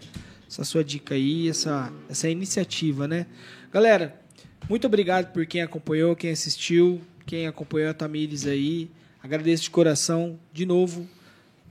essa 0.48 0.64
sua 0.64 0.84
dica 0.84 1.14
aí, 1.14 1.48
essa, 1.48 1.92
essa 2.08 2.28
iniciativa, 2.28 3.08
né? 3.08 3.26
Galera, 3.72 4.20
muito 4.68 4.86
obrigado 4.86 5.32
por 5.32 5.44
quem 5.46 5.62
acompanhou, 5.62 6.14
quem 6.14 6.30
assistiu, 6.30 7.00
quem 7.26 7.46
acompanhou 7.46 7.90
a 7.90 7.94
Tamires 7.94 8.46
aí. 8.46 8.90
Agradeço 9.22 9.64
de 9.64 9.70
coração, 9.70 10.38
de 10.52 10.64
novo. 10.64 11.08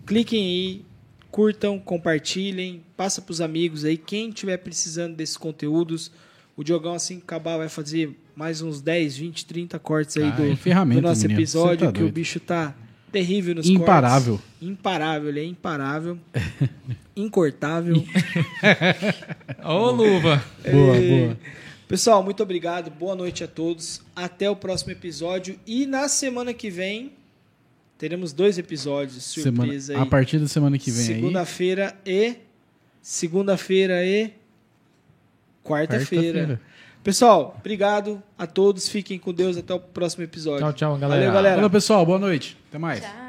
Cliquem 0.05 0.45
aí, 0.45 0.85
curtam, 1.31 1.79
compartilhem, 1.79 2.83
passa 2.95 3.21
para 3.21 3.31
os 3.31 3.41
amigos 3.41 3.85
aí. 3.85 3.97
Quem 3.97 4.29
estiver 4.29 4.57
precisando 4.57 5.15
desses 5.15 5.37
conteúdos, 5.37 6.11
o 6.59 6.63
Diogão, 6.63 6.93
assim 6.93 7.17
que 7.17 7.23
acabar, 7.23 7.57
vai 7.57 7.69
fazer 7.69 8.17
mais 8.35 8.61
uns 8.61 8.81
10, 8.81 9.17
20, 9.17 9.45
30 9.45 9.79
cortes 9.79 10.17
aí 10.17 10.23
Ah, 10.23 10.31
do, 10.31 10.45
é 10.45 10.55
ferramenta, 10.55 11.01
do 11.01 11.07
nosso 11.07 11.21
menino. 11.21 11.39
episódio, 11.39 11.79
Você 11.79 11.85
tá 11.85 11.91
que 11.91 11.99
o 11.99 12.01
doido. 12.03 12.13
bicho 12.13 12.39
tá 12.39 12.75
terrível 13.11 13.55
nos 13.55 13.67
Imparável. 13.67 14.33
cortes. 14.37 14.67
Imparável, 14.69 15.29
ele 15.29 15.39
é 15.39 15.43
imparável. 15.45 16.17
Incortável. 17.15 17.95
Ô, 19.63 19.91
luva! 19.91 20.43
Boa, 20.69 20.97
Ei. 20.97 21.09
boa. 21.25 21.37
Pessoal, 21.87 22.23
muito 22.23 22.43
obrigado. 22.43 22.91
Boa 22.91 23.15
noite 23.15 23.43
a 23.43 23.47
todos. 23.47 24.01
Até 24.15 24.49
o 24.49 24.55
próximo 24.55 24.91
episódio. 24.91 25.59
E 25.65 25.85
na 25.85 26.07
semana 26.07 26.53
que 26.53 26.69
vem, 26.69 27.13
teremos 27.97 28.31
dois 28.31 28.57
episódios. 28.57 29.23
Semana, 29.23 29.63
Surpresa 29.63 29.93
aí. 29.93 29.99
a 29.99 30.05
partir 30.05 30.37
da 30.39 30.47
semana 30.47 30.77
que 30.77 30.91
vem 30.91 30.99
aí. 31.01 31.15
Segunda-feira 31.15 31.95
e. 32.05 32.35
Segunda-feira 33.01 34.05
e. 34.05 34.31
Quarta-feira. 35.63 36.39
quarta-feira. 36.39 36.61
Pessoal, 37.03 37.55
obrigado 37.59 38.21
a 38.37 38.45
todos. 38.45 38.89
Fiquem 38.89 39.17
com 39.17 39.33
Deus. 39.33 39.57
Até 39.57 39.73
o 39.73 39.79
próximo 39.79 40.23
episódio. 40.23 40.59
Tchau, 40.59 40.73
tchau, 40.73 40.97
galera. 40.97 41.21
Valeu, 41.21 41.33
galera. 41.33 41.55
Falou, 41.55 41.69
pessoal. 41.69 42.05
Boa 42.05 42.19
noite. 42.19 42.57
Até 42.69 42.77
mais. 42.77 43.01
Tchau. 43.01 43.28